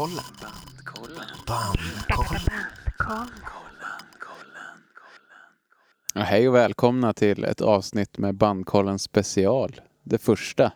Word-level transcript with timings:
Bandkollen. 0.00 1.24
Bandkollen. 1.46 2.40
Ja, 6.14 6.20
hej 6.20 6.48
och 6.48 6.54
välkomna 6.54 7.12
till 7.12 7.44
ett 7.44 7.60
avsnitt 7.60 8.18
med 8.18 8.34
Bandkollen 8.34 8.98
special. 8.98 9.80
Det 10.02 10.18
första. 10.18 10.72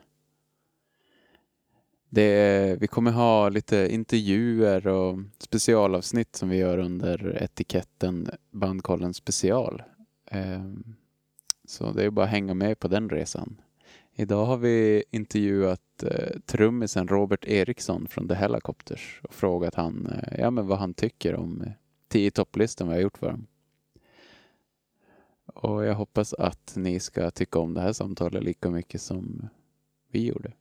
Det, 2.09 2.77
vi 2.81 2.87
kommer 2.87 3.11
ha 3.11 3.49
lite 3.49 3.89
intervjuer 3.95 4.87
och 4.87 5.19
specialavsnitt 5.39 6.37
som 6.37 6.49
vi 6.49 6.57
gör 6.57 6.79
under 6.79 7.43
etiketten 7.43 8.31
Bandkollen 8.51 9.15
special. 9.15 9.83
Ehm, 10.31 10.97
Så 11.65 11.93
det 11.93 12.05
är 12.05 12.11
bara 12.11 12.25
att 12.25 12.31
hänga 12.31 12.55
med 12.55 12.79
på 12.79 12.89
den 12.89 13.11
resan. 13.11 13.61
Idag 14.17 14.47
har 14.47 14.57
vi 14.57 15.05
intervjuat 15.11 16.03
eh, 16.03 16.41
trummisen 16.47 17.09
Robert 17.09 17.45
Eriksson 17.45 18.07
från 18.07 18.29
The 18.29 18.35
Helicopters 18.35 19.21
och 19.23 19.35
frågat 19.35 19.75
han 19.75 20.07
eh, 20.07 20.41
ja, 20.41 20.51
men 20.51 20.67
vad 20.67 20.79
han 20.79 20.95
tycker 20.95 21.35
om 21.35 21.63
eh, 21.63 21.73
10 22.09 22.31
topplistan 22.31 22.89
vi 22.89 22.95
har 22.95 23.01
gjort 23.01 23.19
för 23.19 23.31
dem. 23.31 23.47
Och 25.47 25.85
jag 25.85 25.95
hoppas 25.95 26.35
att 26.35 26.73
ni 26.77 27.01
ska 27.01 27.31
tycka 27.31 27.59
om 27.59 27.75
det 27.75 27.81
här 27.81 27.93
samtalet 27.93 28.45
lika 28.45 28.71
mycket 28.71 29.03
som 29.03 29.49
vi 30.09 30.27
gjorde. 30.27 30.53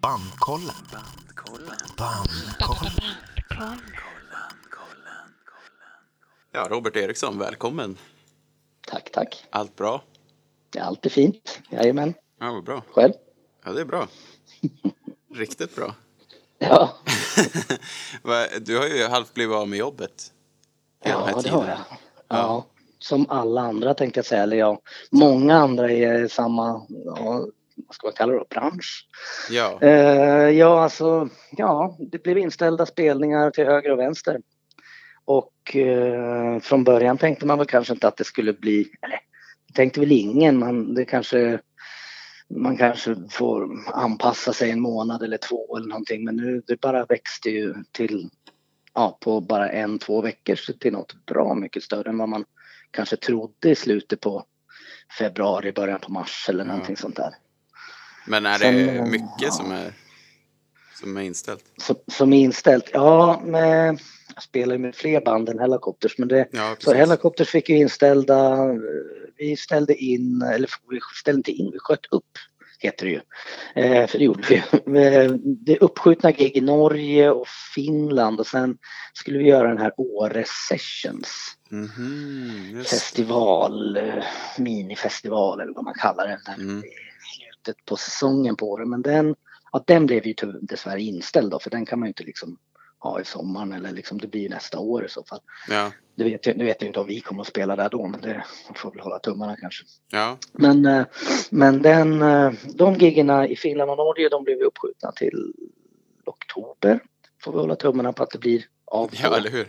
Bandkollen. 0.00 0.74
Bandkollen. 1.98 2.92
Ja, 6.52 6.66
Robert 6.70 6.96
Eriksson, 6.96 7.38
välkommen. 7.38 7.98
Tack, 8.88 9.10
tack. 9.12 9.44
Allt 9.50 9.76
bra? 9.76 10.02
Det 10.70 10.78
är 10.78 10.82
alltid 10.82 11.12
fint. 11.12 11.60
Jajamän. 11.70 12.14
Ja, 12.40 12.52
vad 12.52 12.64
bra. 12.64 12.82
Själv? 12.92 13.12
Ja, 13.64 13.72
det 13.72 13.80
är 13.80 13.84
bra. 13.84 14.06
Riktigt 15.34 15.76
bra. 15.76 15.94
Ja, 16.58 16.96
Du 18.60 18.78
har 18.78 18.86
ju 18.86 19.04
halvt 19.06 19.34
blivit 19.34 19.56
av 19.56 19.68
med 19.68 19.78
jobbet. 19.78 20.32
ja 21.04 21.40
det 21.42 21.48
har 21.50 21.68
jag. 21.68 21.78
Ja. 22.28 22.66
Som 22.98 23.26
alla 23.28 23.60
andra 23.60 23.94
tänkte 23.94 24.18
jag 24.18 24.26
säga. 24.26 24.42
Eller 24.42 24.56
ja, 24.56 24.80
många 25.10 25.56
andra 25.56 25.92
i 25.92 26.28
samma, 26.28 26.86
ja, 26.88 27.46
vad 27.76 27.94
ska 27.94 28.06
man 28.06 28.12
kalla 28.16 28.32
det 28.32 28.44
bransch. 28.50 29.06
Ja, 29.50 29.78
Eh, 29.80 30.50
ja, 30.50 30.82
alltså, 30.82 31.28
ja, 31.50 31.96
det 31.98 32.22
blev 32.22 32.38
inställda 32.38 32.86
spelningar 32.86 33.50
till 33.50 33.64
höger 33.64 33.90
och 33.90 33.98
vänster. 33.98 34.40
Och 35.24 35.76
eh, 35.76 36.60
från 36.60 36.84
början 36.84 37.18
tänkte 37.18 37.46
man 37.46 37.58
väl 37.58 37.66
kanske 37.66 37.92
inte 37.92 38.08
att 38.08 38.16
det 38.16 38.24
skulle 38.24 38.52
bli, 38.52 38.88
eller 39.02 39.20
det 39.68 39.74
tänkte 39.74 40.00
väl 40.00 40.12
ingen, 40.12 40.58
man, 40.58 40.94
det 40.94 41.04
kanske, 41.04 41.60
man 42.50 42.76
kanske 42.76 43.16
får 43.30 43.68
anpassa 43.92 44.52
sig 44.52 44.70
en 44.70 44.80
månad 44.80 45.22
eller 45.22 45.38
två 45.38 45.76
eller 45.76 45.88
någonting. 45.88 46.24
Men 46.24 46.36
nu, 46.36 46.62
det 46.66 46.80
bara 46.80 47.04
växte 47.04 47.50
ju 47.50 47.74
till, 47.92 48.30
ja, 48.94 49.18
på 49.20 49.40
bara 49.40 49.70
en, 49.70 49.98
två 49.98 50.22
veckor 50.22 50.54
så 50.54 50.72
till 50.72 50.92
något 50.92 51.26
bra 51.26 51.54
mycket 51.54 51.82
större 51.82 52.10
än 52.10 52.18
vad 52.18 52.28
man 52.28 52.44
kanske 52.90 53.16
trodde 53.16 53.70
i 53.70 53.74
slutet 53.74 54.20
på 54.20 54.44
februari, 55.18 55.72
början 55.72 56.00
på 56.00 56.12
mars 56.12 56.46
eller 56.48 56.64
någonting 56.64 56.96
sånt 56.96 57.16
där. 57.16 57.34
men 58.26 58.46
är 58.46 58.58
Sen, 58.58 58.74
det 58.74 58.92
eh, 58.92 59.06
mycket 59.06 59.28
ja. 59.40 59.50
som 59.50 59.72
är, 59.72 59.92
som 61.00 61.16
är 61.16 61.20
inställt? 61.20 61.64
som, 61.76 61.96
som 62.06 62.32
är 62.32 62.38
inställt. 62.38 62.90
Ja, 62.92 63.42
med, 63.44 63.88
jag 63.88 63.98
spelar 64.40 64.74
ju 64.74 64.78
med 64.78 64.94
fler 64.94 65.20
band 65.20 65.48
än 65.48 65.58
Helicopters 65.58 66.18
men 66.18 66.28
det, 66.28 66.48
Ja, 66.52 66.70
så 66.70 66.74
precis. 66.90 66.94
Helicopters 66.94 67.48
fick 67.48 67.68
ju 67.68 67.76
inställda, 67.76 68.58
vi 69.36 69.56
ställde 69.56 69.94
in, 69.94 70.42
eller 70.42 70.68
vi 70.90 71.00
ställde 71.20 71.38
inte 71.38 71.50
in, 71.52 71.70
vi 71.72 71.78
sköt 71.78 72.06
upp 72.10 72.26
heter 72.78 73.06
det 73.06 73.12
ju. 73.12 73.20
Eh, 73.84 74.06
för 74.06 74.18
det 74.18 74.24
gjorde 74.24 74.42
vi. 74.48 74.56
Eh, 75.00 75.30
Det 75.44 75.78
uppskjutna 75.78 76.32
gig 76.32 76.56
i 76.56 76.60
Norge 76.60 77.30
och 77.30 77.46
Finland 77.74 78.40
och 78.40 78.46
sen 78.46 78.78
skulle 79.14 79.38
vi 79.38 79.44
göra 79.44 79.68
den 79.68 79.78
här 79.78 79.92
Åre 79.96 80.44
Sessions 80.68 81.28
Mhm, 81.70 82.70
just. 82.74 82.90
festival, 82.90 83.96
eh, 83.96 84.24
minifestival 84.58 85.60
eller 85.60 85.72
vad 85.74 85.84
man 85.84 85.94
kallar 85.94 86.28
den. 86.28 86.38
Där 86.46 86.54
Mm. 86.62 86.82
slutet 87.36 87.84
på 87.84 87.96
säsongen 87.96 88.56
på 88.56 88.78
det. 88.78 88.86
Men 88.86 89.02
den, 89.02 89.34
ja, 89.72 89.84
den 89.86 90.06
blev 90.06 90.26
ju 90.26 90.34
dessvärre 90.62 91.02
inställd 91.02 91.50
då, 91.50 91.58
för 91.58 91.70
den 91.70 91.86
kan 91.86 91.98
man 91.98 92.06
ju 92.06 92.10
inte 92.10 92.24
liksom 92.24 92.58
ha 93.02 93.20
i 93.20 93.24
sommaren 93.24 93.72
eller 93.72 93.92
liksom 93.92 94.18
det 94.18 94.26
blir 94.26 94.48
nästa 94.48 94.78
år 94.78 95.04
i 95.04 95.08
så 95.08 95.24
fall. 95.24 95.40
Ja, 95.68 95.90
Det 96.14 96.24
vet 96.24 96.56
nu 96.56 96.64
vet 96.64 96.82
jag 96.82 96.88
inte 96.88 97.00
om 97.00 97.06
vi 97.06 97.20
kommer 97.20 97.40
att 97.40 97.48
spela 97.48 97.76
där 97.76 97.88
då, 97.88 98.06
men 98.06 98.20
det 98.20 98.44
får 98.74 98.90
väl 98.90 99.00
hålla 99.00 99.18
tummarna 99.18 99.56
kanske. 99.56 99.84
ja, 100.12 100.38
Men, 100.52 100.86
eh, 100.86 101.04
men 101.50 101.82
den, 101.82 102.22
eh, 102.22 102.52
de 102.74 102.94
giggerna 102.94 103.48
i 103.48 103.56
Finland 103.56 103.90
och 103.90 103.96
Norge 103.96 104.28
de 104.28 104.44
blev 104.44 104.58
ju 104.58 104.64
uppskjutna 104.64 105.12
till 105.12 105.52
oktober. 106.24 107.00
Får 107.42 107.52
vi 107.52 107.58
hålla 107.58 107.76
tummarna 107.76 108.12
på 108.12 108.22
att 108.22 108.30
det 108.30 108.38
blir 108.38 108.64
av 108.92 109.10
ja, 109.22 109.36
eller 109.36 109.50
hur? 109.50 109.68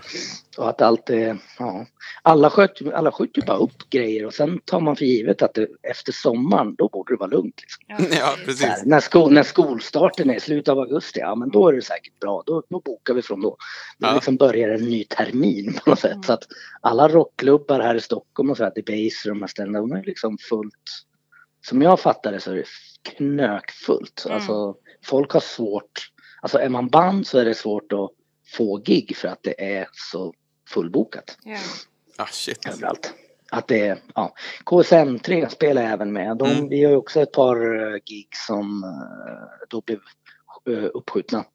Och 0.58 0.70
att 0.70 0.82
allt 0.82 1.10
är, 1.10 1.38
ja. 1.60 1.86
Alla 2.22 2.50
skjuter, 2.50 2.92
alla 2.92 3.12
skjuter 3.12 3.42
ju 3.42 3.46
bara 3.46 3.58
upp 3.58 3.90
grejer 3.90 4.26
och 4.26 4.34
sen 4.34 4.60
tar 4.66 4.80
man 4.80 4.96
för 4.96 5.06
givet 5.06 5.42
att 5.42 5.54
det, 5.54 5.68
efter 5.84 6.12
sommaren 6.12 6.76
då 6.76 6.90
borde 6.90 7.14
det 7.14 7.18
vara 7.18 7.30
lugnt. 7.30 7.62
Liksom. 7.62 7.84
Ja, 7.88 7.98
Så 8.18 8.26
här, 8.26 8.46
precis. 8.46 8.86
när, 8.86 9.00
skol, 9.00 9.34
när 9.34 9.44
skolstarten 9.44 10.30
är 10.30 10.36
i 10.36 10.40
slutet 10.40 10.68
av 10.70 10.80
augusti, 10.80 11.20
ja 11.20 11.36
men 11.36 11.50
då 11.50 11.68
är 11.68 11.74
det 11.74 11.82
säkert 11.82 12.20
bra. 12.20 12.44
Då, 12.46 12.64
då 12.70 12.80
bokar 12.80 13.14
vi 13.14 13.22
från 13.22 13.42
då. 13.42 13.58
Då 13.98 14.08
Ja. 14.08 14.14
liksom 14.14 14.36
börjar 14.38 14.70
en 14.70 14.86
ny 14.86 15.04
termin 15.04 15.74
på 15.84 15.90
något 15.90 16.00
sätt. 16.00 16.26
Så 16.26 16.34
att 16.34 16.44
alla 16.82 17.08
rockklubbar 17.08 17.80
här 17.80 17.96
i 17.96 18.02
Stockholm 18.02 18.50
och 18.50 18.58
så 18.58 18.64
här, 18.64 18.72
Debaser 18.76 19.30
och 19.30 19.36
de 19.36 19.42
här 19.42 19.48
ställena, 19.48 19.80
de 19.80 19.92
är 19.92 20.04
liksom 20.04 20.38
fullt. 20.50 21.06
Som 21.68 21.82
jag 21.82 22.00
fattar 22.00 22.32
det 22.32 22.40
så 22.40 22.52
är 22.52 22.56
det 22.56 22.66
knökfullt. 23.18 24.24
Mm. 24.26 24.36
Alltså 24.36 24.76
folk 25.06 25.32
har 25.32 25.40
svårt, 25.40 26.12
alltså 26.42 26.60
är 26.60 26.70
man 26.70 26.88
band 26.90 27.28
så 27.28 27.40
är 27.40 27.46
det 27.46 27.54
svårt 27.56 27.94
att 27.94 28.10
få 28.54 28.78
gig 28.78 29.18
för 29.18 29.28
att 29.28 29.44
det 29.44 29.76
är 29.78 29.88
så 30.12 30.34
fullbokat 30.70 31.38
Ja. 31.44 31.58
Ah, 32.18 32.26
shit. 32.32 32.68
överallt. 32.68 33.14
Att 33.52 33.68
det 33.68 33.88
är, 33.88 33.98
ja. 34.16 34.34
KSM3 34.66 35.48
spelar 35.50 35.82
jag 35.82 35.92
även 35.92 36.14
med. 36.14 36.38
De, 36.38 36.50
Mm. 36.52 36.70
Vi 36.70 36.84
har 36.84 36.92
ju 36.92 36.98
också 36.98 37.22
ett 37.22 37.32
par 37.32 37.82
eh, 37.94 38.00
gig 38.06 38.28
som 38.48 38.84
eh, 38.84 39.68
då 39.70 39.82
blev 39.82 40.00
eh, 40.78 40.90
uppskjutna. 40.94 41.46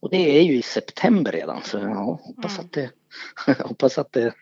Och 0.00 0.10
det 0.10 0.38
är 0.38 0.42
ju 0.42 0.56
i 0.56 0.62
september 0.62 1.32
redan 1.32 1.62
så 1.62 1.78
ja, 1.78 2.20
hoppas, 2.22 2.52
Mm. 2.58 2.66
att 2.66 2.72
det, 2.72 2.90
hoppas 3.64 3.98
att 3.98 4.12
det 4.12 4.34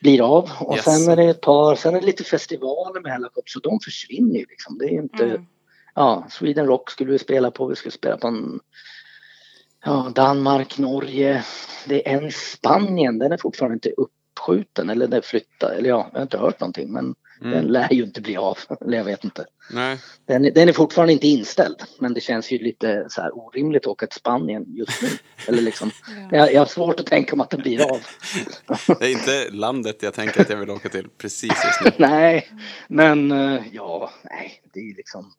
blir 0.00 0.22
av. 0.36 0.50
Och 0.60 0.76
Yes. 0.76 0.84
sen 0.84 1.12
är 1.12 1.16
det 1.16 1.24
ett 1.24 1.40
par, 1.40 1.74
sen 1.74 1.94
är 1.96 2.00
det 2.00 2.06
lite 2.06 2.24
festivaler 2.24 3.00
med 3.00 3.12
Hellacopter 3.12 3.50
så 3.50 3.58
de 3.60 3.80
försvinner 3.84 4.34
ju 4.38 4.46
liksom. 4.48 4.78
Det 4.78 4.84
är 4.84 4.90
inte, 5.02 5.24
Mm. 5.24 5.46
ja, 5.94 6.26
Sweden 6.30 6.66
Rock 6.66 6.90
skulle 6.90 7.12
vi 7.12 7.18
spela 7.18 7.50
på, 7.50 7.66
vi 7.66 7.76
skulle 7.76 7.92
spela 7.92 8.16
på 8.16 8.26
en 8.26 8.60
Ja, 9.88 10.12
Danmark, 10.14 10.78
Norge. 10.78 11.44
Det 11.86 12.08
är 12.08 12.18
en 12.22 12.32
Spanien, 12.32 13.18
den 13.18 13.32
är 13.32 13.36
fortfarande 13.36 13.74
inte 13.74 13.90
uppskjuten 13.90 14.90
eller 14.90 15.06
den 15.08 15.22
flyttad. 15.22 15.72
Eller 15.72 15.88
ja, 15.88 16.08
jag 16.12 16.18
har 16.18 16.22
inte 16.22 16.38
hört 16.38 16.60
någonting 16.60 16.92
men 16.92 17.14
den 17.40 17.52
Mm. 17.52 17.66
lär 17.66 17.92
ju 17.92 18.02
inte 18.04 18.20
bli 18.20 18.36
av. 18.36 18.58
Eller 18.80 18.98
jag 18.98 19.04
vet 19.04 19.24
inte. 19.24 19.44
Nej, 19.72 19.98
Den, 20.26 20.44
är- 20.44 20.50
den 20.50 20.68
är 20.68 20.72
fortfarande 20.72 21.12
inte 21.12 21.26
inställd 21.28 21.76
men 22.00 22.14
det 22.14 22.20
känns 22.20 22.50
ju 22.50 22.58
lite 22.58 23.06
så 23.08 23.22
här 23.22 23.38
orimligt 23.38 23.82
att 23.82 23.86
åka 23.86 24.06
till 24.06 24.18
Spanien 24.20 24.64
just 24.68 25.02
nu. 25.02 25.08
Eller 25.48 25.62
liksom, 25.62 25.90
Ja. 26.30 26.36
jag, 26.38 26.52
jag 26.54 26.60
har 26.60 26.66
svårt 26.66 27.00
att 27.00 27.06
tänka 27.06 27.36
mig 27.36 27.44
att 27.44 27.50
den 27.50 27.60
blir 27.60 27.82
av. 27.92 28.00
det 29.00 29.06
är 29.06 29.12
inte 29.12 29.48
landet 29.50 30.02
jag 30.02 30.14
tänker 30.14 30.40
att 30.40 30.50
jag 30.50 30.56
vill 30.56 30.70
åka 30.70 30.88
till 30.88 31.08
precis 31.18 31.52
just 31.64 31.80
nu. 31.84 31.90
nej, 32.06 32.48
men 32.88 33.32
eh, 33.32 33.62
ja, 33.72 34.10
nej, 34.24 34.62
det 34.72 34.80
är 34.80 34.84
ju 34.84 34.94
liksom 34.94 35.32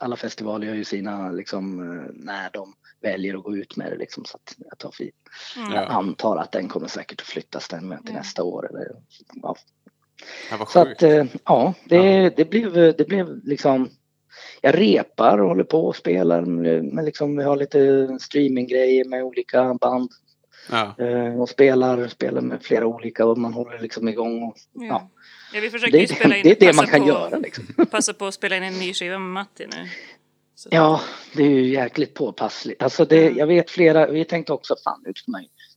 alla 0.00 0.16
festivaler 0.16 0.66
gör 0.66 0.74
ju 0.74 0.84
sina 0.84 1.30
liksom 1.30 1.80
eh, 1.80 2.10
när 2.14 2.50
de 2.52 2.74
väljer 3.04 3.34
att 3.38 3.42
gå 3.44 3.56
ut 3.56 3.76
med 3.76 3.92
det 3.92 3.96
liksom 3.96 4.24
så 4.24 4.36
att 4.36 4.54
jag 4.58 4.78
tar 4.78 4.90
för 4.90 5.04
Mm. 5.56 5.72
Jag 5.72 5.82
Ja. 5.82 5.86
antar 5.88 6.36
att 6.36 6.52
den 6.52 6.68
kommer 6.68 6.88
säkert 6.88 7.20
att 7.20 7.26
flyttas 7.26 7.68
den 7.68 7.88
med 7.88 7.98
till 8.04 8.14
Ja. 8.14 8.18
nästa 8.18 8.42
år. 8.42 8.68
Eller, 8.70 8.86
ja. 9.42 9.56
Så 10.68 10.80
att 10.80 11.02
eh, 11.02 11.24
ja, 11.44 11.74
det, 11.84 12.30
det, 12.36 12.44
blev, 12.44 12.72
det 12.96 13.08
blev 13.08 13.44
liksom 13.44 13.88
jag 14.60 14.78
repar 14.80 15.38
och 15.38 15.48
håller 15.48 15.64
på 15.64 15.86
och 15.86 15.96
spelar 15.96 16.42
med 16.82 17.04
liksom, 17.04 17.36
vi 17.36 17.44
har 17.44 17.56
lite 17.56 18.08
streaminggrejer 18.20 19.04
med 19.04 19.22
olika 19.24 19.74
band 19.74 20.10
Ja, 20.70 20.94
eh, 20.98 21.40
och 21.40 21.48
spelar, 21.48 22.08
spelar 22.08 22.40
med 22.40 22.62
flera 22.62 22.86
olika 22.86 23.26
och 23.26 23.38
man 23.38 23.52
håller 23.54 23.78
liksom 23.78 24.08
igång. 24.08 24.42
Och, 24.42 24.56
Ja. 24.72 24.84
ja. 24.86 25.10
ja, 25.54 25.60
vi 25.60 25.70
försöker 25.70 25.92
Det, 25.92 25.98
ju 26.00 26.06
spela 26.06 26.36
in, 26.36 26.42
det 26.42 26.62
är 26.62 26.66
det 26.66 26.76
man 26.76 26.86
kan 26.86 27.00
på, 27.00 27.08
göra 27.08 27.38
liksom. 27.38 27.64
Passa 27.90 28.14
på 28.14 28.26
att 28.26 28.34
spela 28.34 28.56
in 28.56 28.62
en 28.62 28.78
ny 28.78 28.94
skiva 28.94 29.18
med 29.18 29.30
Matti 29.30 29.66
nu. 29.66 29.88
Så- 30.64 30.68
Ja, 30.72 31.00
det 31.36 31.42
är 31.42 31.50
ju 31.50 31.68
jäkligt 31.68 32.14
påpassligt. 32.14 32.82
Alltså 32.82 33.04
det, 33.04 33.30
jag 33.30 33.46
vet 33.46 33.70
flera, 33.70 34.06
vi 34.06 34.24
tänkte 34.24 34.52
också 34.52 34.74
fan 34.84 35.02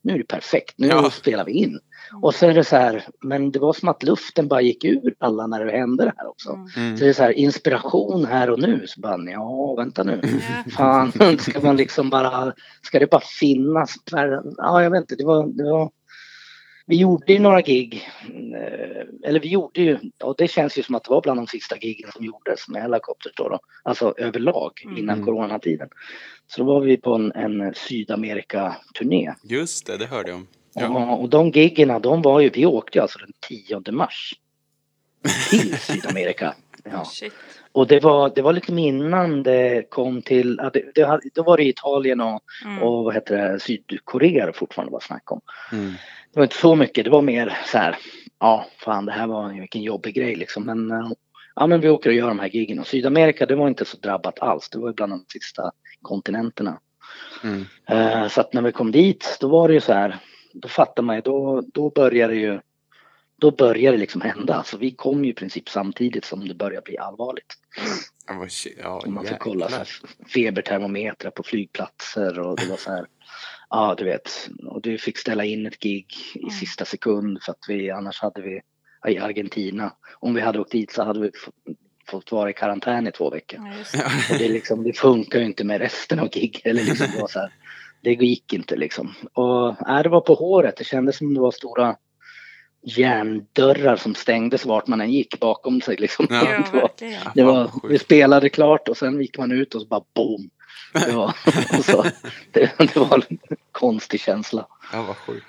nu, 0.01 0.13
är 0.13 0.17
det 0.17 0.23
perfekt, 0.23 0.73
nu 0.77 0.87
Ja. 0.87 1.09
spelar 1.09 1.45
vi 1.45 1.51
in. 1.51 1.79
Och 2.21 2.35
så 2.35 2.45
är 2.45 2.53
det 2.53 2.63
så 2.63 2.75
här, 2.75 3.05
men 3.21 3.51
det 3.51 3.59
var 3.59 3.73
som 3.73 3.89
att 3.89 4.03
luften 4.03 4.47
bara 4.47 4.61
gick 4.61 4.85
ur 4.85 5.15
alla 5.19 5.47
när 5.47 5.65
det 5.65 5.71
hände 5.71 6.03
det 6.03 6.13
här 6.17 6.29
också. 6.29 6.49
Mm. 6.49 6.67
mm. 6.77 6.97
Så 6.97 7.03
det 7.03 7.09
är 7.09 7.13
så 7.13 7.23
här 7.23 7.31
inspiration 7.31 8.25
här 8.25 8.49
och 8.49 8.59
nu. 8.59 8.83
Så 8.87 9.01
bara, 9.01 9.31
ja 9.31 9.75
vänta 9.77 10.03
nu. 10.03 10.21
Ja. 10.23 10.71
Fan, 10.71 11.11
ska 11.39 11.61
man 11.61 11.77
liksom 11.77 12.09
bara, 12.09 12.53
ska 12.81 12.99
det 12.99 13.11
bara 13.11 13.21
finnas? 13.39 13.95
Ja 14.57 14.83
jag 14.83 14.91
vet 14.91 15.01
inte, 15.01 15.15
det 15.15 15.25
var, 15.25 15.47
det 15.47 15.63
var 15.63 15.91
vi 16.89 16.95
gjorde 16.95 17.33
ju 17.33 17.39
några 17.39 17.61
gig. 17.61 18.09
eh, 18.55 19.29
Eller 19.29 19.39
vi 19.39 19.47
gjorde 19.49 19.81
ju, 19.81 19.97
och 20.23 20.35
det 20.37 20.47
känns 20.47 20.77
ju 20.77 20.83
som 20.83 20.95
att 20.95 21.03
det 21.03 21.09
var 21.09 21.21
bland 21.21 21.39
de 21.39 21.47
sista 21.47 21.77
giggen 21.77 22.11
som 22.11 22.25
gjordes 22.25 22.67
med 22.67 22.81
Helicopters 22.81 23.33
då. 23.35 23.49
då 23.49 23.59
alltså 23.83 24.13
överlag 24.17 24.71
innan 24.97 25.15
Mm. 25.15 25.25
coronatiden. 25.25 25.89
Så 26.47 26.63
då 26.63 26.65
var 26.73 26.81
vi 26.81 26.97
på 26.97 27.13
en, 27.13 27.31
en 27.31 27.73
Sydamerika-turné. 27.75 29.33
Just 29.43 29.85
det, 29.87 29.97
det 29.97 30.05
hörde 30.05 30.29
jag 30.29 30.37
om. 30.37 30.47
Ja. 30.73 30.81
Ja. 30.81 31.15
Och 31.15 31.29
de 31.29 31.49
giggerna, 31.49 31.99
de 31.99 32.21
var 32.21 32.39
ju, 32.39 32.49
vi 32.49 32.65
åkte 32.65 32.97
ju 32.97 33.01
alltså 33.01 33.19
den 33.19 33.33
10 33.47 33.91
mars 33.91 34.33
till 35.49 35.77
Sydamerika. 35.79 36.55
Ja. 36.83 37.05
Shit. 37.05 37.33
Och 37.71 37.87
det 37.87 37.99
var, 37.99 38.31
det 38.35 38.41
var 38.41 38.53
lite 38.53 38.71
innan 38.71 39.43
det 39.43 39.89
kom 39.89 40.21
till, 40.21 40.55
ja, 40.63 40.69
det, 40.73 40.83
det, 40.95 41.19
då 41.33 41.43
var 41.43 41.57
det 41.57 41.63
Italien 41.63 42.21
och, 42.21 42.41
Mm. 42.65 42.83
och 42.83 43.03
vad 43.03 43.13
heter 43.13 43.37
det, 43.51 43.59
Sydkorea 43.59 44.45
det 44.45 44.53
fortfarande 44.53 44.91
var 44.93 44.99
snack 44.99 45.31
om. 45.31 45.41
Mm. 45.71 45.93
Det 46.33 46.39
var 46.39 46.43
inte 46.43 46.55
så 46.57 46.75
mycket, 46.75 47.05
det 47.05 47.11
var 47.11 47.21
mer 47.21 47.57
så 47.65 47.77
här, 47.77 47.97
ja 48.39 48.65
fan 48.77 49.05
det 49.05 49.11
här 49.11 49.27
var 49.27 49.59
vilken 49.59 49.81
jobbig 49.81 50.15
grej 50.15 50.35
liksom. 50.35 50.63
Men, 50.65 50.91
eh, 50.91 51.11
ja 51.55 51.67
men 51.67 51.81
vi 51.81 51.89
åker 51.89 52.09
och 52.09 52.15
gör 52.15 52.27
de 52.27 52.39
här 52.39 52.47
giggen 52.49 52.79
och 52.79 52.87
Sydamerika 52.87 53.45
det 53.45 53.55
var 53.55 53.67
inte 53.67 53.85
så 53.85 53.97
drabbat 53.97 54.39
alls, 54.39 54.69
det 54.69 54.77
var 54.79 54.87
ju 54.87 54.93
bland 54.93 55.11
de 55.11 55.25
sista 55.33 55.71
kontinenterna. 56.01 56.79
Mm. 57.43 57.65
Eh, 57.89 58.27
Så 58.27 58.41
att 58.41 58.53
när 58.53 58.61
vi 58.61 58.71
kom 58.71 58.91
dit, 58.91 59.37
då 59.39 59.47
var 59.47 59.67
det 59.67 59.73
ju 59.73 59.81
så 59.81 59.93
här, 59.93 60.17
då 60.53 60.67
fattar 60.67 61.03
man 61.03 61.15
ju, 61.15 61.21
då, 61.21 61.63
då 61.73 61.89
började 61.89 62.33
det 62.33 62.39
ju, 62.39 62.59
då 63.41 63.51
började 63.51 63.97
det 63.97 64.01
liksom 64.01 64.21
hända. 64.21 64.53
Alltså 64.55 64.77
vi 64.77 64.91
kom 64.91 65.25
ju 65.25 65.31
i 65.31 65.33
princip 65.33 65.69
samtidigt 65.69 66.25
som 66.25 66.47
det 66.47 66.53
började 66.55 66.81
bli 66.85 66.97
allvarligt. 66.97 67.53
Shit. 68.49 68.77
Ja, 68.81 69.01
Och 69.05 69.11
man 69.11 69.23
jäklar. 69.23 69.39
kolla 69.39 69.69
så 69.69 69.75
här 69.75 69.87
febertermometrar 70.33 71.31
på 71.31 71.43
flygplatser 71.43 72.39
och 72.39 72.57
det 72.57 72.65
var 72.69 72.77
så 72.77 72.91
här, 72.91 73.05
ja 73.69 73.95
du 73.97 74.05
vet, 74.05 74.49
och 74.65 74.81
du 74.81 74.97
fick 74.97 75.17
ställa 75.17 75.45
in 75.45 75.65
ett 75.65 75.79
gig 75.79 76.05
i 76.35 76.39
Mm. 76.39 76.49
sista 76.49 76.85
sekund 76.85 77.43
för 77.43 77.51
att 77.51 77.65
vi, 77.67 77.91
annars 77.91 78.21
hade 78.21 78.41
vi, 78.41 78.61
i 79.07 79.17
Argentina, 79.17 79.93
om 80.19 80.33
vi 80.33 80.41
hade 80.41 80.59
åkt 80.59 80.71
dit 80.71 80.91
så 80.91 81.03
hade 81.03 81.19
vi 81.19 81.31
fått, 82.07 82.31
vara 82.31 82.49
i 82.49 82.53
karantän 82.53 83.07
i 83.07 83.11
två 83.11 83.29
veckor. 83.29 83.59
Ja, 83.93 84.37
det. 84.37 84.49
Liksom, 84.49 84.83
det 84.83 84.93
funkar 84.93 85.39
ju 85.39 85.45
inte 85.45 85.63
med 85.63 85.81
resten 85.81 86.19
av 86.19 86.29
gig. 86.29 86.61
Eller 86.63 86.83
liksom, 86.83 87.07
det, 87.13 87.21
var 87.21 87.27
så 87.27 87.39
här, 87.39 87.53
det 88.01 88.13
gick 88.13 88.53
inte 88.53 88.75
liksom. 88.75 89.13
Och 89.33 89.75
nej, 89.87 90.03
det 90.03 90.09
var 90.09 90.21
på 90.21 90.33
håret. 90.33 90.77
Det 90.77 90.83
kändes 90.83 91.17
som 91.17 91.33
det 91.33 91.39
var 91.39 91.51
stora 91.51 91.95
järndörrar 92.83 93.95
som 93.95 94.15
stängdes 94.15 94.65
vart 94.65 94.87
man 94.87 95.01
än 95.01 95.11
gick 95.11 95.39
bakom 95.39 95.81
sig. 95.81 95.95
Liksom. 95.95 96.27
Ja. 96.29 96.63
Det 96.71 96.79
var, 96.79 96.91
det 97.35 97.43
var, 97.43 97.71
vi 97.89 97.99
spelade 97.99 98.49
klart 98.49 98.89
och 98.89 98.97
sen 98.97 99.21
gick 99.21 99.37
man 99.37 99.51
ut 99.51 99.75
och 99.75 99.81
så 99.81 99.87
bara 99.87 100.03
boom. 100.15 100.49
Det 100.93 101.11
var, 101.15 101.35
och 101.77 101.85
så, 101.85 102.03
det, 102.51 102.71
det 102.77 102.95
var 102.95 103.23
en 103.29 103.37
konstig 103.71 104.19
känsla. 104.19 104.67
Ja, 104.93 105.03
vad 105.07 105.17
sjukt. 105.17 105.45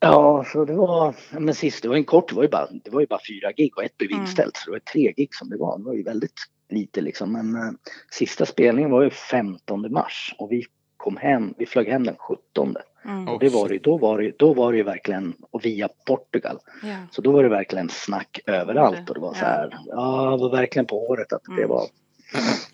Ja, 0.00 0.44
så 0.52 0.64
det 0.64 0.74
var, 0.74 1.14
men 1.30 1.54
sist, 1.54 1.82
det 1.82 1.88
var 1.88 1.96
en 1.96 2.04
kort, 2.04 2.28
det 2.28 2.34
var 2.34 2.42
ju 2.42 2.48
bara, 2.48 2.68
det 2.84 2.90
var 2.90 3.00
ju 3.00 3.06
bara 3.06 3.20
fyra 3.28 3.52
gig 3.52 3.72
och 3.76 3.84
ett 3.84 3.96
blev 3.98 4.10
Mm. 4.10 4.22
inställt. 4.22 4.56
Så 4.56 4.64
det 4.66 4.70
var 4.70 4.78
tre 4.78 5.12
gig 5.16 5.34
som 5.34 5.50
det 5.50 5.56
var. 5.56 5.78
Det 5.78 5.84
var 5.84 5.94
ju 5.94 6.02
väldigt 6.02 6.32
lite 6.70 7.00
liksom. 7.00 7.32
Men 7.32 7.56
eh, 7.56 7.70
sista 8.10 8.46
spelningen 8.46 8.90
var 8.90 9.02
ju 9.02 9.10
15 9.10 9.92
mars 9.92 10.34
och 10.38 10.52
vi 10.52 10.64
kom 10.96 11.16
hem, 11.16 11.54
vi 11.58 11.66
flög 11.66 11.88
hem 11.88 12.04
den 12.04 12.16
17. 12.18 12.76
Mm. 13.04 13.28
Och 13.28 13.40
det 13.40 13.48
var 13.48 13.68
det, 13.68 13.78
då, 13.78 13.98
var 13.98 14.18
det, 14.18 14.32
då 14.38 14.54
var 14.54 14.72
det 14.72 14.78
ju 14.78 14.84
verkligen, 14.84 15.34
och 15.50 15.64
via 15.64 15.88
Portugal. 16.06 16.58
Ja. 16.82 16.96
Så 17.10 17.22
då 17.22 17.32
var 17.32 17.42
det 17.42 17.48
verkligen 17.48 17.88
snack 17.88 18.38
överallt 18.46 19.08
och 19.08 19.14
det 19.14 19.20
var 19.20 19.34
så 19.34 19.44
här, 19.44 19.78
ja, 19.86 20.30
det 20.36 20.42
var 20.42 20.50
verkligen 20.50 20.86
på 20.86 21.06
året 21.08 21.32
att 21.32 21.42
det 21.44 21.52
Mm. 21.52 21.68
var 21.68 21.86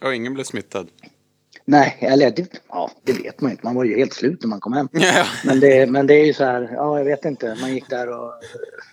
Och 0.04 0.14
ingen 0.14 0.34
blev 0.34 0.44
smittad. 0.44 0.88
Nej, 1.64 1.98
eller 2.00 2.30
det, 2.30 2.62
ja, 2.68 2.90
det 3.04 3.12
vet 3.12 3.40
man 3.40 3.50
inte. 3.50 3.64
Man 3.64 3.74
var 3.74 3.84
ju 3.84 3.96
helt 3.96 4.12
slut 4.12 4.42
när 4.42 4.48
man 4.48 4.60
kom 4.60 4.72
hem. 4.72 4.88
Ja. 4.92 5.24
Men 5.44 5.60
det, 5.60 5.90
men 5.90 6.06
det 6.06 6.14
är 6.14 6.26
ju 6.26 6.34
så 6.34 6.44
här, 6.44 6.70
ja 6.72 6.98
jag 6.98 7.04
vet 7.04 7.24
inte. 7.24 7.56
Man 7.60 7.74
gick 7.74 7.90
där 7.90 8.08
och 8.08 8.32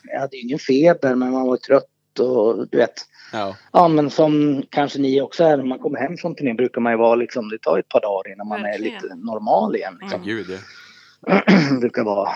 jag 0.03 0.19
hade 0.19 0.35
ju 0.35 0.43
ingen 0.43 0.59
feber 0.59 1.15
men 1.15 1.31
man 1.31 1.47
var 1.47 1.57
trött 1.57 2.19
och 2.19 2.67
du 2.69 2.77
vet. 2.77 2.93
Ja. 3.33 3.55
Ja 3.71 3.87
men 3.87 4.09
som 4.09 4.63
kanske 4.69 4.99
ni 4.99 5.21
också 5.21 5.43
är 5.43 5.57
när 5.57 5.63
man 5.63 5.79
kommer 5.79 5.99
hem 5.99 6.17
från 6.17 6.35
turnén 6.35 6.55
brukar 6.55 6.81
man 6.81 6.93
ju 6.93 6.97
vara 6.97 7.15
liksom, 7.15 7.49
det 7.49 7.57
tar 7.61 7.79
ett 7.79 7.89
par 7.89 8.01
dagar 8.01 8.33
innan 8.33 8.47
man 8.47 8.65
är 8.65 8.79
lite 8.79 9.15
normal 9.15 9.75
igen. 9.75 9.97
Liksom. 10.01 10.23
Gud, 10.23 10.47
ja. 10.49 11.41
brukar 11.79 12.03
vara, 12.03 12.29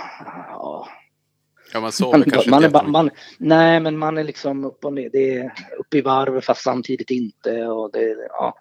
ja. 0.50 0.88
Ja, 1.74 1.80
man 1.80 1.92
sover 1.92 2.18
Man, 2.18 2.30
kanske 2.30 2.50
man 2.50 2.64
är 2.64 2.68
inte 2.68 2.78
jättemycket. 2.78 2.92
man, 2.92 3.10
nej 3.38 3.80
men 3.80 3.98
man 3.98 4.18
är 4.18 4.24
liksom 4.24 4.66
upp 4.66 4.86
och 4.86 4.94
ner, 4.94 5.10
det 5.14 5.38
är 5.38 5.54
upp 5.80 5.94
i 5.94 6.02
varv 6.02 6.42
fast 6.42 6.62
samtidigt 6.62 7.10
inte 7.10 7.66
och 7.66 7.92
det, 7.92 8.16
ja. 8.30 8.56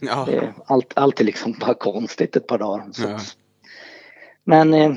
Ja. 0.00 0.28
Allt, 0.66 0.92
allt 0.96 1.20
är 1.20 1.24
liksom 1.24 1.52
bara 1.60 1.74
konstigt 1.74 2.36
ett 2.36 2.46
par 2.46 2.58
dagar. 2.58 2.90
Ja. 2.98 3.18
Men 4.44 4.74
eh, 4.74 4.94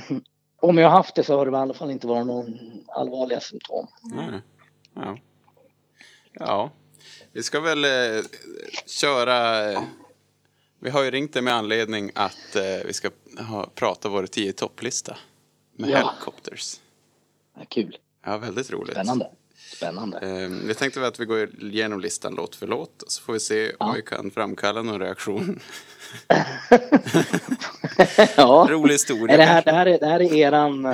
om 0.62 0.78
jag 0.78 0.90
haft 0.90 1.16
det 1.16 1.24
så 1.24 1.38
har 1.38 1.46
det 1.46 1.52
i 1.52 1.56
alla 1.56 1.74
fall 1.74 1.92
inte 1.92 2.08
varit 2.08 2.28
någon 2.28 2.60
allvarliga 2.88 3.40
symptom. 3.40 3.88
Nej. 4.04 4.42
Ja. 4.96 5.18
ja. 6.34 6.72
Vi 7.32 7.44
ska 7.44 7.60
väl 7.60 7.86
eh, 7.86 8.24
köra... 8.86 9.72
eh, 9.72 9.82
Vi 10.80 10.90
har 10.90 11.04
ju 11.04 11.12
ringt 11.12 11.34
dig 11.34 11.42
med 11.42 11.54
anledning 11.54 12.12
att 12.16 12.56
eh, 12.56 12.86
vi 12.86 12.94
ska 12.94 13.10
ha, 13.50 13.66
prata 13.76 14.10
vår 14.10 14.26
tio 14.26 14.54
topplista 14.54 15.18
med 15.76 15.90
Ja. 15.90 15.98
Helicopters. 15.98 16.80
Ja, 17.58 17.62
kul, 17.70 17.98
Ja, 18.26 18.38
väldigt 18.38 18.72
roligt. 18.72 18.92
spännande. 18.94 19.32
Spännande. 19.76 20.18
Eh, 20.20 20.50
vi 20.68 20.74
tänkte 20.74 21.08
att 21.08 21.20
vi 21.20 21.26
går 21.26 21.50
igenom 21.64 22.00
listan 22.00 22.34
låt 22.36 22.56
för 22.56 22.68
låt 22.68 23.02
och 23.02 23.12
så 23.12 23.22
får 23.22 23.34
vi 23.34 23.40
se 23.40 23.72
om 23.78 23.94
vi 23.96 24.02
kan 24.02 24.32
framkalla 24.32 24.82
någon 24.82 25.00
reaktion. 25.00 25.60
ja. 28.38 28.68
Rolig 28.70 28.94
historia. 28.94 29.34
Är 29.34 29.38
det, 29.38 29.44
här, 29.44 29.62
det, 29.66 29.72
här 29.72 29.86
är, 29.86 30.00
det 30.00 30.06
här 30.08 30.20
är 30.22 30.34
eran, 30.34 30.86
eh, 30.86 30.92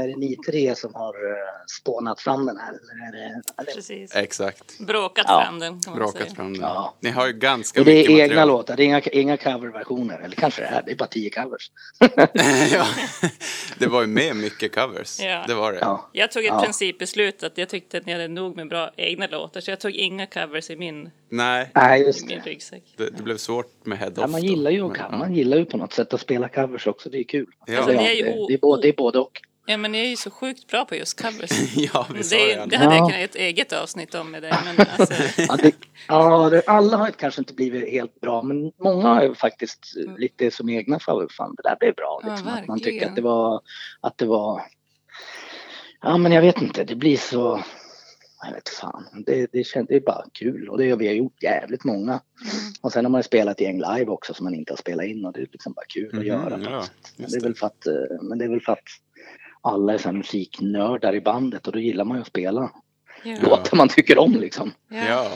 är 0.00 0.08
det 0.08 0.16
ni 0.16 0.36
tre 0.36 0.74
som 0.74 0.94
har 0.94 1.14
eh, 1.30 1.36
spånat 1.80 2.20
fram 2.20 2.46
den 2.46 2.56
här? 2.56 2.68
Eller 2.70 3.08
är 3.08 3.12
det, 3.12 3.42
eller? 3.58 3.72
Precis. 3.74 4.14
Exakt. 4.16 4.78
Bråkat 4.78 5.24
Ja. 5.28 5.42
fram 5.44 5.58
den 5.58 5.80
Bråkat 5.94 6.32
fram 6.36 6.52
den. 6.52 6.62
Ja. 6.62 6.94
Ni 7.00 7.10
har 7.10 7.26
ju 7.26 7.32
ganska 7.32 7.80
Och 7.80 7.86
det 7.86 7.94
mycket 7.94 8.10
är 8.10 8.14
egna 8.14 8.26
material. 8.26 8.48
låtar, 8.48 8.76
det 8.76 8.82
är 8.82 8.84
inga, 8.84 9.00
inga 9.00 9.36
coverversioner. 9.36 10.18
Eller 10.18 10.36
kanske 10.36 10.60
det 10.62 10.66
är, 10.66 10.82
det 10.86 10.90
är 10.92 10.96
bara 10.96 11.08
tio 11.08 11.30
covers. 11.30 11.70
ja. 12.72 12.86
Det 13.78 13.86
var 13.86 14.00
ju 14.00 14.06
med 14.06 14.36
mycket 14.36 14.74
covers. 14.74 15.20
Ja. 15.20 15.44
Det 15.48 15.54
var 15.54 15.72
det. 15.72 15.78
Ja. 15.78 16.08
Jag 16.12 16.32
tog 16.32 16.44
ett 16.44 16.48
Ja. 16.48 16.62
principbeslut 16.62 17.42
att 17.42 17.58
jag 17.58 17.68
tyckte 17.68 18.00
att 18.04 18.06
ni 18.06 18.12
hade 18.12 18.28
nog 18.28 18.56
med 18.56 18.68
bra 18.68 18.90
egna 18.96 19.26
låtar 19.26 19.60
så 19.60 19.70
jag 19.70 19.80
tog 19.80 19.92
inga 19.92 20.26
covers 20.26 20.70
i 20.70 20.76
min, 20.76 21.10
Nej, 21.28 21.70
Nej, 21.74 22.12
min 22.28 22.40
ryggsäck. 22.40 22.82
det, 22.96 23.10
det 23.16 23.22
blev 23.22 23.36
svårt 23.36 23.86
med 23.86 23.98
head-off. 23.98 24.18
Ja, 24.20 24.26
man 24.26 24.42
gillar 24.42 24.70
ju, 24.70 24.82
Men, 24.82 24.96
ja. 24.98 25.16
man 25.16 25.34
gillar 25.34 25.56
ju 25.56 25.64
på 25.64 25.76
något 25.76 25.92
sätt 25.92 26.14
att 26.14 26.20
spela 26.20 26.48
covers 26.48 26.86
också, 26.86 27.10
det 27.10 27.18
är 27.18 27.24
kul. 27.24 27.46
Ja. 27.66 27.76
Alltså, 27.76 27.92
det, 27.92 27.98
är 28.10 28.14
ju 28.14 28.22
det, 28.22 28.46
det, 28.48 28.54
är 28.54 28.58
både, 28.58 28.82
det 28.82 28.88
är 28.88 28.92
både 28.96 29.18
och. 29.18 29.40
Ja 29.66 29.76
men 29.76 29.92
ni 29.92 29.98
är 29.98 30.06
ju 30.08 30.16
så 30.16 30.30
sjukt 30.30 30.66
bra 30.66 30.84
på 30.84 30.94
just 30.96 31.22
covers. 31.22 31.76
ja, 31.76 32.06
vi 32.14 32.22
sa 32.24 32.36
Det, 32.36 32.54
det. 32.54 32.66
det 32.66 32.76
hade 32.76 32.94
jag 32.96 33.04
Ja. 33.04 33.08
kunnat 33.08 33.24
ett 33.30 33.36
eget 33.36 33.72
avsnitt 33.72 34.14
om 34.14 34.30
med 34.30 34.42
det. 34.42 34.56
Men 34.64 34.86
alltså, 34.98 35.14
Ja, 35.48 35.56
det, 35.56 35.72
ja 36.08 36.48
det, 36.50 36.62
alla 36.66 36.96
har 36.96 37.10
kanske 37.10 37.40
inte 37.40 37.54
blivit 37.54 37.90
helt 37.90 38.20
bra 38.20 38.42
men 38.42 38.72
många 38.80 39.08
har 39.08 39.22
ju 39.22 39.34
faktiskt 39.34 39.96
Mm. 39.96 40.16
lite 40.16 40.50
som 40.50 40.68
egna 40.68 40.98
favorit. 41.00 41.32
Fan, 41.32 41.54
det 41.56 41.62
där 41.68 41.76
blev 41.80 41.94
bra. 41.94 42.20
Ja, 42.22 42.30
Liksom, 42.30 42.48
att 42.48 42.66
man 42.66 42.80
tycker 42.80 43.06
att 43.08 43.16
det 43.16 43.22
var, 43.22 43.60
att 44.00 44.18
det 44.18 44.26
var, 44.26 44.62
ja 46.02 46.16
men 46.16 46.32
jag 46.32 46.42
vet 46.42 46.62
inte, 46.62 46.84
det 46.84 46.94
blir 46.94 47.16
så, 47.16 47.62
jag 48.46 48.54
vet 48.54 48.68
fan, 48.68 49.06
det, 49.26 49.46
det, 49.52 49.64
känns, 49.64 49.88
det 49.88 49.96
är 49.96 50.00
bara 50.00 50.24
kul 50.32 50.68
och 50.68 50.78
det 50.78 50.90
har 50.90 50.96
vi 50.96 51.06
har 51.06 51.14
gjort 51.14 51.42
jävligt 51.42 51.84
många. 51.84 52.12
Mm. 52.12 52.20
Och 52.80 52.92
sen 52.92 53.04
har 53.04 53.10
man 53.10 53.18
ju 53.18 53.22
spelat 53.22 53.60
i 53.60 53.64
en 53.64 53.76
live 53.78 54.06
också 54.06 54.34
som 54.34 54.44
man 54.44 54.54
inte 54.54 54.72
har 54.72 54.76
spelat 54.76 55.06
in 55.06 55.24
och 55.24 55.32
det 55.32 55.40
är 55.40 55.46
liksom 55.52 55.72
bara 55.72 55.84
kul 55.88 56.06
att 56.08 56.14
Mhm, 56.14 56.24
göra. 56.26 56.60
ja, 56.62 56.70
något 56.70 56.84
sätt. 56.84 56.92
Men 57.16 57.22
just 57.24 57.32
det 57.32 57.38
är 57.38 57.40
det. 57.40 57.46
väl 57.48 57.54
för 57.56 57.66
att, 57.66 57.86
eh, 57.86 58.22
men 58.22 58.38
det 58.38 58.44
är 58.44 58.48
väl 58.48 58.60
för 58.60 58.72
att 58.72 58.78
alla 59.62 59.94
är 59.94 59.98
så 59.98 60.08
här 60.08 60.16
musiknördar 60.16 61.14
i 61.14 61.20
bandet 61.20 61.66
och 61.66 61.72
då 61.72 61.78
gillar 61.78 62.04
man 62.04 62.16
ju 62.16 62.20
att 62.20 62.26
spela 62.26 62.70
ja. 63.24 63.36
låtar 63.42 63.76
man 63.76 63.88
tycker 63.88 64.18
om 64.18 64.32
liksom. 64.32 64.72
Ja. 64.88 65.04
Ja. 65.08 65.30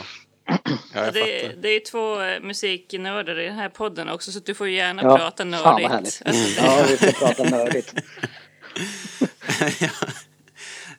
Ja, 0.93 1.11
det, 1.11 1.51
det 1.61 1.69
är 1.69 1.73
ju 1.73 1.79
två 1.79 2.21
eh, 2.21 2.39
musiknördar 2.41 3.39
i 3.39 3.45
den 3.45 3.55
här 3.55 3.69
podden 3.69 4.09
också 4.09 4.31
så 4.31 4.39
du 4.39 4.53
får 4.53 4.67
gärna 4.67 5.01
Ja, 5.03 5.17
prata 5.17 5.43
fan 5.43 5.51
vad 5.51 5.63
nördigt. 5.81 5.91
härligt. 5.91 6.21
Alltså, 6.25 6.61
det, 6.61 6.67
Ja, 6.67 6.85
vi 6.89 6.97
ska 6.97 7.11
prata 7.27 7.43
nördigt. 7.57 7.93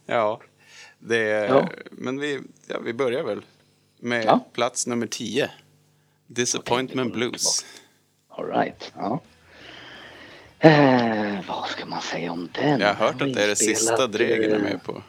ja. 0.07 0.41
Det, 1.01 1.19
Ja. 1.47 1.69
Men 1.91 2.21
vi, 2.21 2.41
ja, 2.67 2.79
vi 2.85 2.93
börjar 2.93 3.23
väl 3.25 3.43
med 4.01 4.25
Ja. 4.25 4.41
plats 4.53 4.87
nummer 4.87 5.07
10. 5.07 5.51
Disappointment 6.27 7.13
Blues. 7.15 7.65
All 8.29 8.47
right. 8.47 8.93
Ja. 8.97 9.21
Eh, 10.59 11.39
vad 11.49 11.69
ska 11.69 11.87
man 11.87 12.01
säga 12.03 12.33
om 12.33 12.49
den? 12.53 12.81
Jag 12.81 12.95
har 12.95 13.07
hört 13.07 13.23
att 13.23 13.35
det 13.35 13.43
är 13.45 13.49
det 13.49 13.57
sista 13.57 14.07
Dregen 14.07 14.51
är 14.53 14.57
eh, 14.57 14.63
med 14.63 14.83
på. 14.83 15.03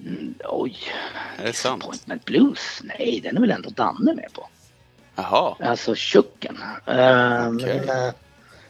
mm, 0.00 0.34
Oj. 0.44 0.76
Är 1.38 1.44
det 1.46 1.52
sant? 1.52 1.82
Appointment 1.84 2.24
Blues? 2.24 2.80
Nej, 2.82 3.20
den 3.22 3.36
är 3.36 3.40
väl 3.40 3.50
ändå 3.50 3.70
Danne 3.70 4.14
med 4.14 4.28
på. 4.32 4.48
Jaha. 5.14 5.56
Alltså 5.60 5.94
Chucken. 5.94 6.58
Eh, 6.86 7.48
Okej. 7.48 7.82
men, 7.86 7.88
eh, 8.08 8.12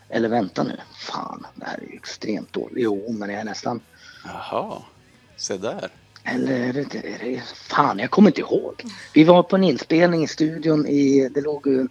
eller 0.08 0.28
vänta 0.28 0.62
nu. 0.62 0.76
Fan, 0.98 1.46
det 1.54 1.64
här 1.64 1.78
är 1.78 1.82
ju 1.82 1.94
extremt 1.96 2.52
dåligt. 2.52 2.84
Jo, 2.84 3.12
men 3.12 3.30
jag 3.30 3.40
är 3.40 3.44
nästan... 3.44 3.80
Jaha. 4.24 4.82
Se 5.36 5.56
där. 5.56 5.90
Eller 6.24 6.60
är 6.60 6.72
det, 6.72 6.84
det, 6.92 7.42
fan, 7.54 7.98
jag 7.98 8.10
kommer 8.10 8.30
inte 8.30 8.40
ihåg. 8.40 8.84
Vi 9.14 9.24
var 9.24 9.42
på 9.42 9.56
en 9.56 9.64
inspelning 9.64 10.24
i 10.24 10.28
studion 10.28 10.86
i, 10.86 11.28
det 11.34 11.40
låg 11.40 11.88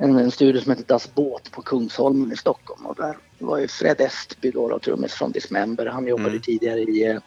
en, 0.00 0.18
en 0.18 0.30
studio 0.30 0.60
som 0.60 0.70
heter 0.72 0.84
Das 0.86 1.14
Båt 1.14 1.50
på 1.52 1.62
Kungsholmen 1.62 2.32
i 2.32 2.36
Stockholm. 2.36 2.86
Och 2.86 2.94
där 2.96 3.16
var 3.38 3.58
ju 3.58 3.68
Fred 3.68 4.00
Estby 4.00 4.50
då, 4.50 4.68
då 4.68 4.78
trummis 4.78 5.12
från 5.12 5.32
Dismember. 5.32 5.86
Han 5.86 6.06
jobbade 6.06 6.28
Mm. 6.28 6.42
tidigare 6.42 6.80
i 6.80 7.06
eh, 7.06 7.18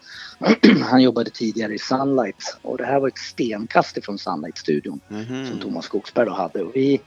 han 0.82 1.02
jobbade 1.02 1.30
tidigare 1.30 1.74
i 1.74 1.80
Sunlight 1.80 2.58
och 2.62 2.78
det 2.78 2.86
här 2.86 3.00
var 3.00 3.08
ett 3.08 3.18
stenkast 3.18 3.98
ifrån 3.98 4.18
Sunlight-studion 4.18 5.00
som 5.08 5.18
Mhm. 5.18 5.60
Thomas 5.62 5.86
Skogsberg 5.86 6.26
då 6.26 6.32
hade. 6.34 6.64
Och 6.64 6.76
vi, 6.76 7.02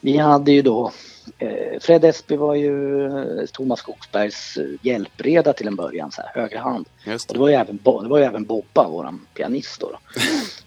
vi 0.00 0.16
hade 0.16 0.52
ju 0.52 0.62
då 0.62 0.92
eh, 1.38 1.80
Fred 1.80 2.04
Estby 2.04 2.36
var 2.36 2.54
ju 2.54 3.04
eh, 3.06 3.46
Thomas 3.52 3.78
Skogsbergs 3.78 4.56
eh, 4.56 4.64
hjälpreda 4.82 5.52
till 5.52 5.66
en 5.66 5.76
början, 5.76 6.10
så 6.12 6.22
här, 6.22 6.30
högra 6.34 6.60
hand. 6.60 6.86
Och 7.06 7.10
det 7.10 7.32
det. 7.34 7.38
var 7.38 7.48
ju 7.48 7.54
även, 7.54 7.76
det 7.76 8.08
var 8.08 8.18
ju 8.18 8.24
även 8.24 8.44
Bobba, 8.44 8.88
våran 8.88 9.26
pianist 9.34 9.80
då. 9.80 9.90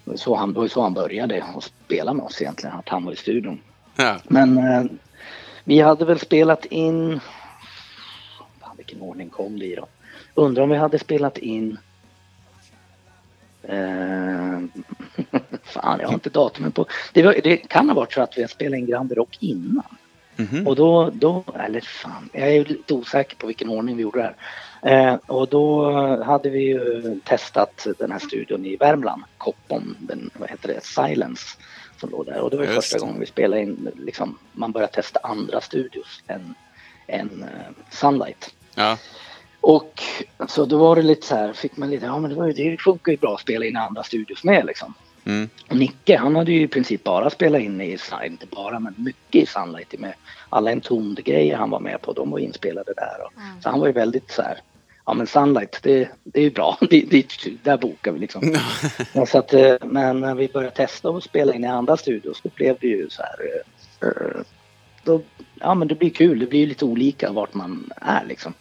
då. 0.05 0.17
Så 0.17 0.35
han, 0.35 0.53
det 0.53 0.57
var 0.57 0.63
ju 0.65 0.69
så 0.69 0.81
han 0.81 0.93
började 0.93 1.43
att 1.55 1.63
spela 1.85 2.13
med 2.13 2.25
oss 2.25 2.41
egentligen, 2.41 2.75
att 2.75 2.89
han 2.89 3.05
var 3.05 3.11
i 3.13 3.15
studion. 3.15 3.59
Ja. 3.97 4.19
Men 4.27 4.57
eh, 4.57 4.83
vi 5.63 5.79
hade 5.79 6.05
väl 6.05 6.19
spelat 6.19 6.65
in... 6.65 7.19
Fan, 8.59 8.77
vilken 8.77 9.01
ordning 9.01 9.29
kom 9.29 9.59
det 9.59 9.65
i 9.65 9.75
då? 9.75 9.87
Undrar 10.33 10.63
om 10.63 10.69
vi 10.69 10.77
hade 10.77 10.99
spelat 10.99 11.37
in... 11.37 11.77
Eh, 13.63 14.59
fan, 15.63 15.99
jag 15.99 16.07
har 16.07 16.13
inte 16.13 16.29
datumen 16.29 16.71
på... 16.71 16.85
Det, 17.13 17.23
var, 17.23 17.35
det 17.43 17.57
kan 17.57 17.89
ha 17.89 17.95
varit 17.95 18.13
så 18.13 18.21
att 18.21 18.37
vi 18.37 18.41
har 18.41 18.49
spelat 18.49 18.77
in 18.77 18.85
Grande 18.85 19.15
Rock 19.15 19.37
innan. 19.39 19.97
Mhm. 20.35 20.67
Och 20.67 20.75
då, 20.75 21.09
då, 21.13 21.43
eller 21.59 21.81
fan, 21.81 22.29
jag 22.33 22.55
är 22.55 22.65
lite 22.65 22.93
osäker 22.93 23.35
på 23.35 23.47
vilken 23.47 23.69
ordning 23.69 23.97
vi 23.97 24.03
gjorde 24.03 24.19
det 24.19 24.23
här. 24.23 24.35
Eh, 24.81 25.15
och 25.25 25.47
då 25.47 25.91
hade 26.23 26.49
vi 26.49 26.59
ju 26.59 27.19
testat 27.23 27.87
den 27.99 28.11
här 28.11 28.19
studion 28.19 28.65
i 28.65 28.75
Värmland, 28.75 29.23
Koppom, 29.37 29.95
den, 29.99 30.29
vad 30.33 30.49
heter 30.49 30.67
det, 30.67 30.83
Silence 30.83 31.57
som 31.99 32.09
låg 32.09 32.25
där. 32.25 32.41
Och 32.41 32.49
det 32.49 32.57
var 32.57 32.63
ju 32.63 32.73
Just 32.73 32.87
första 32.87 33.05
gången 33.05 33.19
vi 33.19 33.25
spelade 33.25 33.61
in, 33.61 33.91
liksom, 33.95 34.37
man 34.53 34.71
började 34.71 34.93
testa 34.93 35.19
andra 35.23 35.61
studios 35.61 36.23
än, 36.27 36.55
än 37.07 37.43
eh, 37.43 37.83
Sunlight. 37.89 38.55
Ja. 38.75 38.97
Och 39.61 40.03
så 40.47 40.65
då 40.65 40.77
var 40.77 40.95
det 40.95 41.01
lite 41.01 41.27
så 41.27 41.35
här, 41.35 41.53
fick 41.53 41.77
man 41.77 41.89
lite, 41.89 42.05
ja 42.05 42.19
men 42.19 42.29
det, 42.29 42.35
var 42.35 42.47
det 42.47 42.77
funkar 42.81 43.11
ju 43.11 43.17
bra 43.17 43.33
att 43.33 43.41
spela 43.41 43.65
in 43.65 43.75
i 43.75 43.79
andra 43.79 44.03
studios 44.03 44.43
med 44.43 44.65
liksom. 44.65 44.93
Mm. 45.25 45.49
Och 45.69 45.75
Nicke 45.75 46.17
han 46.17 46.35
hade 46.35 46.51
ju 46.51 46.61
i 46.61 46.67
princip 46.67 47.03
bara 47.03 47.29
spelat 47.29 47.61
in 47.61 47.81
i, 47.81 47.97
inte 48.25 48.45
bara 48.45 48.79
men 48.79 48.93
mycket 48.97 49.43
i 49.43 49.45
Sunlight 49.45 49.99
med 49.99 50.13
alla 50.49 50.71
Entombed-grejer 50.71 51.57
han 51.57 51.69
var 51.69 51.79
med 51.79 52.01
på, 52.01 52.13
de 52.13 52.31
var 52.31 52.39
inspelade 52.39 52.93
där. 52.93 53.25
Och, 53.25 53.33
Så 53.63 53.69
han 53.69 53.79
var 53.79 53.87
ju 53.87 53.93
väldigt 53.93 54.31
så 54.31 54.41
här, 54.41 54.61
ja 55.07 55.13
men 55.13 55.27
Sunlight 55.27 55.79
det, 55.83 56.09
det 56.23 56.39
är 56.39 56.43
ju 56.43 56.51
bra, 56.51 56.77
det, 56.89 57.01
det, 57.01 57.27
där 57.63 57.77
bokar 57.77 58.11
vi 58.11 58.19
liksom. 58.19 58.55
Ja, 59.13 59.25
så 59.25 59.37
att, 59.37 59.53
eh, 59.53 59.75
men 59.85 60.19
när 60.19 60.35
vi 60.35 60.47
började 60.47 60.75
testa 60.75 61.09
och 61.09 61.23
spela 61.23 61.53
in 61.53 61.63
i 61.63 61.67
andra 61.67 61.97
studios 61.97 62.41
då 62.41 62.49
blev 62.55 62.77
det 62.81 62.87
ju 62.87 63.09
så 63.09 63.21
här, 63.21 63.35
eh, 63.41 64.07
eh, 64.07 64.41
då, 65.03 65.21
ja 65.59 65.75
men 65.75 65.87
det 65.87 65.95
blir 65.95 66.09
kul, 66.09 66.39
det 66.39 66.45
blir 66.45 66.67
lite 66.67 66.85
olika 66.85 67.31
vart 67.31 67.53
man 67.53 67.91
är 67.95 68.25
liksom. 68.25 68.53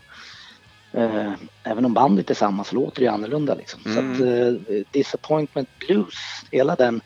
Även 1.62 1.84
om 1.84 1.94
bandet 1.94 2.30
är 2.30 2.34
samma 2.34 2.64
så 2.64 2.74
låter 2.74 3.00
det 3.00 3.04
ju 3.04 3.12
annorlunda 3.12 3.54
liksom. 3.54 3.80
Så 3.84 3.98
att 3.98 4.20
eh, 4.20 4.82
Disappointment 4.90 5.68
Blues, 5.78 6.14
hela 6.50 6.74
den, 6.74 7.00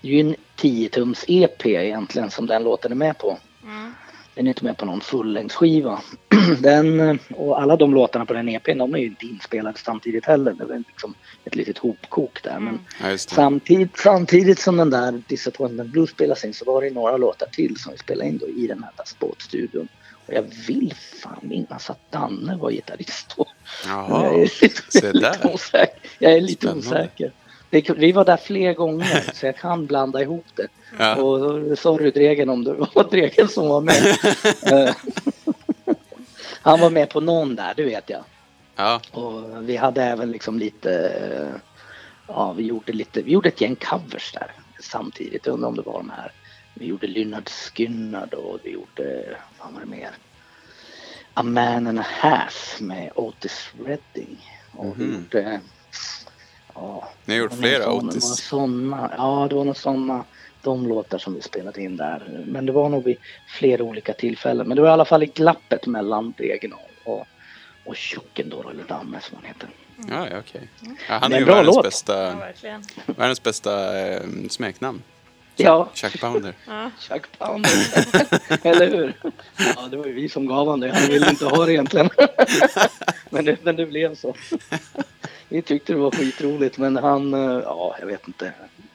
det 0.00 0.08
är 0.08 0.12
ju 0.12 0.20
en 0.20 0.36
10-tums 0.56 1.24
EP 1.28 1.66
egentligen 1.66 2.30
som 2.30 2.46
den 2.46 2.64
låten 2.64 2.92
är 2.92 2.96
med 2.96 3.18
på. 3.18 3.38
Mm. 3.62 3.94
Den 4.40 4.46
är 4.46 4.50
inte 4.50 4.64
med 4.64 4.76
på 4.78 4.86
någon 4.86 5.00
fullängdsskiva. 5.00 6.02
den, 6.60 7.18
och 7.34 7.62
alla 7.62 7.76
de 7.76 7.94
låtarna 7.94 8.26
på 8.26 8.32
den 8.32 8.48
EPn 8.48 8.78
de 8.78 8.94
är 8.94 8.98
ju 8.98 9.06
inte 9.06 9.26
inspelade 9.26 9.78
samtidigt 9.78 10.24
heller. 10.26 10.52
Det 10.52 10.74
är 10.74 10.84
liksom 10.88 11.14
ett 11.44 11.54
litet 11.54 11.78
hopkok 11.78 12.42
där. 12.42 12.60
Men 12.60 12.80
ja, 13.02 13.10
just 13.10 13.28
det. 13.28 13.34
samtidigt, 13.34 13.98
samtidigt 13.98 14.58
som 14.58 14.76
den 14.76 14.90
där 14.90 15.22
Disappointment 15.26 15.90
Blues 15.90 16.10
spelas 16.10 16.44
in 16.44 16.54
så 16.54 16.64
var 16.64 16.82
det 16.82 16.90
några 16.90 17.16
låtar 17.16 17.46
till 17.46 17.76
som 17.76 17.92
vi 17.92 17.98
spelade 17.98 18.28
in 18.30 18.38
då 18.38 18.48
i 18.48 18.66
den 18.66 18.82
här 18.82 19.04
Spot-studion. 19.04 19.88
Och 20.26 20.34
jag 20.34 20.44
vill 20.66 20.94
fan 21.22 21.40
minnas 21.42 21.90
att 21.90 22.10
Danne 22.12 22.56
var 22.56 22.70
gitarrist 22.70 23.34
då. 23.36 23.46
Jag 23.86 24.10
Jaha. 24.10 24.26
är 24.26 24.62
lite, 24.62 25.12
lite 25.12 25.48
osäker. 25.54 26.10
Jag 26.18 26.32
är 26.32 26.40
lite 26.40 26.66
Spännande. 26.66 26.86
osäker. 26.88 27.32
Det, 27.70 27.90
vi 27.90 28.12
var 28.12 28.24
där 28.24 28.36
fler 28.36 28.74
gånger 28.74 29.30
så 29.34 29.46
jag 29.46 29.56
kan 29.56 29.86
blanda 29.86 30.22
ihop 30.22 30.46
det. 30.54 30.68
Ja. 30.98 31.16
Och 31.16 31.78
sorry 31.78 32.10
Dregen 32.10 32.48
om 32.50 32.64
det 32.64 32.72
var 32.72 33.04
Dregen 33.10 33.48
som 33.48 33.68
var 33.68 33.80
med. 33.80 34.16
Eh, 34.72 34.94
Han 36.62 36.80
var 36.80 36.90
med 36.90 37.10
på 37.10 37.20
någon 37.20 37.56
där, 37.56 37.72
det 37.76 37.82
vet 37.84 38.10
jag. 38.10 38.24
Ja. 38.76 39.00
Och 39.12 39.68
vi 39.68 39.76
hade 39.76 40.02
även 40.02 40.30
liksom 40.30 40.58
lite, 40.58 40.92
eh, 41.08 41.60
ja 42.26 42.52
vi 42.52 42.62
gjorde 42.62 42.92
lite, 42.92 43.22
vi 43.22 43.32
gjorde 43.32 43.48
ett 43.48 43.60
gäng 43.60 43.76
covers 43.76 44.32
där 44.32 44.52
samtidigt. 44.80 45.46
Jag 45.46 45.52
undrar 45.52 45.68
om 45.68 45.76
det 45.76 45.82
var 45.82 45.98
de 45.98 46.10
här. 46.10 46.32
Vi 46.74 46.86
gjorde 46.86 47.06
Lynyrd 47.06 47.48
Skynyrd 47.48 48.34
och 48.34 48.58
vi 48.62 48.70
gjorde, 48.70 49.36
vad 49.58 49.72
var 49.72 49.80
det 49.80 49.86
mer? 49.86 50.10
A 51.34 51.42
Man 51.42 51.86
and 51.86 51.98
a 52.00 52.04
Half 52.08 52.80
med 52.80 53.10
Otis 53.14 53.70
Redding. 53.84 54.38
Och 54.76 55.00
vi 55.00 55.04
Mhm. 55.04 55.14
gjorde, 55.14 55.60
ja. 56.74 57.08
Ni 57.24 57.34
har 57.34 57.40
gjort 57.42 57.52
flera 57.52 57.84
sån- 57.84 57.96
det 57.98 58.02
var 58.02 58.08
Otis. 58.08 58.36
Såna, 58.36 59.10
ja, 59.16 59.46
det 59.50 59.54
var 59.54 59.64
några 59.64 59.74
sådana, 59.74 60.24
de 60.62 60.86
låtar 60.88 61.18
som 61.18 61.34
vi 61.34 61.40
spelade 61.42 61.82
in 61.82 61.96
där. 61.96 62.42
Men 62.46 62.66
det 62.66 62.72
var 62.72 62.88
nog 62.88 63.04
vid 63.04 63.16
flera 63.48 63.82
olika 63.82 64.12
tillfällen. 64.12 64.68
Men 64.68 64.76
det 64.76 64.82
var 64.82 64.88
i 64.88 64.92
alla 64.92 65.04
fall 65.04 65.22
i 65.22 65.26
glappet 65.26 65.86
mellan 65.86 66.34
Dregen 66.38 66.72
och, 66.72 67.12
och, 67.12 67.26
och 67.84 67.96
Tjocken 67.96 68.48
då, 68.48 68.70
eller 68.70 68.84
Danne 68.84 69.20
som 69.20 69.36
han 69.36 69.44
heter. 69.44 69.68
Ja, 70.08 70.28
ja 70.30 70.38
okej. 70.38 70.68
Ja, 71.08 71.18
han 71.20 71.32
är 71.32 71.38
ju 71.38 71.44
världens 71.44 71.66
låt. 71.66 71.76
Ja, 71.76 71.82
bästa, 71.82 72.34
verkligen. 72.34 72.84
världens 73.06 73.42
bästa 73.42 74.00
eh, 74.00 74.20
smeknamn. 74.48 75.02
Ja, 75.56 75.88
Chuck 75.94 76.20
Pounder. 76.20 76.54
Ja. 76.66 76.90
Chuck 76.98 77.38
Pounder. 77.38 77.70
eller 78.66 78.90
hur? 78.90 79.14
Ja, 79.56 79.88
det 79.90 79.96
var 79.96 80.06
ju 80.06 80.12
vi 80.12 80.28
som 80.28 80.46
gav 80.46 80.56
honom 80.56 80.80
det. 80.80 80.92
Han 80.92 81.08
ville 81.08 81.30
inte 81.30 81.44
ha 81.44 81.64
det 81.66 81.72
egentligen. 81.72 82.10
men, 83.30 83.44
det, 83.44 83.56
men 83.62 83.76
det 83.76 83.86
blev 83.86 84.14
så. 84.14 84.34
Vi 85.50 85.62
tyckte 85.62 85.92
det 85.92 85.98
var 85.98 86.10
skitroligt, 86.10 86.78
men 86.78 86.96
han, 86.96 87.34
eh, 87.34 87.62
ja, 87.64 87.96
jag 88.00 88.06
vet 88.06 88.26
inte. 88.28 88.52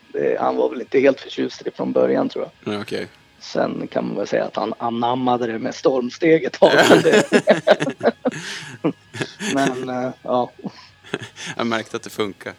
Det, 0.07 0.39
han 0.39 0.55
var 0.55 0.69
väl 0.69 0.81
inte 0.81 0.99
helt 0.99 1.19
förtjust 1.21 1.61
i 1.61 1.63
det 1.63 1.71
från 1.71 1.91
början 1.91 2.29
tror 2.29 2.49
jag. 2.63 2.73
Ja, 2.73 2.81
okej. 2.81 3.07
Sen 3.39 3.87
kan 3.87 4.07
man 4.07 4.15
väl 4.17 4.27
säga 4.27 4.45
att 4.45 4.55
han 4.55 4.73
anammade 4.77 5.47
det 5.47 5.59
med 5.59 5.75
stormsteget. 5.75 6.57
Men 9.53 9.89
eh, 9.89 10.09
ja, 10.21 10.51
Jag 11.57 11.67
märkte 11.67 11.97
att 11.97 12.03
det 12.03 12.09
funkar. 12.09 12.53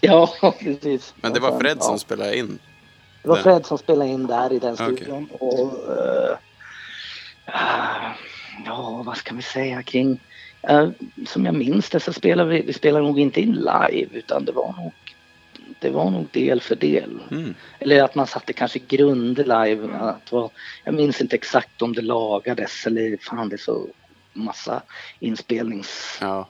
ja 0.00 0.54
precis. 0.60 1.14
Men 1.20 1.32
det 1.32 1.40
Och 1.40 1.52
var 1.52 1.60
Fred 1.60 1.76
ja, 1.80 1.82
som 1.82 1.98
spelade 1.98 2.36
in. 2.36 2.58
Det 3.22 3.28
var. 3.28 3.36
Fred 3.36 3.66
som 3.66 3.78
spelade 3.78 4.10
in 4.10 4.26
där 4.26 4.52
i 4.52 4.58
den 4.58 4.76
studion. 4.76 5.28
Och, 5.38 5.96
eh, 5.96 6.36
ah, 7.46 8.12
ja, 8.66 9.02
vad 9.06 9.16
ska 9.16 9.34
vi 9.34 9.42
säga 9.42 9.82
kring... 9.82 10.20
eh, 10.62 10.88
som 11.26 11.44
jag 11.44 11.54
minns 11.54 11.90
det 11.90 12.00
så 12.00 12.12
spelade 12.12 12.50
vi, 12.50 12.62
vi 12.62 12.72
spelade 12.72 13.04
nog 13.04 13.20
inte 13.20 13.40
in 13.40 13.52
live 13.52 14.08
utan 14.12 14.44
det 14.44 14.52
var 14.52 14.72
nog, 14.72 14.92
det 15.78 15.90
var 15.90 16.10
nog 16.10 16.26
del 16.30 16.60
för 16.60 16.76
del. 16.76 17.18
Mm. 17.30 17.54
Eller 17.78 18.02
att 18.02 18.14
man 18.14 18.26
satte 18.26 18.52
kanske 18.52 18.78
grunder 18.78 19.44
live. 19.44 19.88
Att 19.96 20.32
var, 20.32 20.50
jag 20.84 20.94
minns 20.94 21.20
inte 21.20 21.36
exakt 21.36 21.82
om 21.82 21.92
det 21.92 22.02
lagades 22.02 22.86
eller 22.86 23.16
fan 23.16 23.48
det 23.48 23.56
är 23.56 23.58
så 23.58 23.86
massa 24.32 24.82
inspelnings... 25.18 26.18
Ja. 26.20 26.48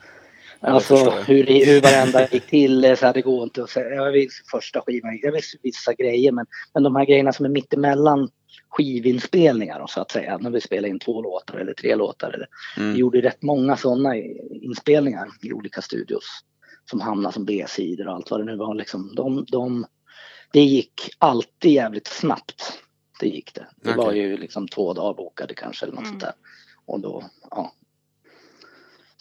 Alltså 0.63 1.11
hur, 1.11 1.47
hur 1.67 1.81
varenda 1.81 2.29
gick 2.29 2.47
till 2.47 2.97
så 2.97 3.07
här, 3.07 3.15
det 3.15 3.23
går 3.23 3.43
inte 3.43 3.63
att 3.63 3.71
säga. 3.71 3.95
Jag 3.95 4.13
visste 4.13 4.43
första 4.51 4.81
skivan, 4.81 5.19
jag 5.23 5.33
visste 5.33 5.59
vissa 5.63 5.95
grejer 5.95 6.33
men, 6.33 6.47
men 6.75 6.83
de 6.83 6.97
här 6.97 7.05
grejerna 7.05 7.33
som 7.33 7.45
är 7.47 7.51
mittemellan 7.51 8.29
skivinspelningar 8.69 9.87
så 9.89 10.01
att 10.01 10.11
säga. 10.11 10.39
När 10.39 10.51
vi 10.51 10.61
spelar 10.61 10.89
in 10.89 10.99
två 10.99 11.23
låtar 11.23 11.59
eller 11.59 11.73
tre 11.73 11.95
låtar. 11.95 12.31
Eller, 12.33 12.49
Mm. 12.77 12.93
Vi 12.93 12.99
gjorde 12.99 13.21
rätt 13.21 13.43
många 13.43 13.77
sådana 13.77 14.17
inspelningar 14.51 15.29
i 15.43 15.53
olika 15.53 15.83
studios. 15.83 16.25
Som 16.91 17.01
hamnade 17.01 17.33
som 17.33 17.45
B-sidor 17.45 18.09
och 18.09 18.15
allt 18.15 18.31
vad 18.31 18.41
det 18.41 18.45
nu 18.45 18.57
var. 18.57 18.75
Liksom, 18.75 19.15
de, 19.15 19.45
de, 19.49 19.87
det 20.53 20.61
gick 20.61 20.93
alltid 21.19 21.73
jävligt 21.73 22.07
snabbt. 22.07 22.73
Det 23.21 23.27
gick 23.29 23.55
det. 23.55 23.67
Det 23.83 23.93
var 23.97 24.07
Okej. 24.07 24.19
ju 24.19 24.37
liksom 24.37 24.69
två 24.69 24.93
dagar 24.93 25.15
bokade 25.15 25.55
kanske 25.55 25.87
eller 25.87 25.95
något 25.95 26.05
Mm. 26.05 26.11
sånt 26.13 26.21
där. 26.23 26.33
Och 26.87 27.01
då, 27.01 27.25
ja. 27.51 27.73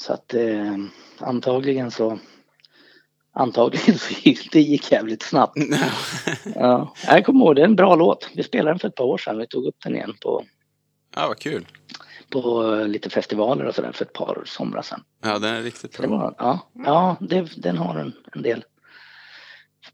Så 0.01 0.13
att 0.13 0.33
eh, 0.33 0.75
antagligen 1.19 1.91
så 1.91 2.19
Antagligen 3.33 3.97
så 3.99 4.13
gick 4.13 4.51
det 4.51 4.61
gick 4.61 4.91
jävligt 4.91 5.23
snabbt. 5.23 5.57
Ja. 6.55 6.93
Jag 7.05 7.25
kommer 7.25 7.45
ihåg, 7.45 7.55
det 7.55 7.61
är 7.61 7.65
en 7.65 7.75
bra 7.75 7.95
låt. 7.95 8.29
Vi 8.35 8.43
spelade 8.43 8.71
den 8.71 8.79
för 8.79 8.87
ett 8.87 8.95
par 8.95 9.03
år 9.05 9.17
sedan. 9.17 9.37
Vi 9.37 9.47
tog 9.47 9.65
upp 9.65 9.75
den 9.83 9.95
igen 9.95 10.13
på, 10.21 10.43
ja, 11.15 11.27
vad 11.27 11.39
kul. 11.39 11.67
på 12.29 12.73
lite 12.87 13.09
festivaler 13.09 13.65
och 13.65 13.75
sådär 13.75 13.91
för 13.91 14.05
ett 14.05 14.13
par 14.13 14.43
somrar 14.45 14.81
sedan. 14.81 15.03
Ja, 15.23 15.39
den 15.39 15.55
är 15.55 15.61
riktigt 15.61 15.93
Så 15.93 16.01
det 16.01 16.07
bra. 16.07 16.17
var, 16.17 16.35
ja, 16.37 16.59
ja 16.73 17.15
det, 17.19 17.61
den 17.61 17.77
har 17.77 17.95
en, 17.97 18.13
en 18.35 18.41
del. 18.41 18.63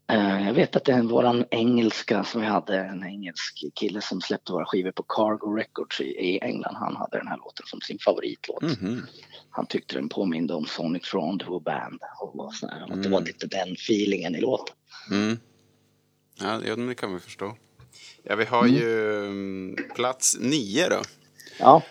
Eh, 0.08 0.46
jag 0.46 0.54
vet 0.54 0.76
att 0.76 0.84
det 0.84 0.92
är 0.92 1.02
våran 1.02 1.44
engelska 1.50 2.24
som 2.24 2.40
vi 2.40 2.46
hade, 2.46 2.78
en 2.80 3.04
engelsk 3.04 3.64
kille 3.74 4.00
som 4.00 4.20
släppte 4.20 4.52
våra 4.52 4.66
skivor 4.66 4.90
på 4.90 5.02
Cargo 5.02 5.56
Records 5.56 6.00
i, 6.00 6.38
England. 6.42 6.74
Han 6.74 6.96
hade 6.96 7.18
den 7.18 7.28
här 7.28 7.36
låten 7.36 7.66
som 7.66 7.80
sin 7.80 7.98
favoritlåt. 7.98 8.62
Mhm. 8.62 9.06
Han 9.50 9.66
tyckte 9.66 9.94
den 9.94 10.08
påminde 10.08 10.54
om 10.54 10.66
Sonic 10.66 11.14
Rendezvous 11.14 11.64
Band. 11.64 12.00
Och 12.20 12.54
sådär, 12.54 12.82
att 12.82 12.88
det 12.88 12.94
Mm. 12.94 13.10
var 13.10 13.20
lite 13.20 13.46
den 13.46 13.72
feelingen 13.72 14.34
i 14.34 14.40
låten. 14.40 14.74
Mm. 15.10 15.38
Ja, 16.40 16.76
det 16.76 16.94
kan 16.94 17.14
vi 17.14 17.20
förstå. 17.20 17.56
Ja, 18.22 18.36
vi 18.36 18.44
har 18.44 18.66
ju 18.66 19.18
mm, 19.26 19.76
plats 19.94 20.36
nio 20.40 20.88
då. 20.88 21.02
Ja, 21.58 21.82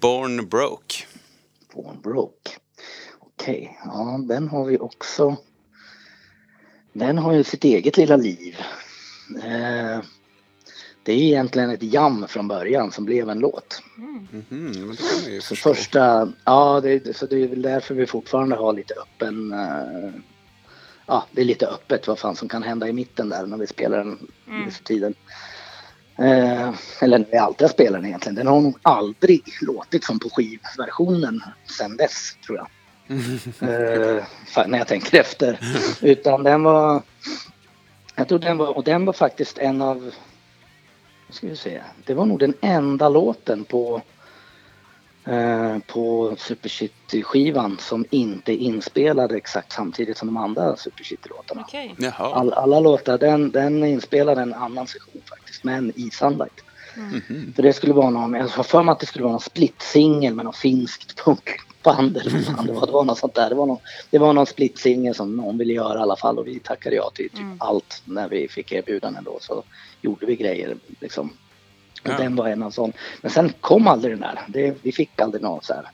Born 0.00 0.48
Broke. 0.48 0.94
Born 1.74 2.00
Broke. 2.00 2.50
Okej, 3.18 3.78
ja 3.84 4.20
den 4.28 4.48
har 4.48 4.64
vi 4.64 4.78
också. 4.78 5.36
Den 6.94 7.18
har 7.18 7.32
ju 7.32 7.44
sitt 7.44 7.64
eget 7.64 7.96
lilla 7.96 8.16
liv. 8.16 8.56
Eh, 9.44 10.00
det 11.02 11.12
är 11.12 11.18
egentligen 11.18 11.70
ett 11.70 11.82
jam 11.82 12.26
från 12.28 12.48
början 12.48 12.92
som 12.92 13.04
blev 13.04 13.28
en 13.30 13.38
låt. 13.38 13.82
Kan 13.96 15.24
man 15.24 15.32
ju 15.32 15.40
Så 15.40 15.56
första, 15.56 16.32
ja 16.44 16.80
det, 16.80 17.16
så 17.16 17.26
det 17.26 17.42
är 17.42 17.48
väl 17.48 17.62
därför 17.62 17.94
vi 17.94 18.06
fortfarande 18.06 18.56
har 18.56 18.72
lite 18.72 18.94
öppen, 18.94 19.52
eh, 19.52 20.10
ja 21.06 21.26
det 21.32 21.40
är 21.40 21.44
lite 21.44 21.66
öppet 21.66 22.06
vad 22.06 22.18
fan 22.18 22.36
som 22.36 22.48
kan 22.48 22.62
hända 22.62 22.88
i 22.88 22.92
mitten 22.92 23.28
där 23.28 23.46
när 23.46 23.56
vi 23.56 23.66
spelar 23.66 23.98
den 23.98 24.18
Mm. 24.46 24.64
nu 24.64 24.70
för 24.70 24.84
tiden. 24.84 25.14
Eh, 26.18 26.74
eller 27.00 27.18
när 27.18 27.26
vi 27.30 27.36
alltid 27.36 27.64
har 27.64 27.72
spelat 27.72 27.92
den 28.00 28.06
egentligen. 28.06 28.34
Den 28.34 28.46
har 28.46 28.60
nog 28.60 28.78
aldrig 28.82 29.42
låtit 29.60 30.04
som 30.04 30.18
på 30.18 30.30
skivversionen 30.30 31.42
sen 31.78 31.96
dess 31.96 32.36
tror 32.46 32.58
jag. 32.58 32.68
Eh, 33.60 34.24
fan, 34.46 34.70
när 34.70 34.78
jag 34.78 34.88
tänker 34.88 35.20
efter. 35.20 35.58
Utan 36.02 36.42
den 36.42 36.62
var, 36.62 37.02
jag 38.14 38.28
tror 38.28 38.38
den 38.38 38.58
var, 38.58 38.76
och 38.76 38.84
den 38.84 39.04
var 39.04 39.12
faktiskt 39.12 39.58
en 39.58 39.82
av, 39.82 40.12
vad 41.26 41.34
ska 41.36 41.46
vi 41.46 41.56
se, 41.56 41.80
det 42.04 42.14
var 42.14 42.26
nog 42.26 42.38
den 42.38 42.54
enda 42.60 43.08
låten 43.08 43.64
på 43.64 44.02
eh, 45.24 45.78
på 45.78 46.34
Super 46.38 46.68
City-skivan 46.68 47.76
som 47.80 48.04
inte 48.10 48.52
är 48.52 48.56
inspelad 48.56 49.32
exakt 49.32 49.72
samtidigt 49.72 50.18
som 50.18 50.28
de 50.28 50.36
andra 50.36 50.76
Super 50.76 51.04
City-låtarna. 51.04 51.66
Jaha. 51.98 52.34
All, 52.34 52.52
alla 52.52 52.80
låtar, 52.80 53.18
den, 53.18 53.50
den 53.50 53.82
är 53.82 53.86
inspelad 53.86 54.38
en 54.38 54.54
annan 54.54 54.86
session 54.86 55.22
faktiskt, 55.28 55.64
men 55.64 55.92
i 55.96 56.10
Sunlight. 56.10 56.64
Mhm. 56.96 57.52
För 57.56 57.62
det 57.62 57.72
skulle 57.72 57.92
vara 57.92 58.10
någon, 58.10 58.34
jag 58.34 58.48
har 58.48 58.62
för 58.62 58.82
mig 58.82 58.92
att 58.92 59.00
det 59.00 59.06
skulle 59.06 59.22
vara 59.22 59.32
någon 59.32 59.40
split-singel 59.40 60.34
med 60.34 60.44
någon 60.44 60.54
finskt 60.54 61.16
punkband 61.84 62.16
eller 62.16 62.30
vad 62.30 62.44
fan 62.44 62.66
det 62.66 62.72
var. 62.72 62.86
Det 62.86 62.92
var 62.92 63.04
något 63.04 63.18
sånt 63.18 63.34
där. 63.34 63.48
Det 63.48 63.54
var 63.54 63.66
någon, 63.66 63.78
det 64.10 64.18
var 64.18 64.32
någon 64.32 64.46
split-singel 64.46 65.14
som 65.14 65.36
någon 65.36 65.58
ville 65.58 65.72
göra 65.72 65.98
i 65.98 66.02
alla 66.02 66.16
fall 66.16 66.38
och 66.38 66.46
vi 66.46 66.58
tackade 66.58 66.96
ja 66.96 67.10
till 67.14 67.30
typ 67.30 67.38
Mm. 67.38 67.56
allt 67.60 68.02
när 68.04 68.28
vi 68.28 68.48
fick 68.48 68.72
erbjudanden 68.72 69.24
då 69.24 69.38
så 69.40 69.62
gjorde 70.02 70.26
vi 70.26 70.36
grejer 70.36 70.76
liksom. 71.00 71.28
Och 72.02 72.08
Ja. 72.10 72.16
den 72.18 72.36
var 72.36 72.48
en 72.48 72.62
av 72.62 72.70
sån. 72.70 72.92
Men 73.22 73.30
sen 73.30 73.52
kom 73.60 73.86
aldrig 73.88 74.12
den 74.12 74.20
där. 74.20 74.40
Det, 74.48 74.74
vi 74.82 74.92
fick 74.92 75.20
aldrig 75.20 75.42
någon 75.42 75.62
så 75.62 75.72
här. 75.74 75.90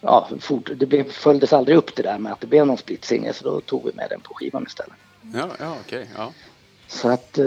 Ja, 0.00 0.28
fort, 0.40 0.70
det 0.76 0.86
blev, 0.86 1.10
följdes 1.10 1.52
aldrig 1.52 1.76
upp 1.76 1.96
det 1.96 2.02
där 2.02 2.18
med 2.18 2.32
att 2.32 2.40
det 2.40 2.46
blev 2.46 2.66
någon 2.66 2.76
split-singel 2.78 3.34
så 3.34 3.44
då 3.44 3.60
tog 3.60 3.84
vi 3.86 3.92
med 3.94 4.06
den 4.10 4.20
på 4.20 4.34
skivan 4.34 4.64
istället. 4.66 4.92
Ja, 5.34 5.48
ja 5.60 5.76
okej. 5.86 6.06
Ja. 6.16 6.32
Så 6.88 7.08
att, 7.08 7.38
eh, 7.38 7.46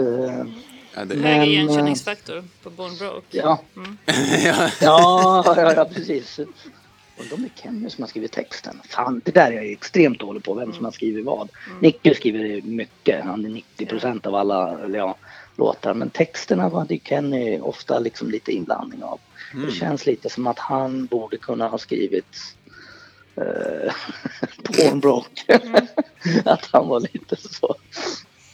Ja, 0.94 1.04
det, 1.04 1.14
Men, 1.14 1.22
Hög 1.24 1.38
eh, 1.42 1.48
igenkänningsfaktor 1.48 2.44
på 2.62 2.70
Born 2.70 2.96
Broke. 2.98 3.36
ja. 3.38 3.58
Mm. 3.76 3.98
Ja, 4.44 4.70
ja, 4.80 5.72
ja 5.76 5.84
precis. 5.94 6.40
Undrar 7.20 7.36
om 7.36 7.42
det 7.42 7.48
är 7.48 7.62
Kenny 7.62 7.90
som 7.90 8.02
har 8.02 8.08
skrivit 8.08 8.32
texten. 8.32 8.80
Fan, 8.84 9.20
det 9.24 9.30
där 9.30 9.52
är 9.52 9.56
jag 9.56 9.72
extremt 9.72 10.20
dålig 10.20 10.42
på, 10.42 10.54
vem 10.54 10.72
som 10.72 10.84
har 10.84 10.92
skrivit 10.92 11.24
vad. 11.24 11.48
Nicke 11.80 12.14
skriver 12.14 12.62
mycket, 12.62 13.24
han 13.24 13.44
är 13.44 13.48
90 13.48 13.86
procent 13.86 14.26
av 14.26 14.34
alla 14.34 14.88
ja, 14.94 15.16
låtar. 15.56 15.94
Men 15.94 16.10
texterna 16.10 16.68
var 16.68 16.86
det 16.88 16.98
Kenny 17.04 17.58
ofta 17.60 17.98
liksom 17.98 18.30
lite 18.30 18.52
inblandning 18.52 19.02
av. 19.02 19.20
Det 19.66 19.72
känns 19.72 20.06
lite 20.06 20.30
som 20.30 20.46
att 20.46 20.58
han 20.58 21.06
borde 21.06 21.36
kunna 21.36 21.68
ha 21.68 21.78
skrivit 21.78 22.56
eh, 23.36 23.92
Porn 24.62 25.00
Broke. 25.00 25.60
att 26.44 26.68
han 26.72 26.88
var 26.88 27.00
lite 27.00 27.36
så. 27.36 27.76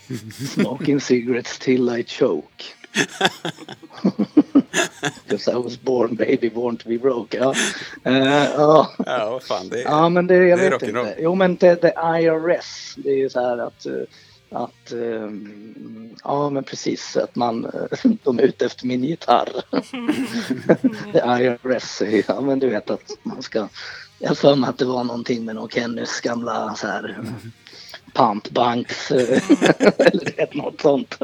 Smoking 0.55 1.01
cigarettes 1.01 1.59
till 1.59 1.99
I 1.99 2.05
choke. 2.05 2.65
Because 5.25 5.49
I 5.49 5.57
was 5.57 5.77
born 5.77 6.15
baby, 6.15 6.49
born 6.49 6.77
to 6.77 6.89
be 6.89 6.99
broke. 6.99 7.37
Ja, 7.37 7.55
Eh, 8.05 8.45
ja. 8.57 8.91
ja, 9.07 9.41
fan. 9.43 9.69
Det, 9.69 9.81
ja 9.81 10.09
men 10.09 10.27
det, 10.27 10.35
jag 10.35 10.59
det 10.59 10.67
är 10.67 10.71
vet 10.71 10.83
inte. 10.83 11.15
Jo 11.19 11.35
men 11.35 11.57
det, 11.57 11.83
det 11.83 11.95
IRS, 12.21 12.95
det 12.97 13.11
är 13.11 13.17
ju 13.17 13.31
så 13.31 13.41
här 13.41 13.59
att, 13.59 13.87
eh, 13.87 13.93
att 14.51 14.93
eh, 14.93 15.31
ja 16.25 16.51
men 16.51 16.65
precis 16.65 17.17
att 17.17 17.37
man, 17.37 17.65
eh, 17.65 18.11
de 18.23 18.39
är 18.39 18.43
ute 18.43 18.67
efter 18.67 18.87
min 18.87 19.05
gitarr. 19.05 19.49
det 21.13 21.43
IRS, 21.43 22.03
är 22.03 22.25
ja 22.29 22.41
men 22.41 22.59
du 22.59 22.69
vet 22.69 22.91
att 22.91 23.11
man 23.23 23.43
ska, 23.43 23.69
jag 24.19 24.29
har 24.29 24.35
för 24.35 24.57
mig 24.57 24.71
att 24.71 24.79
det 24.79 24.85
var 24.85 25.05
någonting 25.05 25.45
med 25.45 25.55
någon 25.55 25.69
Kennys 25.69 26.21
gamla 26.21 26.75
så 26.75 26.87
här 26.87 27.17
pantbanks 28.13 29.11
eller 29.11 30.57
något 30.57 30.81
sånt. 30.81 31.19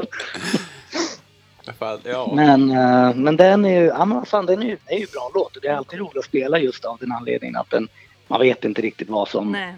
Ja. 2.04 2.32
Men, 2.34 2.70
eh, 2.70 3.14
men 3.14 3.36
den 3.36 3.64
är 3.64 3.80
ju, 3.80 3.86
ja 3.86 4.04
men 4.04 4.26
fan 4.26 4.46
den 4.46 4.62
är 4.62 4.66
ju, 4.66 4.76
är 4.86 4.98
ju 4.98 5.06
bra 5.06 5.30
låt 5.34 5.56
och 5.56 5.62
det 5.62 5.68
är 5.68 5.74
alltid 5.74 5.98
roligt 5.98 6.16
att 6.16 6.24
spela 6.24 6.58
just 6.58 6.84
av 6.84 6.98
den 7.00 7.12
anledningen 7.12 7.56
att 7.56 7.70
den, 7.70 7.88
man 8.28 8.40
vet 8.40 8.64
inte 8.64 8.82
riktigt 8.82 9.08
vad 9.08 9.28
som, 9.28 9.52
Nej. 9.52 9.74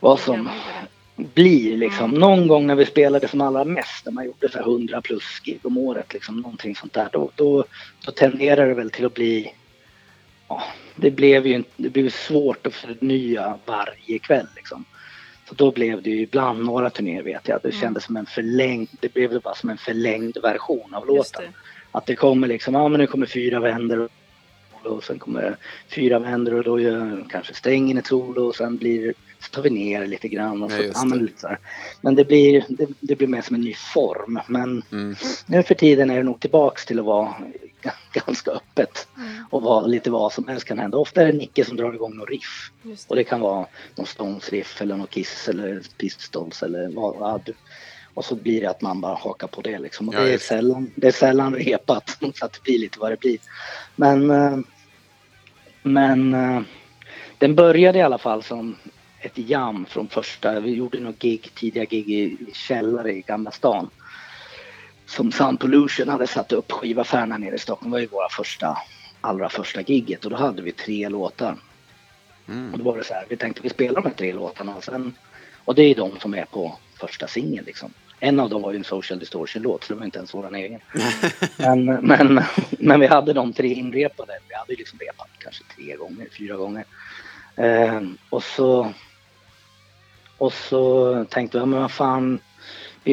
vad 0.00 0.20
som 0.20 0.48
blir 1.16 1.76
liksom. 1.76 2.10
Någon 2.10 2.48
gång 2.48 2.66
när 2.66 2.74
vi 2.74 2.86
spelade 2.86 3.28
som 3.28 3.40
allra 3.40 3.64
mest, 3.64 4.04
när 4.04 4.12
man 4.12 4.26
gjorde 4.26 4.48
så 4.48 4.58
här 4.58 4.64
100 4.64 5.00
plus 5.00 5.40
gig 5.44 5.60
om 5.62 5.78
året, 5.78 6.12
liksom, 6.12 6.40
någonting 6.40 6.76
sånt 6.76 6.92
där, 6.92 7.08
då, 7.12 7.30
då, 7.34 7.64
då 8.06 8.12
tenderar 8.12 8.66
det 8.66 8.74
väl 8.74 8.90
till 8.90 9.06
att 9.06 9.14
bli, 9.14 9.52
ja, 10.48 10.62
det 10.96 11.10
blev 11.10 11.46
ju 11.46 11.54
inte, 11.54 11.70
det 11.76 11.90
blev 11.90 12.10
svårt 12.10 12.66
att 12.66 12.74
förnya 12.74 13.58
varje 13.66 14.18
kväll 14.18 14.46
liksom. 14.56 14.84
Så 15.48 15.54
då 15.54 15.70
blev 15.72 16.02
det 16.02 16.10
ju 16.10 16.20
ibland 16.20 16.64
några 16.64 16.90
turnéer 16.90 17.22
vet 17.22 17.48
jag, 17.48 17.60
det 17.62 17.68
Mm. 17.68 17.80
kändes 17.80 18.04
som 18.04 18.16
en 18.16 18.26
förlängd, 18.26 18.88
det 19.00 19.14
blev 19.14 19.40
bara 19.40 19.54
som 19.54 19.70
en 19.70 19.78
förlängd 19.78 20.36
version 20.42 20.94
av 20.94 21.06
låten. 21.06 21.42
det. 21.42 21.52
Att 21.92 22.06
det 22.06 22.14
kommer 22.16 22.48
liksom, 22.48 22.74
ja 22.74 22.88
men 22.88 23.00
nu 23.00 23.06
kommer 23.06 23.26
fyra 23.26 23.60
vänder 23.60 24.08
och 24.84 25.04
sen 25.04 25.18
kommer 25.18 25.56
fyra 25.94 26.18
vänder 26.18 26.54
och 26.54 26.64
då 26.64 26.80
gör 26.80 27.26
kanske 27.30 27.54
strängen 27.54 27.98
ett 27.98 28.06
solo 28.06 28.42
och 28.42 28.56
sen 28.56 28.76
blir 28.76 29.14
så 29.40 29.50
tar 29.50 29.62
vi 29.62 29.70
ner 29.70 30.06
lite 30.06 30.28
grann 30.28 30.62
och 30.62 30.70
så, 30.72 30.82
ja, 30.94 31.04
men, 31.04 31.18
lite 31.18 31.40
så 31.40 31.56
men 32.00 32.14
det 32.14 32.24
blir, 32.24 32.64
det, 32.68 32.86
det 33.00 33.16
blir 33.16 33.28
mer 33.28 33.42
som 33.42 33.54
en 33.54 33.60
ny 33.62 33.74
form. 33.74 34.38
Men 34.46 34.82
Mm. 34.92 35.14
nu 35.46 35.62
för 35.62 35.74
tiden 35.74 36.10
är 36.10 36.16
det 36.16 36.22
nog 36.22 36.40
tillbaks 36.40 36.86
till 36.86 36.98
att 36.98 37.04
vara 37.04 37.34
ganska 38.12 38.50
öppet 38.50 39.08
Mm. 39.18 39.44
och 39.50 39.62
vara 39.62 39.86
lite 39.86 40.10
vad 40.10 40.32
som 40.32 40.48
helst 40.48 40.64
kan 40.66 40.78
hända. 40.78 40.98
Ofta 40.98 41.22
är 41.22 41.26
det 41.26 41.32
Nicke 41.38 41.64
som 41.64 41.76
drar 41.76 41.94
igång 41.94 42.16
något 42.16 42.28
riff 42.30 42.70
Just 42.82 43.10
och 43.10 43.16
det. 43.16 43.20
det 43.22 43.24
kan 43.28 43.40
vara 43.40 43.66
någon 43.96 44.06
Stones 44.06 44.48
riff 44.50 44.80
eller 44.82 44.96
någon 44.96 45.06
Kiss 45.06 45.48
eller 45.48 45.82
Pistols 45.96 46.62
eller 46.62 46.88
vad. 46.88 47.50
Och 48.14 48.24
så 48.24 48.34
blir 48.34 48.60
det 48.60 48.66
att 48.70 48.80
man 48.80 49.00
bara 49.00 49.14
hakar 49.14 49.46
på 49.46 49.60
det 49.60 49.78
liksom. 49.78 50.08
Och 50.08 50.14
Ja, 50.14 50.20
det, 50.20 50.28
är 50.28 50.32
det. 50.32 50.38
sällan, 50.38 50.90
det 50.94 51.06
är 51.06 51.12
sällan 51.12 51.54
repat 51.54 52.10
så 52.34 52.44
att 52.44 52.52
det 52.52 52.62
blir 52.62 52.78
lite 52.78 52.98
vad 52.98 53.12
det 53.12 53.20
blir. 53.20 53.38
Men, 53.96 54.30
eh, 54.30 54.58
men 55.82 56.34
eh, 56.34 56.60
den 57.38 57.54
började 57.54 57.98
i 57.98 58.02
alla 58.02 58.18
fall 58.18 58.42
som 58.42 58.76
ett 59.20 59.38
jam 59.38 59.86
från 59.86 60.08
första. 60.08 60.60
Vi 60.60 60.74
gjorde 60.74 61.00
något 61.00 61.18
gig, 61.18 61.50
tidiga 61.54 61.84
gig 61.84 62.10
i, 62.10 62.22
i 62.22 62.52
källare 62.52 63.12
i 63.12 63.20
Gamla 63.20 63.50
stan. 63.50 63.90
Som 65.08 65.32
Sound 65.32 65.60
Pollution 65.60 66.08
hade 66.08 66.26
satt 66.26 66.52
upp 66.52 66.72
skivaffären 66.72 67.32
här 67.32 67.38
nere 67.38 67.54
i 67.54 67.58
Stockholm. 67.58 67.92
Var 67.92 67.98
ju 67.98 68.06
våra 68.06 68.28
första, 68.28 68.78
allra 69.20 69.48
första 69.48 69.80
gigget 69.80 70.24
och 70.24 70.30
då 70.30 70.36
hade 70.36 70.62
vi 70.62 70.72
tre 70.72 71.08
låtar. 71.08 71.56
Mm. 72.48 72.72
Och 72.72 72.78
då 72.78 72.84
var 72.84 72.98
det 72.98 73.04
så 73.04 73.14
här, 73.14 73.26
vi 73.28 73.36
tänkte 73.36 73.62
vi 73.62 73.68
spelar 73.68 73.94
de 73.94 74.08
här 74.08 74.14
tre 74.16 74.32
låtarna 74.32 74.76
och 74.76 74.84
sen, 74.84 75.14
och 75.64 75.74
det 75.74 75.82
är 75.82 75.94
de 75.94 76.20
som 76.20 76.34
är 76.34 76.44
på 76.44 76.78
första 77.00 77.26
singeln 77.26 77.66
liksom. 77.66 77.92
En 78.20 78.40
av 78.40 78.50
dem 78.50 78.62
var 78.62 78.72
ju 78.72 78.78
en 78.78 78.84
Social 78.84 79.18
Distortion-låt 79.18 79.84
så 79.84 79.92
det 79.92 79.98
var 79.98 80.04
inte 80.04 80.18
ens 80.18 80.34
våran 80.34 80.54
egen. 80.54 80.80
men, 81.56 81.84
men, 81.84 82.42
men 82.70 83.00
vi 83.00 83.06
hade 83.06 83.32
de 83.32 83.52
tre 83.52 83.74
inrepade. 83.74 84.38
Vi 84.48 84.54
hade 84.54 84.72
liksom 84.72 84.98
repat 84.98 85.28
kanske 85.38 85.64
tre 85.76 85.96
gånger, 85.96 86.28
fyra 86.38 86.56
gånger. 86.56 86.84
Eh, 87.56 88.00
och 88.30 88.42
så 88.42 88.92
och 90.38 90.52
så 90.52 91.24
tänkte 91.24 91.58
vi, 91.58 91.62
ja, 91.62 91.66
men 91.66 91.80
vad 91.80 91.92
fan, 91.92 92.40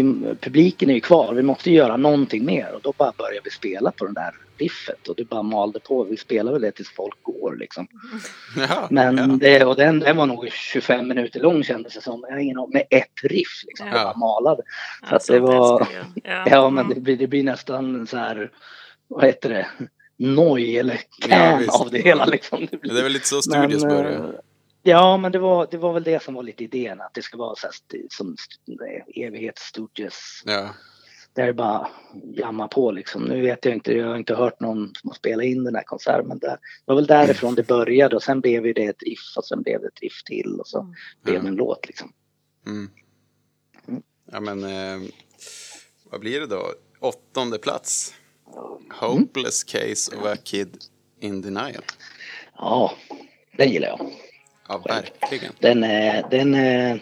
vi, 0.03 0.35
publiken 0.41 0.89
är 0.89 0.93
ju 0.93 0.99
kvar, 1.01 1.33
vi 1.33 1.41
måste 1.41 1.71
göra 1.71 1.97
någonting 1.97 2.45
mer. 2.45 2.71
Och 2.75 2.81
då 2.81 2.93
bara 2.97 3.11
började 3.17 3.41
vi 3.43 3.49
spela 3.51 3.91
på 3.91 4.05
den 4.05 4.13
där 4.13 4.31
riffet 4.57 5.07
och 5.07 5.15
det 5.15 5.23
bara 5.29 5.43
malde 5.43 5.79
på. 5.79 6.03
Vi 6.03 6.17
spelade 6.17 6.51
väl 6.53 6.61
det 6.61 6.71
tills 6.71 6.89
folk 6.89 7.23
går 7.23 7.55
liksom. 7.55 7.87
Jaha, 8.57 8.87
Men 8.89 9.17
ja. 9.17 9.23
det, 9.25 9.65
och 9.65 9.75
den, 9.75 9.99
den 9.99 10.17
var 10.17 10.25
nog 10.25 10.49
25 10.51 11.07
minuter 11.07 11.39
lång 11.39 11.63
kändes 11.63 11.93
det 11.93 12.01
som. 12.01 12.25
Jag 12.27 12.35
har 12.35 12.39
ingen 12.39 12.57
aning, 12.57 12.73
med 12.73 12.83
ett 12.89 13.23
riff 13.23 13.63
liksom. 13.67 13.87
Ja. 13.87 13.93
Bara 13.93 14.17
malade. 14.17 14.61
Ja, 15.01 15.07
Så 15.09 15.15
att 15.15 15.25
det 15.27 15.39
var- 15.39 15.87
jag. 16.23 16.47
Ja, 16.51 16.69
men 16.69 16.89
det 16.89 16.99
blir, 17.01 17.17
det 17.17 17.27
blir 17.27 17.43
nästan 17.43 18.07
så 18.07 18.17
här, 18.17 18.51
vad 19.07 19.25
heter 19.25 19.49
det, 19.49 19.67
noj 20.17 20.77
eller 20.77 20.99
Ja, 21.29 21.57
visst. 21.59 21.81
av 21.81 21.89
det 21.91 21.99
hela 21.99 22.25
liksom. 22.25 22.67
Det 22.71 22.77
Men 22.81 22.93
det 22.93 22.99
är 22.99 23.03
väl 23.03 23.11
lite 23.13 23.27
så 23.27 23.41
studios 23.41 23.83
men, 23.83 23.95
börjar. 23.95 24.41
Ja, 24.87 25.17
men 25.17 25.31
det 25.31 25.39
var, 25.39 25.67
det 25.71 25.77
var 25.77 25.93
väl 25.93 26.03
det 26.03 26.23
som 26.23 26.33
var 26.33 26.43
lite 26.43 26.63
idén, 26.63 27.01
att 27.01 27.13
det 27.13 27.21
ska 27.21 27.37
vara 27.37 27.55
så 27.55 27.67
här, 27.67 27.75
som 28.09 28.33
st- 28.33 29.23
evighetsstudios. 29.25 30.41
Ja. 30.45 30.69
Där 31.33 31.45
det 31.45 31.53
bara 31.53 31.87
jamma 32.23 32.67
på 32.67 32.91
liksom. 32.91 33.23
Nu 33.23 33.41
vet 33.41 33.65
jag 33.65 33.73
inte, 33.73 33.93
jag 33.93 34.07
har 34.07 34.17
inte 34.17 34.35
hört 34.35 34.59
någon 34.59 34.91
som 35.01 35.09
har 35.09 35.15
spelat 35.15 35.45
in 35.45 35.63
den 35.63 35.75
här 35.75 35.83
konserten, 35.83 36.27
men 36.27 36.39
det 36.39 36.57
var 36.85 36.95
väl 36.95 37.05
därifrån 37.07 37.55
det 37.55 37.67
började 37.67 38.15
och 38.15 38.23
sen 38.23 38.41
blev 38.41 38.63
det 38.63 38.83
ett 38.85 39.03
riff 39.03 39.33
och 39.37 39.45
sen 39.45 39.61
blev 39.61 39.81
det 39.81 39.87
ett 39.87 40.01
riff 40.01 40.23
till 40.25 40.59
och 40.59 40.67
så 40.67 40.79
Mm. 40.79 40.93
blev 41.23 41.41
det 41.43 41.47
en 41.47 41.55
låt 41.55 41.87
liksom. 41.87 42.13
Mm. 42.67 42.89
Mm. 43.87 44.01
Ja 44.31 44.39
men, 44.39 44.63
eh, 44.63 45.09
vad 46.11 46.19
blir 46.21 46.39
det 46.39 46.47
då? 46.47 46.73
åttonde 46.99 47.57
plats. 47.57 48.13
Hopeless 48.99 49.63
Case 49.63 50.15
of 50.17 50.25
a 50.25 50.35
Kid 50.43 50.77
in 51.19 51.41
Denial. 51.41 51.83
Ja, 52.57 52.91
den 53.57 53.71
gillar 53.71 53.87
jag. 53.87 54.11
Ja, 54.67 54.77
verkligen. 54.77 55.53
Den, 55.59 55.83
är, 55.83 56.25
den, 56.31 56.55
är, 56.55 56.99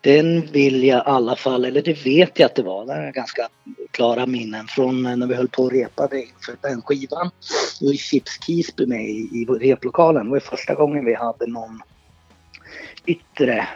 den 0.00 0.46
vill 0.46 0.84
jag 0.84 0.98
i 0.98 1.02
alla 1.06 1.36
fall, 1.36 1.64
eller 1.64 1.82
det 1.82 2.06
vet 2.06 2.38
jag 2.38 2.46
att 2.46 2.54
det 2.54 2.62
var, 2.62 2.94
är 2.94 3.12
ganska 3.12 3.48
klara 3.90 4.26
minnen 4.26 4.66
från 4.66 5.02
när 5.02 5.26
vi 5.26 5.34
höll 5.34 5.48
på 5.48 5.66
att 5.66 5.72
repa 5.72 6.06
det 6.06 6.26
för 6.46 6.68
den 6.68 6.82
skivan. 6.82 7.30
Då 7.80 7.86
var 7.86 7.94
Chips 7.94 8.46
Keesby 8.46 8.86
med 8.86 9.04
i, 9.04 9.28
i 9.32 9.44
replokalen. 9.44 10.26
Det 10.26 10.30
var 10.32 10.40
första 10.40 10.74
gången 10.74 11.04
vi 11.04 11.14
hade 11.14 11.46
någon 11.46 11.82
yttre 13.06 13.68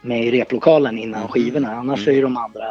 med 0.00 0.24
i 0.24 0.30
replokalen 0.30 0.98
innan 0.98 1.28
skivorna. 1.28 1.74
Annars 1.74 2.08
är 2.08 2.12
ju 2.12 2.22
de 2.22 2.36
andra 2.36 2.66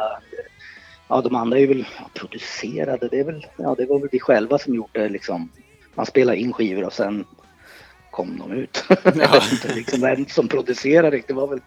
Ja, 1.12 1.20
de 1.20 1.34
andra 1.34 1.58
är 1.58 1.66
väl 1.66 1.86
producerade. 2.14 3.08
Det, 3.08 3.20
är 3.20 3.24
väl, 3.24 3.46
ja, 3.56 3.74
det 3.78 3.86
var 3.86 3.98
väl 3.98 4.08
vi 4.12 4.20
själva 4.20 4.58
som 4.58 4.74
gjorde 4.74 5.08
liksom. 5.08 5.48
Man 5.94 6.06
spelade 6.06 6.38
in 6.38 6.52
skivor 6.52 6.84
och 6.84 6.92
sen 6.92 7.24
kom 8.12 8.38
de 8.38 8.52
ut. 8.52 8.84
jag 9.04 9.32
vet 9.32 9.52
inte 9.52 9.74
liksom 9.74 10.00
vem 10.00 10.26
som 10.26 10.48
producerade 10.48 11.22
det. 11.26 11.34
var 11.34 11.46
väl, 11.46 11.60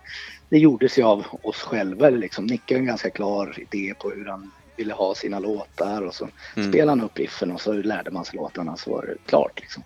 det 0.50 0.58
gjordes 0.58 0.98
ju 0.98 1.04
av 1.04 1.26
oss 1.44 1.62
själva. 1.62 2.10
Liksom. 2.10 2.46
Nicke 2.46 2.74
har 2.74 2.80
en 2.80 2.86
ganska 2.86 3.10
klar 3.10 3.60
idé 3.60 3.94
på 4.00 4.10
hur 4.10 4.26
han 4.26 4.52
ville 4.76 4.94
ha 4.94 5.16
sina 5.16 5.40
låtar 5.40 6.02
och 6.02 6.16
så 6.16 6.30
mm. 6.56 6.70
spelade 6.70 6.92
han 6.92 7.02
upp 7.02 7.20
riffen 7.20 7.52
och 7.52 7.62
så 7.62 7.74
lärde 7.74 8.12
man 8.12 8.26
sig 8.26 8.36
låtarna 8.36 8.78
så 8.78 8.92
var 8.92 9.06
det 9.06 9.16
klart. 9.26 9.60
Liksom. 9.62 9.84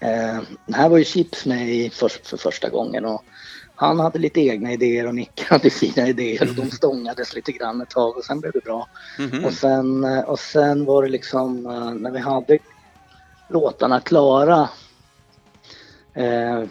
Eh, 0.00 0.40
här 0.76 0.88
var 0.88 0.98
ju 0.98 1.04
Chips 1.04 1.46
med 1.46 1.68
i 1.68 1.90
för, 1.90 2.08
för 2.08 2.36
första 2.36 2.68
gången 2.68 3.04
och 3.04 3.24
han 3.74 4.00
hade 4.00 4.18
lite 4.18 4.40
egna 4.40 4.72
idéer 4.72 5.06
och 5.06 5.14
Nick 5.14 5.42
hade 5.48 5.70
sina 5.70 6.08
idéer 6.08 6.48
och 6.48 6.54
de 6.54 6.70
stångades 6.70 7.34
lite 7.34 7.52
grann 7.52 7.80
ett 7.80 7.90
tag 7.90 8.16
och 8.16 8.24
sen 8.24 8.40
blev 8.40 8.52
det 8.52 8.64
bra. 8.64 8.88
Mm 9.18 9.30
-hmm. 9.30 9.44
och, 9.44 9.52
sen, 9.52 10.04
eh, 10.04 10.20
och 10.20 10.38
sen 10.38 10.84
var 10.84 11.02
det 11.02 11.08
liksom 11.08 11.66
eh, 11.66 11.90
när 11.90 12.10
vi 12.10 12.18
hade 12.18 12.58
låtarna 13.48 14.00
klara 14.00 14.68
eh, 16.16 16.64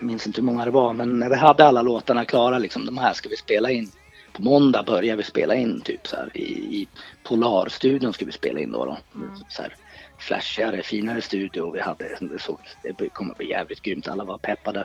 minns 0.00 0.26
inte 0.26 0.40
hur 0.40 0.46
många 0.46 0.64
det 0.64 0.70
var, 0.70 0.92
men 0.92 1.18
när 1.18 1.28
vi 1.28 1.36
hade 1.36 1.64
alla 1.64 1.82
låtarna 1.82 2.24
klara, 2.24 2.58
liksom, 2.58 2.86
de 2.86 2.98
här 2.98 3.12
ska 3.12 3.28
vi 3.28 3.36
spela 3.36 3.70
in. 3.70 3.90
På 4.32 4.42
måndag 4.42 4.82
börjar 4.82 5.16
vi 5.16 5.22
spela 5.22 5.54
in 5.54 5.80
typ 5.80 6.06
så 6.06 6.16
här 6.16 6.30
i, 6.34 6.42
i 6.52 6.88
Polarstudion 7.22 8.12
ska 8.12 8.24
vi 8.24 8.32
spela 8.32 8.60
in 8.60 8.72
då. 8.72 8.84
då. 8.84 8.98
Mm. 9.14 9.30
Så 9.48 9.62
här, 9.62 9.76
flashigare, 10.18 10.82
finare 10.82 11.20
studio 11.20 11.70
vi 11.70 11.80
hade. 11.80 12.18
Det, 12.20 12.38
såg, 12.38 12.58
det 12.98 13.08
kommer 13.08 13.34
bli 13.34 13.50
jävligt 13.50 13.82
grymt, 13.82 14.08
alla 14.08 14.24
var 14.24 14.38
peppade. 14.38 14.84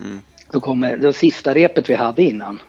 Mm. 0.00 0.20
Då 0.50 0.60
kommer 0.60 0.96
det 0.96 1.12
sista 1.12 1.54
repet 1.54 1.90
vi 1.90 1.94
hade 1.94 2.22
innan. 2.22 2.60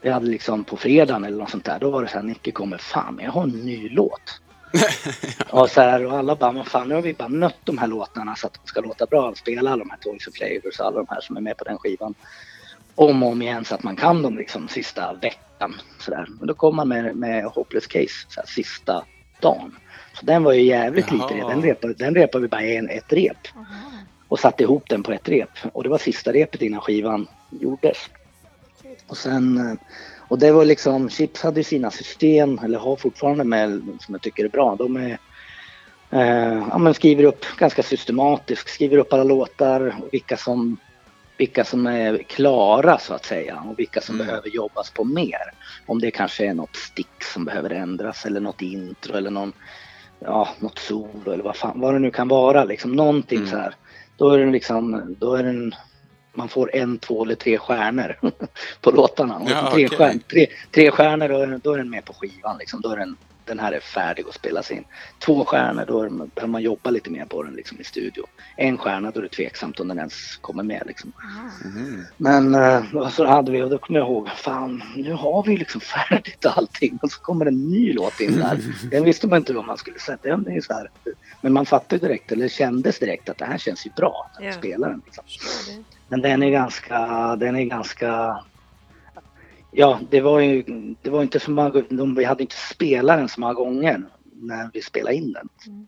Vi 0.00 0.10
hade 0.10 0.26
liksom 0.26 0.64
på 0.64 0.76
fredagen 0.76 1.24
eller 1.24 1.38
något 1.38 1.50
sånt 1.50 1.64
där. 1.64 1.78
Då 1.80 1.90
var 1.90 2.02
det 2.02 2.08
så 2.08 2.16
här, 2.16 2.22
Nicke 2.22 2.50
kommer, 2.50 2.78
fan 2.78 3.20
jag 3.22 3.32
har 3.32 3.42
en 3.42 3.50
ny 3.50 3.88
låt. 3.88 4.40
Och, 5.50 5.70
så 5.70 5.80
här, 5.80 6.06
och 6.06 6.18
alla 6.18 6.36
bara, 6.36 6.52
men 6.52 6.64
fan 6.64 6.88
nu 6.88 6.94
har 6.94 7.02
vi 7.02 7.14
bara 7.14 7.28
nött 7.28 7.58
de 7.64 7.78
här 7.78 7.86
låtarna 7.86 8.36
så 8.36 8.46
att 8.46 8.54
de 8.54 8.68
ska 8.68 8.80
låta 8.80 9.06
bra. 9.06 9.34
Spela 9.34 9.70
alla 9.70 9.84
de 9.84 9.90
här 9.90 9.98
Toys 9.98 10.26
of 10.26 10.34
Flavors 10.34 10.80
och 10.80 10.86
alla 10.86 10.96
de 10.96 11.06
här 11.10 11.20
som 11.20 11.36
är 11.36 11.40
med 11.40 11.56
på 11.56 11.64
den 11.64 11.78
skivan. 11.78 12.14
Om 12.94 13.22
och 13.22 13.28
om 13.28 13.42
igen 13.42 13.64
så 13.64 13.74
att 13.74 13.82
man 13.82 13.96
kan 13.96 14.22
dem 14.22 14.36
liksom 14.36 14.68
sista 14.68 15.12
veckan. 15.12 15.74
Så 15.98 16.10
där. 16.10 16.26
Men 16.38 16.46
då 16.46 16.54
kom 16.54 16.76
man 16.76 16.88
med, 16.88 17.16
med 17.16 17.44
Hopeless 17.44 17.86
Case 17.86 18.26
så 18.28 18.40
här, 18.40 18.46
sista 18.46 19.04
dagen. 19.40 19.76
Så 20.20 20.26
den 20.26 20.42
var 20.42 20.52
ju 20.52 20.62
jävligt 20.62 21.06
Jaha. 21.12 21.28
lite. 21.28 21.48
Den 21.48 21.62
repade, 21.62 21.94
den 21.94 22.14
repade 22.14 22.42
vi 22.42 22.48
bara 22.48 22.62
en, 22.62 22.88
ett 22.90 23.12
rep. 23.12 23.36
Jaha. 23.54 23.64
Och 24.28 24.38
satte 24.38 24.62
ihop 24.62 24.88
den 24.88 25.02
på 25.02 25.12
ett 25.12 25.28
rep. 25.28 25.50
Och 25.72 25.82
det 25.82 25.88
var 25.88 25.98
sista 25.98 26.32
repet 26.32 26.62
innan 26.62 26.80
skivan 26.80 27.26
gjordes. 27.50 27.96
Och 29.06 29.16
sen 29.16 29.58
eh, 29.58 29.76
och 30.28 30.38
det 30.38 30.52
var 30.52 30.64
liksom, 30.64 31.10
Chips 31.10 31.42
hade 31.42 31.64
sina 31.64 31.90
system, 31.90 32.60
eller 32.64 32.78
har 32.78 32.96
fortfarande 32.96 33.44
med, 33.44 33.82
som 34.00 34.14
jag 34.14 34.22
tycker 34.22 34.44
är 34.44 34.48
bra. 34.48 34.76
De 34.76 34.96
är, 34.96 35.18
eh, 36.10 36.66
ja, 36.70 36.78
men 36.78 36.94
skriver 36.94 37.24
upp 37.24 37.44
ganska 37.58 37.82
systematiskt, 37.82 38.68
skriver 38.68 38.98
upp 38.98 39.12
alla 39.12 39.24
låtar 39.24 39.94
och 40.02 40.08
vilka 40.12 40.36
som, 40.36 40.76
vilka 41.36 41.64
som 41.64 41.86
är 41.86 42.18
klara 42.18 42.98
så 42.98 43.14
att 43.14 43.24
säga 43.24 43.64
och 43.68 43.78
vilka 43.78 44.00
som 44.00 44.14
mm. 44.14 44.26
behöver 44.26 44.48
jobbas 44.48 44.90
på 44.90 45.04
mer. 45.04 45.52
Om 45.86 46.00
det 46.00 46.10
kanske 46.10 46.46
är 46.46 46.54
något 46.54 46.76
stick 46.76 47.24
som 47.32 47.44
behöver 47.44 47.70
ändras 47.70 48.26
eller 48.26 48.40
något 48.40 48.62
intro 48.62 49.16
eller 49.16 49.30
någon, 49.30 49.52
ja, 50.18 50.48
något 50.58 50.78
solo 50.78 51.32
eller 51.32 51.44
vad, 51.44 51.56
fan, 51.56 51.80
vad 51.80 51.94
det 51.94 51.98
nu 51.98 52.10
kan 52.10 52.28
vara. 52.28 52.64
Liksom 52.64 52.92
någonting 52.92 53.38
mm. 53.38 53.50
så 53.50 53.56
här. 53.56 53.74
Då 54.16 54.30
är 54.30 54.38
det 54.38 54.46
liksom, 54.46 55.14
då 55.18 55.34
är 55.34 55.42
den 55.42 55.74
man 56.36 56.48
får 56.48 56.76
en, 56.76 56.98
två 56.98 57.24
eller 57.24 57.34
tre 57.34 57.58
stjärnor 57.58 58.16
på 58.80 58.90
låtarna. 58.90 59.42
Ja, 59.48 59.70
tre, 59.74 59.86
okay. 59.86 59.98
stjärn, 59.98 60.20
tre, 60.30 60.46
tre 60.70 60.90
stjärnor 60.90 61.28
då, 61.28 61.58
då 61.62 61.72
är 61.72 61.78
den 61.78 61.90
med 61.90 62.04
på 62.04 62.12
skivan 62.12 62.58
liksom. 62.58 62.80
Då 62.80 62.90
är 62.90 62.96
den, 62.96 63.16
den 63.46 63.58
här 63.58 63.72
är 63.72 63.80
färdig 63.80 64.24
att 64.28 64.34
spelas 64.34 64.70
in. 64.70 64.84
Två 65.18 65.44
stjärnor 65.44 65.84
då 65.86 66.00
behöver 66.34 66.46
man 66.46 66.62
jobba 66.62 66.90
lite 66.90 67.10
mer 67.10 67.24
på 67.24 67.42
den 67.42 67.54
liksom, 67.54 67.80
i 67.80 67.84
studio. 67.84 68.24
En 68.56 68.78
stjärna 68.78 69.10
då 69.10 69.20
är 69.20 69.22
det 69.22 69.28
tveksamt 69.28 69.80
om 69.80 69.88
den 69.88 69.98
ens 69.98 70.36
kommer 70.36 70.62
med 70.62 70.82
liksom. 70.86 71.12
Mm. 71.64 72.04
Men 72.16 72.54
uh, 72.54 73.08
så 73.08 73.26
hade 73.26 73.52
vi 73.52 73.62
och 73.62 73.70
då 73.70 73.78
kommer 73.78 74.00
jag 74.00 74.08
ihåg, 74.08 74.28
fan 74.28 74.82
nu 74.96 75.12
har 75.12 75.42
vi 75.42 75.56
liksom 75.56 75.80
färdigt 76.08 76.46
allting 76.46 76.98
och 77.02 77.10
så 77.10 77.20
kommer 77.20 77.46
en 77.46 77.70
ny 77.70 77.92
låt 77.92 78.20
in 78.20 78.38
där. 78.38 78.60
Den 78.90 79.04
visste 79.04 79.26
man 79.26 79.36
inte 79.36 79.52
vad 79.52 79.66
man 79.66 79.76
skulle 79.76 79.98
sätta. 79.98 80.36
Det 80.36 80.52
är 80.52 80.60
så 80.60 80.72
här. 80.72 80.90
Men 81.40 81.52
man 81.52 81.66
fattade 81.66 82.06
direkt, 82.06 82.32
eller 82.32 82.48
kändes 82.48 82.98
direkt 82.98 83.28
att 83.28 83.38
det 83.38 83.44
här 83.44 83.58
känns 83.58 83.86
ju 83.86 83.90
bra 83.96 84.30
att 84.34 84.42
yeah. 84.42 84.58
spela 84.58 84.88
den. 84.88 85.02
Liksom. 85.04 85.24
Men 86.08 86.22
den 86.22 86.42
är 86.42 86.50
ganska, 86.50 87.36
den 87.36 87.56
är 87.56 87.64
ganska 87.64 88.40
Ja, 89.78 90.00
det 90.10 90.20
var 90.20 90.40
ju 90.40 90.62
det 91.02 91.10
var 91.10 91.22
inte 91.22 91.40
så 91.40 91.50
många, 91.50 91.82
de, 91.88 92.14
vi 92.14 92.24
hade 92.24 92.42
inte 92.42 92.56
spelat 92.56 93.18
den 93.18 93.28
så 93.28 93.40
många 93.40 93.54
gånger 93.54 94.02
när 94.32 94.70
vi 94.72 94.82
spelade 94.82 95.16
in 95.16 95.32
den. 95.32 95.48
Mm. 95.66 95.86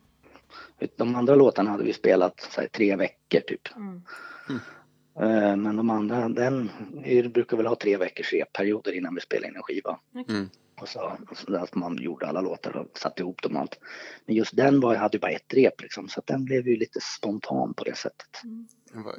De 0.96 1.14
andra 1.14 1.34
låtarna 1.34 1.70
hade 1.70 1.84
vi 1.84 1.92
spelat 1.92 2.40
så 2.40 2.60
här, 2.60 2.68
tre 2.68 2.96
veckor 2.96 3.40
typ. 3.40 3.76
Mm. 3.76 4.02
Mm. 4.48 5.62
Men 5.62 5.76
de 5.76 5.90
andra, 5.90 6.28
den 6.28 6.70
vi 7.04 7.28
brukar 7.28 7.56
väl 7.56 7.66
ha 7.66 7.74
tre 7.74 7.96
veckors 7.96 8.32
repperioder 8.32 8.92
innan 8.92 9.14
vi 9.14 9.20
spelar 9.20 9.48
in 9.48 9.56
en 9.56 9.62
skiva. 9.62 9.98
Mm. 10.28 10.48
Och 10.80 10.88
så, 10.88 11.16
så 11.32 11.56
att 11.56 11.74
man 11.74 11.96
gjorde 11.96 12.26
alla 12.26 12.40
låtar 12.40 12.76
och 12.76 12.98
satte 12.98 13.22
ihop 13.22 13.42
dem 13.42 13.56
och 13.56 13.62
allt. 13.62 13.78
Men 14.26 14.34
just 14.36 14.56
den 14.56 14.80
var, 14.80 14.94
hade 14.94 15.16
ju 15.16 15.20
bara 15.20 15.30
ett 15.30 15.54
rep 15.54 15.82
liksom, 15.82 16.08
så 16.08 16.20
att 16.20 16.26
den 16.26 16.44
blev 16.44 16.68
ju 16.68 16.76
lite 16.76 17.00
spontan 17.00 17.74
på 17.74 17.84
det 17.84 17.96
sättet. 17.96 18.42
Mm. 18.44 18.68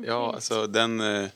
Ja, 0.06 0.32
alltså 0.34 0.68
den, 0.68 1.00
eh, 1.00 1.30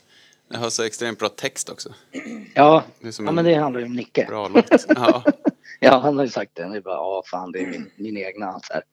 den 0.48 0.62
har 0.62 0.70
så 0.70 0.84
extremt 0.84 1.20
bra 1.20 1.30
text 1.30 1.70
också. 1.70 1.94
Ja, 2.56 2.84
ja 3.20 3.32
men 3.32 3.46
det 3.46 3.56
handlar 3.56 3.80
ju 3.80 3.86
om 3.86 3.94
Nicke. 3.94 4.26
Bra 4.26 4.48
låt. 4.48 4.86
Ja. 4.88 5.24
ja, 5.80 6.00
han 6.00 6.18
har 6.18 6.24
ju 6.24 6.30
sagt 6.30 6.56
det. 6.56 6.64
Det 6.64 6.78
är 6.78 6.82
bara, 6.82 6.96
ja 6.96 7.24
fan 7.32 7.52
det 7.52 7.60
är 7.60 7.68
min, 7.68 7.92
min 7.96 8.18
egna. 8.18 8.60
Så 8.64 8.74
här. 8.74 8.84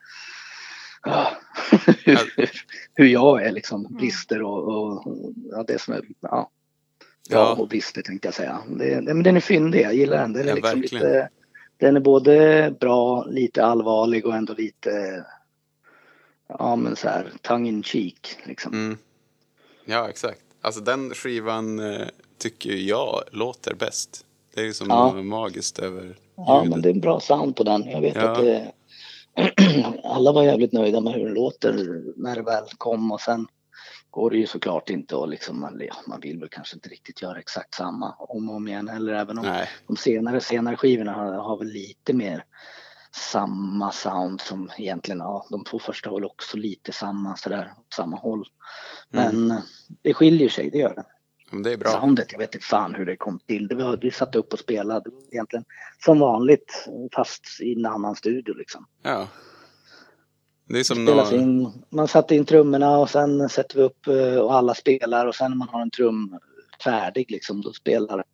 Ja. 1.02 1.32
hur, 2.04 2.50
hur 2.94 3.06
jag 3.06 3.42
är 3.42 3.52
liksom, 3.52 3.82
brister 3.90 4.42
och, 4.42 4.68
och 4.68 5.04
ja, 5.50 5.64
det 5.66 5.80
som 5.80 5.94
är, 5.94 6.02
ja. 6.20 6.50
Ja, 7.30 7.54
och 7.54 7.68
brister 7.68 8.02
tänkte 8.02 8.28
jag 8.28 8.34
säga. 8.34 8.60
Det, 8.68 9.02
men 9.02 9.22
den 9.22 9.36
är 9.36 9.40
fyndig, 9.40 9.82
jag 9.82 9.94
gillar 9.94 10.16
den. 10.16 10.32
Den 10.32 10.42
är, 10.42 10.48
ja, 10.48 10.54
liksom 10.54 10.80
lite, 10.80 11.28
den 11.76 11.96
är 11.96 12.00
både 12.00 12.74
bra, 12.80 13.24
lite 13.24 13.64
allvarlig 13.64 14.26
och 14.26 14.34
ändå 14.34 14.54
lite, 14.58 15.24
ja 16.48 16.76
men 16.76 16.96
så 16.96 17.08
här, 17.08 17.32
tongue 17.42 17.68
in 17.68 17.82
cheek 17.82 18.36
liksom. 18.44 18.72
Mm. 18.72 18.98
Ja, 19.84 20.08
exakt. 20.08 20.40
Alltså 20.60 20.80
den 20.80 21.10
skivan 21.10 21.78
eh, 21.78 22.06
tycker 22.38 22.72
jag 22.72 23.22
låter 23.30 23.74
bäst. 23.74 24.24
Det 24.54 24.60
är 24.60 24.64
ju 24.64 24.72
som 24.72 24.86
ja. 24.88 25.22
magiskt 25.22 25.78
över 25.78 26.02
ljudet. 26.02 26.18
Ja, 26.36 26.64
men 26.70 26.82
det 26.82 26.88
är 26.88 26.92
en 26.92 27.00
bra 27.00 27.20
sound 27.20 27.56
på 27.56 27.64
den. 27.64 27.90
Jag 27.90 28.00
vet 28.00 28.16
ja. 28.16 28.30
att 28.30 28.38
det, 28.38 28.72
alla 30.04 30.32
var 30.32 30.42
jävligt 30.42 30.72
nöjda 30.72 31.00
med 31.00 31.12
hur 31.12 31.24
det 31.24 31.34
låter 31.34 32.02
när 32.16 32.36
det 32.36 32.42
väl 32.42 32.64
kom 32.78 33.12
och 33.12 33.20
sen 33.20 33.46
går 34.10 34.30
det 34.30 34.36
ju 34.36 34.46
såklart 34.46 34.90
inte 34.90 35.16
och 35.16 35.28
liksom, 35.28 35.60
man, 35.60 35.80
ja, 35.88 35.96
man 36.06 36.20
vill 36.20 36.38
väl 36.38 36.48
kanske 36.48 36.76
inte 36.76 36.88
riktigt 36.88 37.22
göra 37.22 37.38
exakt 37.38 37.74
samma 37.74 38.14
om 38.18 38.48
och 38.48 38.56
om 38.56 38.68
igen 38.68 38.88
heller 38.88 39.12
även 39.12 39.38
om 39.38 39.44
Nej. 39.44 39.68
de 39.86 39.96
senare, 39.96 40.40
senare 40.40 40.76
skivorna 40.76 41.12
har, 41.12 41.32
har 41.32 41.58
väl 41.58 41.68
lite 41.68 42.12
mer 42.12 42.44
samma 43.12 43.92
sound 43.92 44.40
som 44.40 44.70
egentligen, 44.78 45.18
ja 45.18 45.46
de 45.50 45.64
två 45.64 45.78
första 45.78 46.10
var 46.10 46.24
också 46.24 46.56
lite 46.56 46.92
samma 46.92 47.36
sådär, 47.36 47.72
samma 47.94 48.16
håll. 48.16 48.46
Men 49.08 49.50
mm. 49.50 49.62
det 50.02 50.14
skiljer 50.14 50.48
sig, 50.48 50.70
det 50.70 50.78
gör 50.78 50.94
det. 50.94 51.04
Det 51.62 51.72
är 51.72 51.76
bra. 51.76 51.90
Soundet, 51.90 52.32
jag 52.32 52.38
vet 52.38 52.54
inte 52.54 52.66
fan 52.66 52.94
hur 52.94 53.06
det 53.06 53.16
kom 53.16 53.38
till. 53.38 53.68
Det 53.68 53.74
var, 53.74 53.96
vi 53.96 54.10
satt 54.10 54.36
upp 54.36 54.52
och 54.52 54.58
spelade 54.58 55.10
egentligen 55.32 55.64
som 56.04 56.18
vanligt 56.18 56.88
fast 57.14 57.60
i 57.60 57.72
en 57.72 57.86
annan 57.86 58.16
studio 58.16 58.54
liksom. 58.54 58.86
Ja. 59.02 59.28
Det 60.72 60.80
är 60.80 60.84
som 60.84 61.04
några... 61.04 61.34
in, 61.34 61.72
man 61.88 62.08
satte 62.08 62.34
in 62.34 62.44
trummorna 62.44 62.98
och 62.98 63.10
sen 63.10 63.48
sätter 63.48 63.76
vi 63.76 63.82
upp 63.82 64.06
eh, 64.06 64.36
och 64.36 64.54
alla 64.54 64.74
spelar 64.74 65.26
och 65.26 65.34
sen 65.34 65.50
när 65.50 65.58
man 65.58 65.68
har 65.68 65.82
en 65.82 65.90
trum 65.90 66.38
färdig 66.84 67.30
liksom 67.30 67.60
då 67.60 67.72
spelar 67.72 68.24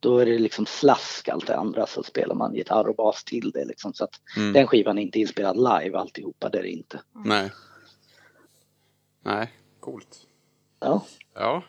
då 0.00 0.18
är 0.18 0.26
det 0.26 0.38
liksom 0.38 0.66
slask 0.66 1.28
allt 1.28 1.46
det 1.46 1.56
andra 1.56 1.86
så 1.86 2.02
spelar 2.02 2.34
man 2.34 2.54
gitarr 2.54 2.88
och 2.88 2.96
bas 2.96 3.24
till 3.24 3.50
det 3.50 3.64
liksom 3.64 3.94
så 3.94 4.04
att 4.04 4.10
mm. 4.36 4.52
den 4.52 4.66
skivan 4.66 4.98
är 4.98 5.02
inte 5.02 5.20
inspelad 5.20 5.56
live 5.56 5.98
alltihopa 5.98 6.48
det 6.48 6.58
är 6.58 6.62
det 6.62 6.68
inte. 6.68 7.00
Nej. 7.24 7.50
Nej, 9.24 9.52
coolt. 9.80 10.26
Ja. 10.80 11.04
Ja. 11.34 11.62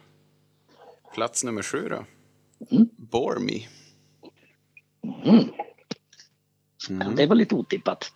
Plats 1.14 1.44
nummer 1.44 1.62
sju 1.62 1.90
då. 1.90 2.06
Mm. 2.72 2.90
Bore 2.98 3.40
Me. 3.40 3.60
Mm. 5.26 5.50
Mm. 6.90 7.16
Det 7.16 7.26
var 7.26 7.36
lite 7.36 7.56
otippat. 7.56 8.12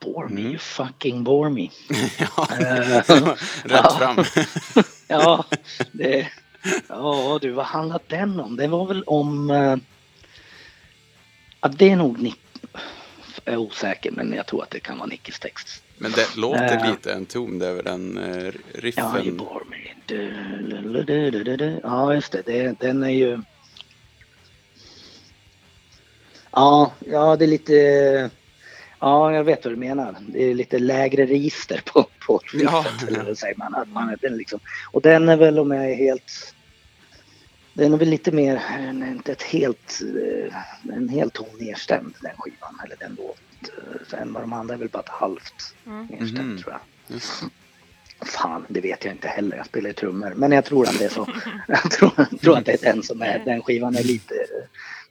Bore 0.00 0.28
me, 0.28 0.40
Mm. 0.40 0.50
you 0.50 0.58
fucking 0.58 1.24
bore 1.24 1.50
me. 1.50 1.62
ja, 2.18 2.48
Eh, 2.50 3.02
var 3.08 3.36
rätt 3.64 3.80
ja. 3.84 3.96
fram. 3.98 4.24
Ja, 5.08 5.44
det, 5.92 6.28
ja 6.88 7.38
du, 7.42 7.50
vad 7.50 7.66
handlade 7.66 8.04
den 8.08 8.40
om? 8.40 8.56
Det 8.56 8.66
var 8.68 8.86
väl 8.86 9.02
om... 9.02 9.50
eh, 9.50 9.76
Ja, 11.60 11.68
det 11.68 11.90
är 11.90 11.96
nog 11.96 12.22
Nick... 12.22 12.38
Jag 13.44 13.52
är 13.54 13.58
osäker, 13.58 14.10
men 14.10 14.32
jag 14.32 14.46
tror 14.46 14.62
att 14.62 14.70
det 14.70 14.80
kan 14.80 14.98
vara 14.98 15.06
Nickis 15.06 15.38
text. 15.40 15.82
Men 15.98 16.12
det 16.12 16.36
låter 16.36 16.76
Eh. 16.84 16.90
lite 16.90 17.12
en 17.12 17.26
ton 17.26 17.62
över 17.62 17.82
den 17.82 18.18
eh, 18.18 18.44
Ja, 18.44 18.52
riffen. 18.74 19.26
you 19.26 19.36
bore 19.36 19.64
me. 19.70 19.76
Du, 20.06 20.30
du, 21.30 21.56
du. 21.56 21.80
Ja, 21.82 22.14
just 22.14 22.32
det. 22.32 22.42
det. 22.46 22.78
Den 22.80 23.02
är 23.02 23.08
ju... 23.10 23.40
Ja, 26.52 26.92
ja, 27.06 27.36
det 27.36 27.44
är 27.44 27.48
lite... 27.48 28.30
Ja, 29.00 29.34
jag 29.34 29.44
vet 29.44 29.64
vad 29.64 29.72
du 29.72 29.76
menar. 29.76 30.16
Det 30.28 30.44
är 30.44 30.54
lite 30.54 30.78
lägre 30.78 31.26
register 31.26 31.82
på, 31.84 32.06
på 32.26 32.40
Ja. 32.54 32.84
eller 33.08 33.24
vad 33.24 33.38
säger 33.38 33.56
man? 33.56 33.74
Att 33.74 33.88
man 33.88 34.16
den 34.20 34.36
liksom, 34.36 34.60
och 34.92 35.02
den 35.02 35.28
är 35.28 35.36
väl 35.36 35.58
om 35.58 35.70
jag 35.70 35.90
är 35.90 35.94
helt... 35.94 36.54
Den 37.74 37.92
är 37.94 37.96
väl 37.98 38.08
lite 38.08 38.32
mer, 38.32 38.60
inte 39.10 39.32
ett 39.32 39.42
helt, 39.42 40.00
eh, 40.02 40.54
en 40.96 41.08
helt 41.08 41.32
ton 41.32 41.46
nedstämd 41.58 42.14
den 42.20 42.32
skivan, 42.38 42.80
eller 42.84 42.96
den 42.96 43.16
låt. 43.18 43.38
eh, 43.62 44.00
Sen 44.10 44.32
var 44.32 44.40
de 44.40 44.52
andra 44.52 44.74
är 44.74 44.78
väl 44.78 44.88
bara 44.88 45.02
ett 45.02 45.08
halvt 45.08 45.74
Mm. 45.86 46.06
nedstämd 46.06 46.48
Mhm. 46.48 46.58
tror 46.58 46.72
jag. 46.72 46.80
Just. 47.16 47.42
Fan, 48.26 48.64
det 48.68 48.80
vet 48.80 49.04
jag 49.04 49.14
inte 49.14 49.28
heller. 49.28 49.56
Jag 49.56 49.66
spelar 49.66 49.88
ju 49.90 49.94
trummor. 49.94 50.32
Men 50.36 50.52
jag 50.52 50.64
tror 50.64 50.88
att 50.88 50.98
det 50.98 51.04
är 51.04 51.08
så. 51.08 51.28
Jag 51.68 51.90
tror, 51.90 52.38
tror 52.40 52.58
att 52.58 52.64
det 52.66 52.72
är 52.86 52.92
den 52.92 53.02
som 53.02 53.22
är, 53.22 53.38
den 53.44 53.62
skivan 53.62 53.96
är 53.96 54.02
lite 54.04 54.34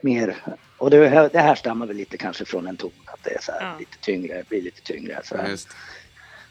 mer... 0.01 0.35
Och 0.81 0.89
det, 0.89 1.07
här- 1.09 1.29
det 1.33 1.39
här 1.39 1.55
stammar 1.55 1.85
väl 1.85 1.95
lite 1.97 2.17
kanske 2.17 2.45
från 2.45 2.67
en 2.67 2.77
ton. 2.77 2.91
Att 3.05 3.23
det 3.23 3.29
är 3.35 3.41
så 3.41 3.51
här 3.51 3.61
Ja. 3.61 3.75
lite 3.79 3.97
tyngre, 3.97 4.43
blir 4.49 4.61
lite 4.61 4.81
tyngre. 4.81 5.19
Så 5.23 5.37
här. 5.37 5.47
just. 5.49 5.69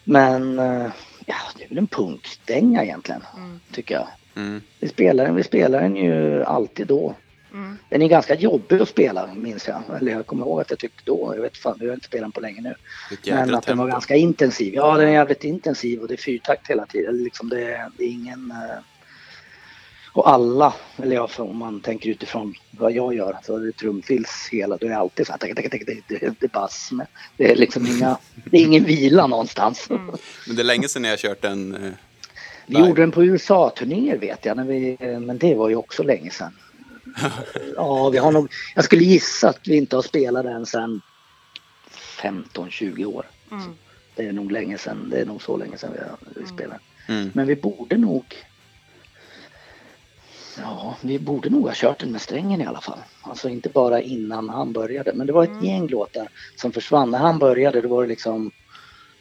Men 0.04 0.58
eh, 0.58 0.90
ja, 1.26 1.34
det 1.56 1.64
är 1.64 1.68
väl 1.68 1.78
en 1.78 1.86
punkdänga 1.86 2.84
egentligen, 2.84 3.22
Mm. 3.36 3.60
tycker 3.72 3.94
jag. 3.94 4.08
Mm. 4.36 4.60
Vi 4.80 4.88
spelar 4.88 5.24
den, 5.24 5.34
vi 5.34 5.42
spelar 5.42 5.80
den 5.80 5.96
ju 5.96 6.44
alltid 6.44 6.86
då. 6.86 7.14
Mm. 7.52 7.78
Den 7.88 8.02
är 8.02 8.08
ganska 8.08 8.34
jobbig 8.34 8.80
att 8.80 8.88
spela, 8.88 9.28
minns 9.34 9.68
jag. 9.68 9.82
Eller 10.00 10.12
jag 10.12 10.26
kommer 10.26 10.46
ihåg 10.46 10.60
att 10.60 10.70
jag 10.70 10.78
tyckte 10.78 11.02
då, 11.04 11.32
jag 11.36 11.42
vet 11.42 11.56
fan, 11.56 11.76
jag 11.80 11.86
har 11.88 11.94
inte 11.94 12.06
spelat 12.06 12.24
den 12.24 12.32
på 12.32 12.40
länge 12.40 12.60
nu. 12.60 12.74
Men 13.26 13.54
att 13.54 13.66
den 13.66 13.78
var 13.78 13.88
ganska 13.88 14.16
intensiv. 14.16 14.74
Ja, 14.74 14.96
den 14.96 15.08
är 15.08 15.12
jävligt 15.12 15.44
intensiv 15.44 16.00
och 16.00 16.08
det 16.08 16.14
är 16.14 16.18
fyrtakt 16.18 16.70
hela 16.70 16.86
tiden. 16.86 17.22
Liksom 17.24 17.48
det, 17.48 17.90
det 17.98 18.04
är 18.04 18.08
ingen... 18.08 18.52
Och 20.12 20.30
alla, 20.30 20.74
eller 20.96 21.16
ja, 21.16 21.28
om 21.38 21.56
man 21.56 21.80
tänker 21.80 22.10
utifrån 22.10 22.54
vad 22.70 22.92
jag 22.92 23.14
gör, 23.14 23.38
så 23.42 23.56
är 23.56 23.60
det 23.60 23.72
trumfills 23.72 24.48
hela, 24.52 24.76
då 24.76 24.86
är 24.86 24.90
det 24.90 24.96
alltid 24.96 25.26
så 25.26 25.32
här, 25.32 25.38
tack, 25.38 25.54
tack, 25.54 25.70
tack, 25.70 25.82
det, 26.08 26.22
är 26.22 26.48
bass 26.48 26.92
med. 26.92 27.06
Det 27.36 27.52
är 27.52 27.56
liksom 27.56 27.86
inga, 27.86 28.18
det 28.44 28.56
är 28.56 28.62
ingen 28.62 28.84
vila 28.84 29.26
någonstans. 29.26 29.90
Mm. 29.90 30.06
Men 30.46 30.56
det 30.56 30.62
är 30.62 30.64
länge 30.64 30.88
sedan 30.88 31.04
jag 31.04 31.12
har 31.12 31.16
kört 31.16 31.44
en... 31.44 31.74
eh, 31.74 31.92
Vi 32.66 32.78
gjorde 32.78 33.02
den 33.02 33.10
på 33.10 33.24
USA-turnéer 33.24 34.18
vet 34.18 34.44
jag, 34.44 34.56
när 34.56 34.64
vi, 34.64 34.96
men 35.00 35.38
det 35.38 35.54
var 35.54 35.68
ju 35.68 35.76
också 35.76 36.02
länge 36.02 36.30
sedan. 36.30 36.52
Ja, 37.76 38.08
vi 38.08 38.18
har 38.18 38.32
nog, 38.32 38.52
jag 38.74 38.84
skulle 38.84 39.04
gissa 39.04 39.48
att 39.48 39.68
vi 39.68 39.76
inte 39.76 39.96
har 39.96 40.02
spelat 40.02 40.44
den 40.44 40.66
sedan 40.66 41.00
15-20 42.22 43.04
år. 43.04 43.26
Mm. 43.50 43.64
Det 44.14 44.26
är 44.26 44.32
nog 44.32 44.52
länge 44.52 44.78
sedan, 44.78 45.08
det 45.10 45.20
är 45.20 45.26
nog 45.26 45.42
så 45.42 45.56
länge 45.56 45.78
sedan 45.78 45.92
vi, 45.92 46.00
vi 46.40 46.46
spelade. 46.46 46.80
Mm. 47.08 47.30
Men 47.34 47.46
vi 47.46 47.56
borde 47.56 47.96
nog... 47.96 48.24
Ja, 50.58 50.96
vi 51.02 51.18
borde 51.18 51.50
nog 51.50 51.66
ha 51.66 51.72
kört 51.74 52.00
den 52.00 52.12
med 52.12 52.20
strängen 52.20 52.60
i 52.60 52.66
alla 52.66 52.80
fall. 52.80 52.98
Alltså 53.22 53.48
inte 53.48 53.68
bara 53.68 54.00
innan 54.00 54.48
han 54.48 54.72
började. 54.72 55.12
Men 55.14 55.26
det 55.26 55.32
var 55.32 55.42
ett 55.44 55.48
Mm. 55.50 55.64
gäng 55.64 55.88
låtar 55.88 56.28
som 56.60 56.72
försvann. 56.72 57.10
När 57.10 57.18
han 57.18 57.38
började 57.38 57.80
då 57.80 57.88
var 57.88 58.02
det 58.02 58.08
liksom 58.08 58.50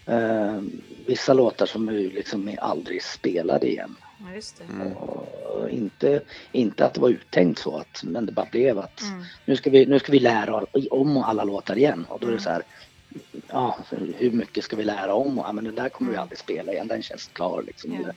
eh, 0.09 0.61
vissa 1.07 1.33
låtar 1.33 1.65
som 1.65 1.87
vi 1.87 2.09
liksom 2.09 2.55
aldrig 2.61 3.03
spelade 3.03 3.67
igen. 3.67 3.95
Ja, 4.19 4.35
just 4.35 4.57
det. 4.57 4.63
Mm. 4.63 4.93
Och 4.93 5.69
inte, 5.69 6.21
inte 6.51 6.85
att 6.85 6.93
det 6.93 7.01
var 7.01 7.09
uttänkt 7.09 7.59
så 7.59 7.77
att, 7.77 8.01
men 8.03 8.25
det 8.25 8.31
bara 8.31 8.47
blev 8.51 8.79
att 8.79 9.01
Mm. 9.01 9.23
nu, 9.45 9.55
ska 9.55 9.69
vi, 9.69 9.85
nu 9.85 9.99
ska 9.99 10.11
vi 10.11 10.19
lära 10.19 10.65
om 10.91 11.17
alla 11.17 11.43
låtar 11.43 11.77
igen. 11.77 12.05
Och 12.09 12.19
då 12.19 12.27
är 12.27 12.31
det 12.31 12.33
Mm. 12.33 12.43
så 12.43 12.49
här, 12.49 12.63
ja, 13.47 13.77
hur 14.15 14.31
mycket 14.31 14.63
ska 14.63 14.75
vi 14.75 14.83
lära 14.83 15.13
om? 15.13 15.37
Ja, 15.37 15.51
men 15.53 15.63
den 15.63 15.75
där 15.75 15.89
kommer 15.89 16.09
vi 16.11 16.15
Mm. 16.15 16.21
aldrig 16.23 16.39
spela 16.39 16.71
igen, 16.73 16.87
den 16.87 17.01
känns 17.01 17.27
klar 17.27 17.63
liksom. 17.67 17.93
Ja. 17.93 18.13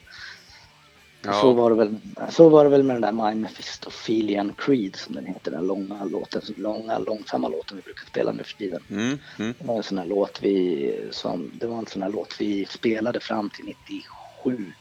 Så, 1.24 1.28
Ja, 1.30 1.52
var 1.52 1.70
det 1.70 1.76
väl, 1.76 1.96
så 2.30 2.48
var 2.48 2.64
det 2.64 2.70
väl 2.70 2.82
med 2.82 2.96
den 3.02 3.16
där 3.16 3.30
My 3.30 3.35
Mephistophelian 3.40 4.54
Creed 4.58 4.96
som 4.96 5.14
den 5.14 5.26
heter, 5.26 5.50
den 5.50 5.66
långa 5.66 6.04
låten, 6.04 6.42
så 6.42 6.52
långa 6.56 6.98
långsamma 6.98 7.48
låten 7.48 7.76
vi 7.76 7.82
brukar 7.82 8.06
spela 8.06 8.32
nu 8.32 8.42
för 8.44 8.54
tiden. 8.56 8.82
mm, 8.90 9.18
mm. 9.38 9.54
Det 9.58 9.66
var 9.66 9.76
en 9.76 9.82
sån 9.82 9.98
här 9.98 10.06
låt 10.06 10.42
vi, 10.42 11.08
som, 11.11 11.50
det 11.61 11.66
var 11.66 11.78
en 11.78 11.87
sån 11.87 12.02
här 12.02 12.08
låt 12.11 12.40
vi 12.40 12.66
spelade 12.66 13.20
fram 13.20 13.50
till 13.50 13.64
97. 13.64 14.72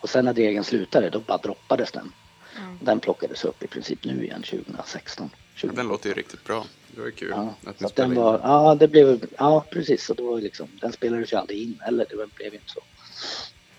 Och 0.00 0.08
sen 0.10 0.24
när 0.24 0.32
Dregen 0.32 0.64
slutade 0.64 1.10
då 1.10 1.20
bara 1.20 1.38
droppades 1.38 1.92
den. 1.92 2.12
Mm. 2.58 2.78
Den 2.82 3.00
plockades 3.00 3.44
upp 3.44 3.62
i 3.62 3.66
princip 3.66 4.04
nu 4.04 4.24
igen 4.24 4.42
2016. 4.42 5.30
Ja, 5.62 5.68
den 5.74 5.88
låter 5.88 6.08
ju 6.08 6.14
riktigt 6.14 6.44
bra. 6.44 6.64
Det 6.94 7.00
var 7.00 7.10
kul 7.10 7.28
Ja, 7.30 7.54
att 7.64 7.64
så 7.64 7.66
ni 7.66 7.70
att 7.70 7.78
den 7.78 7.88
spelade 7.88 8.14
in. 8.14 8.20
var, 8.20 8.40
ja 8.42 8.74
det 8.74 8.88
blev, 8.88 9.26
ja 9.38 9.64
precis, 9.72 10.04
så 10.04 10.14
då 10.14 10.26
var 10.30 10.36
det 10.36 10.42
liksom, 10.42 10.68
den 10.80 10.92
spelades 10.92 11.32
ju 11.32 11.36
aldrig 11.36 11.62
in 11.62 11.78
heller, 11.80 12.06
det 12.10 12.16
blev 12.36 12.52
ju 12.52 12.58
inte 12.58 12.70
så. 12.72 12.80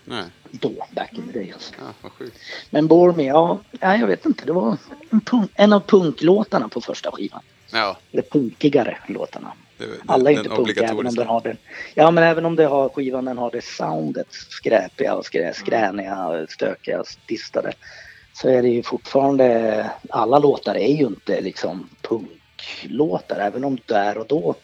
Nej, 0.08 0.24
Då, 0.50 0.86
back 0.94 1.12
in 1.12 1.32
the 1.32 1.38
day 1.38 1.52
alltså. 1.52 1.74
ja, 1.78 1.92
vad 2.02 2.12
sjukt. 2.12 2.38
Men 2.70 2.86
Bore 2.86 3.16
Me, 3.16 3.24
ja, 3.24 3.58
ja, 3.80 3.96
jag 3.96 4.06
vet 4.06 4.26
inte, 4.26 4.46
det 4.46 4.52
var 4.52 4.76
en, 5.10 5.20
punk, 5.20 5.50
en 5.54 5.72
av 5.72 5.80
punklåtarna 5.80 6.68
på 6.68 6.80
första 6.80 7.10
skivan. 7.10 7.42
Ja, 7.72 7.96
Eller 8.12 8.22
punkigare 8.22 8.98
låtarna. 9.06 9.52
det, 9.78 9.86
det, 9.86 9.92
Alla 10.06 10.30
är 10.30 10.34
inte 10.34 10.48
punkiga 10.48 10.88
även 10.88 11.06
om 11.06 11.14
den 11.14 11.26
har 11.26 11.40
den. 11.40 11.56
Ja 11.94 12.10
men 12.10 12.24
även 12.24 12.44
om 12.46 12.56
det 12.56 12.66
har 12.66 12.88
skivan 12.88 13.24
den 13.24 13.38
har 13.38 13.50
det 13.50 13.64
soundet 13.64 14.26
skräpiga 14.30 15.14
och 15.14 15.24
skrä, 15.24 15.54
skräniga, 15.54 16.46
stökiga, 16.48 17.04
distade. 17.26 17.72
Så 18.32 18.48
är 18.48 18.62
det 18.62 18.68
ju 18.68 18.82
fortfarande, 18.82 19.90
alla 20.10 20.38
låtar 20.38 20.74
är 20.74 20.96
ju 20.96 21.06
inte 21.06 21.40
liksom 21.40 21.88
punklåtar 22.02 23.38
även 23.38 23.64
om 23.64 23.78
där 23.86 24.18
och 24.18 24.26
då 24.26 24.54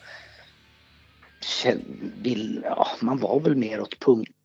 vill, 2.22 2.60
ja, 2.64 2.88
man 3.00 3.18
var 3.18 3.40
väl 3.40 3.56
mer 3.56 3.80
åt 3.80 3.98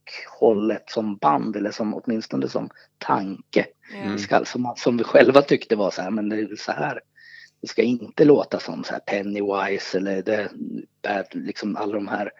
punkhållet 0.10 0.90
som 0.90 1.18
band 1.18 1.56
eller 1.56 1.72
som 1.72 1.94
åtminstone 1.94 2.50
som 2.50 2.70
tanke. 2.98 3.66
Mm. 3.94 4.18
Ska, 4.18 4.46
som, 4.46 4.74
som 4.78 4.98
vi 4.98 5.04
själva 5.04 5.42
tyckte 5.42 5.76
var 5.76 5.92
så 5.92 6.02
här, 6.02 6.10
men 6.12 6.30
det 6.30 6.36
är 6.36 6.56
så 6.56 6.72
här. 6.72 7.00
Det 7.62 7.68
ska 7.68 7.82
inte 7.82 8.26
låta 8.26 8.60
som 8.60 8.84
så 8.84 8.94
här 8.94 9.00
Pennywise 9.00 9.98
eller 9.98 10.22
det, 10.22 10.50
liksom 11.34 11.76
alla 11.76 11.94
de 11.94 12.08
här 12.08 12.32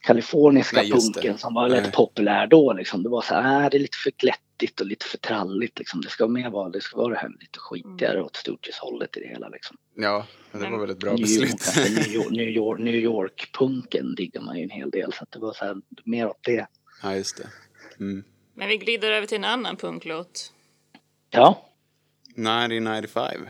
kaliforniska 0.00 0.82
Nej, 0.82 0.90
punken 0.90 1.38
som 1.38 1.54
var 1.54 1.68
rätt 1.68 1.82
Nej. 1.82 1.92
populär 1.92 2.46
då. 2.46 2.72
Liksom. 2.72 3.02
Det 3.02 3.08
var 3.08 3.22
så 3.22 3.34
här, 3.34 3.64
äh, 3.64 3.70
det 3.70 3.76
är 3.76 3.80
lite 3.80 3.96
för 3.96 4.10
glättigt 4.10 4.80
och 4.80 4.86
lite 4.86 5.06
för 5.06 5.18
tralligt. 5.18 5.78
Liksom. 5.78 6.00
Det 6.00 6.08
ska 6.08 6.28
mer 6.28 6.50
vara, 6.50 6.68
det 6.68 6.80
ska 6.80 6.96
vara 6.96 7.14
det 7.14 7.20
här 7.20 7.28
lite 7.28 7.58
skitigare 7.58 8.22
åt 8.22 8.36
Sturgis-hållet 8.36 9.16
i 9.16 9.20
det 9.20 9.28
hela. 9.28 9.48
Liksom. 9.48 9.76
Ja, 9.94 10.26
men 10.52 10.62
det 10.62 10.70
var 10.70 10.78
väl 10.78 10.90
ett 10.90 10.98
bra 10.98 11.12
New 11.12 11.28
York, 11.28 11.52
beslut. 11.52 11.52
alltså, 11.52 12.30
New 12.30 12.48
York, 12.48 12.78
New 12.80 12.94
York, 12.94 13.48
York-punken 13.48 14.14
diggar 14.14 14.42
man 14.42 14.58
ju 14.58 14.62
en 14.62 14.70
hel 14.70 14.90
del. 14.90 15.12
Så 15.12 15.22
att 15.22 15.30
det 15.30 15.38
var 15.38 15.52
så 15.52 15.64
här, 15.64 15.76
mer 16.04 16.28
åt 16.28 16.42
det. 16.42 16.66
Ja, 17.02 17.14
just 17.14 17.36
det. 17.36 17.48
Mm. 18.00 18.24
Men 18.54 18.68
vi 18.68 18.76
glider 18.76 19.10
över 19.10 19.26
till 19.26 19.36
en 19.38 19.44
annan 19.44 19.76
punklåt. 19.76 20.52
Ja, 21.30 21.64
1995. 22.28 23.48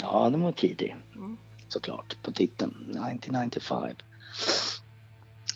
ja 0.00 0.28
den 0.30 0.40
var 0.40 0.52
tidig. 0.52 0.96
Mm. 1.14 1.36
såklart 1.68 2.22
på 2.22 2.32
titeln 2.32 2.70
1995. 2.72 3.82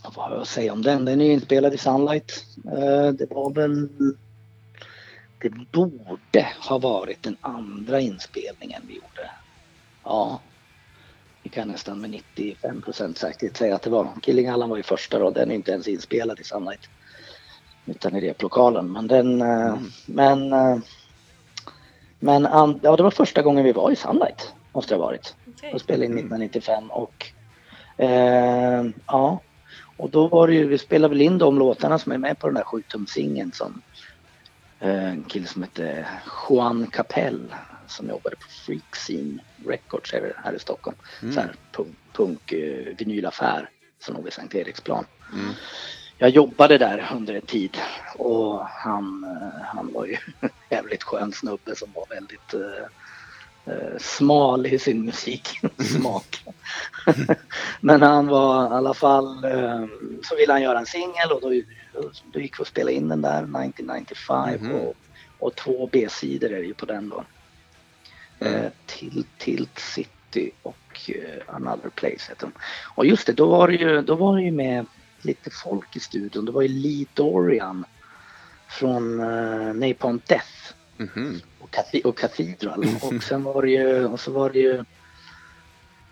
Och 0.05 0.15
vad 0.15 0.25
har 0.27 0.33
jag 0.35 0.43
att 0.43 0.49
säga 0.49 0.73
om 0.73 0.83
den? 0.83 1.05
Den 1.05 1.21
är 1.21 1.25
ju 1.25 1.33
inspelad 1.33 1.75
i 1.75 1.79
Sunlight. 1.79 2.45
Eh, 2.65 3.09
Det 3.13 3.31
var 3.31 3.51
väl... 3.55 3.89
Det 5.41 5.51
borde 5.73 6.49
ha 6.69 6.79
varit 6.79 7.23
den 7.23 7.37
andra 7.41 8.01
inspelningen 8.01 8.83
vi 8.89 8.95
gjorde. 8.95 9.31
Ja. 10.05 10.41
Vi 11.43 11.51
kan 11.51 11.69
nästan 11.69 12.01
med 12.01 12.11
95 12.11 12.83
procent 12.83 13.19
säkerhet 13.19 13.57
säga 13.57 13.75
att 13.75 13.83
det 13.83 13.91
var. 13.91 14.09
Killing 14.23 14.49
Allan 14.49 14.69
var 14.71 14.77
ju 14.77 14.83
första 14.83 15.19
då. 15.19 15.31
Den 15.31 15.51
är 15.51 15.55
inte 15.55 15.71
ens 15.73 15.89
inspelad 15.89 16.41
i 16.41 16.45
Sunlight. 16.45 16.89
Utan 17.91 18.17
i 18.17 18.21
replokalen. 18.21 18.93
Men 18.93 19.07
den... 19.07 19.43
eh, 19.43 19.67
Mm. 19.69 19.91
Men... 20.07 20.53
eh, 20.53 20.79
Men 22.21 22.43
ja, 22.83 22.97
det 22.97 23.03
var 23.03 23.11
första 23.11 23.43
gången 23.43 23.65
vi 23.65 23.73
var 23.73 23.91
i 23.91 23.97
Sunlight. 23.97 24.53
Måste 24.73 24.95
det 24.95 24.99
ha 24.99 25.07
varit. 25.07 25.35
Okej. 25.57 25.71
Jag 25.73 25.81
spelade 25.81 26.05
in 26.05 26.13
Mm. 26.13 26.19
1995 26.43 26.91
och 26.91 27.27
eh, 27.97 28.85
ja. 29.07 29.41
Och 29.97 30.11
då 30.11 30.29
var 30.29 30.47
det 30.49 30.55
ju, 30.55 30.67
vi 30.69 30.79
spelade 30.79 31.15
väl 31.15 31.21
in 31.23 31.39
de 31.39 31.59
låtarna 31.59 31.99
som 31.99 32.13
är 32.13 32.19
med 32.19 32.39
på 32.39 32.47
den 32.47 32.55
där 32.55 32.65
7 32.65 32.83
singeln 33.09 33.53
som 33.53 33.83
eh, 34.81 35.05
en 35.11 35.23
kille 35.25 35.47
som 35.47 35.63
hette 35.63 36.07
Juan 36.51 36.87
Capell 36.87 37.55
som 37.87 38.09
jobbade 38.09 38.37
på 38.37 38.49
Freak 38.49 38.95
Scene 38.97 39.39
Records 39.67 40.13
här 40.13 40.33
här 40.45 40.53
i 40.53 40.59
Stockholm. 40.59 40.97
Mm. 41.23 41.35
Så 41.35 41.41
här 41.41 41.55
punk, 41.73 41.97
punk 42.13 42.53
eh, 42.53 42.97
vinylaffär 42.99 43.71
som 43.99 44.15
låg 44.15 44.25
vid 44.25 44.33
Sankt 44.33 44.55
Eriksplan. 44.55 45.05
Mm. 45.33 45.51
Jag 46.21 46.31
jobbade 46.31 46.79
där 46.79 47.11
under 47.15 47.35
en 47.35 47.41
tid 47.41 47.79
och 48.17 48.61
han, 48.67 49.25
eh, 49.25 49.63
han 49.65 49.93
var 49.93 50.07
ju 50.07 50.17
jävligt 50.71 51.03
skön 51.03 51.33
snubbe 51.33 51.77
som 51.77 51.89
var 51.95 52.07
väldigt 52.09 52.55
eh, 52.55 53.99
smal 53.99 54.67
i 54.67 54.79
sin 54.79 55.05
musiksmak. 55.05 56.45
Men 57.81 58.03
han 58.03 58.27
var 58.27 58.65
i 58.67 58.75
alla 58.75 58.95
fall, 58.95 59.45
eh, 59.45 59.87
så 60.23 60.37
ville 60.37 60.53
han 60.53 60.63
göra 60.63 60.79
en 60.79 60.87
singel 60.87 61.33
och 61.33 61.41
då, 61.41 61.49
då 62.33 62.41
gick 62.41 62.59
vi 62.59 62.63
och 62.63 62.67
spelade 62.67 62.93
in 62.97 63.09
den 63.09 63.23
där 63.23 63.39
1995 63.39 64.49
Mhm. 64.61 64.73
och, 64.73 64.95
och 65.39 65.55
två 65.55 65.89
B-sidor 65.93 66.53
är 66.53 66.59
det 66.61 66.67
ju 66.67 66.75
på 66.75 66.87
den 66.87 67.09
då. 67.09 67.25
Mm. 68.41 68.55
Eh, 68.55 68.71
till 68.87 69.25
Tilt 69.39 69.79
City 69.79 70.51
och 70.63 71.11
Another 71.47 71.91
Place 71.95 72.29
heter 72.29 72.47
de. 72.47 72.53
Och 72.95 73.07
just 73.07 73.27
det, 73.27 73.33
då 73.33 73.47
var 73.47 73.69
det 73.69 73.75
ju, 73.75 74.03
då 74.03 74.15
var 74.15 74.37
det 74.37 74.43
ju 74.43 74.51
med 74.51 74.87
lite 75.23 75.51
folk 75.51 75.97
i 75.97 76.01
studion. 76.01 76.45
Det 76.45 76.53
var 76.53 76.63
ju 76.63 76.69
Lee 76.69 77.07
Dorian 77.15 77.85
från 78.69 79.21
uh, 79.21 79.75
Napalm 79.75 80.21
Death 80.27 80.73
Mhm. 81.01 81.41
och, 81.61 81.71
Cathi- 81.71 82.05
och 82.05 82.19
Cathedral. 82.19 82.87
Och 83.03 83.23
sen 83.23 83.43
var 83.43 83.63
det 83.63 83.71
ju, 83.71 84.05
och 84.07 84.21
så 84.21 84.31
var 84.33 84.51
det 84.51 84.59
ju, 84.59 84.85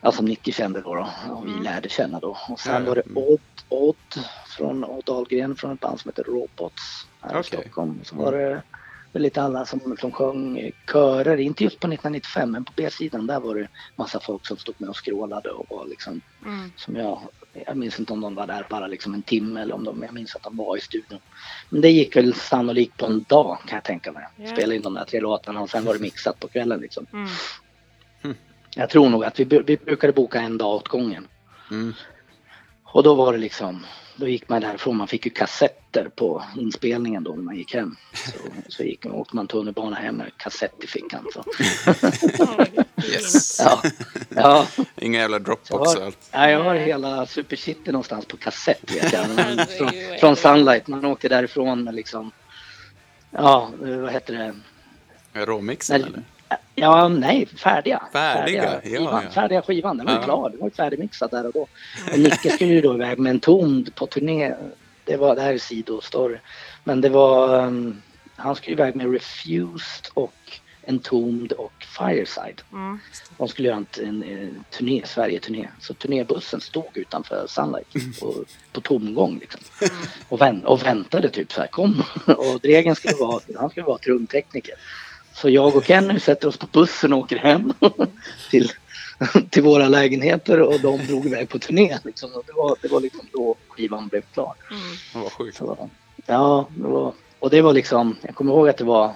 ja 0.01 0.13
som 0.13 0.25
Nicky 0.25 0.53
kände 0.53 0.81
då, 0.81 0.95
då 0.95 1.09
och 1.35 1.47
vi 1.47 1.51
Mm. 1.51 1.63
lärde 1.63 1.89
känna 1.89 2.21
då. 2.21 2.37
Och 2.49 2.61
sen 2.61 2.85
var 2.85 2.95
det 2.95 3.01
Mm. 3.07 3.17
Odd, 3.17 3.41
Odd 3.69 4.25
från 4.57 4.85
Odd 4.85 5.05
Dahlgren 5.05 5.57
från 5.57 5.73
ett 5.73 5.81
band 5.81 6.01
som 6.01 6.09
heter 6.09 6.23
Robots 6.25 7.07
här 7.21 7.31
i 7.37 7.41
Okej. 7.41 7.45
Stockholm. 7.61 8.01
Så 8.05 8.17
var 8.17 8.33
det 8.33 8.63
väl 9.13 9.23
lite 9.23 9.43
alla 9.43 9.67
som, 9.67 9.97
som 10.01 10.13
sjöng 10.13 10.71
körer, 10.93 11.37
inte 11.37 11.65
just 11.65 11.81
på 11.81 11.87
1995 11.87 12.51
men 12.51 12.65
på 12.65 12.73
B-sidan 12.77 13.27
där 13.27 13.41
var 13.41 13.55
det 13.55 13.69
massa 13.97 14.21
folk 14.21 14.47
som 14.47 14.57
stod 14.57 14.75
med 14.79 14.89
och 14.89 14.97
skrålade 14.97 15.51
och 15.51 15.67
var 15.71 15.87
liksom 15.87 16.21
Mm. 16.45 16.73
som 16.77 16.97
jag, 16.97 17.21
jag 17.67 17.77
minns 17.77 17.99
inte 18.01 18.13
om 18.13 18.21
de 18.21 18.35
var 18.35 18.47
där 18.47 18.67
bara 18.71 18.87
liksom 18.87 19.15
en 19.15 19.23
timme 19.23 19.61
eller 19.63 19.75
om 19.75 19.85
de, 19.85 20.03
jag 20.03 20.15
minns 20.15 20.37
att 20.37 20.43
de 20.43 20.57
var 20.57 20.77
i 20.77 20.81
studion. 20.81 21.21
Men 21.69 21.81
det 21.81 21.91
gick 21.91 22.17
väl 22.17 22.35
sannolikt 22.35 22.97
på 22.97 23.07
en 23.07 23.25
dag 23.29 23.59
kan 23.67 23.77
jag 23.77 23.85
tänka 23.85 24.13
mig. 24.13 24.27
Ja. 24.37 24.47
Spela 24.47 24.75
in 24.75 24.83
de 24.83 24.95
där 24.95 25.05
tre 25.05 25.21
låtarna 25.21 25.61
och 25.61 25.71
sen 25.71 25.85
var 25.85 25.95
det 25.95 26.01
mixat 26.01 26.41
på 26.41 26.49
kvällen 26.49 26.81
liksom. 26.81 27.07
Mm. 27.13 27.29
Jag 28.75 28.91
tror 28.91 29.09
nog 29.09 29.25
att 29.25 29.41
vi, 29.41 29.45
vi 29.45 29.77
brukade 29.77 30.13
boka 30.13 30.41
en 30.41 30.59
dag 30.59 30.75
åt 30.75 30.89
gången. 30.89 31.29
Mm. 31.71 31.95
Och 32.83 33.03
då 33.03 33.15
var 33.15 33.33
det 33.33 33.39
liksom, 33.39 33.87
då 34.17 34.29
gick 34.29 34.49
man 34.49 34.61
därifrån, 34.61 34.97
man 34.97 35.09
fick 35.09 35.27
ju 35.27 35.31
kassetter 35.31 36.09
på 36.09 36.43
inspelningen 36.57 37.25
då 37.25 37.31
när 37.33 37.43
man 37.43 37.57
gick 37.57 37.75
hem. 37.75 37.97
Så, 38.15 38.39
så 38.69 38.83
gick, 38.83 39.07
åkte 39.07 39.37
man 39.37 39.47
tunnelbana 39.47 39.97
hem 39.97 40.17
med 40.17 40.31
kassett 40.37 40.85
i 40.85 40.87
fickan. 40.87 41.27
Så. 41.33 41.45
Yes. 43.13 43.61
Ja, 43.61 43.83
ja. 44.29 44.67
Inga 44.97 45.21
jävla 45.21 45.39
Dropbox 45.39 45.95
och 45.95 46.05
allt. 46.05 46.29
ja, 46.33 46.51
jag 46.51 46.63
har 46.65 46.75
hela 46.75 47.27
Super 47.27 47.57
City 47.57 47.93
någonstans 47.93 48.27
på 48.27 48.37
kassett 48.37 48.95
vet 48.95 49.13
jag. 49.13 49.21
Herregud, 49.37 49.69
från, 49.69 49.91
från? 50.21 50.37
Sunlight, 50.37 50.87
man 50.87 51.05
åkte 51.05 51.29
därifrån 51.29 51.85
med 51.85 51.95
liksom, 51.95 52.31
ja 53.31 53.71
vad 53.79 54.13
heter 54.13 54.55
det? 55.33 55.45
Råmixen 55.45 56.01
Nej, 56.01 56.11
eller? 56.11 56.23
Ja, 56.75 57.09
nej, 57.09 57.47
färdiga. 57.47 58.03
Färdiga, 58.13 58.65
ja, 58.75 58.81
skivan, 58.81 59.23
ja. 59.25 59.31
färdiga 59.31 59.63
skivan, 59.63 59.97
den 59.97 60.07
var 60.07 60.13
ju 60.13 60.19
Ja. 60.19 60.25
klar, 60.25 60.51
den 60.51 60.61
var 60.61 60.67
ju 60.67 60.75
färdigmixad 60.75 61.31
där 61.31 61.47
och 61.47 61.53
då. 61.53 61.67
Och 62.13 62.19
Nicke 62.19 62.51
skulle 62.51 62.73
ju 62.73 62.81
då 62.81 62.95
iväg 62.95 63.19
med 63.19 63.31
en 63.31 63.41
ton 63.41 63.87
på 63.95 64.07
turné. 64.07 64.55
Det, 65.05 65.17
var, 65.17 65.35
det 65.35 65.43
här 65.43 65.53
är 65.53 65.59
sidostory. 65.59 66.39
Men 66.85 67.01
det 67.01 67.09
var, 67.09 67.65
um, 67.65 68.03
han 68.37 68.57
skulle 68.57 68.73
iväg 68.73 68.97
med 68.97 69.13
Refused 69.13 70.07
och 70.15 70.33
Entombed 70.87 71.53
och 71.53 71.73
Fireside. 71.99 72.63
Mm. 72.73 72.99
De 73.39 73.49
skulle 73.49 73.69
göra 73.69 73.77
en, 73.77 73.87
en, 74.07 74.23
en 74.23 74.65
turné, 74.71 75.03
Sverige-turné. 75.05 75.69
Så 75.81 75.95
turnébussen 75.95 76.61
stod 76.61 76.87
utanför 76.95 77.47
Sunlight 77.49 77.93
på, 78.21 78.35
på 78.73 78.81
tomgång 78.81 79.39
liksom. 79.39 79.61
Och, 80.29 80.41
vänt, 80.41 80.65
och 80.65 80.87
väntade 80.87 81.29
typ 81.29 81.53
så 81.53 81.61
här, 81.61 81.69
kom. 81.69 82.03
Och 82.27 82.61
Dregen 82.63 82.95
skulle 82.97 83.15
vara, 83.15 83.41
han 83.57 83.71
skulle 83.71 83.87
vara 83.87 83.99
trumtekniker. 83.99 84.75
Så 85.37 85.51
jag 85.51 85.77
och 85.77 85.85
Kenny 85.85 86.21
sätter 86.21 86.49
oss 86.49 86.57
på 86.57 86.67
bussen 86.73 87.13
och 87.13 87.19
åker 87.19 87.37
hem 87.37 87.73
till, 88.51 88.73
till 89.51 89.63
våra 89.63 89.89
lägenheter 89.89 90.61
och 90.61 90.81
de 90.81 91.07
drog 91.07 91.27
iväg 91.27 91.49
på 91.49 91.59
turné. 91.59 91.99
Liksom. 92.05 92.31
Och 92.35 92.43
det, 92.47 92.53
var, 92.53 92.77
det 92.83 92.89
var 92.89 93.01
liksom 93.01 93.21
då 93.33 93.55
skivan 93.69 94.09
blev 94.09 94.23
klar. 94.33 94.55
Mm. 94.71 95.25
Vad 95.25 95.33
sjukt. 95.33 95.57
Så, 95.57 95.91
ja, 96.27 96.69
det 96.77 96.89
var, 96.89 97.13
och 97.39 97.51
det 97.51 97.63
var 97.63 97.73
liksom, 97.73 98.17
jag 98.23 98.35
kommer 98.35 98.53
ihåg 98.53 98.69
att 98.69 98.77
det 98.77 98.85
var 98.85 99.15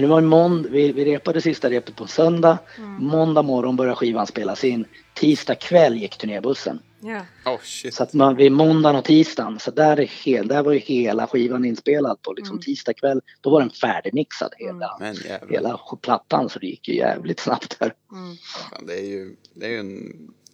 det 0.00 0.06
var 0.06 0.18
en 0.18 0.26
månd, 0.26 0.66
vi, 0.66 0.92
vi 0.92 1.04
repade 1.04 1.40
sista 1.40 1.70
repet 1.70 1.96
på 1.96 2.06
söndag. 2.06 2.58
Mm. 2.78 3.04
Måndag 3.04 3.42
morgon 3.42 3.76
började 3.76 3.96
skivan 3.96 4.26
spelas 4.26 4.64
in. 4.64 4.84
Tisdag 5.14 5.54
kväll 5.54 5.96
gick 5.96 6.16
turnébussen. 6.18 6.78
Ja. 7.04 7.20
Oh 7.52 7.58
shit. 7.62 7.94
Så 7.94 8.02
att 8.02 8.12
man, 8.12 8.36
vid 8.36 8.52
måndagen 8.52 8.96
och 8.96 9.04
tisdagen, 9.04 9.58
så 9.58 9.70
där, 9.70 10.00
är 10.00 10.06
hel, 10.06 10.48
där 10.48 10.62
var 10.62 10.72
ju 10.72 10.78
hela 10.78 11.26
skivan 11.26 11.64
inspelad 11.64 12.22
på 12.22 12.32
liksom 12.32 12.54
Mm. 12.54 12.62
tisdag 12.62 12.94
kväll. 12.94 13.20
Då 13.40 13.50
var 13.50 13.60
den 13.60 13.70
färdigmixad 13.70 14.52
hela, 14.58 14.96
Men 15.00 15.14
jävlar. 15.14 15.48
hela 15.48 15.78
plattan 16.02 16.48
så 16.48 16.58
det 16.58 16.66
gick 16.66 16.88
ju 16.88 16.94
jävligt 16.96 17.40
snabbt 17.40 17.76
där. 17.80 17.94
Mm. 18.12 18.36
Fan, 18.70 18.86
det 18.86 18.94
är 18.94 19.04
ju 19.06 19.36
det 19.54 19.66
är 19.66 19.70
ju 19.70 19.78
en, 19.78 20.12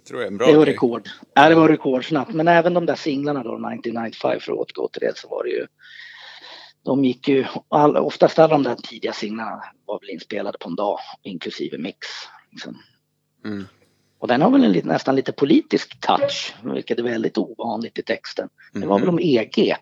tror 0.09 0.21
jag, 0.21 0.29
en 0.33 0.37
bra 0.39 0.47
Det 0.47 0.57
var 0.57 0.65
grej. 0.65 0.75
rekord. 0.75 1.09
Ja, 1.35 1.49
det 1.49 1.55
var 1.55 1.69
rekordsnabbt. 1.69 2.35
Men 2.35 2.49
även 2.49 2.75
de 2.75 2.87
där 2.87 2.95
singlarna 2.95 3.43
då, 3.43 3.55
1995 3.55 4.41
för 4.41 4.53
att 4.53 4.59
återgå 4.59 4.89
till 4.89 5.01
det 5.01 5.19
så 5.19 5.29
var 5.29 5.45
det 5.45 5.51
ju 5.51 5.67
de 6.85 7.05
gick 7.05 7.29
ju, 7.29 7.45
all, 7.69 7.97
oftast 7.97 8.39
alla 8.39 8.49
de 8.49 8.63
där 8.63 8.75
tidiga 8.77 9.13
singlarna 9.13 9.63
var 9.87 10.01
väl 10.01 10.11
inspelade 10.11 10.59
på 10.59 10.69
en 10.69 10.77
dag, 10.77 10.99
inklusive 11.23 11.79
mix. 11.79 11.99
Liksom. 12.53 12.79
Mm. 13.45 13.67
Och 14.19 14.29
den 14.29 14.43
har 14.43 14.51
väl 14.51 14.65
en 14.65 14.87
nästan 14.89 15.17
lite 15.17 15.33
politisk 15.33 16.01
touch, 16.01 16.55
vilket 16.63 16.99
är 16.99 17.03
väldigt 17.03 17.39
ovanligt 17.39 17.99
i 17.99 18.03
texten. 18.03 18.49
Det 18.73 18.87
var 18.87 18.99
väl 18.99 19.09
om 19.09 19.19
EG. 19.23 19.77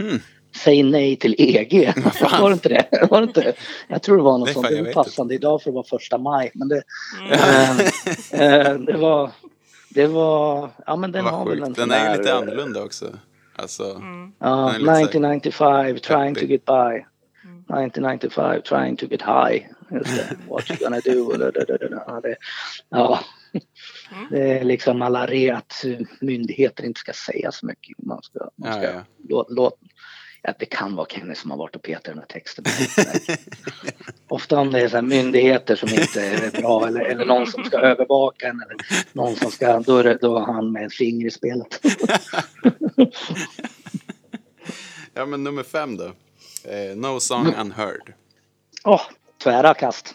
Mm. 0.00 0.18
Säg 0.56 0.82
nej 0.82 1.16
till 1.16 1.34
EG. 1.38 1.92
var 2.40 2.48
det 2.50 2.54
inte 2.54 2.68
det? 2.68 3.08
Var 3.10 3.20
det 3.20 3.26
inte? 3.26 3.52
Jag 3.88 4.02
tror 4.02 4.16
det 4.16 4.22
var 4.22 4.38
något 4.38 4.52
sånt. 4.52 4.68
Det 4.68 4.78
är 4.78 4.92
passande 4.92 5.34
idag 5.34 5.62
för 5.62 5.70
att 5.70 5.74
vara 5.74 5.84
första 5.84 6.18
maj. 6.18 6.50
Men 6.54 6.68
det, 6.68 6.82
Mm. 7.20 7.32
eh, 8.32 8.60
eh, 8.70 8.78
det 8.78 8.96
var, 8.96 9.30
det 9.90 10.06
var, 10.06 10.70
ja 10.86 10.96
men 10.96 11.12
den 11.12 11.24
har 11.24 11.46
väl 11.48 11.62
en 11.62 11.72
Den 11.72 11.90
är 11.90 11.98
ju 11.98 12.04
där, 12.04 12.18
lite 12.18 12.30
eh, 12.30 12.36
annorlunda 12.36 12.84
också. 12.84 13.06
Alltså, 13.56 13.82
Mm. 13.94 14.32
Ja, 14.38 14.46
Den 14.46 14.88
är 14.88 15.00
lite 15.00 15.52
så 15.52 15.70
här 15.70 15.84
1995, 15.84 15.98
trying 15.98 16.34
to 16.34 16.44
get 16.44 16.64
by. 16.64 16.72
Mm. 17.44 17.84
1995, 17.86 18.62
trying 18.62 18.96
to 18.96 19.06
get 19.06 19.22
high. 19.22 19.66
Just 19.90 20.16
det. 20.16 20.36
What 20.48 20.70
you 20.70 20.78
gonna 20.78 21.00
do? 21.00 21.36
Da, 21.36 21.50
da, 21.50 21.64
da, 21.64 21.88
da. 21.88 22.04
Ja, 22.06 22.20
det, 22.20 22.36
ja. 22.88 23.20
Mm. 24.12 24.26
det 24.30 24.58
är 24.58 24.64
liksom 24.64 25.02
alla 25.02 25.26
re 25.26 25.50
att 25.50 25.84
eh, 25.84 25.98
myndigheter 26.20 26.84
inte 26.84 27.00
ska 27.00 27.12
säga 27.12 27.52
så 27.52 27.66
mycket. 27.66 27.98
Man 27.98 28.22
ska, 28.22 28.38
man 28.38 28.68
Ja, 28.68 28.72
ska 28.72 28.82
ja. 28.92 29.04
Låt, 29.28 29.46
låt, 29.50 29.74
ja, 30.42 30.54
det 30.58 30.66
kan 30.66 30.96
vara 30.96 31.06
Kenny 31.06 31.34
som 31.34 31.50
har 31.50 31.58
varit 31.58 31.76
och 31.76 31.82
petat 31.82 32.04
den 32.04 32.18
här 32.18 32.26
texten. 32.26 32.64
Ofta 34.28 34.58
om 34.58 34.70
det 34.70 34.80
är 34.80 34.88
så 34.88 34.96
här 34.96 35.02
myndigheter 35.02 35.76
som 35.76 35.88
inte 35.88 36.20
är 36.22 36.60
bra 36.60 36.86
eller, 36.86 37.00
eller 37.00 37.24
någon 37.24 37.46
som 37.46 37.64
ska 37.64 37.78
övervaka 37.78 38.48
en 38.48 38.62
eller 38.62 38.76
någon 39.12 39.36
som 39.36 39.50
ska, 39.50 39.80
då 39.80 39.96
är, 39.96 40.04
det, 40.04 40.18
då 40.20 40.38
har 40.38 40.52
han 40.54 40.72
med 40.72 40.86
ett 40.86 40.94
finger 40.94 41.26
i 41.26 41.30
spelet. 41.30 41.80
ja 45.14 45.26
men 45.26 45.44
nummer 45.44 45.62
fem 45.62 45.96
då. 45.96 46.12
Eh, 46.64 46.96
no 46.96 47.20
song 47.20 47.54
unheard. 47.60 48.12
Åh, 48.84 49.00
tvära 49.42 49.74
kast. 49.74 50.14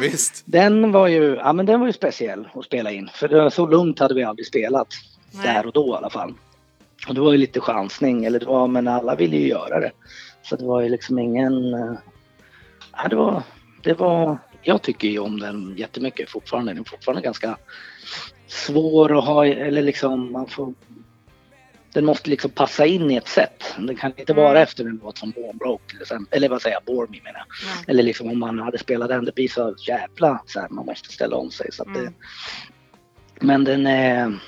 Visst? 0.00 0.42
Den 0.44 0.92
var 0.92 1.08
ju, 1.08 1.34
ja 1.34 1.52
men 1.52 1.66
den 1.66 1.80
var 1.80 1.86
ju 1.86 1.92
speciell 1.92 2.48
att 2.54 2.64
spela 2.64 2.90
in. 2.90 3.10
För 3.14 3.50
så 3.50 3.66
lugnt 3.66 3.98
hade 3.98 4.14
vi 4.14 4.24
aldrig 4.24 4.46
spelat. 4.46 4.88
Nej. 5.30 5.46
Där 5.46 5.66
och 5.66 5.72
då 5.72 5.94
i 5.94 5.96
alla 5.96 6.10
fall. 6.10 6.34
Och 7.08 7.14
det 7.14 7.20
var 7.20 7.32
ju 7.32 7.38
lite 7.38 7.60
chansning, 7.60 8.24
eller 8.24 8.40
det 8.40 8.46
var, 8.46 8.68
men 8.68 8.88
alla 8.88 9.14
ville 9.14 9.36
ju 9.36 9.48
göra 9.48 9.80
det. 9.80 9.92
Så 10.42 10.56
det 10.56 10.64
var 10.64 10.80
ju 10.80 10.88
liksom 10.88 11.18
ingen... 11.18 11.74
eh, 11.74 11.92
Ja, 12.96 13.08
det 13.08 13.16
var, 13.16 13.42
det 13.82 13.94
var... 13.94 14.38
Jag 14.62 14.82
tycker 14.82 15.08
ju 15.08 15.18
om 15.18 15.40
den 15.40 15.74
jättemycket 15.76 16.30
fortfarande. 16.30 16.72
Den 16.72 16.80
är 16.80 16.84
fortfarande 16.84 17.22
ganska 17.22 17.56
svår 18.46 19.18
att 19.18 19.24
ha, 19.24 19.46
eller 19.46 19.82
liksom 19.82 20.32
man 20.32 20.46
får... 20.46 20.74
Den 21.94 22.04
måste 22.04 22.30
liksom 22.30 22.50
passa 22.50 22.86
in 22.86 23.10
i 23.10 23.16
ett 23.16 23.28
sätt. 23.28 23.74
Den 23.78 23.96
kan 23.96 24.12
inte 24.16 24.32
vara 24.34 24.50
Mm. 24.50 24.62
efter 24.62 24.84
en 24.84 25.00
låt 25.02 25.18
som 25.18 25.30
Born 25.30 25.56
Broke 25.56 25.90
till 25.90 26.02
exempel. 26.02 26.36
Eller 26.36 26.48
vad 26.48 26.62
säger 26.62 26.76
jag, 26.76 26.84
Bore 26.84 27.08
Me 27.10 27.20
menar 27.24 27.38
jag. 27.38 27.46
Ja. 27.48 27.84
Eller 27.88 28.02
liksom 28.02 28.28
om 28.30 28.38
man 28.38 28.58
hade 28.58 28.78
spelat 28.78 29.08
den, 29.08 29.24
det 29.24 29.34
blir 29.34 29.48
så 29.48 29.74
jävla 29.78 30.42
så 30.46 30.60
här, 30.60 30.68
man 30.68 30.86
måste 30.86 31.12
ställa 31.12 31.36
om 31.36 31.50
sig. 31.50 31.72
Så 31.72 31.82
att 31.82 31.94
det, 31.94 32.00
Mm. 32.00 32.14
Men 33.40 33.64
den 33.64 33.86
är... 33.86 34.38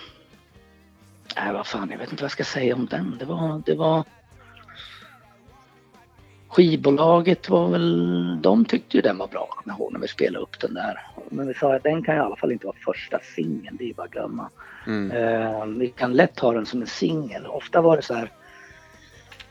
Nej 1.37 1.53
vad 1.53 1.67
fan, 1.67 1.91
jag 1.91 1.99
vet 1.99 2.11
inte 2.11 2.23
vad 2.23 2.25
jag 2.25 2.33
ska 2.33 2.45
säga 2.45 2.75
om 2.75 2.87
den. 2.87 3.17
Det 3.19 3.25
var... 3.25 3.63
Det 3.67 3.75
var 3.75 4.05
Skivbolaget 6.49 7.49
var 7.49 7.69
väl, 7.69 8.43
de 8.43 8.65
tyckte 8.65 8.97
ju 8.97 9.03
den 9.03 9.19
var 9.19 9.27
bra 9.27 9.47
kommer 9.47 9.77
ihåg 9.77 9.93
när 9.93 10.01
vi 10.01 10.09
spelade 10.09 10.43
upp 10.43 10.61
den 10.61 10.75
där. 10.75 11.01
Men 11.29 11.49
vi 11.49 11.55
sa 11.55 11.75
att 11.75 11.83
den 11.83 12.03
kan 12.03 12.17
i 12.17 12.19
alla 12.19 12.37
fall 12.37 12.53
inte 12.53 12.67
vara 12.67 12.77
första 12.85 13.19
singeln, 13.35 13.77
det 13.79 13.91
är 13.91 13.95
bara 13.95 14.05
att 14.05 14.11
glömma. 14.11 14.51
Mm. 14.87 15.11
Eh, 15.11 15.67
vi 15.67 15.89
kan 15.89 16.13
lätt 16.13 16.41
ha 16.41 16.53
den 16.53 16.67
som 16.67 16.81
en 16.81 16.87
singel. 16.87 17.47
Ofta 17.47 17.81
var 17.81 17.97
det 17.97 18.03
så 18.03 18.15
här 18.15 18.31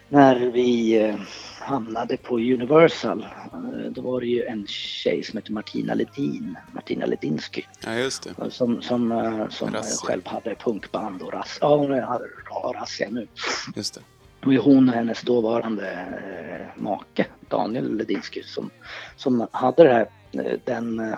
när 0.10 0.36
vi 0.36 1.02
eh, 1.04 1.16
hamnade 1.60 2.18
på 2.18 2.36
Universal. 2.36 3.22
Eh, 3.54 3.92
då 3.92 4.02
var 4.02 4.22
det 4.22 4.28
ju 4.28 4.44
en 4.44 4.68
tjej 4.68 5.24
som 5.24 5.38
hette 5.38 5.52
Martina 5.52 5.94
Ledin, 5.94 6.58
Martina 6.72 7.06
Ledinsky. 7.06 7.62
Ja 7.86 7.94
just 7.94 8.24
det. 8.24 8.52
Som, 8.52 8.82
som, 8.82 9.12
eh, 9.12 9.50
som 9.50 9.74
själv 10.04 10.28
hade 10.28 10.56
punkband 10.56 11.22
och 11.22 11.34
rass. 11.34 11.58
Ja, 11.62 11.76
hon 11.76 11.92
har 11.92 12.74
Razzia 12.74 13.10
nu. 13.10 13.28
Just 13.76 13.94
det. 13.94 14.02
Det 14.46 14.50
var 14.50 14.54
ju 14.54 14.60
hon 14.60 14.90
och 14.90 14.96
hennes 14.96 15.22
dåvarande 15.22 15.92
eh, 15.92 16.82
make 16.84 17.26
Daniel 17.50 17.98
Ledinsky 17.98 18.44
som, 18.44 18.70
som 19.16 19.48
hade 19.52 19.84
det 19.84 19.94
här 19.94 20.08
eh, 20.32 20.60
den 20.66 21.00
eh, 21.00 21.18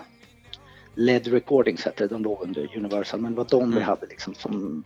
LED 0.95 1.27
Recordings 1.27 1.85
hette 1.85 2.07
de 2.07 2.23
låg 2.23 2.41
under 2.43 2.77
Universal, 2.77 3.19
men 3.21 3.31
det 3.31 3.37
var 3.37 3.47
de 3.49 3.69
vi 3.71 3.75
Mm. 3.77 3.83
hade 3.87 4.05
liksom 4.07 4.35
som 4.35 4.83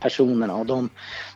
personerna 0.00 0.54
och 0.56 0.66
de, 0.66 0.88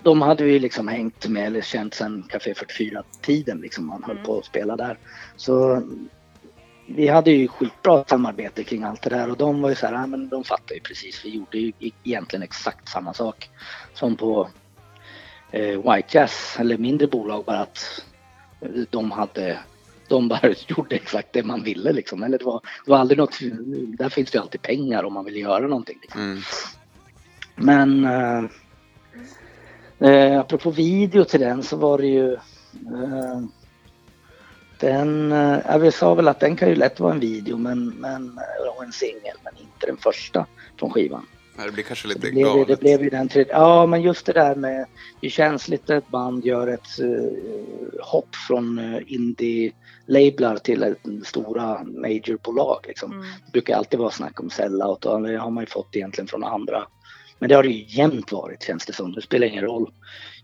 de 0.02 0.22
hade 0.22 0.44
vi 0.44 0.58
liksom 0.58 0.88
hängt 0.88 1.28
med 1.28 1.46
eller 1.46 1.60
känt 1.60 1.94
sedan 1.94 2.24
Café 2.28 2.52
44-tiden 2.52 3.58
liksom 3.60 3.86
man 3.86 4.02
höll 4.02 4.16
Mm. 4.16 4.26
på 4.26 4.38
att 4.38 4.44
spela 4.44 4.76
där. 4.76 4.98
Så 5.36 5.82
vi 6.86 7.08
hade 7.08 7.30
ju 7.30 7.48
skitbra 7.48 8.04
samarbete 8.04 8.64
kring 8.64 8.82
allt 8.82 9.02
det 9.02 9.10
där 9.10 9.30
och 9.30 9.36
de 9.36 9.62
var 9.62 9.68
ju 9.68 9.74
så 9.74 9.86
här, 9.86 9.92
ja, 9.94 10.06
men 10.06 10.28
de 10.28 10.44
fattar 10.44 10.74
ju 10.74 10.80
precis, 10.80 11.24
vi 11.24 11.28
gjorde 11.30 11.58
ju 11.58 11.72
egentligen 12.04 12.42
exakt 12.42 12.88
samma 12.88 13.14
sak 13.14 13.50
som 13.94 14.16
på 14.16 14.48
eh, 15.54 15.92
White 15.92 16.08
Jazz 16.18 16.56
eller 16.58 16.78
mindre 16.78 17.06
bolag 17.06 17.44
bara 17.44 17.58
att 17.58 18.04
eh, 18.60 18.68
de 18.90 19.10
hade 19.10 19.58
de 20.08 20.28
bara 20.28 20.54
gjorde 20.68 20.96
exakt 20.96 21.32
det 21.32 21.42
man 21.42 21.62
ville 21.62 21.92
liksom. 21.92 22.22
Eller 22.22 22.38
det 22.38 22.44
var, 22.44 22.60
det 22.84 22.90
var 22.90 22.98
aldrig 22.98 23.18
något, 23.18 23.38
där 23.98 24.08
finns 24.08 24.30
det 24.30 24.36
ju 24.36 24.42
alltid 24.42 24.62
pengar 24.62 25.04
om 25.04 25.12
man 25.12 25.24
vill 25.24 25.36
göra 25.36 25.66
någonting. 25.66 25.98
Liksom. 26.02 26.20
Mm. 26.20 26.42
Men 27.56 28.04
eh, 28.04 28.44
eh, 30.10 30.40
apropå 30.40 30.70
video 30.70 31.24
till 31.24 31.40
den 31.40 31.62
så 31.62 31.76
var 31.76 31.98
det 31.98 32.06
ju 32.06 32.32
eh, 32.32 33.40
den, 34.80 35.32
eh, 35.32 35.78
vi 35.78 35.92
sa 35.92 36.14
väl 36.14 36.28
att 36.28 36.40
den 36.40 36.56
kan 36.56 36.68
ju 36.68 36.74
lätt 36.74 37.00
vara 37.00 37.12
en 37.12 37.20
video 37.20 37.56
men, 37.56 37.88
men, 37.88 38.40
och 38.76 38.84
en 38.84 38.92
singel 38.92 39.36
men 39.44 39.52
inte 39.56 39.86
den 39.86 39.96
första 39.96 40.46
från 40.78 40.90
skivan. 40.90 41.26
Det 41.56 41.72
blir 41.72 41.84
kanske 41.84 42.08
lite 42.08 42.20
Det 42.20 42.30
blev, 42.32 42.46
ju- 42.46 42.52
galet. 42.52 42.68
det 42.68 42.80
blev 42.80 43.02
ju 43.02 43.10
den 43.10 43.28
tredje. 43.28 43.52
Ja, 43.52 43.86
men 43.86 44.02
just 44.02 44.26
det 44.26 44.32
där 44.32 44.54
med 44.54 44.86
det 45.20 45.30
känsligt 45.30 45.88
när 45.88 45.96
ett 45.96 46.08
band 46.08 46.44
gör 46.44 46.66
ett 46.66 46.98
eh, 47.00 48.04
hopp 48.04 48.34
från 48.48 48.78
uh, 48.78 49.00
indie-lablar 49.06 50.56
till 50.56 50.82
ett 50.82 50.98
stora 51.24 51.84
majorbolag. 51.84 52.84
Liksom. 52.88 53.12
Mm. 53.12 53.24
Det 53.46 53.52
brukar 53.52 53.76
alltid 53.76 53.98
vara 53.98 54.10
snack 54.10 54.40
om 54.40 54.50
sellout 54.50 55.04
och 55.04 55.22
det 55.22 55.36
har 55.38 55.50
man 55.50 55.62
ju 55.62 55.66
fått 55.66 55.96
egentligen 55.96 56.28
från 56.28 56.44
andra. 56.44 56.86
Men 57.38 57.48
det 57.48 57.54
har 57.54 57.62
det 57.62 57.68
ju 57.68 57.84
jämt 58.02 58.32
varit 58.32 58.62
känns 58.62 58.86
det 58.86 58.92
som. 58.92 59.12
Det 59.12 59.22
spelar 59.22 59.46
ingen 59.46 59.64
roll. 59.64 59.92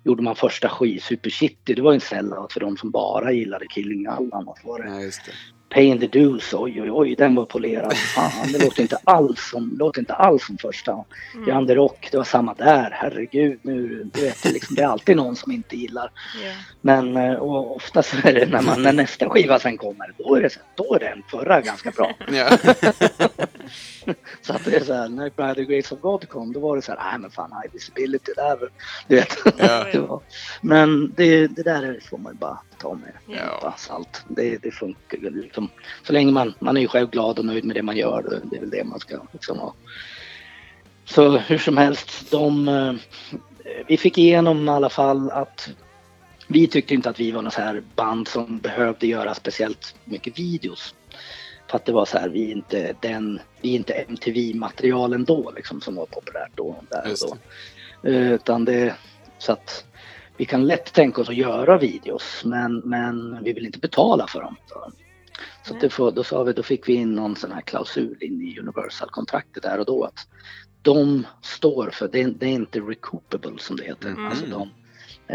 Gjorde 0.05 0.23
man 0.23 0.37
första 0.37 0.69
skiv, 0.69 0.99
Super 0.99 1.31
City, 1.31 1.75
det 1.75 1.83
var 1.83 1.93
ju 1.93 1.95
en 1.95 2.01
sellout 2.01 2.53
för 2.53 2.61
de 2.61 2.77
som 2.77 2.91
bara 2.91 3.33
gillade 3.33 3.67
Killing 3.67 4.07
Allan. 4.07 4.49
Och 4.49 4.59
var 4.65 4.83
det 4.83 4.89
Ja, 4.91 5.01
just 5.01 5.25
det. 5.27 5.33
Pay 5.75 5.85
in 5.85 6.01
the 6.01 6.07
Dues, 6.07 6.55
oj 6.55 6.83
oj 6.83 6.91
oj, 6.91 7.14
den 7.16 7.35
var 7.35 7.45
polerad. 7.45 7.97
Fan, 7.97 8.53
det 8.53 8.64
låter 8.64 8.83
inte 8.83 8.99
alls 9.05 9.51
som, 9.51 9.77
låter 9.79 10.01
inte 10.01 10.14
alls 10.14 10.47
som 10.47 10.59
första. 10.59 11.05
Mm. 11.35 11.49
Jan 11.49 11.66
de 11.66 11.75
Rock, 11.75 12.09
det 12.11 12.16
var 12.16 12.25
samma 12.25 12.55
där. 12.55 12.91
Herregud, 12.93 13.59
nu, 13.62 14.05
du 14.14 14.21
vet, 14.21 14.45
liksom, 14.53 14.77
det 14.77 14.83
är 14.83 14.87
alltid 14.87 15.16
någon 15.16 15.37
som 15.37 15.53
inte 15.53 15.77
gillar. 15.77 16.11
Ja. 16.45 16.53
Men 16.81 17.16
eh, 17.16 17.35
och 17.35 17.77
ofta 17.77 18.03
så 18.03 18.16
är 18.25 18.33
det 18.35 18.47
när, 18.47 18.62
man, 18.62 18.83
när 18.83 18.93
nästa 18.93 19.29
skiva 19.31 19.59
sen 19.59 19.79
kommer, 19.79 20.12
då 20.18 20.35
är 20.35 20.43
det, 20.43 20.51
så- 20.51 20.61
då 20.75 20.95
är 20.95 20.99
den 20.99 21.23
förra 21.31 21.61
ganska 21.61 21.91
bra. 21.91 22.12
Så 24.43 24.53
att 24.53 24.64
det 24.64 24.77
är 24.77 24.85
så 24.85 24.95
här, 24.95 25.09
när 25.09 25.31
By 25.55 25.66
the 25.66 25.75
Grace 25.75 25.95
of 25.95 26.01
God 26.01 26.29
kom, 26.29 26.53
då 26.53 26.61
var 26.61 26.77
det 26.77 26.83
så 26.83 26.93
här, 26.93 27.11
nej 27.11 27.18
men 27.21 27.31
fan, 27.31 27.53
high 27.62 27.73
visibility 27.75 28.33
där. 28.37 28.59
Du 29.09 29.16
vet. 29.16 29.37
Ja. 29.59 29.87
Det 29.93 29.99
var- 29.99 30.21
Men 30.61 31.12
det, 31.16 31.47
det 31.47 31.62
där 31.62 32.01
får 32.11 32.18
man 32.18 32.33
ju 32.33 32.39
bara 32.39 32.59
ta 32.81 32.95
med 32.95 33.12
Ja. 33.26 33.74
salt. 33.78 34.24
Det, 34.28 34.57
det 34.62 34.70
funkar 34.70 35.18
ju 35.18 35.31
liksom. 35.43 35.68
Så 36.03 36.12
länge 36.12 36.33
man, 36.33 36.55
man 36.59 36.76
är 36.76 36.81
ju 36.81 36.89
själv 36.89 37.11
glad 37.11 37.39
och 37.39 37.45
nöjd 37.45 37.64
med 37.64 37.76
det 37.76 37.83
man 37.83 37.97
gör, 37.97 38.41
det- 38.51 38.57
är 38.57 38.61
väl 38.61 38.70
det 38.70 38.85
man 38.85 39.01
ska 39.01 39.18
liksom 39.33 39.59
ha. 39.59 39.74
Så 41.05 41.39
hur 41.39 41.59
som 41.59 41.76
helst, 41.76 42.31
de, 42.31 42.68
eh, 42.68 42.93
vi 43.87 43.97
fick 43.97 44.18
igenom 44.18 44.68
i 44.68 44.70
alla 44.70 44.91
fall 44.91 45.31
att 45.31 45.68
vi 46.47 46.66
tyckte 46.66 46.95
inte 46.95 47.11
att 47.11 47.20
vi 47.20 47.31
var 47.31 47.43
något 47.43 47.53
så 47.55 47.61
här 47.61 47.83
band 47.97 48.28
som 48.28 48.59
behövde 48.59 49.07
göra 49.07 49.35
speciellt 49.35 49.95
mycket 50.05 50.39
videos. 50.39 50.95
För 51.70 51.76
att 51.76 51.85
det 51.85 51.93
var 51.93 52.05
så 52.05 52.18
här, 52.18 52.28
vi 52.28 52.47
är 52.51 52.53
inte 52.57 52.95
den, 53.01 53.41
vi 53.61 53.70
är 53.70 53.76
inte 53.76 53.93
MTV-material 53.93 55.12
ändå 55.12 55.53
liksom 55.57 55.81
som 55.81 55.95
var 55.95 56.07
populärt 56.07 56.51
då. 56.55 56.76
Där 56.91 57.12
och 57.12 57.18
då. 58.03 58.09
Eh, 58.11 58.33
Utan 58.33 58.64
det, 58.64 58.95
så 59.39 59.53
att 59.53 59.85
vi 60.41 60.47
kan 60.47 60.66
lätt 60.66 60.93
tänka 60.93 61.20
oss 61.20 61.28
att 61.28 61.36
göra 61.36 61.78
videos 61.78 62.43
men, 62.45 62.78
men 62.78 63.45
vi 63.45 63.53
vill 63.53 63.66
inte 63.66 63.78
betala 63.78 64.26
för 64.26 64.41
dem. 64.41 64.57
Så, 65.64 65.74
det 65.80 65.91
får, 65.91 66.12
då, 66.12 66.24
sa 66.24 66.43
vi, 66.43 66.53
då 66.53 66.62
fick 66.62 66.88
vi 66.88 66.93
in 66.93 67.14
någon 67.14 67.36
sån 67.36 67.53
här 67.53 67.61
klausul 67.61 68.16
in 68.20 68.43
i 68.43 68.59
Universal-kontraktet 68.61 69.62
där 69.62 69.78
och 69.78 69.86
då 69.86 70.05
att 70.05 70.28
de 70.82 71.26
står 71.43 71.91
för, 71.91 72.09
det 72.09 72.22
är, 72.22 72.28
det 72.28 72.47
är 72.47 72.51
inte 72.53 72.80
recoupable 72.80 73.59
som 73.59 73.76
det 73.76 73.84
heter. 73.84 74.09
Mm. 74.09 74.26
Alltså 74.26 74.47
de, 74.47 74.70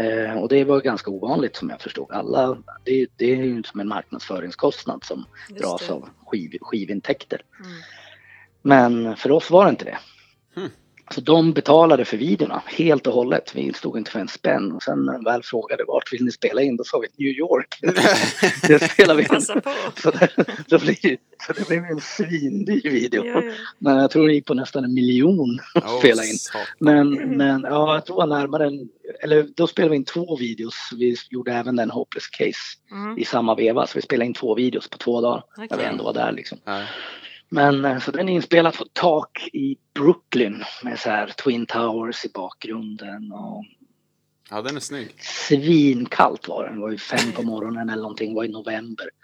eh, 0.02 0.38
och 0.38 0.48
det 0.48 0.64
var 0.64 0.80
ganska 0.80 1.10
ovanligt 1.10 1.56
som 1.56 1.70
jag 1.70 1.80
förstod. 1.80 2.12
Alla, 2.12 2.58
det, 2.84 3.06
det 3.16 3.32
är 3.32 3.36
ju 3.36 3.62
som 3.62 3.80
en 3.80 3.88
marknadsföringskostnad 3.88 5.04
som 5.04 5.24
Just 5.48 5.62
dras 5.62 5.86
det. 5.86 5.92
av 5.92 6.08
skiv, 6.26 6.58
skivintäkter. 6.60 7.42
Mm. 7.60 7.72
Men 8.62 9.16
för 9.16 9.30
oss 9.30 9.50
var 9.50 9.64
det 9.64 9.70
inte 9.70 9.84
det. 9.84 9.98
Hmm. 10.54 10.70
Så 11.10 11.20
de 11.20 11.52
betalade 11.52 12.04
för 12.04 12.16
videorna 12.16 12.62
helt 12.66 13.06
och 13.06 13.12
hållet. 13.14 13.52
Vi 13.54 13.72
stod 13.72 13.98
inte 13.98 14.10
för 14.10 14.20
en 14.20 14.28
spänn. 14.28 14.72
Och 14.72 14.82
sen 14.82 15.04
när 15.04 15.12
de 15.12 15.24
väl 15.24 15.42
frågade 15.42 15.84
vart 15.84 16.12
vill 16.12 16.24
ni 16.24 16.30
spela 16.32 16.62
in? 16.62 16.76
Då 16.76 16.84
sa 16.84 16.98
vi 16.98 17.24
New 17.24 17.32
York. 17.38 17.78
det 18.68 18.90
spelar 18.90 19.14
vi 19.14 19.22
in. 19.22 19.40
Så 19.40 20.10
det, 20.10 20.28
då 20.66 20.78
blir, 20.78 21.16
så 21.46 21.52
det 21.52 21.68
blev 21.68 21.84
en 21.84 22.00
svindyr 22.00 22.90
video. 22.90 23.24
Ja, 23.26 23.42
ja. 23.44 23.52
Men 23.78 23.96
jag 23.96 24.10
tror 24.10 24.26
det 24.28 24.34
gick 24.34 24.46
på 24.46 24.54
nästan 24.54 24.84
en 24.84 24.94
miljon 24.94 25.58
att 25.74 25.84
Oh, 25.84 25.98
spela 25.98 26.24
in. 26.24 26.38
satan. 26.38 26.66
Men, 26.78 27.10
men 27.36 27.62
ja, 27.62 27.94
jag 27.94 28.06
tror 28.06 28.26
närmare 28.26 28.66
en, 28.66 28.88
eller 29.22 29.46
då 29.56 29.66
spelade 29.66 29.90
vi 29.90 29.96
in 29.96 30.04
två 30.04 30.36
videos. 30.36 30.74
Vi 30.96 31.16
gjorde 31.30 31.52
även 31.52 31.76
den 31.76 31.90
Hopeless 31.90 32.26
Case 32.26 32.52
Mm. 32.92 33.18
i 33.18 33.24
samma 33.24 33.54
veva. 33.54 33.86
Så 33.86 33.92
vi 33.98 34.02
spelade 34.02 34.26
in 34.26 34.34
två 34.34 34.54
videos 34.54 34.88
på 34.88 34.98
två 34.98 35.20
dagar. 35.20 35.42
När 35.70 35.76
vi 35.78 35.84
ändå 35.84 36.04
var 36.04 36.12
där 36.12 36.32
liksom. 36.32 36.58
Ja. 36.64 36.82
Men 37.48 37.84
eh, 37.84 37.98
så 37.98 38.10
den 38.10 38.28
är 38.28 38.32
inspelad 38.32 38.74
på 38.74 38.84
tak 38.92 39.48
i 39.52 39.76
Brooklyn 39.94 40.64
med 40.82 41.00
så 41.00 41.10
här 41.10 41.26
Twin 41.26 41.66
Towers 41.66 42.24
i 42.24 42.28
bakgrunden 42.34 43.32
och 43.32 43.64
ja, 44.50 44.62
den 44.62 44.76
är 44.76 44.80
snygg. 44.80 45.14
svinkallt 45.22 46.48
var 46.48 46.64
det. 46.64 46.74
Det 46.74 46.80
var 46.80 46.90
ju 46.90 46.98
fem 46.98 47.32
på 47.32 47.42
morgonen 47.42 47.90
eller 47.90 48.02
någonting, 48.02 48.30
det 48.30 48.36
var 48.36 48.44
i 48.44 48.48
november. 48.48 49.06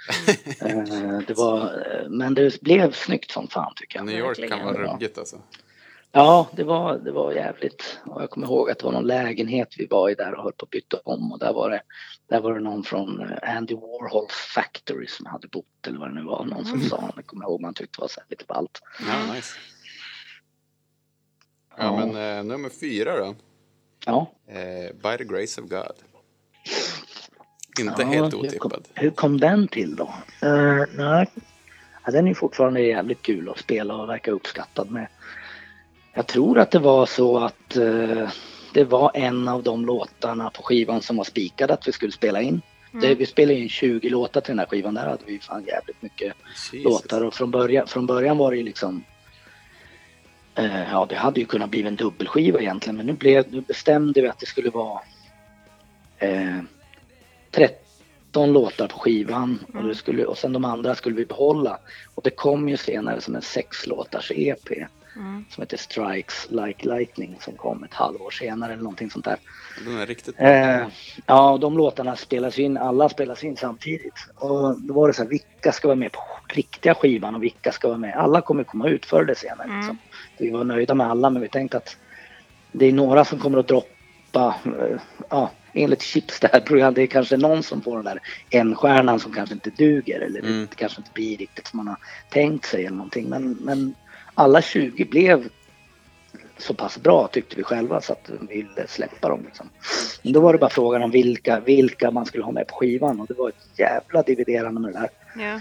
Eh, 0.61 1.18
det 1.27 1.35
var, 1.37 1.61
eh, 1.62 2.09
men 2.09 2.35
det 2.35 2.61
blev 2.61 2.93
snyggt 2.93 3.31
som 3.31 3.49
fan 3.49 3.73
tycker 3.77 3.99
jag. 3.99 4.07
New 4.07 4.18
York 4.18 4.49
kan 4.49 4.64
vara 4.64 4.95
ruggigt 4.95 5.18
alltså. 5.18 5.37
Ja, 6.15 6.49
det 6.53 6.65
var, 6.65 6.99
det 6.99 7.13
var 7.13 7.33
jävligt. 7.33 7.99
Och 8.07 8.23
jag 8.23 8.31
kommer 8.31 8.47
ihåg 8.47 8.71
att 8.71 8.79
det 8.79 8.85
var 8.85 8.93
någon 8.93 9.07
lägenhet 9.07 9.69
vi 9.79 9.87
var 9.87 10.11
i 10.11 10.15
där 10.15 10.35
och 10.35 10.43
höll 10.43 10.53
på 10.53 10.65
att 10.65 10.71
byta 10.71 10.97
om 11.05 11.33
och 11.33 11.39
där 11.39 11.53
var 11.53 11.71
det, 11.71 11.83
där 12.29 12.41
var 12.41 12.55
det 12.55 12.61
någon 12.61 12.85
från 12.85 13.21
eh, 13.21 13.57
Andy 13.57 13.75
Warhols 13.75 14.33
Factory 14.55 15.07
som 15.07 15.27
hade 15.27 15.49
bott 15.49 15.87
eller 15.87 15.99
vad 15.99 16.09
det 16.11 16.15
nu 16.15 16.23
var. 16.25 16.45
Någon 16.45 16.65
som 16.65 16.81
sa, 16.81 17.11
jag 17.17 17.27
kommer 17.27 17.45
ihåg 17.45 17.61
man 17.61 17.75
tyckte 17.75 17.99
det 17.99 18.01
var 18.01 18.09
så 18.09 18.21
här 18.21 18.27
lite 18.31 18.45
ballt. 18.49 18.81
Ja, 19.09 19.35
nice. 19.35 19.55
Ja, 21.77 21.85
Ja. 21.85 22.07
men 22.07 22.39
eh, 22.39 22.45
nummer 22.45 22.69
fyra 22.81 23.17
då. 23.17 23.35
Ja, 24.07 24.33
Eh, 24.49 24.93
By 25.03 25.17
the 25.19 25.25
grace 25.25 25.61
of 25.61 25.69
God. 25.69 25.93
Inte 27.81 28.03
Ja, 28.03 28.09
helt 28.09 28.35
hur 28.35 28.39
kom- 28.39 28.47
otippad. 28.73 28.89
Hur 28.95 29.11
kom 29.11 29.41
den 29.41 29.69
till 29.69 29.97
då? 29.97 30.15
Uh, 30.45 30.85
nej. 30.97 31.31
Ja, 32.05 32.11
den 32.13 32.29
är 32.29 32.35
fortfarande 32.35 32.81
jävligt 32.81 33.23
kul 33.23 33.49
att 33.49 33.59
spela 33.59 33.95
och 33.95 34.09
verkar 34.09 34.33
uppskattad 34.33 34.91
med. 34.91 35.07
Jag 36.15 36.27
tror 36.27 36.59
att 36.59 36.71
det 36.71 36.79
var 36.79 37.07
så 37.07 37.39
att 37.39 37.77
eh, 37.77 38.29
det 38.75 38.85
var 38.85 39.11
en 39.15 39.49
av 39.49 39.63
de 39.63 39.87
låtarna 39.87 40.51
på 40.51 40.63
skivan 40.63 41.03
som 41.03 41.17
var 41.17 41.25
spikad 41.25 41.71
att 41.71 41.89
vi 41.89 41.93
skulle 41.93 42.13
spela 42.13 42.43
in. 42.43 42.61
Det, 42.93 43.07
Mm. 43.07 43.19
vi 43.19 43.27
spelade 43.27 43.59
in 43.59 43.69
20 43.69 44.09
låtar 44.09 44.41
till 44.41 44.51
den 44.51 44.59
här 44.59 44.67
skivan. 44.67 44.95
Där 44.95 45.07
hade 45.09 45.25
vi 45.27 45.39
fan 45.39 45.65
jävligt 45.65 46.03
mycket 46.03 46.35
Jesus. 46.73 46.85
låtar 46.85 47.25
och 47.25 47.35
från 47.35 47.51
början, 47.51 47.87
från 47.87 48.07
början 48.07 48.37
var 48.39 48.51
det 48.51 48.57
ju 48.57 48.63
liksom 48.63 49.05
eh, 50.55 50.91
Ja, 50.91 51.07
det 51.09 51.15
hade 51.17 51.41
ju 51.41 51.47
kunnat 51.47 51.71
bli 51.71 51.83
en 51.83 51.97
dubbelskiva 51.97 52.61
egentligen 52.61 52.97
men 52.97 53.07
nu, 53.07 53.13
blev, 53.13 53.53
nu 53.53 53.61
bestämde 53.61 54.21
vi 54.23 54.29
att 54.29 54.39
det 54.39 54.47
skulle 54.47 54.71
vara 54.71 55.01
eh, 56.19 56.59
13 57.51 58.53
låtar 58.53 58.89
på 58.89 58.99
skivan 58.99 59.59
och, 59.69 59.75
Mm. 59.75 59.89
det 59.89 59.95
skulle, 59.95 60.25
och 60.25 60.39
sen 60.39 60.53
de 60.53 60.65
andra 60.65 60.95
skulle 60.95 61.17
vi 61.17 61.25
behålla. 61.27 61.79
Och 62.15 62.23
det 62.23 62.31
kom 62.31 62.69
ju 62.69 62.77
senare 62.77 63.21
som 63.21 63.35
en 63.35 63.43
sex 63.43 63.87
låtars 63.87 64.33
EP 64.35 64.69
Mm. 65.17 65.45
som 65.51 65.63
heter 65.63 65.77
Strikes 65.77 66.47
Like 66.51 66.89
Lightning 66.89 67.37
som 67.41 67.55
kom 67.55 67.85
ett 67.85 67.95
halvår 67.95 68.31
senare 68.31 68.73
eller 68.73 68.83
någonting 68.83 69.11
sånt 69.11 69.25
där. 69.25 69.37
Den 69.85 69.99
är 69.99 70.07
riktigt 70.07 70.35
Eh, 70.39 70.87
ja, 71.27 71.51
och 71.51 71.61
de 71.61 71.77
låtarna 71.77 72.17
spelas 72.17 72.59
in, 72.59 72.77
alla 72.77 73.09
spelas 73.09 73.45
in 73.45 73.57
samtidigt. 73.57 74.15
Och 74.35 74.81
då 74.81 74.95
var 74.95 75.09
det 75.09 75.15
så 75.15 75.23
här, 75.23 75.29
vilka 75.31 75.73
ska 75.73 75.89
vara 75.89 75.97
med 75.97 76.13
på 76.13 76.21
riktiga 76.49 76.95
skivan 76.95 77.35
och 77.35 77.43
vilka 77.43 77.73
ska 77.73 77.89
vara 77.89 77.99
med? 77.99 78.17
Alla 78.17 78.41
kommer 78.41 78.65
komma 78.65 78.89
ut 78.89 79.07
förr 79.07 79.23
eller 79.23 79.35
senare. 79.35 79.65
Mm. 79.65 79.79
Liksom. 79.79 79.99
Vi 80.39 80.51
var 80.51 80.65
nöjda 80.65 80.95
med 80.95 81.07
alla, 81.11 81.31
men 81.31 81.43
vi 81.43 81.49
tänkte 81.49 81.77
att 81.77 81.97
det 82.73 82.87
är 82.87 82.93
några 82.93 83.25
som 83.25 83.39
kommer 83.39 83.59
att 83.59 83.69
droppa, 83.69 84.55
eh, 84.65 85.01
ja, 85.31 85.51
enligt 85.73 86.03
Chips 86.03 86.41
det 86.41 86.49
här 86.53 86.61
programmet, 86.61 86.95
det 86.95 87.03
är 87.03 87.07
kanske 87.07 87.37
någon 87.37 87.63
som 87.63 87.83
får 87.83 87.97
den 87.97 88.05
där 88.05 88.21
en-stjärnan 88.51 89.21
som 89.21 89.33
kanske 89.33 89.55
inte 89.55 89.71
duger 89.71 90.21
eller 90.21 90.41
Mm. 90.41 90.67
det 90.71 90.77
kanske 90.77 91.01
inte 91.01 91.11
blir 91.15 91.37
riktigt 91.37 91.67
som 91.67 91.77
man 91.77 91.89
har 91.89 91.97
tänkt 92.31 92.65
sig 92.65 92.87
eller 92.87 92.97
någonting. 92.97 93.29
Men, 93.29 93.53
men 93.61 93.95
alla 94.35 94.62
20 94.62 95.05
blev 95.05 95.49
så 96.59 96.74
pass 96.74 96.99
bra 97.03 97.28
tyckte 97.33 97.57
vi 97.57 97.62
själva 97.62 98.01
så 98.01 98.12
att 98.12 98.30
vi 98.41 98.57
ville 98.57 98.87
släppa 98.89 99.28
dem. 99.28 99.43
Liksom. 99.45 99.68
Men 100.22 100.33
då 100.33 100.41
var 100.41 100.53
det 100.53 100.59
bara 100.59 100.70
frågan 100.70 101.03
om 101.03 101.11
vilka, 101.11 101.61
vilka 101.61 102.11
man 102.11 102.26
skulle 102.26 102.45
ha 102.45 102.53
med 102.53 102.66
på 102.66 102.74
skivan 102.74 103.20
och 103.20 103.26
det 103.26 103.35
var 103.35 103.49
ett 103.49 103.78
jävla 103.78 104.22
dividerande 104.22 104.80
med 104.80 104.93
det 104.93 104.99
där. 105.01 105.11
Ja. 105.37 105.59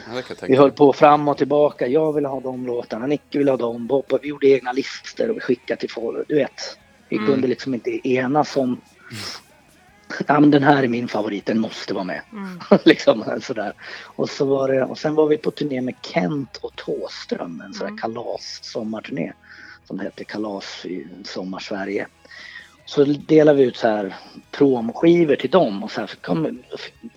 Vi 0.47 0.55
höll 0.55 0.72
på 0.72 0.93
fram 0.93 1.28
och 1.28 1.38
tillbaka. 1.38 1.88
Jag 1.88 2.13
ville 2.13 2.28
ha 2.28 2.39
de 2.39 2.65
låtarna, 2.65 3.07
Nicke 3.07 3.38
ville 3.38 3.51
ha 3.51 3.57
dem. 3.57 3.88
Bob, 3.88 4.19
vi 4.22 4.28
gjorde 4.28 4.47
egna 4.47 4.72
listor 4.72 5.30
och 5.30 5.36
vi 5.36 5.39
skickade 5.39 5.80
till 5.80 5.89
folk. 5.89 6.28
Du 6.28 6.36
vet, 6.36 6.78
vi 7.09 7.17
Mm. 7.17 7.28
kunde 7.30 7.47
liksom 7.47 7.74
inte 7.74 8.07
enas 8.07 8.57
om 8.57 8.82
Ja, 10.28 10.39
men 10.39 10.51
den 10.51 10.64
här 10.64 10.84
är 10.84 10.88
min 10.88 11.07
favorit, 11.07 11.45
den 11.45 11.59
måste 11.59 11.93
vara 11.93 12.03
med. 12.03 12.22
Mm. 12.32 12.59
liksom, 12.86 13.39
sådär. 13.41 13.74
Och, 14.03 14.30
så 14.30 14.45
var 14.45 14.68
det, 14.68 14.84
och 14.84 14.97
sen 14.97 15.16
var 15.16 15.28
vi 15.28 15.38
på 15.38 15.51
turné 15.51 15.82
med 15.82 15.95
Kent 16.01 16.57
och 16.62 16.76
Tåström, 16.76 17.62
en 17.66 17.74
sån 17.74 17.88
Mm. 17.88 17.95
där 17.95 18.01
kalas 18.01 18.59
sommarturné 18.64 19.34
som 19.88 19.99
hette 19.99 20.24
Kalas 20.24 20.86
i 20.86 21.07
Sommarsverige. 21.24 22.07
Så 22.86 23.03
delade 23.03 23.57
vi 23.57 23.64
ut 23.64 23.78
så 23.78 23.88
här 23.88 24.16
promoskivor 24.51 25.36
till 25.36 25.49
dem 25.49 25.84
och 25.84 25.91
så 25.91 25.99
här 25.99 26.07
fick, 26.07 26.22
kom, 26.22 26.59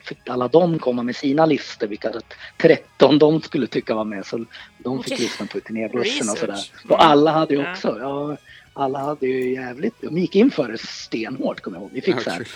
fick 0.03 0.29
alla 0.29 0.49
de 0.49 0.79
komma 0.79 1.03
med 1.03 1.17
sina 1.17 1.47
listor 1.47 1.87
vilka 1.87 2.13
13 2.59 3.19
de 3.19 3.41
skulle 3.43 3.67
tycka 3.67 3.95
var 3.95 4.05
med. 4.05 4.27
Så 4.27 4.45
de 4.79 5.03
fick 5.03 5.13
Okej. 5.13 5.25
lyssna 5.25 5.47
på 5.47 5.61
turnébussen 5.61 6.29
och 6.31 6.39
sådär. 6.39 6.59
Och 6.89 7.05
alla 7.05 7.31
hade 7.31 7.55
ju 7.55 7.61
Ja. 7.61 7.71
också, 7.73 7.97
ja, 8.01 8.37
alla 8.73 8.99
hade 8.99 9.27
ju 9.27 9.55
jävligt, 9.55 9.95
de 10.01 10.19
gick 10.19 10.37
in 10.37 10.51
för 10.51 10.69
det 10.69 10.79
stenhårt 10.79 11.61
kommer 11.61 11.77
jag 11.77 11.83
ihåg. 11.83 11.91
Vi 11.93 12.01
fick 12.01 12.21
så 12.21 12.31
här. 12.31 12.49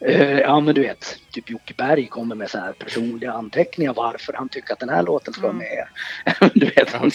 Eh, 0.00 0.38
ja 0.38 0.60
men 0.60 0.74
du 0.74 0.80
vet, 0.80 1.18
typ 1.30 1.50
Jocke 1.50 1.74
Berg 1.76 2.06
kommer 2.06 2.34
med 2.34 2.50
så 2.50 2.58
här 2.58 2.72
personliga 2.72 3.32
anteckningar 3.32 3.94
varför 3.94 4.32
han 4.32 4.48
tycker 4.48 4.72
att 4.72 4.78
den 4.80 4.88
här 4.88 5.02
låten 5.02 5.32
ska 5.34 5.42
vara 5.42 5.52
Mm. 5.52 5.64
med. 5.66 6.50
du 6.54 6.66
vet, 6.66 6.92
Ja, 6.92 7.10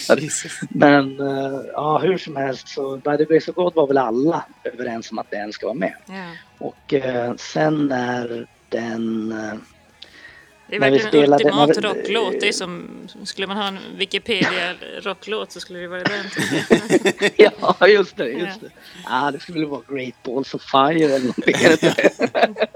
men 0.70 1.20
eh, 1.20 1.60
ja 1.72 1.98
hur 1.98 2.18
som 2.18 2.36
helst 2.36 2.68
så 2.68 2.96
By 2.96 3.16
the 3.16 3.24
Grace 3.24 3.50
of 3.50 3.54
God 3.56 3.74
var 3.74 3.86
väl 3.86 3.98
alla 3.98 4.44
överens 4.64 5.10
om 5.12 5.18
att 5.18 5.30
den 5.30 5.52
ska 5.52 5.66
vara 5.66 5.74
med. 5.78 5.94
Ja. 6.06 6.26
Och 6.58 6.94
eh, 6.94 7.34
sen 7.36 7.86
när 7.86 8.46
den... 8.68 9.34
Det 10.72 10.76
är 10.76 10.80
När 10.80 10.90
verkligen 10.90 11.06
en 11.06 11.10
spelade- 11.38 11.44
ultimat 11.44 11.68
när 11.68 11.94
vi- 11.94 12.00
rocklåt. 12.00 12.40
Det 12.40 12.48
är 12.48 12.52
som, 12.52 12.88
skulle 13.24 13.46
man 13.46 13.56
ha 13.56 13.68
en 13.68 13.78
Wikipedia-rocklåt 13.96 15.52
så 15.52 15.60
skulle 15.60 15.78
det 15.78 15.88
vara 15.88 16.02
den. 16.02 16.24
ja 17.78 17.88
just 17.88 18.16
det, 18.16 18.28
just 18.28 18.60
det. 18.60 18.70
Ja 19.04 19.30
det 19.30 19.40
skulle 19.40 19.66
vara 19.66 19.80
Great 19.88 20.14
Balls 20.22 20.54
of 20.54 20.62
Fire 20.62 21.04
eller 21.04 21.18
någonting. 21.18 21.54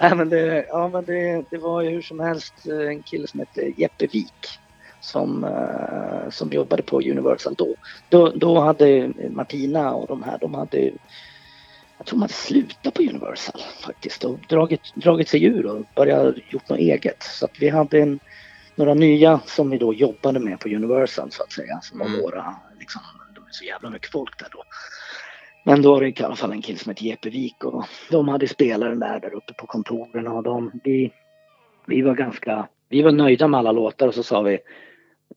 Nej 0.00 0.14
men, 0.16 0.28
det, 0.28 0.66
ja, 0.68 0.88
men 0.88 1.04
det, 1.04 1.44
det 1.50 1.58
var 1.58 1.82
ju 1.82 1.90
hur 1.90 2.02
som 2.02 2.20
helst 2.20 2.54
eh, 2.66 2.88
en 2.88 3.02
kille 3.02 3.26
som 3.26 3.40
hette 3.40 3.72
Jeppe 3.76 4.06
Wik 4.06 4.48
som, 5.00 5.44
eh, 5.44 6.30
som 6.30 6.50
jobbade 6.52 6.82
på 6.82 7.00
Universal 7.00 7.54
då. 7.58 7.74
då. 8.08 8.32
Då 8.34 8.60
hade 8.60 9.12
Martina 9.30 9.92
och 9.94 10.06
de 10.08 10.22
här, 10.22 10.38
de 10.40 10.54
hade 10.54 10.90
jag 12.02 12.06
tror 12.06 12.20
hade 12.20 12.32
slutat 12.32 12.94
på 12.94 13.02
Universal 13.02 13.60
faktiskt 13.84 14.24
och 14.24 14.38
dragit, 14.48 14.94
dragit 14.94 15.28
sig 15.28 15.44
ur 15.44 15.66
och 15.66 15.86
börjat 15.96 16.34
gjort 16.50 16.68
något 16.68 16.78
eget. 16.78 17.22
Så 17.22 17.44
att 17.44 17.56
vi 17.60 17.68
hade 17.68 17.98
en, 17.98 18.20
några 18.74 18.94
nya 18.94 19.40
som 19.46 19.70
vi 19.70 19.78
då 19.78 19.94
jobbade 19.94 20.40
med 20.40 20.60
på 20.60 20.68
Universal 20.68 21.30
så 21.30 21.42
att 21.42 21.52
säga. 21.52 21.80
Som 21.82 21.98
var 21.98 22.06
Mm. 22.06 22.20
våra, 22.20 22.54
liksom, 22.78 23.02
de 23.34 23.40
är 23.40 23.50
så 23.50 23.64
jävla 23.64 23.90
mycket 23.90 24.10
folk 24.10 24.38
där 24.38 24.48
då. 24.52 24.62
Men 25.64 25.82
då 25.82 25.94
var 25.94 26.00
det 26.00 26.20
i 26.20 26.22
alla 26.22 26.36
fall 26.36 26.52
en 26.52 26.62
kille 26.62 26.78
som 26.78 26.90
hette 26.90 27.06
Jeppe 27.06 27.30
Wik 27.30 27.64
och 27.64 27.84
de 28.10 28.28
hade 28.28 28.48
spelaren 28.48 28.98
där, 28.98 29.20
där 29.20 29.34
uppe 29.34 29.52
på 29.52 29.66
kontoren 29.66 30.26
och 30.26 30.42
de, 30.42 30.70
vi, 30.84 31.12
vi 31.86 32.02
var 32.02 32.14
ganska, 32.14 32.68
vi 32.88 33.02
var 33.02 33.12
nöjda 33.12 33.48
med 33.48 33.58
alla 33.58 33.72
låtar 33.72 34.08
och 34.08 34.14
så 34.14 34.22
sa 34.22 34.42
vi 34.42 34.58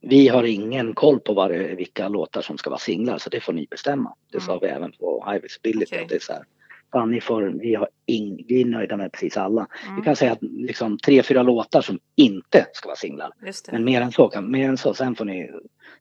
vi 0.02 0.28
har 0.28 0.44
ingen 0.44 0.94
koll 0.94 1.20
på 1.20 1.48
det, 1.48 1.76
vilka 1.76 2.08
låtar 2.08 2.42
som 2.42 2.58
ska 2.58 2.70
vara 2.70 2.80
singlar 2.80 3.18
så 3.18 3.30
det 3.30 3.40
får 3.40 3.54
ni 3.54 3.68
bestämma. 3.72 4.14
Det 4.32 4.40
sa 4.40 4.52
Mm. 4.52 4.60
vi 4.62 4.68
även 4.68 4.92
på 4.92 5.26
High 5.32 5.42
Visibility. 5.42 5.96
Att 6.04 6.10
det 6.10 6.16
är 6.16 6.20
så 6.20 6.34
här, 6.34 6.44
fan, 6.92 7.12
ni 7.12 7.22
får, 7.22 7.42
vi, 7.62 7.76
har 7.76 7.90
ing, 8.06 8.46
vi 8.48 8.62
är 8.62 8.66
nöjda 8.66 8.98
med 8.98 9.12
precis 9.12 9.38
alla. 9.38 9.68
Vi 9.84 9.90
Mm. 9.90 10.04
kan 10.04 10.16
säga 10.16 10.32
att 10.32 10.42
liksom 10.42 10.98
tre, 10.98 11.24
fyra 11.24 11.44
låtar 11.44 11.82
som 11.82 12.00
inte 12.16 12.68
ska 12.74 12.88
vara 12.88 12.96
singlar. 12.98 13.32
Men 13.72 13.84
mer 13.86 14.02
än 14.02 14.12
så, 14.12 14.28
kan, 14.28 14.52
mer 14.52 14.70
än 14.70 14.78
så 14.78 14.94
sen, 14.94 15.16
får 15.16 15.26
ni, 15.26 15.52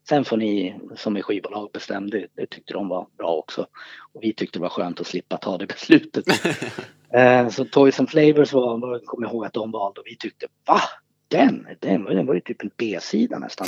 sen 0.09 0.25
får 0.25 0.37
ni 0.37 0.75
som 0.95 1.17
är 1.17 1.21
skivbolag 1.21 1.69
bestämma. 1.73 2.07
Det, 2.07 2.27
det 2.35 2.45
tyckte 2.45 2.73
de 2.73 2.87
var 2.89 3.07
bra 3.17 3.35
också. 3.35 3.67
Och 4.13 4.23
vi 4.23 4.33
tyckte 4.33 4.59
det 4.59 4.63
var 4.63 4.69
skönt 4.69 4.99
att 4.99 5.07
slippa 5.07 5.37
ta 5.37 5.57
det 5.57 5.65
beslutet. 5.67 6.25
eh, 7.13 7.49
så 7.49 7.65
Toys 7.65 7.99
and 7.99 8.09
Flavors 8.09 8.53
var, 8.53 8.77
var 8.77 8.99
kommer 8.99 9.27
jag 9.27 9.33
ihåg 9.33 9.45
att 9.45 9.53
de 9.53 9.71
valde 9.71 9.99
och 10.01 10.07
vi 10.07 10.15
tyckte 10.17 10.47
va? 10.67 10.79
Den, 11.27 11.67
den, 11.79 12.03
var- 12.03 12.11
den 12.11 12.25
var 12.25 12.33
ju 12.33 12.39
typ 12.41 12.63
en 12.63 12.71
B-sida 12.77 13.39
nästan. 13.39 13.67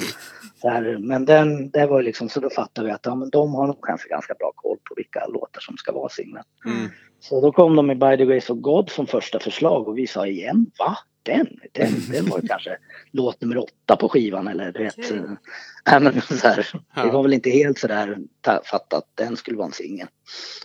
Här, 0.63 0.97
men 0.99 1.25
den, 1.25 1.69
det 1.69 1.85
var 1.87 1.99
ju 1.99 2.05
liksom, 2.05 2.29
så 2.29 2.39
då 2.39 2.49
fattade 2.49 2.87
vi 2.87 2.93
att 2.93 3.05
ja, 3.05 3.15
men 3.15 3.29
de 3.29 3.53
har 3.53 3.67
nog 3.67 3.85
kanske 3.85 4.09
ganska 4.09 4.33
bra 4.33 4.51
koll 4.55 4.77
på 4.89 4.93
vilka 4.97 5.25
låtar 5.27 5.61
som 5.61 5.77
ska 5.77 5.91
vara 5.91 6.09
singlar. 6.09 6.43
Mm. 6.65 6.89
Så 7.19 7.41
då 7.41 7.51
kom 7.51 7.75
de 7.75 7.87
med 7.87 7.99
By 7.99 8.17
the 8.17 8.25
Grace 8.25 8.53
of 8.53 8.59
God 8.59 8.89
som 8.89 9.07
första 9.07 9.39
förslag 9.39 9.87
och 9.87 9.97
vi 9.97 10.07
sa 10.07 10.27
igen, 10.27 10.71
va? 10.79 10.97
Den, 11.27 11.47
den, 11.71 11.91
den 12.11 12.25
var 12.29 12.39
ju 12.41 12.47
kanske 12.47 12.77
låt 13.11 13.41
nummer 13.41 13.57
åtta 13.57 13.95
på 13.95 14.09
skivan 14.09 14.47
eller 14.47 14.71
du 14.71 14.83
vet. 14.83 15.11
Eh, 15.11 15.17
äh, 15.93 15.99
men 15.99 16.21
så 16.21 16.47
här, 16.47 16.55
det 16.55 17.01
Ja. 17.01 17.11
var 17.11 17.23
väl 17.23 17.33
inte 17.33 17.49
helt 17.49 17.79
sådär 17.79 18.17
ta- 18.41 18.61
fattat 18.65 18.93
att 18.93 19.11
den 19.17 19.37
skulle 19.37 19.57
vara 19.57 19.65
en 19.67 19.71
singel. 19.73 20.07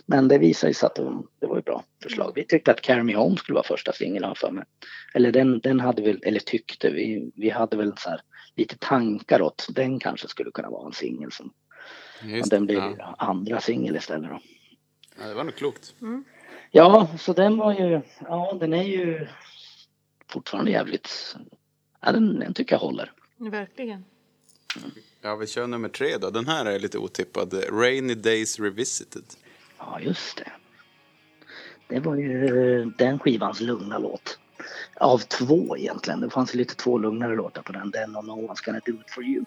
Men 0.05 0.27
det 0.27 0.37
visade 0.37 0.73
sig 0.73 0.87
att 0.87 0.95
det 0.95 1.03
var, 1.03 1.23
det 1.39 1.47
var 1.47 1.57
ett 1.59 1.65
bra 1.65 1.83
förslag. 2.03 2.31
Vi 2.35 2.43
tyckte 2.45 2.71
att 2.71 2.81
Carry 2.81 3.03
Me 3.03 3.15
Home 3.15 3.37
skulle 3.37 3.53
vara 3.55 3.67
första 3.67 3.91
singeln 3.93 4.23
har 4.25 4.35
för 4.35 4.51
mig. 4.51 4.63
Eller 5.13 5.31
den, 5.31 5.59
den 5.59 5.79
hade 5.79 6.01
vi, 6.01 6.19
eller 6.23 6.39
tyckte, 6.39 6.89
vi, 6.89 7.31
vi 7.35 7.49
hade 7.49 7.77
väl 7.77 7.93
så 7.97 8.09
här 8.09 8.21
lite 8.55 8.77
tankar 8.77 9.41
åt 9.41 9.67
den 9.75 9.99
kanske 9.99 10.27
skulle 10.27 10.51
kunna 10.51 10.69
vara 10.69 10.85
en 10.87 10.93
singel 10.93 11.31
som 11.31 11.53
Just 12.23 12.43
och 12.43 12.49
den 12.49 12.65
blev 12.65 12.83
ja. 12.97 13.15
andra 13.17 13.59
singel 13.61 13.95
istället 13.95 14.29
då. 14.29 14.39
ja, 15.21 15.27
det 15.27 15.33
var 15.33 15.43
nog 15.43 15.55
klokt. 15.55 15.93
Ja, 16.71 17.07
så 17.19 17.33
den 17.33 17.57
var 17.57 17.73
ju, 17.73 18.01
ja 18.21 18.57
den 18.59 18.73
är 18.73 18.83
ju 18.83 19.27
fortfarande 20.33 20.71
jävligt, 20.71 21.35
ja 22.01 22.11
den, 22.11 22.39
den 22.39 22.53
tycker 22.53 22.75
jag 22.75 22.79
håller. 22.79 23.11
Verkligen. 23.37 24.05
Ja, 25.21 25.35
vi 25.35 25.47
kör 25.47 25.67
nummer 25.67 25.89
tre 25.89 26.17
då. 26.17 26.29
Den 26.29 26.47
här 26.47 26.65
är 26.65 26.79
lite 26.79 26.97
otippad. 26.97 27.53
Rainy 27.71 28.15
Days 28.15 28.59
Revisited. 28.59 29.23
Ja, 29.77 29.99
just 29.99 30.37
det. 30.37 30.51
Det 31.87 31.99
var 31.99 32.15
ju 32.15 32.85
den 32.97 33.19
skivans 33.19 33.61
lugna 33.61 33.97
låt. 33.97 34.39
Av 34.95 35.17
två 35.17 35.77
egentligen. 35.77 36.19
Det 36.19 36.29
fanns 36.29 36.53
ju 36.53 36.57
lite 36.57 36.75
två 36.75 36.97
lugnare 36.97 37.35
låtar 37.35 37.61
på 37.61 37.71
den. 37.71 37.91
Den 37.91 38.15
och 38.15 38.25
No 38.25 38.31
One's 38.31 38.65
Gonna 38.65 38.79
Do 38.85 38.91
It 38.91 39.11
For 39.11 39.23
You. 39.23 39.45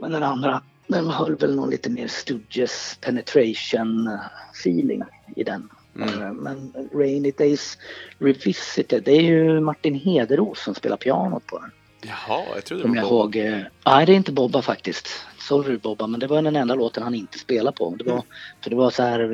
Men 0.00 0.10
den 0.10 0.22
andra, 0.22 0.62
den 0.86 1.06
höll 1.06 1.36
väl 1.36 1.56
någon 1.56 1.70
lite 1.70 1.90
mer 1.90 2.08
Stooges 2.08 2.98
penetration 3.00 4.18
feeling 4.52 5.02
i 5.36 5.44
den. 5.44 5.68
Mm. 5.96 6.22
Eh, 6.22 6.32
Men 6.32 6.72
Rainy 6.94 7.30
Days 7.38 7.78
Revisited, 8.18 9.02
det 9.04 9.12
är 9.12 9.22
ju 9.22 9.60
Martin 9.60 9.94
Hederos 9.94 10.60
som 10.62 10.74
spelar 10.74 10.96
pianot 10.96 11.46
på 11.46 11.58
den. 11.58 11.70
Jaha, 12.04 12.44
jag 12.54 12.64
trodde 12.64 12.82
Kommer 12.82 12.94
det 12.94 13.00
jag 13.02 13.08
var 13.10 13.16
ihåg. 13.18 13.36
eh, 13.36 13.58
Nej, 13.86 14.06
det 14.06 14.12
är 14.12 14.16
inte 14.16 14.32
Bobba 14.32 14.62
faktiskt. 14.62 15.08
Sorry 15.38 15.76
Bobba, 15.76 16.06
men 16.06 16.20
det 16.20 16.26
var 16.26 16.42
den 16.42 16.56
enda 16.56 16.74
låten 16.74 17.02
han 17.02 17.14
inte 17.14 17.38
spelade 17.38 17.76
på. 17.76 17.94
Det 17.98 18.04
var, 18.04 18.22
för 18.62 18.70
det 18.70 18.76
var 18.76 18.90
så 18.90 19.02
här, 19.02 19.20
eh, 19.20 19.28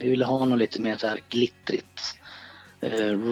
vi 0.00 0.08
ville 0.10 0.24
ha 0.24 0.44
något 0.44 0.58
lite 0.58 0.80
mer 0.80 0.96
så 0.96 1.06
här 1.06 1.20
glittrigt. 1.28 2.00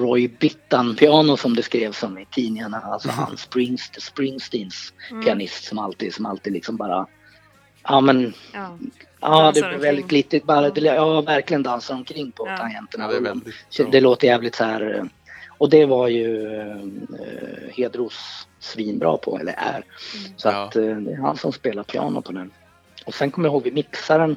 Roy 0.03 0.29
Bittan-piano 0.29 1.37
som 1.37 1.57
det 1.57 1.63
skrevs 1.63 2.03
om 2.03 2.19
i 2.19 2.27
tidningarna. 2.31 2.77
Alltså 2.81 3.09
han 3.11 3.37
Springs, 3.37 3.91
Springsteens 3.99 4.93
Mm. 5.11 5.25
pianist 5.25 5.65
som 5.65 5.79
alltid, 5.79 6.15
som 6.15 6.27
alltid 6.27 6.53
liksom 6.53 6.77
bara... 6.77 7.07
Ja 7.89 8.01
men, 8.01 8.33
Ja. 8.53 8.79
ja 9.21 9.53
det 9.55 9.63
var 9.63 9.71
väldigt 9.79 10.09
glittrigt. 10.09 10.47
Bara, 10.47 10.71
det- 10.71 10.81
ja, 10.81 11.21
verkligen 11.21 11.63
dansar 11.63 11.95
omkring 11.95 12.33
på 12.33 12.47
Ja. 12.49 12.57
tangenterna. 12.57 13.05
Ja, 13.05 13.11
det 13.13 13.21
väldigt 13.21 13.93
det 13.93 14.01
låter 14.01 14.27
jävligt 14.27 14.55
så 14.55 14.65
här. 14.65 14.95
eh, 14.99 15.05
Och 15.59 15.71
det 15.71 15.87
var 15.87 16.09
ju 16.09 16.55
eh, 16.61 17.75
Hedros 17.77 18.49
svinbra 18.61 19.17
på, 19.17 19.39
eller 19.39 19.53
är. 19.53 19.85
Så 20.37 20.49
Ja. 20.49 20.65
att 20.65 20.77
eh, 20.77 20.83
det 20.83 21.13
är 21.13 21.17
han 21.17 21.37
som 21.37 21.53
spelar 21.53 21.83
piano 21.83 22.23
på 22.23 22.33
den. 22.33 22.51
Och 23.07 23.15
sen 23.15 23.31
kommer 23.31 23.49
jag 23.49 23.53
ihåg 23.53 23.63
vid 23.65 23.75
mixaren 23.75 24.37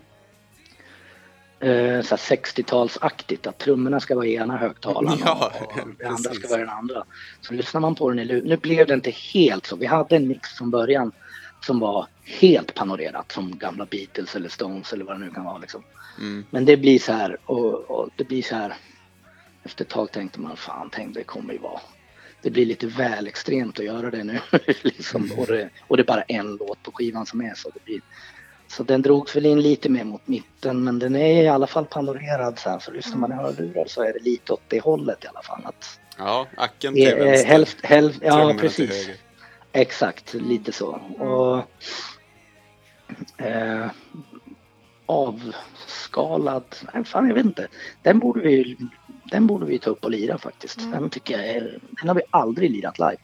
eh, 1.60 2.02
så 2.02 2.10
här 2.16 2.36
60-talsaktigt 2.38 3.48
att 3.50 3.58
trummorna 3.58 4.00
ska 4.00 4.16
vara 4.16 4.26
i 4.26 4.36
ena 4.36 4.58
högtalaren 4.58 5.20
Ja, 5.26 5.52
och, 5.62 5.72
och 5.82 5.88
det 6.00 6.06
andra 6.06 6.34
ska 6.34 6.48
vara 6.48 6.60
i 6.60 6.64
den 6.64 6.70
andra. 6.74 7.04
Så 7.42 7.54
lyssnar 7.54 7.82
man 7.82 7.96
på 7.96 8.10
den 8.10 8.20
i 8.20 8.42
Nu 8.46 8.58
blev 8.58 8.88
det 8.88 8.94
inte 8.94 9.12
helt 9.34 9.66
så. 9.66 9.76
Vi 9.76 9.86
hade 9.86 10.16
en 10.16 10.28
mix 10.28 10.50
från 10.50 10.72
början 10.72 11.12
som 11.62 11.80
var 11.80 12.08
helt 12.24 12.74
panorerat 12.74 13.32
som 13.32 13.58
gamla 13.58 13.86
Beatles 13.86 14.36
eller 14.36 14.50
Stones 14.50 14.94
eller 14.94 15.06
vad 15.06 15.16
det 15.20 15.26
nu 15.26 15.32
kan 15.32 15.46
vara 15.46 15.58
liksom. 15.58 15.84
Mm. 16.20 16.46
Men 16.50 16.66
det 16.66 16.78
blir 16.78 17.00
så 17.00 17.12
här 17.12 17.38
och, 17.46 17.92
och 17.92 18.10
det 18.16 18.24
blir 18.24 18.42
så 18.42 18.56
här. 18.56 18.74
Efter 19.64 19.86
ett 19.86 19.90
tag 19.90 20.12
tänkte 20.12 20.40
man 20.40 20.58
fan 20.58 20.90
tänk 20.92 21.16
det 21.16 21.24
kommer 21.24 21.54
ju 21.54 21.60
vara. 21.60 21.80
Det 22.42 22.50
blir 22.50 22.66
lite 22.66 22.88
väl 22.88 23.28
extremt 23.28 23.80
att 23.80 23.86
göra 23.86 24.12
det 24.12 24.24
nu. 24.24 24.40
liksom. 24.82 25.32
och, 25.38 25.48
det, 25.48 25.70
och 25.88 25.98
det 25.98 26.04
är 26.04 26.08
bara 26.08 26.22
en 26.22 26.56
låt 26.56 26.84
på 26.84 26.92
skivan 26.92 27.26
som 27.26 27.42
är 27.42 27.54
så. 27.56 27.70
Det 27.70 27.84
blir, 27.86 28.02
så 28.68 28.84
den 28.84 29.02
drogs 29.02 29.36
väl 29.36 29.46
in 29.46 29.62
lite 29.62 29.90
mer 29.90 30.04
mot 30.04 30.28
mitten 30.28 30.84
men 30.84 31.00
den 31.00 31.16
är 31.16 31.44
i 31.44 31.48
alla 31.48 31.68
fall 31.68 31.86
panorerad 31.86 32.60
så 32.60 32.70
här. 32.70 32.80
Så 32.80 32.92
lyssnar 32.92 33.18
man 33.18 33.32
i 33.32 33.36
hörlurar 33.36 33.86
så 33.88 34.04
är 34.04 34.14
det 34.14 34.20
lite 34.20 34.54
åt 34.54 34.64
det 34.68 34.80
hållet 34.80 35.24
i 35.24 35.28
alla 35.28 35.42
fall. 35.42 35.62
Att, 35.66 36.00
Ja, 36.18 36.48
acken 36.58 36.94
till 36.94 37.08
eh, 37.08 37.16
vänster. 37.16 37.48
helst, 37.48 37.78
helst, 37.84 38.20
ja 38.24 38.56
precis. 38.60 39.10
Exakt, 39.72 40.34
lite 40.34 40.72
så. 40.72 40.88
Och 41.20 41.58
eh, 43.46 43.92
avskalad, 45.06 46.76
nej 46.94 47.04
fan 47.04 47.28
jag 47.28 47.36
vet 47.36 47.46
inte. 47.46 47.68
Den 48.02 48.20
borde 48.20 48.42
vi 48.42 48.78
den 49.32 49.48
borde 49.48 49.66
vi 49.66 49.80
ta 49.80 49.90
upp 49.90 50.04
och 50.04 50.12
lira 50.12 50.38
faktiskt. 50.38 50.80
Mm. 50.80 50.92
Den 50.92 51.10
tycker 51.10 51.38
jag 51.38 51.48
är, 51.48 51.80
den 51.90 52.08
har 52.08 52.16
vi 52.16 52.22
aldrig 52.30 52.72
lirat 52.72 53.00
live. 53.00 53.18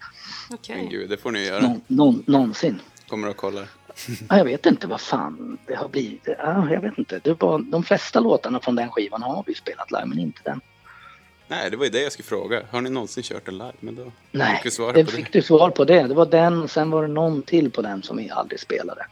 Men 0.69 0.89
gud, 0.89 1.09
det 1.09 1.17
får 1.17 1.31
ni 1.31 1.45
göra. 1.45 1.61
Någon, 1.61 1.81
någon, 1.87 2.23
någonsin. 2.27 2.81
Kommer 3.07 3.29
och 3.29 3.37
kollar. 3.37 3.67
Ja, 4.29 4.37
jag 4.37 4.45
vet 4.45 4.65
inte 4.65 4.87
vad 4.87 5.01
fan 5.01 5.57
det 5.67 5.75
har 5.75 5.89
blivit. 5.89 6.21
Ja, 6.25 6.71
jag 6.71 6.81
vet 6.81 6.97
inte. 6.97 7.19
Det 7.23 7.41
var, 7.41 7.59
de 7.59 7.83
flesta 7.83 8.19
låtarna 8.19 8.59
från 8.59 8.75
den 8.75 8.89
skivan 8.89 9.21
har 9.21 9.43
vi 9.47 9.55
spelat 9.55 9.91
live, 9.91 10.05
men 10.05 10.19
inte 10.19 10.41
den. 10.43 10.61
Nej, 11.55 11.71
det 11.71 11.77
var 11.77 11.83
ju 11.85 11.89
det 11.91 12.01
jag 12.01 12.11
skulle 12.11 12.25
fråga. 12.25 12.61
Har 12.71 12.81
ni 12.81 12.89
någonsin 12.89 13.23
kört 13.23 13.45
den 13.45 13.57
live? 13.57 13.73
Men 13.79 13.95
då 13.95 14.11
Nej, 14.31 14.61
fick 14.63 14.77
det 14.93 15.05
fick 15.11 15.31
det. 15.33 15.39
du 15.39 15.41
svar 15.43 15.69
på 15.69 15.85
det. 15.85 16.03
Det 16.03 16.13
var 16.13 16.25
den, 16.25 16.67
sen 16.67 16.89
var 16.91 17.01
det 17.01 17.07
någon 17.13 17.41
till 17.41 17.71
på 17.71 17.81
den 17.81 18.03
som 18.03 18.17
vi 18.17 18.29
aldrig 18.29 18.59
spelade. 18.59 19.05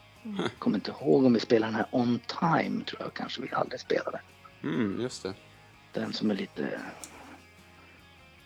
Kommer 0.59 0.77
inte 0.77 0.91
ihåg 0.91 1.25
om 1.25 1.33
vi 1.33 1.39
spelade 1.39 1.71
den 1.71 1.75
här 1.75 1.85
On 1.91 2.19
Time, 2.39 2.83
tror 2.83 3.01
jag 3.01 3.13
kanske 3.13 3.41
vi 3.41 3.49
aldrig 3.51 3.79
spelade. 3.79 4.21
Mm, 4.63 5.01
just 5.01 5.23
det. 5.23 5.33
Den 5.93 6.13
som 6.13 6.31
är 6.31 6.35
lite... 6.35 6.67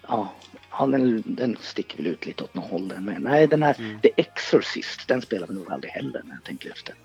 Ja, 0.08 0.34
ja 0.72 0.86
den, 0.86 1.24
den 1.26 1.58
sticker 1.62 1.98
väl 1.98 2.08
ut 2.08 2.26
lite 2.26 2.44
åt 2.44 2.54
något 2.54 2.70
håll 2.72 2.88
den 2.88 3.06
med. 3.06 3.22
Nej, 3.22 3.48
den 3.48 3.64
här 3.64 3.76
Mm. 3.80 4.00
The 4.02 4.12
Exorcist, 4.18 5.08
den 5.08 5.22
spelar 5.22 5.48
vi 5.48 5.54
nog 5.54 5.72
aldrig 5.72 5.92
heller 5.92 6.22
när 6.26 6.36
jag 6.36 6.44
tänker 6.44 6.72
efter. 6.72 6.96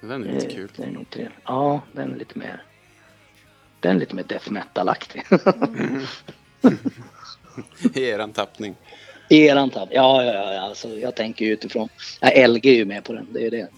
Den 0.00 0.24
är 0.24 0.32
lite 0.32 0.46
Eh, 0.46 0.54
kul. 0.54 0.70
Den 0.76 0.94
är 0.96 0.98
inte. 1.00 1.28
Ja, 1.44 1.80
den 1.92 2.12
är 2.12 2.16
lite 2.16 2.38
mer... 2.38 2.62
Den 3.80 3.96
är 3.96 4.00
lite 4.00 4.14
mer 4.14 4.22
death 4.24 4.50
metal-aktig. 4.52 5.24
I 7.94 8.08
eran 8.08 8.32
tappning. 8.32 8.74
Eran 9.32 9.70
tapp. 9.70 9.88
Ja, 9.92 10.24
ja, 10.24 10.54
ja. 10.54 10.60
Alltså, 10.60 10.88
jag 10.88 11.14
tänker 11.14 11.44
ju 11.44 11.52
utifrån. 11.52 11.88
Ja, 12.20 12.46
LG 12.48 12.66
är 12.70 12.74
ju 12.74 12.84
med 12.84 13.04
på 13.04 13.12
den. 13.12 13.26
Det 13.32 13.46
är 13.46 13.50
det. 13.50 13.68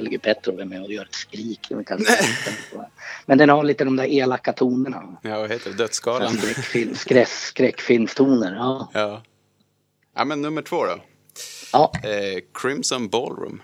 LG 0.00 0.18
Petrov 0.22 0.60
är 0.60 0.64
med 0.64 0.82
och 0.82 0.92
gör 0.92 1.02
ett 1.02 1.14
skrik. 1.14 1.60
Men 3.26 3.38
den 3.38 3.48
har 3.48 3.64
lite 3.64 3.84
de 3.84 3.96
där 3.96 4.04
elaka 4.04 4.52
tonerna. 4.52 5.16
Ja, 5.22 5.38
vad 5.40 5.50
heter 5.50 5.70
det? 5.70 5.76
Dödsskalan. 5.76 6.32
Skräckfilm, 6.32 6.94
skräck, 6.94 7.28
skräckfilmstoner. 7.28 8.54
Ja. 8.54 8.90
Ja. 8.94 9.22
Ja, 10.16 10.24
men 10.24 10.42
nummer 10.42 10.62
två 10.62 10.84
då. 10.84 10.98
Ja, 11.72 11.92
Eh, 12.02 12.40
Crimson 12.54 13.08
Ballroom. 13.08 13.62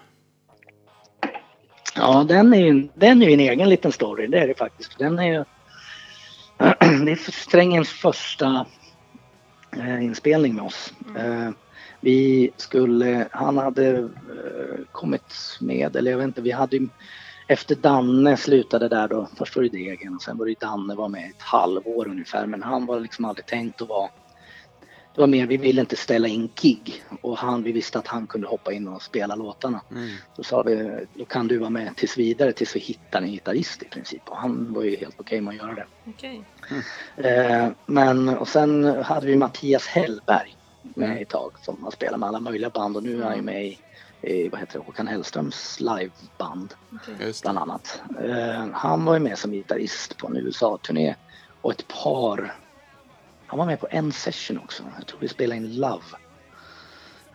ja 1.94 2.24
den, 2.28 2.54
är 2.54 2.58
ju, 2.66 2.88
den 2.94 3.22
är 3.22 3.28
en 3.28 3.40
egen 3.40 3.68
liten 3.68 3.92
story. 3.92 4.26
Det 4.26 4.38
är 4.38 4.48
det 4.48 4.54
faktiskt. 4.54 4.98
Den 4.98 5.18
är 5.18 5.32
ju... 5.32 5.44
det 7.04 7.12
är 7.12 7.30
strängens 7.30 7.88
första 7.88 8.66
eh, 9.76 10.04
inspelning 10.04 10.54
med 10.54 10.64
oss. 10.64 10.92
Eh, 11.16 11.50
vi 12.00 12.50
skulle... 12.56 13.28
Han 13.32 13.58
hade 13.58 13.98
eh, 13.98 14.06
kommit 14.92 15.58
med, 15.60 15.96
eller 15.96 16.10
jag 16.10 16.18
vet 16.18 16.24
inte, 16.24 16.42
vi 16.42 16.50
hade 16.50 16.76
ju... 16.76 16.88
Efter 17.48 17.74
Danne 17.74 18.36
slutade 18.36 18.88
där 18.88 19.08
då, 19.08 19.28
först 19.36 19.56
var 19.56 19.62
det 19.62 19.68
Degen 19.68 20.14
och 20.14 20.22
sen 20.22 20.38
var 20.38 20.46
det 20.46 20.60
Danne 20.60 20.94
var 20.94 21.08
med 21.08 21.30
ett 21.30 21.42
halvår 21.42 22.08
ungefär 22.08 22.46
men 22.46 22.62
han 22.62 22.86
var 22.86 23.00
liksom 23.00 23.24
aldrig 23.24 23.46
tänkt 23.46 23.82
att 23.82 23.88
vara 23.88 24.10
det 25.16 25.20
var 25.22 25.26
mer, 25.28 25.46
vi 25.46 25.56
ville 25.56 25.80
inte 25.80 25.96
ställa 25.96 26.28
in 26.28 26.50
gig 26.54 27.02
och 27.20 27.38
han, 27.38 27.62
vi 27.62 27.72
visste 27.72 27.98
att 27.98 28.06
han 28.06 28.26
kunde 28.26 28.46
hoppa 28.46 28.72
in 28.72 28.88
och 28.88 29.02
spela 29.02 29.34
låtarna. 29.34 29.80
Mm. 29.90 30.08
Då 30.36 30.42
sa 30.42 30.62
vi, 30.62 31.06
då 31.14 31.24
kan 31.24 31.48
du 31.48 31.58
vara 31.58 31.70
med 31.70 31.96
tills 31.96 32.16
vidare 32.18 32.52
tills 32.52 32.76
vi 32.76 32.80
hittar 32.80 33.22
en 33.22 33.30
gitarrist 33.30 33.82
i 33.82 33.84
princip. 33.88 34.22
Och 34.28 34.36
han 34.36 34.72
var 34.72 34.82
ju 34.82 34.96
helt 34.96 35.20
okej 35.20 35.40
med 35.40 35.50
att 35.52 35.56
göra 35.58 35.74
det. 35.74 35.86
Okej. 36.06 36.44
Eh, 37.16 37.68
men 37.86 38.28
och 38.28 38.48
sen 38.48 38.84
hade 38.84 39.26
vi 39.26 39.36
Mattias 39.36 39.86
Hellberg 39.86 40.56
med 40.82 41.08
Mm. 41.10 41.22
ett 41.22 41.28
tag 41.28 41.52
som 41.62 41.84
har 41.84 41.90
spelat 41.90 42.20
med 42.20 42.28
alla 42.28 42.40
möjliga 42.40 42.70
band 42.70 42.96
och 42.96 43.02
nu 43.02 43.20
är 43.22 43.24
han 43.26 43.36
ju 43.36 43.42
med 43.42 43.66
i, 43.66 43.78
i 44.22 44.48
vad 44.48 44.60
heter 44.60 44.78
det, 44.78 44.84
Håkan 44.84 45.06
Hellströms 45.06 45.80
liveband 45.80 46.74
det. 47.18 47.42
bland 47.42 47.58
annat. 47.58 48.02
Eh, 48.24 48.66
han 48.72 49.04
var 49.04 49.14
ju 49.14 49.20
med 49.20 49.38
som 49.38 49.52
gitarrist 49.52 50.16
på 50.16 50.26
en 50.26 50.36
USA-turné 50.36 51.14
och 51.60 51.72
ett 51.72 51.88
par. 51.88 52.54
Han 53.46 53.58
var 53.58 53.66
med 53.66 53.80
på 53.80 53.88
en 53.90 54.12
session 54.12 54.58
också. 54.58 54.82
Jag 54.98 55.06
tror 55.06 55.20
vi 55.20 55.28
spelade 55.28 55.56
in 55.56 55.76
Love. 55.76 56.04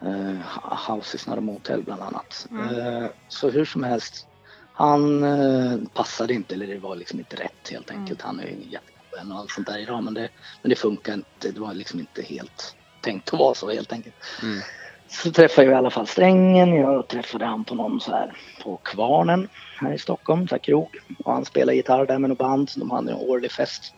Uh, 0.05 0.41
House 0.89 1.15
is 1.15 1.27
not 1.27 1.37
a 1.37 1.41
motel 1.41 1.83
bland 1.83 2.01
annat. 2.01 2.47
Mm. 2.51 2.79
Eh, 2.79 3.09
så 3.27 3.49
hur 3.49 3.65
som 3.65 3.83
helst. 3.83 4.27
Han 4.73 5.23
eh, 5.23 5.77
passade 5.93 6.33
inte 6.33 6.55
eller 6.55 6.67
det 6.67 6.79
var 6.79 6.95
liksom 6.95 7.19
inte 7.19 7.35
rätt 7.35 7.69
helt 7.71 7.91
enkelt. 7.91 8.21
Han 8.21 8.39
är 8.39 8.43
ju 8.43 8.49
ingen 8.49 8.69
jättevän 8.69 9.31
och 9.31 9.39
allt 9.39 9.51
sånt 9.51 9.67
där 9.67 9.77
idag 9.77 10.03
men 10.03 10.13
det, 10.13 10.29
men 10.61 10.69
det 10.69 10.75
funkar 10.75 11.13
inte. 11.13 11.51
Det 11.51 11.59
var 11.59 11.73
liksom 11.73 11.99
inte 11.99 12.21
helt 12.21 12.75
tänkt 13.01 13.33
att 13.33 13.39
vara 13.39 13.53
så 13.53 13.71
helt 13.71 13.93
enkelt. 13.93 14.15
Mm. 14.41 14.59
Så 15.07 15.31
träffade 15.31 15.67
jag 15.67 15.73
i 15.73 15.77
alla 15.77 15.89
fall 15.89 16.07
strängen. 16.07 16.73
Jag 16.73 17.07
träffade 17.07 17.45
han 17.45 17.63
på 17.63 17.75
någon 17.75 18.01
så 18.01 18.11
här 18.11 18.37
på 18.63 18.77
Kvarnen 18.77 19.49
här 19.79 19.93
i 19.93 19.97
Stockholm, 19.97 20.47
så 20.47 20.55
här 20.55 20.59
krog. 20.59 20.97
Och 21.23 21.33
han 21.33 21.45
spelade 21.45 21.75
gitarr 21.75 22.05
där 22.05 22.19
med 22.19 22.29
något 22.29 22.39
band. 22.39 22.71
De 22.75 22.91
hade 22.91 23.11
en 23.11 23.17
årlig 23.17 23.51
fest. 23.51 23.93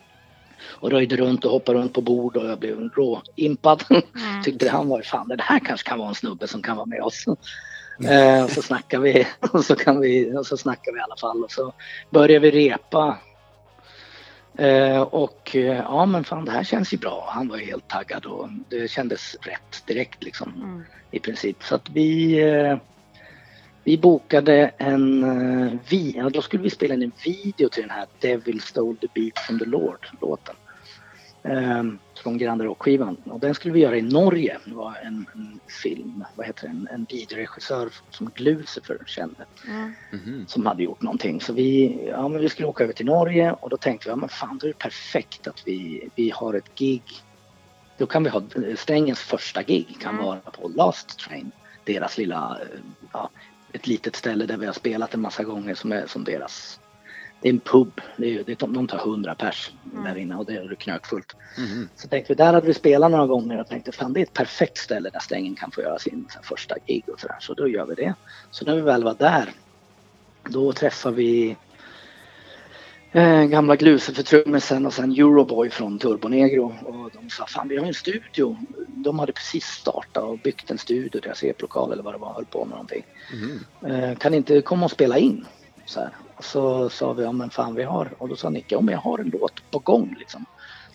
Och 0.61 0.91
röjde 0.91 1.15
runt 1.15 1.45
och 1.45 1.51
hoppade 1.51 1.79
runt 1.79 1.93
på 1.93 2.01
bord 2.01 2.37
och 2.37 2.49
jag 2.49 2.59
blev 2.59 2.89
rå 2.89 3.21
impad. 3.35 3.83
Mm. 3.89 4.03
Tyckte 4.43 4.69
han 4.69 4.89
var 4.89 5.01
fan 5.01 5.27
det 5.27 5.41
här 5.41 5.59
kanske 5.59 5.89
kan 5.89 5.99
vara 5.99 6.09
en 6.09 6.15
snubbe 6.15 6.47
som 6.47 6.61
kan 6.61 6.77
vara 6.77 6.85
med 6.85 7.01
oss. 7.01 7.25
Eh, 8.09 8.43
och 8.43 8.49
så 8.49 8.61
snackar 8.61 8.99
vi 8.99 9.27
och 9.51 9.65
så 9.65 9.75
kan 9.75 9.99
vi 9.99 10.37
och 10.37 10.45
så 10.47 10.57
snackar 10.57 10.91
vi 10.91 10.99
i 10.99 11.01
alla 11.01 11.17
fall 11.17 11.43
och 11.43 11.51
så 11.51 11.73
börjar 12.09 12.39
vi 12.39 12.51
repa. 12.51 13.17
Eh, 14.57 15.01
och 15.01 15.55
eh, 15.55 15.77
ja 15.77 16.05
men 16.05 16.23
fan 16.23 16.45
det 16.45 16.51
här 16.51 16.63
känns 16.63 16.93
ju 16.93 16.97
bra. 16.97 17.29
Han 17.29 17.47
var 17.47 17.57
ju 17.57 17.65
helt 17.65 17.87
taggad 17.87 18.25
och 18.25 18.49
det 18.69 18.91
kändes 18.91 19.35
rätt 19.41 19.83
direkt 19.87 20.23
liksom 20.23 20.53
Mm. 20.55 20.83
i 21.11 21.19
princip. 21.19 21.63
Så 21.63 21.75
att 21.75 21.89
vi, 21.89 22.39
eh, 22.41 22.77
vi 23.83 23.97
bokade 23.97 24.71
en, 24.77 25.23
eh, 25.23 25.73
vi, 25.89 26.13
ja, 26.17 26.29
då 26.29 26.41
skulle 26.41 26.63
vi 26.63 26.69
spela 26.69 26.93
in 26.93 27.03
en 27.03 27.11
video 27.25 27.69
till 27.69 27.81
den 27.81 27.89
här 27.91 28.05
Devil 28.19 28.61
Stole 28.61 28.97
the 28.97 29.07
Beat 29.15 29.39
from 29.39 29.59
the 29.59 29.65
Lord 29.65 30.07
låten. 30.21 30.55
Eh, 31.43 31.83
från 32.23 32.37
Grande 32.37 32.65
Rock-skivan. 32.65 33.17
Och 33.25 33.39
den 33.39 33.55
skulle 33.55 33.73
vi 33.73 33.79
göra 33.79 33.97
i 33.97 34.01
Norge. 34.01 34.57
Det 34.65 34.73
var 34.73 34.95
en, 35.03 35.25
en 35.35 35.59
film, 35.83 36.23
vad 36.35 36.45
heter 36.45 36.63
det, 36.67 36.69
en, 36.69 36.87
en 36.91 37.05
videoregissör 37.09 37.89
som 38.09 38.31
Glucifer 38.35 38.97
kände 39.05 39.45
Mm. 39.67 39.93
Mhm. 40.11 40.45
som 40.47 40.65
hade 40.65 40.83
gjort 40.83 41.01
någonting. 41.01 41.41
Så 41.41 41.53
vi, 41.53 41.99
ja, 42.09 42.27
men 42.27 42.41
vi 42.41 42.49
skulle 42.49 42.67
åka 42.67 42.83
över 42.83 42.93
till 42.93 43.05
Norge 43.05 43.51
och 43.51 43.69
då 43.69 43.77
tänkte 43.77 44.07
vi, 44.07 44.11
ja 44.11 44.15
men 44.15 44.29
fan 44.29 44.57
då 44.57 44.67
är 44.67 44.71
det 44.71 44.77
perfekt 44.77 45.47
att 45.47 45.63
vi, 45.65 46.09
vi 46.15 46.29
har 46.29 46.53
ett 46.53 46.75
gig. 46.75 47.03
Då 47.97 48.05
kan 48.05 48.23
vi 48.23 48.29
ha 48.29 48.41
Strängens 48.77 49.19
första 49.19 49.63
gig 49.63 49.97
kan 49.99 50.13
Mm. 50.13 50.25
vara 50.25 50.39
på 50.39 50.67
Last 50.67 51.19
Train. 51.19 51.51
Deras 51.83 52.17
lilla, 52.17 52.57
eh, 52.61 52.79
ja, 53.13 53.29
ett 53.73 53.87
litet 53.87 54.15
ställe 54.15 54.45
där 54.45 54.57
vi 54.57 54.65
har 54.65 54.73
spelat 54.73 55.13
en 55.13 55.21
massa 55.21 55.43
gånger 55.43 55.75
som 55.75 55.91
är 55.91 56.07
som 56.07 56.23
deras 56.23 56.79
det 57.43 57.49
är 57.49 57.53
en 57.53 57.59
pub, 57.59 58.01
det 58.17 58.35
är, 58.35 58.43
det 58.43 58.51
är, 58.51 58.67
de 58.67 58.87
tar 58.87 58.97
100 58.97 59.35
pers 59.35 59.71
Mm. 59.91 60.03
där 60.03 60.21
inne 60.21 60.35
och 60.35 60.45
det 60.45 60.53
är 60.53 60.75
knökfullt. 60.75 61.35
Mhm. 61.57 61.89
Så 61.95 62.07
tänkte 62.07 62.33
vi, 62.33 62.37
där 62.37 62.53
hade 62.53 62.67
vi 62.67 62.73
spelat 62.73 63.11
några 63.11 63.27
gånger 63.27 63.59
och 63.59 63.67
tänkte 63.67 63.91
fan 63.91 64.13
det 64.13 64.19
är 64.19 64.23
ett 64.23 64.33
perfekt 64.33 64.77
ställe 64.77 65.09
där 65.09 65.19
Strängen 65.19 65.55
kan 65.55 65.71
få 65.71 65.81
göra 65.81 65.99
sin 65.99 66.27
första 66.43 66.75
gig 66.87 67.03
och 67.09 67.19
sådär. 67.19 67.37
Så 67.39 67.53
då 67.53 67.67
gör 67.67 67.85
vi 67.85 67.95
det. 67.95 68.15
Så 68.51 68.65
när 68.65 68.75
vi 68.75 68.81
väl 68.81 69.03
var 69.03 69.13
där, 69.13 69.49
då 70.49 70.73
träffar 70.73 71.11
vi 71.11 71.57
eh, 73.13 73.43
gamla 73.43 73.75
Glucifer-trummisen 73.75 74.85
och 74.85 74.93
sen 74.93 75.11
Euroboy 75.11 75.69
från 75.69 75.99
Turbonegro. 75.99 76.75
Och 76.85 77.11
de 77.13 77.29
sa 77.29 77.45
fan 77.47 77.67
vi 77.67 77.77
har 77.77 77.85
en 77.85 77.93
studio. 77.93 78.57
De 78.87 79.19
hade 79.19 79.31
precis 79.31 79.65
startat 79.65 80.23
och 80.23 80.39
byggt 80.39 80.71
en 80.71 80.77
studio, 80.77 81.21
deras 81.23 81.43
eplokal 81.43 81.91
eller 81.91 82.03
vad 82.03 82.13
det 82.13 82.17
var, 82.17 82.33
höll 82.33 82.45
på 82.45 82.65
med 82.65 82.71
någonting. 82.71 83.05
Mhm. 83.33 83.91
Eh, 83.91 84.17
kan 84.17 84.33
inte 84.33 84.61
komma 84.61 84.85
och 84.85 84.91
spela 84.91 85.17
in? 85.17 85.45
Så, 85.85 85.99
här. 85.99 86.09
Och 86.35 86.43
så 86.43 86.89
sa 86.89 87.13
vi, 87.13 87.23
ja 87.23 87.31
men 87.31 87.49
fan 87.49 87.75
vi 87.75 87.83
har, 87.83 88.13
och 88.17 88.29
då 88.29 88.35
sa 88.35 88.49
Nicke, 88.49 88.75
om 88.75 88.89
jag 88.89 88.97
har 88.97 89.19
en 89.19 89.29
låt 89.29 89.71
på 89.71 89.79
gång 89.79 90.15
liksom. 90.19 90.45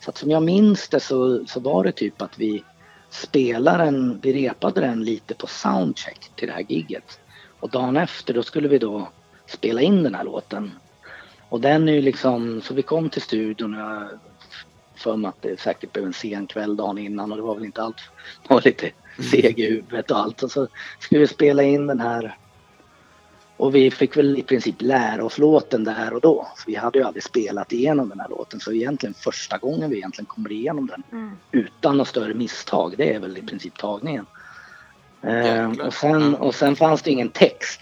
Så 0.00 0.10
att 0.10 0.16
som 0.16 0.30
jag 0.30 0.42
minns 0.42 0.88
det 0.88 1.00
så, 1.00 1.46
så 1.46 1.60
var 1.60 1.84
det 1.84 1.92
typ 1.92 2.22
att 2.22 2.38
vi 2.38 2.64
spelade 3.10 3.84
den, 3.84 4.20
vi 4.22 4.32
repade 4.32 4.80
den 4.80 5.04
lite 5.04 5.34
på 5.34 5.46
soundcheck 5.46 6.30
till 6.36 6.48
det 6.48 6.54
här 6.54 6.64
gigget. 6.68 7.20
Och 7.60 7.70
dagen 7.70 7.96
efter 7.96 8.34
då 8.34 8.42
skulle 8.42 8.68
vi 8.68 8.78
då 8.78 9.08
spela 9.46 9.80
in 9.80 10.02
den 10.02 10.14
här 10.14 10.24
låten. 10.24 10.70
Och 11.48 11.60
den 11.60 11.88
är 11.88 11.92
ju 11.92 12.02
liksom, 12.02 12.62
så 12.62 12.74
vi 12.74 12.82
kom 12.82 13.10
till 13.10 13.22
studion 13.22 13.74
och 13.74 13.80
jag 13.80 14.08
för 14.94 15.16
mig 15.16 15.28
att 15.28 15.42
det 15.42 15.60
säkert 15.60 15.92
blev 15.92 16.04
en 16.04 16.12
sen 16.12 16.46
kväll 16.46 16.76
dagen 16.76 16.98
innan 16.98 17.30
och 17.30 17.36
det 17.36 17.42
var 17.42 17.54
väl 17.54 17.64
inte 17.64 17.82
allt, 17.82 17.96
det 18.42 18.54
var 18.54 18.62
lite 18.64 18.90
seg 19.30 19.60
i 19.60 19.66
huvudet 19.66 20.10
och 20.10 20.18
allt. 20.18 20.42
Och 20.42 20.50
så 20.50 20.68
skulle 20.98 21.20
vi 21.20 21.26
spela 21.26 21.62
in 21.62 21.86
den 21.86 22.00
här 22.00 22.36
och 23.56 23.74
vi 23.74 23.90
fick 23.90 24.16
väl 24.16 24.38
i 24.38 24.42
princip 24.42 24.74
lära 24.78 25.24
oss 25.24 25.38
låten 25.38 25.84
där 25.84 26.12
och 26.12 26.20
då. 26.20 26.48
Så 26.56 26.62
vi 26.66 26.74
hade 26.74 26.98
ju 26.98 27.04
aldrig 27.04 27.22
spelat 27.22 27.72
igenom 27.72 28.08
den 28.08 28.20
här 28.20 28.28
låten 28.28 28.60
så 28.60 28.72
egentligen 28.72 29.14
första 29.14 29.58
gången 29.58 29.90
vi 29.90 29.96
egentligen 29.96 30.26
kommer 30.26 30.52
igenom 30.52 30.86
den 30.86 31.02
Mm. 31.12 31.36
utan 31.52 31.96
något 31.96 32.08
större 32.08 32.34
misstag, 32.34 32.94
det 32.96 33.14
är 33.14 33.20
väl 33.20 33.38
i 33.38 33.42
princip 33.42 33.78
tagningen. 33.78 34.26
Eh, 35.22 35.70
och, 35.86 35.94
sen, 35.94 36.34
och 36.34 36.54
sen 36.54 36.76
fanns 36.76 37.02
det 37.02 37.10
ingen 37.10 37.28
text. 37.28 37.80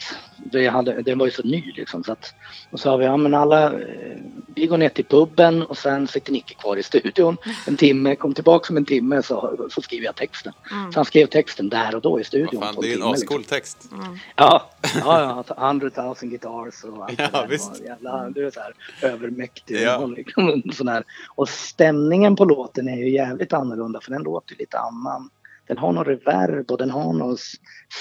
Det, 0.53 0.66
hade, 0.66 1.03
det 1.03 1.14
var 1.14 1.26
ju 1.26 1.32
så 1.32 1.43
ny 1.43 1.72
liksom. 1.76 2.05
Så 2.05 2.12
att, 2.12 2.34
och 2.70 2.80
så 2.80 2.82
sa 2.82 2.97
vi, 2.97 3.05
ja 3.05 3.16
men 3.16 3.34
alla, 3.34 3.72
eh, 3.72 4.16
vi 4.55 4.66
går 4.66 4.78
ner 4.78 4.89
till 4.89 5.05
puben 5.05 5.62
och 5.62 5.78
sen 5.78 6.09
sitter 6.09 6.32
Nicke 6.32 6.55
kvar 6.55 6.76
i 6.76 6.82
studion 6.82 7.37
en 7.66 7.76
timme, 7.76 8.16
kom 8.16 8.34
tillbaka 8.34 8.72
om 8.72 8.76
en 8.76 8.84
timme 8.84 9.22
så, 9.22 9.68
så 9.70 9.82
skriver 9.82 10.05
jag 10.05 10.14
texten. 10.14 10.53
Mm. 10.72 10.93
Så 10.93 10.99
han 10.99 11.05
skrev 11.05 11.26
texten 11.26 11.68
där 11.68 11.95
och 11.95 12.03
då 12.03 12.20
i 12.20 12.24
studion. 12.24 12.62
fan, 12.62 12.74
det 12.80 12.89
är 12.89 12.93
en 12.93 12.99
timme, 12.99 13.12
ascool 13.12 13.39
liksom. 13.39 13.57
text. 13.57 13.89
Mm. 13.93 14.18
Ja, 14.37 14.70
ja, 14.95 15.45
ja, 15.49 15.68
100 15.68 15.91
000 15.97 16.14
guitars 16.20 16.84
och 16.84 17.05
allt 17.05 17.14
Ja, 17.18 17.28
det 17.32 17.39
där. 17.39 17.47
visst. 17.49 17.80
Och 17.80 17.87
Jävla, 17.87 18.30
du 18.30 18.47
är 18.47 18.51
så 18.51 18.61
här 18.61 18.72
övermäktig. 19.03 19.82
Ja. 19.82 19.97
Och, 19.97 20.11
liksom, 20.16 20.62
sån 20.74 20.89
här. 20.89 21.05
och 21.34 21.49
stämningen 21.49 22.37
på 22.37 22.45
låten 22.45 22.89
är 22.89 22.97
ju 22.97 23.11
jävligt 23.11 23.53
annorlunda 23.53 24.01
för 24.01 24.11
den 24.11 24.22
låter 24.22 24.53
ju 24.53 24.59
lite 24.59 24.78
annan. 24.78 25.30
Den 25.68 25.78
har 25.78 25.92
någon 25.92 26.04
reverb 26.04 26.70
och 26.70 26.78
den 26.78 26.90
har 26.90 27.12
någon 27.12 27.36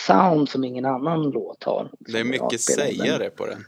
sound 0.07 0.49
som 0.49 0.63
ingen 0.63 0.86
annan 0.86 1.22
låt 1.30 1.63
har. 1.63 1.89
Det 1.99 2.20
är 2.20 2.24
mycket 2.24 2.49
den. 2.49 2.59
sägare 2.59 3.30
på 3.30 3.45
den. 3.45 3.66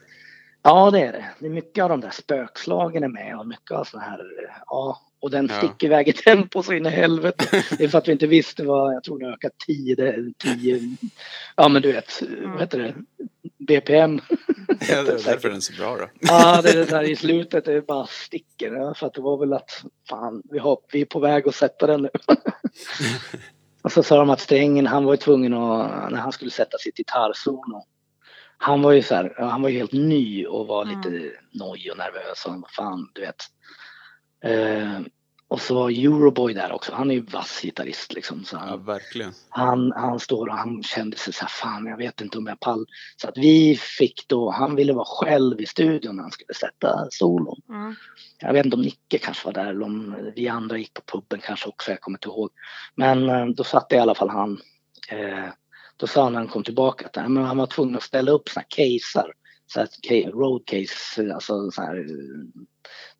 Ja, 0.64 0.92
det 0.92 1.00
är 1.02 1.12
det. 1.12 1.26
Det 1.40 1.46
är 1.46 1.50
mycket 1.50 1.84
av 1.84 1.90
de 1.90 2.02
där 2.02 2.10
spökslagen 2.10 3.04
är 3.04 3.08
med 3.08 3.40
och 3.40 3.48
mycket 3.48 3.72
av 3.72 3.84
såna 3.84 4.04
här, 4.04 4.20
ja, 4.66 5.02
och 5.20 5.32
den 5.32 5.48
Ja. 5.52 5.58
sticker 5.58 5.88
iväg 5.88 6.08
i 6.08 6.14
tempo 6.14 6.64
så 6.64 6.74
in 6.74 6.86
i 6.86 6.90
helvete. 6.90 7.64
Det 7.78 7.84
är 7.84 7.88
för 7.88 7.98
att 7.98 8.08
vi 8.08 8.12
inte 8.12 8.28
visste 8.28 8.64
vad, 8.64 8.94
jag 8.96 9.04
tror 9.04 9.20
det 9.20 9.28
ökat 9.34 9.52
10, 9.68 9.96
det- 9.96 10.34
10, 10.38 10.80
ja 11.56 11.68
men 11.68 11.82
du 11.82 11.92
vet, 11.92 12.22
vad 12.46 12.60
heter 12.60 12.80
det, 12.80 12.94
BPM. 13.68 14.22
Ja, 14.90 15.04
det 15.04 15.12
är 15.12 15.26
därför 15.26 15.48
den 15.48 15.58
är 15.58 15.62
så 15.62 15.74
bra 15.82 15.96
då. 15.98 16.08
Ja, 16.20 16.62
det 16.62 16.70
är 16.70 16.76
det 16.76 16.86
där 16.86 17.04
i 17.04 17.16
slutet, 17.16 17.66
det 17.66 17.88
bara 17.88 18.08
sticker. 18.08 18.74
Ja, 18.74 18.94
för 18.94 19.08
att 19.08 19.14
det 19.14 19.22
var 19.22 19.38
väl 19.38 19.54
att, 19.54 19.84
fan, 20.10 20.42
vi, 20.52 20.60
har, 20.60 20.78
vi 20.92 21.02
är 21.02 21.06
på 21.06 21.20
väg 21.20 21.48
att 21.48 21.56
sätta 21.56 21.88
den 21.88 22.02
nu. 22.02 22.10
och 23.88 23.92
så 23.92 24.04
sa 24.04 24.18
de 24.18 24.30
att 24.30 24.40
strängen, 24.40 24.88
han 24.88 25.06
var 25.06 25.14
ju 25.14 25.18
tvungen 25.18 25.54
att, 25.54 26.12
när 26.12 26.20
han 26.20 26.32
skulle 26.32 26.52
sätta 26.52 26.78
sitt 26.78 26.98
gitarrsolo. 26.98 27.86
Han 28.58 28.82
var 28.82 28.92
ju 28.92 29.02
så 29.02 29.16
här, 29.16 29.36
han 29.38 29.62
var 29.62 29.70
ju 29.70 29.78
helt 29.78 29.92
ny 29.92 30.46
och 30.46 30.68
var 30.68 30.86
lite 30.86 31.32
nojig 31.52 31.92
och 31.92 31.98
nervös 31.98 32.46
och 32.46 32.60
bara, 32.60 32.72
fan, 32.72 33.10
du 33.14 33.22
vet. 33.22 33.44
Eh, 34.44 35.00
och 35.50 35.62
så 35.62 35.76
var 35.76 35.90
Euroboy 35.90 36.54
där 36.54 36.72
också, 36.72 36.94
han 36.94 37.12
är 37.12 37.16
ju 37.16 37.22
vass 37.22 37.62
gitarrist 37.64 38.14
liksom. 38.14 38.44
Så 38.44 38.58
han, 38.58 38.70
Ja, 38.70 38.78
verkligen. 38.78 39.32
han, 39.50 39.92
han 39.96 40.20
står 40.20 40.48
och 40.48 40.56
han 40.58 40.84
kände 40.84 41.18
sig 41.18 41.34
så 41.34 41.42
här, 41.42 41.50
fan 41.50 41.86
jag 41.86 41.98
vet 41.98 42.22
inte 42.22 42.38
om 42.38 42.48
jag 42.48 42.60
pall. 42.60 42.86
Så 43.22 43.30
att 43.30 43.38
vi 43.38 43.80
fick 43.98 44.28
då, 44.28 44.50
han 44.52 44.76
ville 44.76 44.94
vara 44.94 45.06
själv 45.06 45.62
i 45.62 45.66
studion 45.66 46.16
när 46.16 46.24
han 46.24 46.32
skulle 46.32 46.54
sätta 46.54 47.08
solon. 47.10 47.62
Mm. 47.70 47.96
Jag 48.40 48.54
vet 48.54 48.66
inte 48.66 48.76
om 48.78 48.82
Nicke 48.82 49.18
kanske 49.18 49.46
var 49.46 49.54
där 49.54 49.66
eller 49.66 49.86
om 49.86 50.16
vi 50.36 50.48
andra 50.48 50.78
gick 50.78 50.94
på 50.94 51.02
puben 51.20 51.40
kanske 51.46 51.70
också, 51.70 51.92
jag 51.92 52.02
kommer 52.02 52.18
inte 52.18 52.28
ihåg. 52.28 52.50
Men 52.96 53.30
eh, 53.30 53.46
då 53.46 53.64
satt 53.64 53.94
i 53.94 53.98
alla 53.98 54.16
fall 54.16 54.30
han. 54.30 54.62
Eh, 55.10 55.50
då 55.98 56.08
sa 56.08 56.24
han 56.24 56.34
när 56.34 56.40
han 56.40 56.48
kom 56.48 56.64
tillbaka 56.64 57.06
att 57.06 57.16
nej, 57.16 57.30
men 57.30 57.44
han 57.44 57.58
var 57.58 57.68
tvungen 57.68 57.96
att 57.96 58.04
ställa 58.04 58.32
upp 58.32 58.50
såna 58.50 58.64
här 58.70 58.84
casear. 59.00 59.34
Så 59.68 59.80
här, 59.80 60.32
road 60.32 60.66
case, 60.66 61.34
alltså 61.34 61.72
så 61.72 61.82
här 61.82 62.06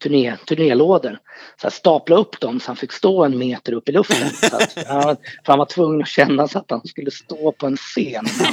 turné, 0.04 0.38
turnélådor. 0.48 1.20
Så 1.62 1.68
här, 1.68 1.70
stapla 1.70 2.16
upp 2.16 2.40
dem 2.40 2.60
så 2.60 2.68
han 2.68 2.76
fick 2.76 2.92
stå 2.92 3.24
en 3.24 3.38
meter 3.38 3.74
upp 3.74 3.90
i 3.90 3.92
luften. 3.92 4.30
Så 4.30 4.56
att, 4.56 4.74
ja, 4.88 5.16
för 5.46 5.52
han 5.52 5.60
var 5.60 5.66
tvungen 5.66 6.02
att 6.02 6.08
känna 6.08 6.48
så 6.48 6.60
att 6.60 6.72
han 6.72 6.88
skulle 6.88 7.12
stå 7.12 7.52
på 7.52 7.68
en 7.68 7.78
scen 7.78 8.26
när 8.40 8.46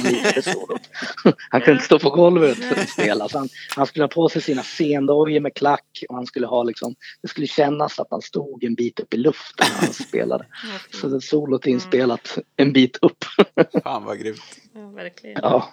han 1.49 1.61
kunde 1.61 1.71
inte 1.71 1.85
stå 1.85 1.99
på 1.99 2.09
golvet 2.09 2.57
för 2.57 2.81
att 2.81 2.89
spela. 2.89 3.29
Så 3.29 3.37
han, 3.37 3.49
han 3.75 3.85
skulle 3.85 4.03
ha 4.03 4.09
på 4.09 4.29
sig 4.29 4.41
sina 4.41 4.63
scendojor 4.63 5.39
med 5.39 5.53
klack 5.53 6.03
och 6.09 6.15
han 6.15 6.25
skulle 6.25 6.47
ha 6.47 6.63
liksom, 6.63 6.95
det 7.21 7.27
skulle 7.27 7.47
kännas 7.47 7.99
att 7.99 8.07
han 8.09 8.21
stod 8.21 8.63
en 8.63 8.75
bit 8.75 8.99
upp 8.99 9.13
i 9.13 9.17
luften 9.17 9.67
när 9.73 9.85
han 9.85 9.93
spelade. 10.07 10.45
Så 11.01 11.07
det 11.07 11.21
solot 11.21 11.67
är 11.67 11.71
inspelat 11.71 12.37
en 12.57 12.73
bit 12.73 12.97
upp. 13.01 13.25
Fan 13.83 14.05
vad 14.05 14.19
grymt. 14.19 14.41
ja, 14.73 14.87
verkligen. 14.87 15.39
Ja, 15.43 15.69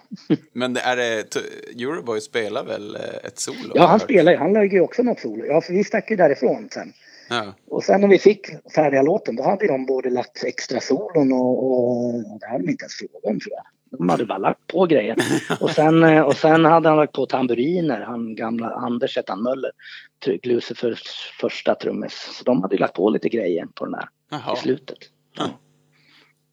Men 0.53 0.77
är 0.77 0.97
det, 0.97 1.37
Euroboy 1.77 2.21
spelar 2.21 2.65
väl 2.65 2.95
eh, 2.95 3.01
ett 3.25 3.39
solo? 3.39 3.73
ja 3.75 3.87
han 3.87 4.01
spelar 4.01 4.33
ju, 4.33 4.39
han 4.39 4.53
lägger 4.53 4.77
ju 4.77 4.81
också 4.81 5.03
något 5.03 5.21
solo. 5.21 5.32
Ja, 5.39 5.61
för 5.61 5.73
vi 5.73 5.85
stack 5.85 6.11
ju 6.11 6.17
därifrån 6.17 6.69
sen. 6.73 6.93
Ja. 7.29 7.55
Och 7.69 7.85
sen 7.85 8.01
när 8.01 8.09
vi 8.09 8.19
fick 8.19 8.47
färdiga 8.75 9.03
låten 9.03 9.37
då 9.37 9.43
hade 9.43 9.67
de 9.67 9.87
både 9.87 10.11
lagt 10.11 10.45
extra 10.45 10.81
solon 10.81 11.33
och, 11.33 11.65
och 11.65 12.41
det 12.41 12.47
hade 12.47 12.65
de 12.65 12.71
inte 12.71 12.83
ens 12.83 12.95
frågat 12.95 13.25
om 13.25 13.41
tror 13.41 13.53
jag. 13.53 13.65
De 13.99 14.09
hade 14.09 14.27
bara 14.27 14.39
lagt 14.39 14.67
på 14.67 14.87
grejer. 14.87 15.17
Och 15.61 15.71
sen, 15.71 16.05
eh, 16.05 16.23
och 16.23 16.37
sen 16.37 16.65
hade 16.65 16.89
han 16.89 16.99
lagt 16.99 17.13
på 17.13 17.27
tamburiner, 17.27 18.01
han 18.01 18.35
gamla 18.35 18.71
Anders 18.71 19.17
hette 19.17 19.33
han 19.33 19.43
Möller, 19.43 19.71
Lucifers 20.43 21.33
första 21.41 21.75
trummis. 21.75 22.13
Så 22.33 22.45
de 22.45 22.63
hade 22.63 22.79
lagt 22.79 22.95
på 22.95 23.11
lite 23.11 23.29
grejer 23.29 23.67
på 23.75 23.85
den 23.85 23.93
där 23.93 24.09
Jaha, 24.31 24.55
i 24.55 24.57
slutet. 24.57 24.99
Ja. 25.37 25.45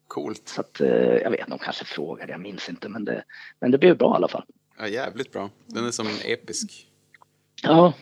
coolt. 0.06 0.48
Så 0.48 0.60
att, 0.60 0.80
eh, 0.80 0.88
jag 0.92 1.30
vet, 1.30 1.46
de 1.46 1.58
kanske 1.58 1.84
frågade, 1.84 2.32
jag 2.32 2.40
minns 2.40 2.68
inte 2.68 2.88
men 2.88 3.04
det, 3.04 3.24
men 3.60 3.70
det 3.70 3.78
blev 3.78 3.98
bra 3.98 4.12
i 4.12 4.16
alla 4.16 4.28
fall. 4.28 4.44
Ja, 4.78 4.88
jävligt 4.88 5.32
bra. 5.32 5.50
Den 5.66 5.86
är 5.86 5.90
som 5.90 6.06
en 6.06 6.32
episk. 6.32 6.86
Ja, 7.62 7.92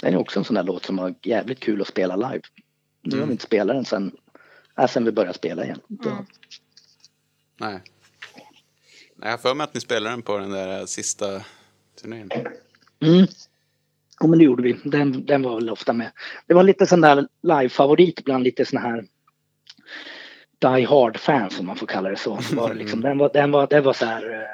det 0.00 0.06
är 0.08 0.16
också 0.16 0.38
en 0.38 0.44
sån 0.44 0.54
där 0.54 0.62
låt 0.62 0.84
som 0.84 0.96
var 0.96 1.14
jävligt 1.22 1.60
kul 1.60 1.80
att 1.80 1.88
spela 1.88 2.16
live. 2.16 2.40
Nu 3.02 3.10
har 3.10 3.16
Mm. 3.16 3.28
vi 3.28 3.32
inte 3.32 3.44
spelat 3.44 3.76
den 3.76 3.84
sen, 3.84 4.16
äh, 4.78 4.86
sen 4.88 5.04
vi 5.04 5.12
började 5.12 5.34
spela 5.34 5.64
igen. 5.64 5.80
Mm. 6.04 6.16
Nej. 7.60 7.80
Jag 9.22 9.30
har 9.30 9.38
för 9.38 9.54
mig 9.54 9.64
att 9.64 9.74
ni 9.74 9.80
spelade 9.80 10.10
den 10.10 10.22
på 10.22 10.38
den 10.38 10.50
där 10.50 10.86
sista 10.86 11.26
turnén. 12.02 12.30
Mm. 13.00 13.26
Ja 14.20 14.26
men 14.26 14.38
det 14.38 14.44
gjorde 14.44 14.62
vi. 14.62 14.76
Den, 14.84 15.26
den 15.26 15.42
var 15.42 15.54
väl 15.54 15.70
ofta 15.70 15.92
med. 15.92 16.10
Det 16.46 16.54
var 16.54 16.62
lite 16.62 16.86
sån 16.86 17.00
där 17.00 17.28
live-favorit 17.42 18.24
bland 18.24 18.44
lite 18.44 18.64
såna 18.64 18.80
här 18.80 19.06
Die 20.58 20.84
Hard-fans 20.86 21.60
om 21.60 21.66
man 21.66 21.76
får 21.76 21.86
kalla 21.86 22.08
det 22.10 22.16
så. 22.16 22.38
Var 22.52 22.68
det 22.68 22.74
liksom, 22.82 23.00
den, 23.00 23.18
var, 23.18 23.30
den, 23.32 23.50
var, 23.50 23.66
den 23.66 23.84
var 23.84 23.92
så 23.92 24.04
här, 24.04 24.30
eh, 24.30 24.46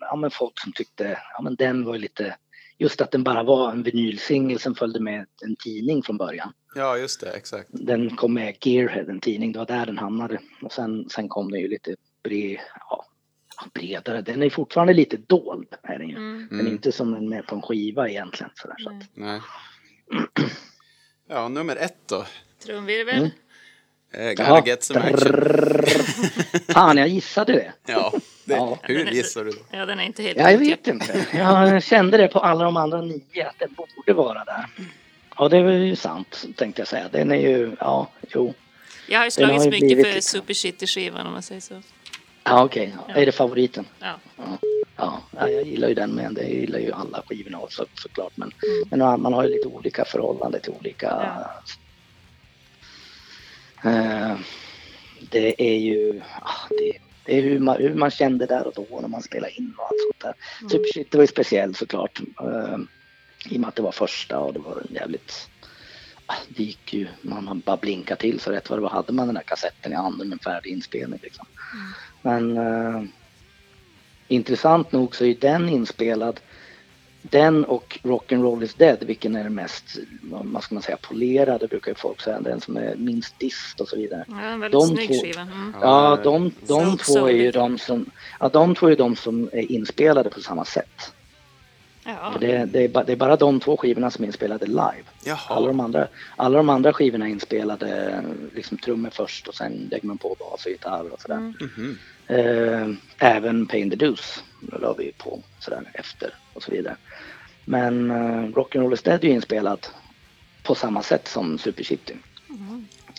ja 0.00 0.16
men 0.16 0.30
folk 0.30 0.60
som 0.60 0.72
tyckte, 0.72 1.18
ja 1.34 1.42
men 1.42 1.54
den 1.54 1.84
var 1.84 1.94
ju 1.94 2.00
lite, 2.00 2.36
just 2.78 3.00
att 3.00 3.10
den 3.10 3.24
bara 3.24 3.42
var 3.42 3.70
en 3.72 3.82
vinylsingel 3.82 4.58
som 4.58 4.74
följde 4.74 5.00
med 5.00 5.26
en 5.42 5.56
tidning 5.56 6.02
från 6.02 6.16
början. 6.16 6.52
Ja, 6.74 6.98
just 6.98 7.20
det, 7.20 7.30
exakt. 7.30 7.68
Den 7.72 8.16
kom 8.16 8.34
med 8.34 8.56
Gearhead, 8.60 9.04
en 9.10 9.20
tidning, 9.20 9.52
det 9.52 9.58
var 9.58 9.66
där 9.66 9.86
den 9.86 9.98
hamnade. 9.98 10.40
Och 10.62 10.72
sen, 10.72 11.08
sen 11.10 11.28
kom 11.28 11.50
den 11.50 11.60
ju 11.60 11.68
lite 11.68 11.96
bred, 12.22 12.58
ja, 12.90 13.04
bredare. 13.74 14.20
Den 14.22 14.42
är 14.42 14.50
fortfarande 14.50 14.92
lite 14.94 15.16
dold. 15.16 15.68
Är 15.82 15.98
den, 15.98 16.08
ju. 16.08 16.16
Mm. 16.16 16.48
den 16.50 16.66
är 16.66 16.70
inte 16.70 16.92
som 16.92 17.14
en 17.14 17.28
med 17.28 17.46
på 17.46 17.54
en 17.54 17.62
skiva 17.62 18.08
egentligen. 18.08 18.50
Så 18.54 18.68
där, 18.68 18.76
så 18.78 18.90
att, 18.90 19.04
Nej. 19.14 19.40
Ja, 21.28 21.48
nummer 21.48 21.76
ett 21.76 22.08
då. 22.08 22.24
Trumvirvel. 22.64 23.18
Mm. 23.18 23.30
Eh, 24.12 24.30
gotta 24.30 24.42
Ja. 24.42 24.62
get 24.66 24.82
some 24.84 25.00
action. 25.00 25.34
Fan, 26.68 26.96
jag 26.96 27.08
gissade 27.08 27.52
det. 27.52 27.72
Ja, 27.86 28.12
det, 28.48 28.54
Ja. 28.54 28.78
hur 28.82 29.06
gissar 29.10 29.44
du 29.44 29.50
då? 29.50 29.58
Ja, 29.70 29.86
den 29.86 30.00
är 30.00 30.04
inte 30.04 30.22
helt 30.22 30.38
Jag 30.38 30.58
vet 30.58 30.86
inte. 30.86 31.26
Jag 31.32 31.82
kände 31.82 32.16
det 32.16 32.28
på 32.28 32.38
alla 32.40 32.64
de 32.64 32.76
andra 32.76 33.00
nio 33.00 33.48
att 33.48 33.58
den 33.58 33.74
borde 33.74 34.12
vara 34.12 34.44
där. 34.44 34.66
Ja, 35.38 35.48
det 35.48 35.56
är 35.56 35.70
ju 35.70 35.96
sant 35.96 36.44
tänkte 36.56 36.80
jag 36.80 36.88
säga. 36.88 37.08
Den 37.12 37.30
är 37.32 37.36
ju, 37.36 37.76
ja, 37.80 38.10
jo. 38.28 38.54
Jag 39.08 39.18
har 39.18 39.24
ju 39.24 39.26
har 39.26 39.30
slagits 39.30 39.66
ju 39.66 39.70
mycket 39.70 39.86
blivit 39.88 40.06
för 40.06 40.14
liksom- 40.14 40.40
Super 40.40 40.54
Shitty-skivan 40.54 41.26
om 41.26 41.32
man 41.32 41.42
säger 41.42 41.60
så. 41.60 41.82
Ja, 42.44 42.64
okej. 42.64 42.94
Ja. 43.08 43.14
Är 43.14 43.26
det 43.26 43.32
favoriten? 43.32 43.84
Ja. 44.00 44.14
Ja, 44.96 45.20
ja, 45.36 45.48
jag 45.48 45.66
gillar 45.66 45.88
ju 45.88 45.94
den 45.94 46.10
men 46.10 46.34
det 46.34 46.42
gillar 46.44 46.78
ju 46.78 46.92
alla 46.92 47.22
skivorna 47.28 47.58
också 47.60 47.86
såklart. 47.94 48.32
Men, 48.34 48.52
men 48.90 49.22
man 49.22 49.32
har 49.32 49.44
ju 49.44 49.50
lite 49.56 49.68
olika 49.68 50.04
förhållande 50.04 50.60
till 50.60 50.72
olika... 50.80 51.06
Ja. 51.06 51.62
Eh, 53.90 54.36
det 55.30 55.62
är 55.62 55.78
ju... 55.78 56.20
ah, 56.42 56.66
det, 56.70 56.92
det 57.28 57.38
är 57.38 57.42
hur 57.42 57.58
man, 57.58 57.76
hur 57.76 57.94
man 57.94 58.10
kände 58.10 58.46
där 58.46 58.66
och 58.66 58.72
då 58.76 59.00
när 59.00 59.08
man 59.08 59.22
spelade 59.22 59.52
in 59.52 59.74
och 59.76 59.84
allt 59.84 60.00
sånt 60.00 60.20
där. 60.20 60.68
Super 60.68 60.92
Shit, 60.94 61.10
det 61.10 61.18
var 61.18 61.22
ju 61.22 61.28
speciellt 61.28 61.76
såklart. 61.76 62.20
Eh, 62.40 62.78
I 63.50 63.56
och 63.56 63.60
med 63.60 63.68
att 63.68 63.76
det 63.76 63.82
var 63.82 63.92
första 63.92 64.38
och 64.38 64.52
det 64.52 64.58
var 64.58 64.82
en 64.88 64.94
jävligt... 64.94 65.50
ah, 66.26 66.34
Det 66.48 66.62
gick 66.62 66.94
ju, 66.94 67.06
man 67.22 67.62
bara 67.66 67.76
blinkade 67.76 68.20
till 68.20 68.40
så 68.40 68.50
rätt 68.50 68.70
vad 68.70 68.78
det 68.78 68.82
var 68.82 68.90
hade 68.90 69.12
man 69.12 69.26
den 69.26 69.34
där 69.34 69.42
kassetten 69.42 69.92
i 69.92 69.94
handen 69.94 70.28
med 70.28 70.36
en 70.36 70.38
färdig 70.38 70.70
inspelning. 70.70 71.20
Liksom. 71.22 71.46
Men 72.22 72.56
eh, 72.58 73.02
intressant 74.28 74.92
nog 74.92 75.16
så 75.16 75.24
är 75.24 75.34
den 75.34 75.68
inspelad 75.68 76.40
den 77.22 77.64
och 77.64 77.98
Rock'n'Roll 78.02 78.64
is 78.64 78.74
Dead, 78.74 78.98
vilken 79.02 79.36
är 79.36 79.44
den 79.44 79.54
mest, 79.54 79.98
vad 80.22 80.62
ska 80.62 80.74
man 80.74 80.82
säga, 80.82 80.96
polerade 80.96 81.68
brukar 81.68 81.90
ju 81.90 81.94
folk 81.94 82.20
säga, 82.20 82.40
den 82.40 82.60
som 82.60 82.76
är 82.76 82.94
minst 82.96 83.38
dist 83.38 83.80
och 83.80 83.88
så 83.88 83.96
vidare. 83.96 84.24
Ja, 84.28 84.40
en 84.40 84.60
väldigt 84.60 84.80
De 84.80 84.86
snygg 84.88 85.08
två- 85.08 85.22
skiva. 85.22 85.40
Mm. 85.40 85.74
Ja, 85.80 86.18
de, 86.24 86.52
de 86.66 86.98
Så- 86.98 87.12
två 87.14 87.26
är 87.28 87.32
ju 87.32 87.50
de 87.50 87.78
som, 87.78 88.10
ja 88.40 88.48
de 88.48 88.74
två 88.74 88.86
är 88.90 88.96
de 88.96 89.16
som 89.16 89.50
är 89.52 89.72
inspelade 89.72 90.30
på 90.30 90.40
samma 90.40 90.64
sätt. 90.64 91.12
Ja. 92.04 92.34
Det, 92.40 92.64
det, 92.64 92.84
är 92.84 92.88
ba, 92.88 93.04
det 93.04 93.12
är 93.12 93.16
bara 93.16 93.36
de 93.36 93.60
två 93.60 93.76
skivorna 93.76 94.10
som 94.10 94.22
är 94.24 94.26
inspelade 94.26 94.66
live. 94.66 94.80
Alla 94.80 94.96
Jaha, 95.24 95.60
de 95.66 95.80
andra, 95.80 96.08
alla 96.36 96.56
de 96.56 96.68
andra 96.70 96.92
skivorna 96.92 97.26
är 97.26 97.30
inspelade 97.30 98.22
liksom 98.54 98.78
trummor 98.78 99.10
först 99.12 99.48
och 99.48 99.54
sen 99.54 99.88
lägger 99.90 100.06
man 100.08 100.18
på 100.18 100.36
bas 100.38 100.64
och 100.64 100.70
gitarr 100.70 101.12
och 101.12 101.20
sådär. 101.20 101.36
Mm. 101.36 101.54
Mhm. 101.76 101.98
Eh, 102.26 102.88
även 103.36 103.66
Pain 103.66 103.90
the 103.90 103.96
Deuce 103.96 104.42
la 104.80 104.92
vi 104.98 105.12
på 105.18 105.42
sådär 105.58 105.82
efter 105.94 106.34
och 106.54 106.62
så 106.62 106.70
vidare. 106.70 106.96
Men 107.68 108.10
eh, 108.10 108.44
Rock'n'Roll 108.54 108.94
is 108.94 109.02
Dead 109.02 109.24
är 109.24 109.28
ju 109.28 109.34
inspelad 109.34 109.86
på 110.62 110.74
samma 110.74 111.02
sätt 111.02 111.28
som 111.28 111.58
Super 111.58 111.84
Shitty. 111.84 112.14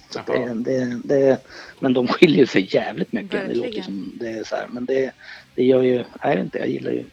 Så 0.10 0.20
Jaha. 0.28 0.54
det, 0.54 0.54
det, 0.54 1.02
det, 1.04 1.46
men 1.80 1.94
de 1.94 2.08
skiljer 2.08 2.46
sig 2.46 2.76
jävligt 2.76 3.12
mycket. 3.12 3.32
Det 3.32 3.48
låter 3.48 3.62
Verkligen. 3.62 3.84
som 3.86 4.12
det 4.20 4.30
är 4.30 4.44
så 4.44 4.56
här. 4.56 4.68
Men 4.68 4.86
det, 4.86 5.12
det 5.56 5.64
gör 5.64 5.82
ju, 5.82 6.04
jag 6.22 6.30
vet 6.30 6.40
inte, 6.40 6.58
jag 6.58 6.70
gillar 6.70 6.92
ju 6.92 7.06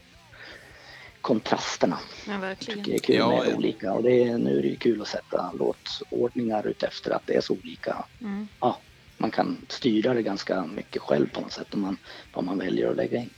kontrasterna. 1.21 1.99
Ja, 2.27 2.37
verkligen. 2.37 2.83
Det 2.83 2.95
är 2.95 2.99
kul 2.99 3.15
Ja, 3.15 3.29
med 3.29 3.51
ja. 3.51 3.55
olika 3.55 3.93
och 3.93 4.03
det 4.03 4.23
är, 4.23 4.37
nu 4.37 4.57
är 4.57 4.61
det 4.61 4.67
ju 4.67 4.75
kul 4.75 5.01
att 5.01 5.07
sätta 5.07 5.51
låtordningar 5.59 6.67
utefter 6.67 7.11
att 7.11 7.27
det 7.27 7.35
är 7.35 7.41
så 7.41 7.53
olika. 7.53 8.05
Mm. 8.21 8.47
Ja, 8.59 8.77
man 9.17 9.31
kan 9.31 9.57
styra 9.67 10.13
det 10.13 10.21
ganska 10.21 10.65
mycket 10.65 11.01
själv 11.01 11.29
på 11.29 11.41
något 11.41 11.51
sätt 11.51 11.73
om 11.73 11.81
man, 11.81 11.97
vad 12.33 12.43
man 12.43 12.57
väljer 12.57 12.89
att 12.89 12.95
lägga 12.95 13.17
in. 13.19 13.29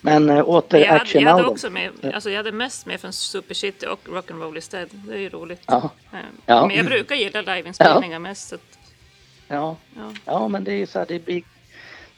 Men 0.00 0.30
äh, 0.30 0.48
åter 0.48 0.80
Jag 0.80 0.86
hade, 0.88 1.00
Action 1.00 1.22
jag 1.22 1.30
hade 1.30 1.42
Now 1.42 1.46
då. 1.48 1.52
också 1.52 1.70
med, 1.70 1.90
alltså 2.14 2.30
jag 2.30 2.36
hade 2.36 2.52
mest 2.52 2.86
med 2.86 3.00
från 3.00 3.12
Super 3.12 3.54
City 3.54 3.86
och 3.86 4.00
Rock'n'Roll 4.08 4.54
Instead. 4.56 4.88
Det 4.92 5.14
är 5.14 5.18
ju 5.18 5.28
roligt. 5.28 5.62
Ja, 5.66 5.90
Eh, 6.12 6.18
Ja. 6.46 6.66
Men 6.66 6.76
jag 6.76 6.86
brukar 6.86 7.14
gilla 7.16 7.40
liveinspelningar 7.40 8.18
mest. 8.18 8.48
Så 8.48 8.54
att, 8.54 8.78
ja, 9.48 9.76
ja. 9.96 10.12
ja, 10.24 10.48
men 10.48 10.64
det 10.64 10.72
är 10.72 10.76
ju 10.76 10.86
så 10.86 10.98
här, 10.98 11.06
det 11.08 11.24
blir, 11.24 11.42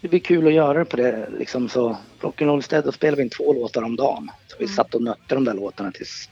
det 0.00 0.08
blir 0.08 0.20
kul 0.20 0.46
att 0.46 0.52
göra 0.52 0.78
det 0.78 0.84
på 0.84 0.96
det 0.96 1.28
liksom 1.38 1.68
så. 1.68 1.96
Rock'n'Roll 2.20 2.60
Stead, 2.60 2.82
då 2.84 2.92
spelade 2.92 3.16
vi 3.16 3.22
in 3.22 3.30
två 3.30 3.52
låtar 3.52 3.82
om 3.82 3.96
dagen. 3.96 4.30
Så 4.48 4.56
vi 4.58 4.68
satt 4.68 4.94
och 4.94 5.02
nötte 5.02 5.34
de 5.34 5.44
där 5.44 5.54
låtarna 5.54 5.92
tills... 5.92 6.28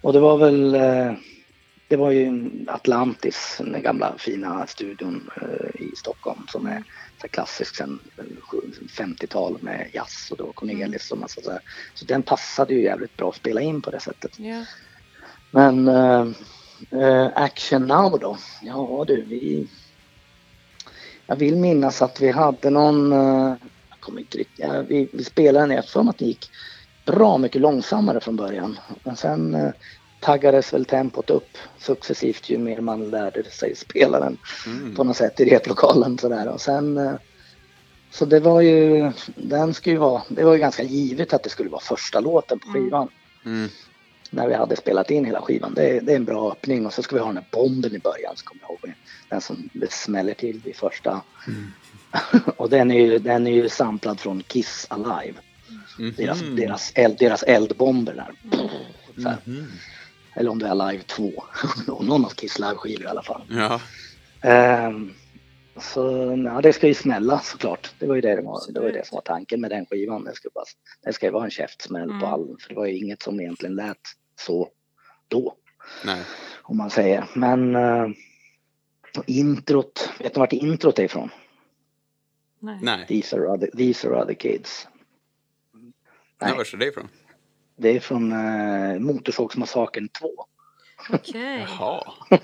Och 0.00 0.12
det 0.12 0.20
var 0.20 0.38
väl... 0.38 0.74
eh, 0.74 1.12
Det 1.88 1.96
var 1.96 2.10
ju 2.10 2.50
Atlantis, 2.68 3.60
den 3.64 3.82
gamla 3.82 4.14
fina 4.18 4.66
studion 4.66 5.30
eh, 5.42 5.80
i 5.82 5.92
Stockholm 5.96 6.46
som 6.48 6.66
är 6.66 6.82
så 7.20 7.28
klassisk 7.28 7.76
sen 7.76 7.98
eh, 8.16 8.24
50-tal 8.88 9.58
med 9.60 9.90
jazz 9.92 10.30
och 10.30 10.36
då 10.36 10.52
Cornelis 10.52 11.10
och 11.10 11.18
massa 11.18 11.40
så 11.42 11.50
här. 11.50 11.60
Så 11.94 12.04
den 12.04 12.22
passade 12.22 12.74
ju 12.74 12.82
jävligt 12.82 13.16
bra 13.16 13.28
att 13.28 13.36
spela 13.36 13.60
in 13.60 13.82
på 13.82 13.90
det 13.90 14.00
sättet. 14.00 14.38
Ja. 14.38 14.64
Men 15.50 15.88
eh, 16.90 17.30
Action 17.34 17.86
Now 17.86 18.18
då? 18.18 18.36
Ja 18.62 19.04
du, 19.06 19.22
vi... 19.22 19.68
Jag 21.26 21.36
vill 21.36 21.56
minnas 21.56 22.02
att 22.02 22.20
vi 22.20 22.30
hade 22.30 22.70
någon... 22.70 23.12
eh, 23.12 23.54
jag 23.90 24.00
kommer 24.00 24.20
inte 24.20 24.38
riktigt... 24.38 24.58
Ja, 24.58 24.82
vi, 24.88 25.08
vi 25.12 25.24
spelade 25.24 25.66
den, 25.66 25.76
jag 25.76 25.84
för 25.84 26.10
att 26.10 26.18
det 26.18 26.24
gick 26.24 26.50
bra 27.06 27.38
mycket 27.38 27.60
långsammare 27.60 28.20
från 28.20 28.36
början. 28.36 28.78
Men 29.02 29.16
sen 29.16 29.72
taggades 30.20 30.72
väl 30.72 30.84
tempot 30.84 31.30
upp 31.30 31.58
successivt 31.78 32.48
ju 32.50 32.58
mer 32.58 32.80
man 32.80 33.10
lärde 33.10 33.50
sig 33.50 33.76
spela 33.76 34.20
den 34.20 34.38
Mm. 34.66 34.94
på 34.94 35.04
något 35.04 35.16
sätt 35.16 35.40
i 35.40 35.44
replokalen 35.44 36.18
sådär. 36.18 36.48
Och 36.48 36.60
sen... 36.60 36.98
eh, 36.98 37.12
så 38.10 38.24
det 38.24 38.40
var 38.40 38.60
ju... 38.60 39.12
Den 39.36 39.74
skulle 39.74 39.92
ju 39.94 39.98
vara... 40.00 40.22
Det 40.28 40.44
var 40.44 40.52
ju 40.52 40.58
ganska 40.58 40.82
givet 40.82 41.32
att 41.32 41.42
det 41.42 41.50
skulle 41.50 41.70
vara 41.70 41.80
första 41.80 42.20
låten 42.20 42.58
på 42.58 42.68
skivan 42.72 43.08
Mm. 43.44 43.68
när 44.30 44.48
vi 44.48 44.54
hade 44.54 44.76
spelat 44.76 45.10
in 45.10 45.24
hela 45.24 45.40
skivan. 45.40 45.74
Det, 45.74 45.88
är- 45.96 46.00
det 46.00 46.12
är 46.12 46.16
en 46.16 46.24
bra 46.24 46.50
öppning 46.52 46.86
och 46.86 46.92
så 46.92 47.02
ska 47.02 47.14
vi 47.16 47.20
ha 47.20 47.26
den 47.28 47.36
här 47.36 47.46
bomben 47.52 47.94
i 47.94 47.98
början 47.98 48.32
så 48.36 48.44
kommer 48.44 48.62
jag 48.62 48.70
ihåg. 48.70 48.94
Den 49.28 49.40
som 49.40 49.68
det 49.72 49.92
smäller 49.92 50.34
till 50.34 50.60
vid 50.64 50.76
första. 50.76 51.20
och 52.56 52.70
den 52.70 52.90
är, 52.90 53.00
ju, 53.00 53.18
den 53.18 53.46
är 53.46 53.50
ju 53.52 53.68
samplad 53.68 54.20
från 54.20 54.42
Kiss 54.42 54.86
Alive. 54.90 55.34
Mhm. 55.98 56.14
Deras, 56.16 56.40
deras, 56.56 56.92
eld, 56.94 57.16
deras 57.18 57.42
eldbomber 57.42 58.14
där. 58.14 58.58
Så 59.22 59.28
här. 59.28 59.38
Mhm. 59.44 59.66
Eller 60.38 60.50
om 60.50 60.58
det 60.58 60.66
är 60.66 60.70
Alive 60.70 61.02
2. 61.02 61.44
Någon 62.02 62.24
av 62.24 62.28
Kiss 62.28 62.58
Live-skivor 62.58 63.02
i 63.02 63.06
alla 63.06 63.22
fall. 63.22 63.42
Ja. 63.50 63.80
Ehm, 64.42 65.12
så 65.76 66.00
ja, 66.44 66.60
det 66.60 66.72
ska 66.72 66.86
ju 66.86 66.94
smälla 66.94 67.38
såklart. 67.38 67.94
Det 67.98 68.06
var 68.06 68.14
ju 68.14 68.20
det, 68.20 68.36
det, 68.36 68.42
var, 68.42 68.60
det, 68.72 68.80
var 68.80 68.86
ju 68.86 68.92
det 68.92 69.06
som 69.06 69.14
var 69.14 69.22
tanken 69.22 69.60
med 69.60 69.70
den 69.70 69.86
skivan. 69.86 70.24
Det 70.24 70.34
ska, 70.34 70.48
bara, 70.54 70.64
det 71.04 71.12
ska 71.12 71.26
ju 71.26 71.32
vara 71.32 71.44
en 71.44 71.50
käftsmäll 71.50 72.08
på 72.08 72.14
Mm. 72.14 72.24
all, 72.24 72.56
för 72.60 72.68
det 72.68 72.74
var 72.74 72.86
ju 72.86 72.96
inget 72.96 73.22
som 73.22 73.40
egentligen 73.40 73.74
lät 73.74 73.98
så 74.40 74.68
då, 75.28 75.54
Nej. 76.04 76.22
om 76.62 76.76
man 76.76 76.90
säger. 76.90 77.24
Men 77.34 77.76
uh, 77.76 78.08
introt, 79.26 80.12
vet 80.18 80.34
ni 80.36 80.40
vart 80.40 80.52
introt 80.52 80.98
är 80.98 81.02
ifrån? 81.04 81.30
Nej. 82.58 82.78
Nej. 82.82 83.06
These 83.06 83.36
are 83.36 83.48
other, 83.48 83.70
these 83.76 84.08
are 84.08 84.22
other 84.22 84.34
kids. 84.34 84.88
Nej. 85.72 85.92
Nej. 86.40 86.52
Var 86.56 86.74
är 86.74 86.76
det 86.76 86.86
ifrån? 86.86 87.08
Det 87.78 87.96
är 87.96 88.00
från 88.00 88.32
uh, 88.32 88.98
Motorsågsmassakern 88.98 90.08
2. 90.08 90.28
Okej. 91.12 91.66
Jaha. 91.78 92.02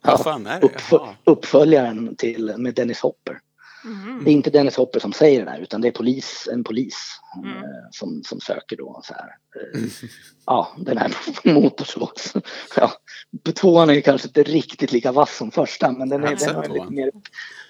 Vad 0.00 0.20
fan 0.20 0.46
är 0.46 0.60
det? 0.60 0.66
Uppf- 0.66 1.14
uppföljaren 1.24 2.16
till, 2.16 2.54
med 2.56 2.74
Dennis 2.74 3.00
Hopper. 3.00 3.40
Mhm. 3.84 4.24
Det 4.24 4.30
är 4.30 4.32
inte 4.32 4.50
Dennis 4.50 4.76
Hopper 4.76 5.00
som 5.00 5.12
säger 5.12 5.44
det 5.44 5.50
där 5.50 5.58
utan 5.58 5.80
det 5.80 5.88
är 5.88 5.92
polis, 5.92 6.48
en 6.52 6.64
polis 6.64 7.20
Mm. 7.36 7.56
eh, 7.56 7.62
som, 7.90 8.22
som 8.24 8.40
söker 8.40 8.76
då 8.76 9.00
så 9.04 9.14
här. 9.14 9.26
Eh, 9.74 9.80
ja, 10.46 10.72
den 10.78 10.98
här 10.98 11.12
motorsågs. 11.54 12.32
Ja, 12.76 12.92
tvåan 13.54 13.90
är 13.90 13.94
ju 13.94 14.02
kanske 14.02 14.28
inte 14.28 14.42
riktigt 14.42 14.92
lika 14.92 15.12
vass 15.12 15.36
som 15.36 15.50
första 15.50 15.92
men 15.92 16.08
den 16.08 16.24
är, 16.24 16.36
den 16.36 16.56
är 16.56 16.68
lite 16.68 16.90
mer 16.90 17.10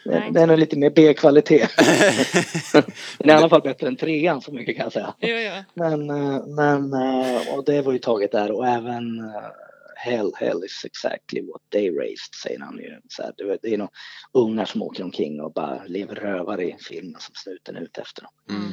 den, 0.05 0.33
den 0.33 0.51
är 0.51 0.57
lite 0.57 0.79
mer 0.79 0.91
B-kvalitet. 0.91 1.67
den 3.19 3.31
är 3.31 3.35
i 3.35 3.37
alla 3.37 3.49
fall 3.49 3.63
bättre 3.63 3.89
än 3.89 3.97
trean 3.97 4.41
så 4.41 4.53
mycket 4.53 4.77
kan 4.77 4.85
jag 4.85 4.93
säga. 4.93 5.15
Ja, 5.19 5.29
ja. 5.29 5.65
Men, 5.75 6.11
eh, 6.11 6.47
men 6.47 6.95
och 7.57 7.65
det 7.65 7.83
var 7.83 7.93
ju 7.93 7.99
taget 7.99 8.33
där 8.33 8.51
och 8.51 8.67
även 8.67 9.21
Hell, 10.05 10.33
hell 10.37 10.65
is 10.65 10.85
exactly 10.85 11.41
what 11.43 11.63
they 11.73 11.91
raised 11.91 12.35
säger 12.43 12.61
han 12.61 12.79
ju. 12.79 13.01
Så 13.09 13.23
här, 13.23 13.35
det, 13.37 13.59
det 13.63 13.75
är 13.75 13.79
nog 13.79 13.89
ungar 14.33 14.65
som 14.65 14.83
åker 14.83 15.05
omkring 15.05 15.41
och 15.41 15.53
bara 15.53 15.85
lever 15.85 16.15
rövare 16.15 16.65
i 16.65 16.77
filmen 16.89 17.21
som 17.21 17.35
snuten 17.35 17.77
är 17.77 17.81
ute 17.81 18.01
efter 18.01 18.23
dem. 18.23 18.33
Mm. 18.59 18.73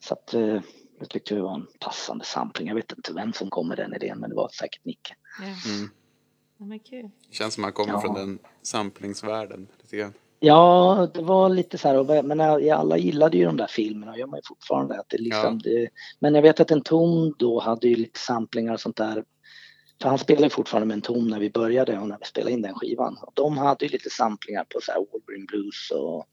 Så 0.00 0.14
att 0.14 0.34
eh, 0.34 0.60
jag 0.98 1.08
tyckte 1.10 1.34
det 1.34 1.42
var 1.42 1.54
en 1.54 1.66
passande 1.80 2.24
sampling. 2.24 2.68
Jag 2.68 2.74
vet 2.74 2.92
inte 2.92 3.12
vem 3.12 3.32
som 3.32 3.50
kom 3.50 3.68
med 3.68 3.76
den 3.76 3.94
idén 3.94 4.18
men 4.18 4.30
det 4.30 4.36
var 4.36 4.48
säkert 4.48 4.84
Nicke. 4.84 5.14
ja. 5.40 5.70
Mm. 5.72 5.90
Ja, 6.72 6.78
kul. 6.90 7.10
Känns 7.30 7.54
som 7.54 7.60
man 7.62 7.72
kommer 7.72 7.92
Ja. 7.92 8.00
från 8.00 8.14
den 8.14 8.38
samplingsvärlden 8.62 9.68
lite 9.82 9.96
grann. 9.96 10.12
Ja, 10.42 11.08
det 11.14 11.22
var 11.22 11.48
lite 11.48 11.78
så 11.78 11.88
här, 11.88 11.96
och- 11.98 12.24
men 12.24 12.38
jag- 12.38 12.68
alla 12.68 12.96
gillade 12.98 13.36
ju 13.36 13.44
de 13.44 13.56
där 13.56 13.66
filmerna 13.66 14.12
och 14.12 14.18
gör 14.18 14.26
man 14.26 14.36
ju 14.38 14.42
fortfarande. 14.48 15.00
Att 15.00 15.08
det 15.08 15.18
liksom, 15.18 15.58
det, 15.58 15.88
men 16.20 16.34
jag 16.34 16.42
vet 16.42 16.60
att 16.60 16.70
en 16.70 16.82
ton 16.82 17.34
då 17.38 17.60
hade 17.60 17.88
ju 17.88 17.96
lite 17.96 18.18
samplingar 18.18 18.72
och 18.74 18.80
sånt 18.80 18.96
där. 18.96 19.24
För 20.02 20.08
han 20.08 20.18
spelade 20.18 20.46
ju 20.46 20.50
fortfarande 20.50 20.86
med 20.86 20.94
en 20.94 21.02
ton 21.02 21.28
när 21.30 21.40
vi 21.40 21.50
började 21.50 21.98
och 21.98 22.08
när 22.08 22.18
vi 22.20 22.24
spelade 22.24 22.52
in 22.52 22.62
den 22.62 22.74
skivan. 22.74 23.16
Och 23.22 23.32
de 23.34 23.58
hade 23.58 23.84
ju 23.84 23.90
lite 23.92 24.10
samplingar 24.10 24.64
på 24.64 24.80
så 24.82 24.92
här 24.92 25.06
Wolverine 25.12 25.46
Blues 25.46 25.90
och 25.90 26.26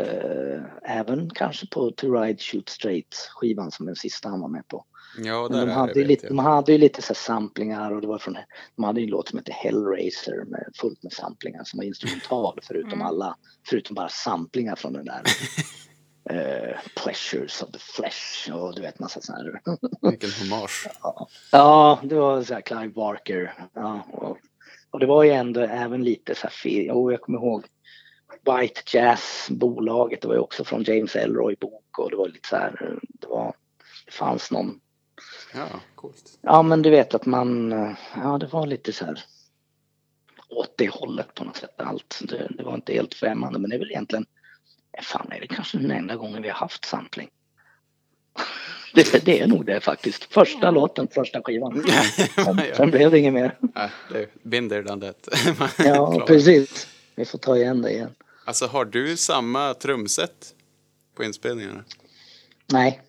eh, 0.00 0.62
även 0.98 1.30
kanske 1.30 1.66
på 1.66 1.90
To 1.90 2.12
Ride 2.14 2.38
Shoot 2.42 2.68
Straight 2.68 3.14
skivan 3.30 3.70
som 3.70 3.86
den 3.86 3.96
sista 3.96 4.28
han 4.28 4.40
var 4.40 4.48
med 4.48 4.68
på. 4.68 4.84
Ja, 5.18 5.48
Men 5.50 5.58
där 5.58 5.66
de, 5.66 5.72
hade 5.72 6.04
lite, 6.04 6.26
jag. 6.26 6.30
de 6.36 6.38
hade 6.38 6.72
ju 6.72 6.78
lite 6.78 7.02
så 7.02 7.08
här 7.08 7.14
samplingar 7.14 7.92
och 7.94 8.00
det 8.00 8.06
var 8.06 8.18
från, 8.18 8.36
de 8.76 8.84
hade 8.84 9.00
ju 9.00 9.04
en 9.04 9.10
låt 9.10 9.28
som 9.28 9.38
hette 9.38 9.52
Hellraiser 9.52 10.44
med 10.44 10.64
fullt 10.80 11.02
med 11.02 11.12
samplingar 11.12 11.64
som 11.64 11.78
var 11.78 11.84
instrumental 11.84 12.58
förutom 12.62 12.92
Mm. 12.92 13.06
alla, 13.06 13.36
förutom 13.68 13.94
bara 13.94 14.08
samplingar 14.08 14.76
från 14.76 14.92
den 14.92 15.04
där 15.04 15.22
eh, 16.30 16.76
Pleasures 16.96 17.62
of 17.62 17.70
the 17.70 17.78
Flesh 17.78 18.52
och 18.52 18.74
du 18.74 18.82
vet 18.82 18.98
massa 18.98 19.20
sådana 19.20 19.44
här. 19.44 19.60
Vilken 20.10 20.30
hommage. 20.30 20.88
ja, 21.52 22.00
det 22.02 22.14
var 22.14 22.42
så 22.42 22.54
här 22.54 22.60
Clive 22.60 22.88
Barker. 22.88 23.54
Ja, 23.74 24.06
och, 24.12 24.38
och 24.90 25.00
det 25.00 25.06
var 25.06 25.22
ju 25.22 25.30
ändå 25.30 25.60
även 25.60 26.04
lite 26.04 26.34
så 26.34 26.46
här, 26.46 26.70
jo 26.70 27.12
jag 27.12 27.20
kommer 27.20 27.38
ihåg 27.38 27.64
White 28.44 28.80
Jazz 28.86 29.46
bolaget, 29.50 30.22
det 30.22 30.28
var 30.28 30.34
ju 30.34 30.40
också 30.40 30.64
från 30.64 30.82
James 30.82 31.16
Elroy 31.16 31.56
bok 31.60 31.98
och 31.98 32.10
det 32.10 32.16
var 32.16 32.28
lite 32.28 32.48
så 32.48 32.56
här, 32.56 32.98
det 33.20 33.26
var, 33.26 33.54
det 34.06 34.12
fanns 34.12 34.50
någon 34.50 34.80
Ja, 35.54 35.80
coolt. 35.94 36.38
Ja 36.42 36.62
men 36.62 36.82
du 36.82 36.90
vet 36.90 37.14
att 37.14 37.26
man, 37.26 37.72
eh, 37.72 37.92
ja 38.16 38.38
det 38.38 38.46
var 38.46 38.66
lite 38.66 38.92
så 38.92 39.04
här 39.04 39.24
åt 40.48 40.74
det 40.76 40.88
hållet 40.88 41.34
på 41.34 41.44
något 41.44 41.56
sätt 41.56 41.80
allt. 41.80 42.20
Det, 42.28 42.48
det 42.50 42.62
var 42.62 42.74
inte 42.74 42.92
helt 42.92 43.14
främmande 43.14 43.58
men 43.58 43.70
det 43.70 43.76
är 43.76 43.80
väl 43.80 43.90
egentligen, 43.90 44.26
fan 45.02 45.32
är 45.32 45.40
det 45.40 45.46
kanske 45.46 45.78
den 45.78 45.90
enda 45.90 46.16
gången 46.16 46.42
vi 46.42 46.48
har 46.48 46.56
haft 46.56 46.84
sampling. 46.84 47.28
Det, 48.94 49.24
det 49.24 49.40
är 49.40 49.46
nog 49.46 49.66
det 49.66 49.80
faktiskt. 49.80 50.24
Första 50.24 50.70
låten, 50.70 51.08
första 51.08 51.42
skivan. 51.42 51.84
Sen, 52.34 52.60
sen 52.76 52.90
blev 52.90 53.10
det 53.10 53.18
inget 53.18 53.32
mer. 53.32 53.58
Nej, 53.74 53.90
det 54.12 54.18
är 54.18 54.28
binder 54.42 54.82
than 54.82 55.00
that. 55.00 55.28
Ja 55.78 56.24
precis. 56.26 56.86
Vi 57.14 57.24
får 57.24 57.38
ta 57.38 57.56
igen 57.56 57.82
det 57.82 57.90
igen. 57.90 58.14
Alltså 58.44 58.66
har 58.66 58.84
du 58.84 59.16
samma 59.16 59.74
trumset 59.74 60.54
på 61.14 61.24
inspelningarna? 61.24 61.84
Nej. 62.72 63.00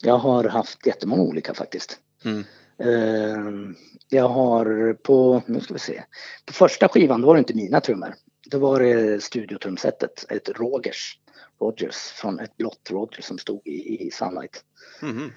Jag 0.00 0.18
har 0.18 0.44
haft 0.44 0.86
jättemånga 0.86 1.22
olika 1.22 1.54
faktiskt. 1.54 1.98
Mm. 2.24 2.44
Eh, 2.78 3.74
jag 4.08 4.28
har 4.28 4.94
på, 4.94 5.42
nu 5.46 5.60
ska 5.60 5.74
vi 5.74 5.80
se, 5.80 6.02
på 6.46 6.52
första 6.52 6.88
skivan 6.88 7.20
då 7.20 7.26
var 7.26 7.34
det 7.34 7.38
inte 7.38 7.54
mina 7.54 7.80
trummor. 7.80 8.14
Då 8.50 8.58
var 8.58 8.80
det 8.80 9.22
studiotrumsetet, 9.22 10.24
ett 10.28 10.48
Rogers, 10.48 11.18
Rogers 11.60 11.96
från 11.96 12.40
ett 12.40 12.56
blått 12.56 12.90
Rogers 12.90 13.24
som 13.24 13.38
stod 13.38 13.66
i, 13.66 14.06
i 14.06 14.10
Sunlight. 14.10 14.64
Mhm. 15.02 15.32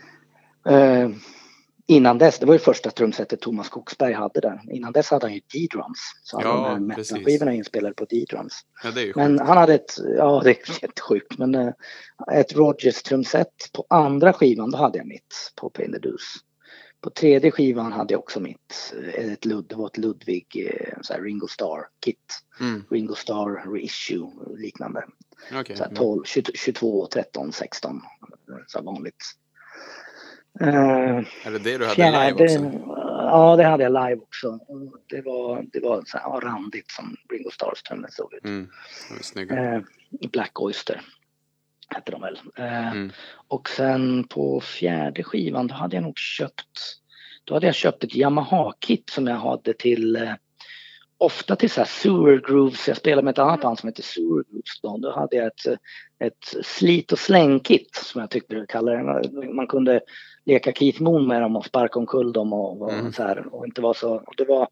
Eh, 0.69 1.09
innan 1.87 2.17
dess, 2.17 2.39
det 2.39 2.45
var 2.45 2.53
ju 2.53 2.59
första 2.59 2.91
trumsetet 2.91 3.41
Thomas 3.41 3.67
Skogsberg 3.67 4.13
hade 4.13 4.39
där. 4.39 4.61
Innan 4.71 4.91
dess 4.91 5.11
hade 5.11 5.25
han 5.25 5.33
ju 5.33 5.39
D-drums. 5.39 5.99
Så 6.23 6.37
alla 6.37 6.49
Ja, 6.49 6.75
de 6.75 6.89
här 6.89 7.47
är 7.47 7.51
inspelade 7.51 7.95
på 7.95 8.05
D-drums. 8.05 8.53
Ja, 8.83 8.91
det 8.91 9.15
Men 9.15 9.39
han 9.39 9.57
hade 9.57 9.73
ett, 9.73 9.97
ja 10.17 10.41
det 10.43 10.49
är 10.49 10.83
jättesjukt, 10.83 11.37
men 11.37 11.55
eh, 11.55 11.73
ett 12.33 12.53
Rogers 12.53 13.03
trumset 13.03 13.53
på 13.73 13.85
andra 13.89 14.33
skivan, 14.33 14.71
då 14.71 14.77
hade 14.77 14.97
jag 14.97 15.07
mitt 15.07 15.53
på 15.61 15.69
the 15.69 15.87
Deuce. 15.87 16.39
På 17.03 17.09
tredje 17.09 17.51
skivan 17.51 17.91
hade 17.91 18.13
jag 18.13 18.19
också 18.19 18.39
mitt, 18.39 18.93
eh, 19.15 19.31
ett 19.31 19.41
det 19.41 19.75
var 19.75 19.87
ett 19.87 19.97
Ludwig 19.97 20.47
eh, 20.55 20.97
så 21.01 21.13
här 21.13 21.21
Ringo 21.21 21.47
Starr 21.47 21.87
kit. 21.99 22.43
Mm. 22.59 22.83
Ringo 22.89 23.15
Starr 23.15 23.73
reissue 23.73 24.29
liknande. 24.57 25.05
Okej. 25.53 25.75
Så 25.75 25.83
här 25.83 25.95
12, 25.95 26.23
22, 26.25 26.51
22, 26.55 27.07
13, 27.07 27.51
16. 27.51 28.01
Så 28.67 28.77
här 28.77 28.85
vanligt. 28.85 29.23
Eh, 30.59 31.47
Är 31.47 31.51
det 31.51 31.59
det 31.59 31.77
du 31.77 31.85
hade 31.85 32.11
live 32.11 32.37
fjärde, 32.37 32.43
också? 32.43 32.87
ja 33.07 33.55
det 33.55 33.63
hade 33.63 33.83
jag 33.83 33.93
live 33.93 34.21
också. 34.21 34.59
Det 35.07 35.21
var, 35.21 35.65
det 35.73 35.79
var 35.79 36.03
så 36.05 36.17
här 36.17 36.41
randigt 36.41 36.91
som 36.91 37.15
Ringo 37.29 37.49
Starrs 37.51 37.83
trummor 37.83 38.07
såg 38.11 38.33
ut. 38.33 38.45
Mm. 38.45 38.69
Snygga. 39.21 39.83
Black 40.31 40.61
Oyster 40.61 41.01
hette 41.93 42.11
de 42.11 42.21
väl. 42.21 42.39
Eh, 42.55 42.91
Mm. 42.91 43.11
Och 43.47 43.69
sen 43.69 44.23
på 44.27 44.61
fjärde 44.61 45.23
skivan 45.23 45.67
då 45.67 45.73
hade 45.75 45.95
jag 45.95 46.03
nog 46.03 46.17
köpt 46.17 46.99
då 47.43 47.53
hade 47.53 47.65
jag 47.65 47.75
köpt 47.75 48.03
ett 48.03 48.15
Yamaha-kit 48.15 49.09
som 49.09 49.27
jag 49.27 49.35
hade 49.35 49.73
till 49.73 50.15
eh, 50.15 50.33
ofta 51.17 51.55
till 51.55 51.69
så 51.69 51.81
här 51.81 51.87
sewer 51.87 52.41
grooves. 52.47 52.87
Jag 52.87 52.97
spelade 52.97 53.21
med 53.25 53.31
ett 53.31 53.39
annat 53.39 53.61
band 53.61 53.79
som 53.79 53.89
heter 53.89 54.03
sewer 54.03 54.43
grooves. 54.49 54.81
Då, 54.81 54.97
då 54.97 55.11
hade 55.11 55.35
jag 55.35 55.47
ett, 55.47 55.65
ett 56.19 56.65
slit 56.65 57.11
och 57.11 57.19
släng-kit 57.19 57.95
som 57.95 58.21
jag 58.21 58.29
tyckte 58.29 58.55
du 58.55 58.65
kallade 58.65 59.21
det. 59.21 59.53
Man 59.53 59.67
kunde 59.67 60.01
leka 60.45 60.71
Keith 60.71 61.01
Moon 61.01 61.27
med 61.27 61.41
dem 61.41 61.55
och 61.55 61.65
sparka 61.65 61.99
omkull 61.99 62.33
dem 62.33 62.53
och, 62.53 62.81
och 62.81 62.93
Mm. 62.93 63.13
så 63.13 63.23
här 63.23 63.55
och 63.55 63.65
inte 63.65 63.81
vara 63.81 63.93
så. 63.93 64.13
Och 64.15 64.33
det 64.37 64.45
var 64.45 64.67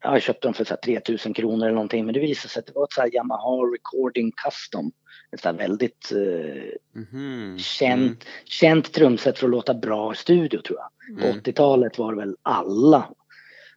Ja, 0.00 0.12
jag 0.12 0.22
köpte 0.22 0.46
dem 0.46 0.54
för 0.54 0.64
så 0.64 0.70
här 0.74 0.80
3000 1.00 1.34
kronor 1.34 1.64
eller 1.66 1.74
någonting 1.74 2.04
men 2.04 2.14
det 2.14 2.20
visade 2.20 2.48
sig 2.48 2.60
att 2.60 2.66
det 2.66 2.72
var 2.74 2.84
ett 2.84 2.92
så 2.92 3.00
här 3.00 3.14
Yamaha 3.14 3.56
Recording 3.74 4.32
Custom. 4.32 4.92
Ett 5.30 5.40
så 5.40 5.52
väldigt 5.52 6.12
eh, 6.12 7.00
Mhm. 7.00 7.58
känt, 7.58 8.24
känt 8.44 8.92
trumset 8.92 9.38
för 9.38 9.46
att 9.46 9.50
låta 9.50 9.74
bra 9.74 10.12
i 10.12 10.16
studio 10.16 10.60
tror 10.62 10.78
jag. 10.78 11.18
På 11.20 11.26
Mm. 11.26 11.38
80-talet 11.40 11.98
var 11.98 12.12
det 12.12 12.18
väl 12.18 12.36
alla 12.42 13.08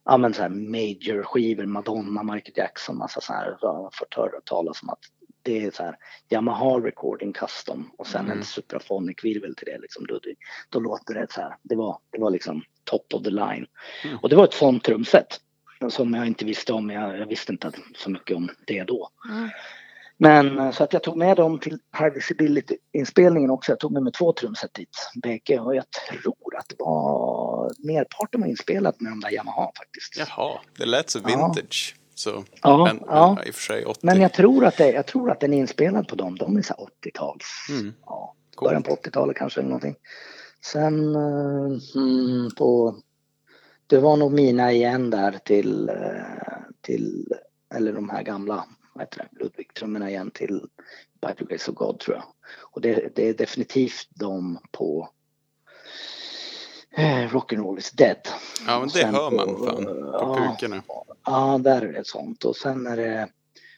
ja 0.05 0.17
men 0.17 0.33
så 0.33 0.41
här 0.41 0.49
major 0.49 1.23
skivor, 1.23 1.65
Madonna, 1.65 2.23
Michael 2.23 2.53
Jackson, 2.55 2.97
massa 2.97 3.21
så 3.21 3.33
här. 3.33 3.57
Jag 3.61 3.73
har 3.73 3.89
fått 3.93 4.13
höra 4.13 4.41
talas 4.45 4.83
om 4.83 4.89
att 4.89 4.99
det 5.43 5.65
är 5.65 5.71
så 5.71 5.83
här 5.83 5.95
Yamaha 6.29 6.79
Recording 6.79 7.33
Custom 7.33 7.91
och 7.97 8.07
sen 8.07 8.25
Mm. 8.25 8.37
en 8.37 8.43
Supraphonic 8.43 9.23
virvel 9.23 9.55
till 9.55 9.65
det 9.65 9.77
liksom. 9.77 10.07
Då, 10.07 10.19
då 10.69 10.79
låter 10.79 11.13
det 11.13 11.27
så 11.31 11.41
här. 11.41 11.55
Det 11.61 11.75
var, 11.75 11.97
det 12.11 12.19
var 12.19 12.31
liksom 12.31 12.63
top 12.83 13.13
of 13.13 13.23
the 13.23 13.29
line. 13.29 13.65
Mm. 14.05 14.17
Och 14.21 14.29
det 14.29 14.35
var 14.35 14.43
ett 14.43 14.53
sånt 14.53 14.83
trumset 14.83 15.27
som 15.89 16.13
jag 16.13 16.27
inte 16.27 16.45
visste 16.45 16.73
om. 16.73 16.89
Jag, 16.89 17.17
jag 17.19 17.25
visste 17.25 17.51
inte 17.51 17.71
så 17.95 18.09
mycket 18.09 18.35
om 18.37 18.49
det 18.67 18.83
då. 18.83 19.09
Mm. 19.29 19.49
Men 20.21 20.59
eh, 20.59 20.71
så 20.71 20.83
att 20.83 20.93
jag 20.93 21.03
tog 21.03 21.17
med 21.17 21.37
dem 21.37 21.59
till 21.59 21.79
High 21.99 22.13
Visibility-inspelningen 22.13 23.49
också. 23.49 23.71
Jag 23.71 23.79
tog 23.79 23.91
med 23.91 24.03
mig 24.03 24.13
två 24.13 24.33
trumset 24.33 24.73
dit, 24.73 24.89
bägge. 25.23 25.59
Och 25.59 25.75
jag 25.75 25.85
tror 25.91 26.57
att 26.57 26.69
det 26.69 26.75
var 26.79 27.71
merparten 27.87 28.41
var 28.41 28.47
inspelat 28.47 29.01
med 29.01 29.11
de 29.11 29.19
där 29.19 29.33
Yamaha 29.33 29.71
faktiskt. 29.77 30.17
Jaha, 30.17 30.59
det 30.77 30.85
lät 30.85 31.09
så 31.09 31.19
Ja. 31.23 31.27
vintage. 31.27 31.95
Så, 32.15 32.43
Ja, 32.61 32.85
men, 32.85 33.03
ja. 33.07 33.37
i 33.45 33.49
och 33.51 33.55
för 33.55 33.61
sig 33.61 33.85
80. 33.85 33.99
Men 34.03 34.21
jag 34.21 34.33
tror 34.33 34.65
att, 34.65 34.77
det, 34.77 34.91
jag 34.91 35.05
tror 35.05 35.31
att 35.31 35.39
den 35.39 35.53
är 35.53 35.57
inspelad 35.57 36.07
på 36.07 36.15
dem. 36.15 36.35
De 36.37 36.57
är 36.57 36.61
så 36.61 36.73
här 36.77 36.85
80-tals. 37.09 37.45
Mm. 37.69 37.93
Ja, 38.05 38.35
början 38.61 38.83
på 38.83 38.95
80-talet 38.95 39.37
kanske 39.37 39.59
eller 39.59 39.69
någonting. 39.69 39.95
Sen 40.65 41.15
mm, 41.15 42.49
på... 42.57 42.95
Det 43.87 43.97
var 43.97 44.17
nog 44.17 44.33
mina 44.33 44.71
igen 44.71 45.09
där 45.09 45.31
till, 45.45 45.89
eh, 45.89 45.95
till 46.81 47.33
eller 47.75 47.93
de 47.93 48.09
här 48.09 48.23
gamla, 48.23 48.65
vad 48.93 49.01
heter 49.03 49.17
det, 49.31 49.43
Ludwig-trummorna 49.43 50.09
igen 50.09 50.31
till 50.31 50.61
By 51.21 51.33
the 51.37 51.45
Grace 51.45 51.71
of 51.71 51.77
God 51.77 51.99
tror 51.99 52.15
jag. 52.15 52.25
Och 52.59 52.81
det, 52.81 53.15
det 53.15 53.29
är 53.29 53.33
definitivt 53.33 54.07
de 54.09 54.59
på 54.71 55.09
eh, 56.97 57.29
Rock'n'Roll 57.29 57.77
is 57.77 57.91
Dead. 57.91 58.27
Ja, 58.67 58.79
men 58.79 58.89
det 58.89 59.05
hör 59.05 59.31
man 59.31 59.55
på, 59.55 59.65
fan 59.65 59.85
på 59.85 60.11
ja. 60.13 60.55
kukarna. 60.57 60.83
Ja, 61.25 61.59
där 61.63 61.81
är 61.81 61.93
det 61.93 62.07
sånt. 62.07 62.45
Och 62.45 62.55
sen 62.55 62.87
är 62.87 62.97
det 62.97 63.29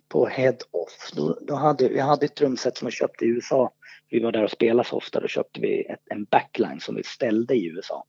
på 0.07 0.27
Head 0.27 0.57
Off. 0.71 1.11
Då, 1.13 1.39
då 1.41 1.55
hade, 1.55 1.89
vi 1.89 1.99
hade 1.99 2.25
ett 2.25 2.35
trumset 2.35 2.77
som 2.77 2.85
vi 2.85 2.91
köpte 2.91 3.25
i 3.25 3.27
USA. 3.27 3.73
Vi 4.09 4.19
var 4.19 4.31
där 4.31 4.43
och 4.43 4.51
spelade 4.51 4.89
så 4.89 4.97
ofta. 4.97 5.19
Då 5.19 5.27
köpte 5.27 5.59
vi 5.61 5.85
ett, 5.85 6.03
en 6.09 6.23
backline 6.23 6.79
som 6.79 6.95
vi 6.95 7.03
ställde 7.03 7.55
i 7.55 7.67
USA. 7.67 8.05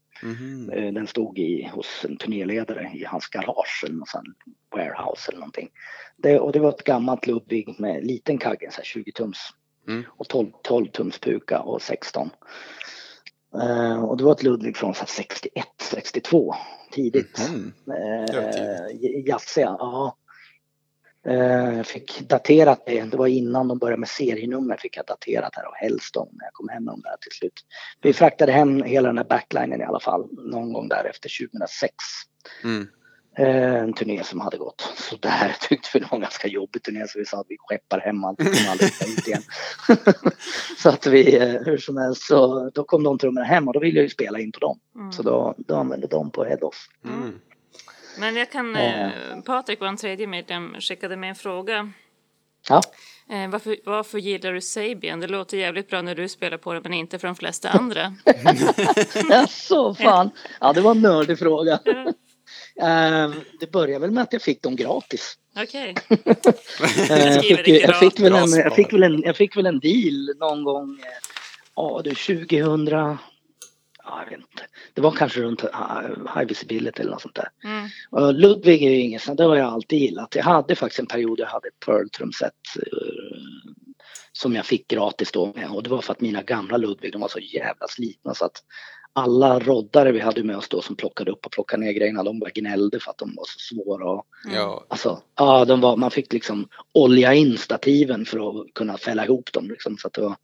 Eh, 0.73 0.93
Den 0.93 1.07
stod 1.07 1.39
i, 1.39 1.71
hos 1.73 2.05
en 2.05 2.17
turnéledare 2.17 2.91
i 2.95 3.05
hans 3.05 3.29
garage 3.29 3.83
eller 3.87 3.97
någon 3.97 4.07
sån 4.07 4.35
warehouse 4.71 5.31
eller 5.31 5.39
någonting. 5.39 5.71
Det, 6.17 6.41
och 6.41 6.53
det 6.53 6.59
var 6.59 6.69
ett 6.69 6.85
gammalt 6.85 7.27
Ludwig 7.27 7.81
med 7.81 8.05
liten 8.05 8.39
kagge, 8.39 8.71
så 8.71 8.77
här 8.77 8.85
20 8.85 9.13
tums. 9.13 9.39
Mm. 9.89 10.05
Och 10.09 10.29
12, 10.29 10.51
12 10.63 10.87
tums 10.87 11.19
puka 11.19 11.61
och 11.61 11.83
16. 11.83 12.31
Eh, 13.63 14.05
och 14.05 14.17
det 14.17 14.25
var 14.25 14.33
ett 14.33 14.43
Ludwig 14.43 14.77
från 14.77 14.95
så 14.95 15.01
här 15.01 15.07
61, 15.07 15.67
62, 15.81 16.55
tidigt. 16.93 17.39
Var 17.39 17.97
Eh, 17.97 19.27
jazziga, 19.27 19.77
ja. 19.79 20.17
Eh, 21.27 21.77
Jag 21.77 21.87
fick 21.87 22.29
daterat 22.29 22.83
det, 22.87 23.03
det 23.03 23.17
var 23.17 23.27
innan 23.27 23.69
de 23.69 23.79
började 23.79 24.01
med 24.01 24.09
serienummer 24.09 24.77
fick 24.77 24.97
jag 24.97 25.07
daterat 25.07 25.57
här 25.57 25.69
och 25.69 25.75
Hellstone 25.77 26.31
när 26.33 26.45
jag 26.45 26.53
kom 26.53 26.69
hem 26.69 26.85
med 26.85 26.93
dem 26.93 27.01
där 27.05 27.17
till 27.21 27.33
slut. 27.33 27.61
Vi 28.03 28.13
fraktade 28.13 28.53
hem 28.53 28.83
hela 28.83 29.09
den 29.09 29.19
här 29.19 29.25
backlinen 29.25 29.81
i 29.81 29.85
alla 29.85 30.01
fall 30.01 30.29
någon 30.33 30.73
gång 30.73 30.89
där 30.89 31.05
efter 31.05 31.47
2006. 31.49 31.95
Mm. 32.65 32.89
Eh, 33.39 33.75
En 33.75 33.93
turné 33.93 34.25
som 34.25 34.41
hade 34.41 34.57
gått 34.57 34.93
sådär 34.97 35.57
tyckte 35.69 35.89
vi 35.95 36.01
det 36.01 36.07
var 36.11 36.17
en 36.17 36.23
ganska 36.23 36.49
jobbig 36.49 36.83
turné 36.83 37.07
så 37.09 37.19
vi 37.19 37.25
sa 37.25 37.41
att 37.41 37.47
vi 37.49 37.57
skeppar 37.59 38.01
hem 38.01 38.25
allt 38.25 38.41
och 38.41 38.47
aldrig 38.71 38.91
ut 39.19 39.29
igen. 39.29 39.43
så 40.79 40.89
att 40.89 41.07
vi, 41.07 41.37
eh, 41.37 41.49
hur 41.65 41.79
som 41.79 41.97
helst, 41.97 42.23
så 42.23 42.71
då 42.75 42.85
kom 42.85 43.03
de 43.03 43.19
trummorna 43.19 43.47
hem 43.47 43.69
och 43.69 43.75
då 43.75 43.81
ville 43.81 43.99
jag 43.99 44.03
ju 44.05 44.09
spela 44.11 44.39
in 44.39 44.53
på 44.53 44.61
dem. 44.61 44.79
Mm. 44.95 45.13
Så 45.13 45.23
då, 45.23 45.55
då 45.59 45.77
använde 45.77 46.07
de 46.07 46.31
på 46.31 46.45
head-off. 46.45 46.87
Mm. 47.05 47.41
Men 48.19 48.37
jag 48.37 48.51
kan... 48.51 48.77
Eh. 48.77 49.11
Patrik, 49.45 49.81
vår 49.81 49.97
tredje 49.97 50.27
medlem, 50.27 50.77
skickade 50.81 51.17
med 51.17 51.29
en 51.29 51.35
fråga. 51.35 51.93
Ja. 52.69 52.83
Eh, 53.31 53.51
varför, 53.51 53.77
varför 53.85 54.19
gillar 54.19 54.53
du 54.53 54.61
Sabian? 54.61 55.21
Det 55.21 55.27
låter 55.27 55.57
jävligt 55.57 55.89
bra 55.89 56.03
när 56.03 56.15
du 56.15 56.29
spelar 56.29 56.59
på 56.59 56.73
det 56.73 56.81
men 56.81 56.95
inte 56.95 57.19
för 57.19 57.29
de 57.29 57.37
flesta 57.37 57.69
andra. 57.71 58.15
Så 59.49 59.95
fan. 59.95 60.31
Ja, 60.61 60.73
det 60.73 60.81
var 60.81 60.91
en 60.91 61.01
nördig 61.01 61.39
fråga. 61.39 61.81
Eh, 62.81 63.31
det 63.61 63.73
började 63.73 63.99
väl 63.99 64.11
med 64.11 64.23
att 64.23 64.33
jag 64.33 64.43
fick 64.43 64.63
dem 64.63 64.77
gratis. 64.77 65.39
Okej. 65.57 65.95
Eh, 67.11 67.35
jag, 67.35 67.43
fick, 67.43 67.69
jag, 67.69 67.99
fick 67.99 68.21
väl 68.21 68.35
en, 68.35 68.51
jag, 68.51 68.75
fick 68.75 68.93
väl 68.93 69.03
en, 69.03 69.23
jag 69.23 69.37
fick 69.37 69.57
väl 69.57 69.67
en 69.67 69.81
deal 69.81 70.31
någon 70.39 70.65
gång, 70.65 70.99
eh, 71.03 71.07
ja 71.77 72.01
du 72.05 72.11
2000, 72.11 72.87
ja 72.87 73.19
jag 74.07 74.25
vet 74.25 74.39
inte. 74.39 74.67
Det 74.95 75.01
var 75.01 75.11
kanske 75.11 75.41
runt 75.41 75.65
uh, 75.65 75.71
High 76.37 76.47
Visibility 76.49 77.03
eller 77.03 77.13
något 77.13 77.23
sånt 77.23 77.35
där. 77.35 77.49
Mm. 77.65 77.89
Och 78.11 78.35
Ludwig 78.35 78.83
är 78.83 78.91
ju 78.91 79.01
inget 79.01 79.23
sånt, 79.23 79.39
det 79.39 79.45
har 79.45 79.57
jag 79.57 79.73
alltid 79.73 79.99
gillat. 79.99 80.35
Jag 80.35 80.45
hade 80.45 80.77
faktiskt 80.77 81.01
en 81.01 81.07
period 81.07 81.41
jag 81.41 81.47
hade 81.47 81.69
ett 81.69 81.87
Pearl-trumset 81.87 82.53
eh, 82.77 83.39
som 84.33 84.55
jag 84.55 84.67
fick 84.67 84.89
gratis 84.89 85.33
då 85.33 85.53
med. 85.57 85.71
och 85.71 85.83
det 85.83 85.91
var 85.91 86.01
för 86.01 86.13
att 86.13 86.21
mina 86.21 86.43
gamla 86.43 86.77
Ludwig 86.77 87.13
de 87.13 87.21
var 87.21 87.29
så 87.29 87.39
jävla 87.39 87.89
slitna 87.89 88.35
så 88.35 88.45
att 88.45 88.63
alla 89.17 89.59
roddare 89.61 90.13
vi 90.13 90.21
hade 90.21 90.45
med 90.45 90.57
oss 90.57 90.69
då 90.69 90.83
som 90.83 90.97
plockade 90.97 91.31
upp 91.31 91.47
och 91.47 91.53
plockade 91.53 91.85
ner 91.85 91.93
grejerna 91.93 92.23
de 92.23 92.39
bara 92.39 92.51
gnällde 92.51 93.01
för 93.01 93.11
att 93.11 93.19
de 93.19 93.35
var 93.35 93.45
så 93.47 93.75
svåra 93.75 94.11
och 94.11 94.27
Ja, 94.55 94.87
Alltså, 94.89 95.23
ja, 95.37 95.65
de 95.65 95.81
var, 95.81 95.97
man 95.97 96.11
fick 96.11 96.33
liksom 96.33 96.69
olja 96.93 97.35
in 97.35 97.59
stativen 97.59 98.25
för 98.25 98.61
att 98.61 98.75
kunna 98.75 98.99
fälla 98.99 99.25
ihop 99.25 99.53
dem. 99.53 99.69
Liksom, 99.69 99.99
så 99.99 100.07
att 100.07 100.13
det 100.13 100.21
var, 100.21 100.37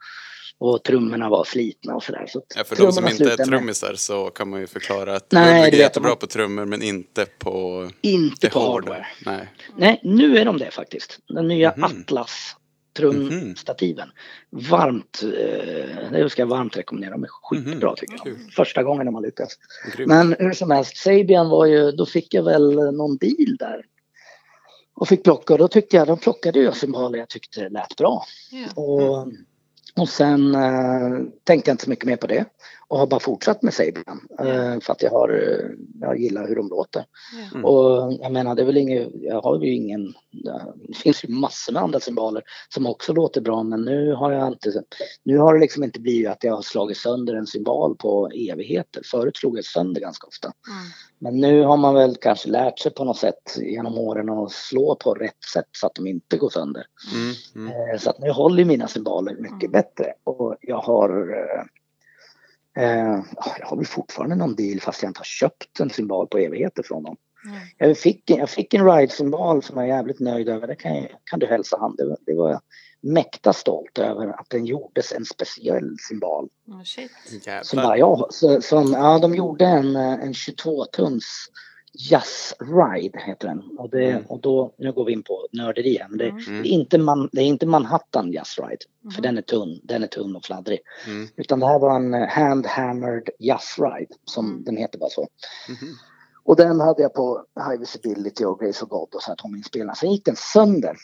och 0.60 0.82
trummorna 0.84 1.28
var 1.28 1.44
slitna 1.44 1.94
och 1.94 2.02
sådär. 2.02 2.24
Så 2.28 2.42
ja, 2.56 2.64
för 2.64 2.76
de 2.76 2.92
som 2.92 3.04
inte 3.04 3.14
är 3.14 3.16
slutade 3.16 3.50
med- 3.50 3.58
trummisar 3.58 3.94
så 3.94 4.30
kan 4.30 4.50
man 4.50 4.60
ju 4.60 4.66
förklara 4.66 5.16
att 5.16 5.32
Nej, 5.32 5.54
Ludwig 5.60 5.72
det 5.72 5.76
är 5.76 5.80
jättebra 5.80 6.08
man. 6.10 6.18
på 6.18 6.26
trummor 6.26 6.64
men 6.64 6.82
inte 6.82 7.26
på 7.38 7.88
Inte 8.00 8.48
på 8.50 8.60
hardware. 8.60 9.06
Nej. 9.26 9.48
Nej, 9.76 10.00
nu 10.04 10.38
är 10.38 10.44
de 10.44 10.58
det 10.58 10.70
faktiskt. 10.70 11.18
Den 11.28 11.48
nya 11.48 11.72
Mhm. 11.76 11.84
Atlas 11.84 12.56
trumstativen. 12.96 14.08
Varmt, 14.50 15.22
eh, 15.22 16.10
det 16.12 16.30
ska 16.30 16.42
jag 16.42 16.46
varmt 16.46 16.76
rekommendera. 16.76 17.10
De 17.10 17.24
är 17.24 17.28
skitbra 17.28 17.88
Mhm. 17.88 17.96
tycker 17.96 18.14
jag. 18.14 18.22
Kul. 18.24 18.38
Första 18.56 18.82
gången 18.82 19.06
de 19.06 19.14
har 19.14 19.22
lyckats. 19.22 19.54
Men 20.06 20.36
hur 20.38 20.52
som 20.52 20.70
helst, 20.70 20.96
Sabian 20.96 21.48
var 21.48 21.66
ju, 21.66 21.92
då 21.92 22.06
fick 22.06 22.34
jag 22.34 22.42
väl 22.42 22.74
någon 22.74 23.16
deal 23.16 23.56
där. 23.58 23.84
Och 24.94 25.08
fick 25.08 25.22
plocka 25.24 25.52
och 25.52 25.58
då 25.58 25.68
tyckte 25.68 25.96
jag, 25.96 26.06
de 26.06 26.18
plockade 26.18 26.58
ju 26.58 26.72
symboler 26.72 27.18
jag 27.18 27.28
tyckte 27.28 27.68
lät 27.68 27.96
bra. 27.96 28.24
Ja. 28.50 28.82
Och, 28.82 29.26
och 29.96 30.08
sen 30.08 30.54
eh, 30.54 31.18
tänkte 31.44 31.70
jag 31.70 31.74
inte 31.74 31.84
så 31.84 31.90
mycket 31.90 32.04
mer 32.04 32.16
på 32.16 32.26
det. 32.26 32.44
Och 32.88 32.98
har 32.98 33.06
bara 33.06 33.20
fortsatt 33.20 33.62
med 33.62 33.74
Sabian. 33.74 34.28
Eh, 34.38 34.80
för 34.80 34.92
att 34.92 35.02
jag 35.02 35.10
har, 35.10 35.28
eh, 35.28 35.70
jag 36.00 36.20
gillar 36.20 36.48
hur 36.48 36.56
de 36.56 36.68
låter. 36.68 37.04
Mm. 37.52 37.64
Och 37.64 38.12
jag 38.12 38.32
menar 38.32 38.54
det 38.54 38.62
är 38.62 38.66
väl 38.66 38.76
inget, 38.76 39.08
jag 39.12 39.40
har 39.40 39.64
ju 39.64 39.74
ingen, 39.74 40.14
det 40.88 40.96
finns 40.96 41.24
ju 41.24 41.28
massor 41.28 41.72
med 41.72 41.82
andra 41.82 42.00
symboler 42.00 42.42
som 42.68 42.86
också 42.86 43.12
låter 43.12 43.40
bra 43.40 43.62
men 43.62 43.82
nu 43.82 44.12
har 44.12 44.32
jag 44.32 44.48
inte, 44.48 44.82
nu 45.22 45.38
har 45.38 45.54
det 45.54 45.60
liksom 45.60 45.84
inte 45.84 46.00
blivit 46.00 46.28
att 46.28 46.44
jag 46.44 46.54
har 46.54 46.62
slagit 46.62 46.96
sönder 46.96 47.34
en 47.34 47.46
symbol 47.46 47.96
på 47.96 48.30
evigheter. 48.34 49.02
Förut 49.04 49.36
slog 49.36 49.58
jag 49.58 49.64
sönder 49.64 50.00
ganska 50.00 50.26
ofta. 50.26 50.52
Mm. 51.20 51.40
Men 51.40 51.40
nu 51.50 51.62
har 51.64 51.76
man 51.76 51.94
väl 51.94 52.16
kanske 52.16 52.48
lärt 52.48 52.78
sig 52.78 52.94
på 52.94 53.04
något 53.04 53.16
sätt 53.18 53.56
genom 53.58 53.98
åren 53.98 54.28
att 54.28 54.52
slå 54.52 54.94
på 54.96 55.14
rätt 55.14 55.44
sätt 55.52 55.68
så 55.72 55.86
att 55.86 55.94
de 55.94 56.06
inte 56.06 56.36
går 56.36 56.50
sönder. 56.50 56.86
Mm, 57.14 57.68
mm. 57.68 57.90
Eh, 57.90 57.98
Så 57.98 58.10
att 58.10 58.18
nu 58.18 58.30
håller 58.30 58.64
mina 58.64 58.88
symboler 58.88 59.36
mycket 59.38 59.72
bättre 59.72 60.12
och 60.24 60.56
jag 60.60 60.78
har 60.78 61.34
Eh, 62.78 63.20
ja, 63.36 63.56
jag 63.58 63.66
har 63.66 63.76
väl 63.76 63.86
fortfarande 63.86 64.36
någon 64.36 64.54
deal 64.54 64.80
fast 64.80 65.02
jag 65.02 65.10
inte 65.10 65.20
har 65.20 65.24
köpt 65.24 65.80
en 65.80 65.90
symbol 65.90 66.26
på 66.26 66.38
evigheter 66.38 66.82
från 66.82 67.02
dem. 67.02 67.16
Mm. 67.44 67.58
Jag 67.78 67.98
fick, 67.98 68.30
jag 68.30 68.50
fick 68.50 68.74
en 68.74 68.86
ride-symbol 68.92 69.62
som 69.62 69.76
jag 69.76 69.84
är 69.84 69.88
jävligt 69.96 70.20
nöjd 70.20 70.48
över. 70.48 70.66
Det 70.66 70.74
kan, 70.74 70.94
jag- 70.96 71.08
kan 71.24 71.38
du 71.38 71.46
hälsa 71.46 71.76
han. 71.80 71.96
Det, 71.96 72.06
var- 72.06 72.18
det 72.26 72.34
var 72.34 72.50
jag 72.50 72.60
mäkta 73.00 73.52
stolt 73.52 73.98
över 73.98 74.40
att 74.40 74.50
den 74.50 74.66
gjordes 74.66 75.12
en 75.12 75.24
speciell 75.24 75.96
symbol. 76.08 76.48
Oh, 76.66 76.82
shit. 76.84 77.10
Som 77.62 77.76
bara 77.82 77.98
jag, 77.98 78.26
så, 78.30 78.62
som, 78.62 78.92
ja, 78.92 79.18
de 79.18 79.34
gjorde 79.34 79.64
en, 79.64 79.96
eh, 79.96 80.12
en 80.12 80.32
22-tums 80.32 81.24
Jazz 82.10 82.54
Ride 82.60 83.18
heter 83.18 83.48
den. 83.48 83.62
Och, 83.78 83.90
det, 83.90 84.10
Mm. 84.10 84.22
och 84.26 84.40
då, 84.40 84.74
nu 84.78 84.92
går 84.92 85.04
vi 85.04 85.12
in 85.12 85.22
på 85.22 85.46
nörderi 85.52 85.98
här, 86.00 86.08
men 86.08 86.18
det, 86.18 86.28
Mm. 86.28 86.62
det, 86.62 86.68
är 86.68 86.72
inte 86.72 86.98
man, 86.98 87.28
det 87.32 87.40
är 87.40 87.44
inte 87.46 87.66
Manhattan 87.66 88.32
Jazz 88.32 88.58
Ride. 88.58 88.84
För 89.02 89.08
Mhm. 89.10 89.22
den 89.22 89.38
är 89.38 89.42
tunn, 89.42 89.80
den 89.82 90.02
är 90.02 90.06
tunn 90.06 90.36
och 90.36 90.44
fladdrig. 90.44 90.80
Mm. 91.06 91.28
Utan 91.36 91.60
det 91.60 91.66
här 91.66 91.78
var 91.78 91.96
en 91.96 92.14
eh, 92.14 92.28
hand-hammered 92.28 93.28
Jazz 93.38 93.76
Ride, 93.78 94.14
som 94.24 94.46
Mm. 94.50 94.64
den 94.64 94.76
heter 94.76 94.98
bara 94.98 95.10
så. 95.10 95.28
Mhm. 95.68 95.94
Och 96.44 96.56
den 96.56 96.80
hade 96.80 97.02
jag 97.02 97.14
på 97.14 97.44
High 97.68 97.80
Visibility 97.80 98.44
och 98.44 98.60
Grace 98.60 98.84
of 98.84 98.88
God 98.90 99.14
och 99.14 99.22
så 99.22 99.30
här 99.30 99.36
Tommy-spelaren. 99.36 99.94
Sen 99.96 100.12
gick 100.12 100.24
den 100.24 100.36
sönder. 100.36 100.96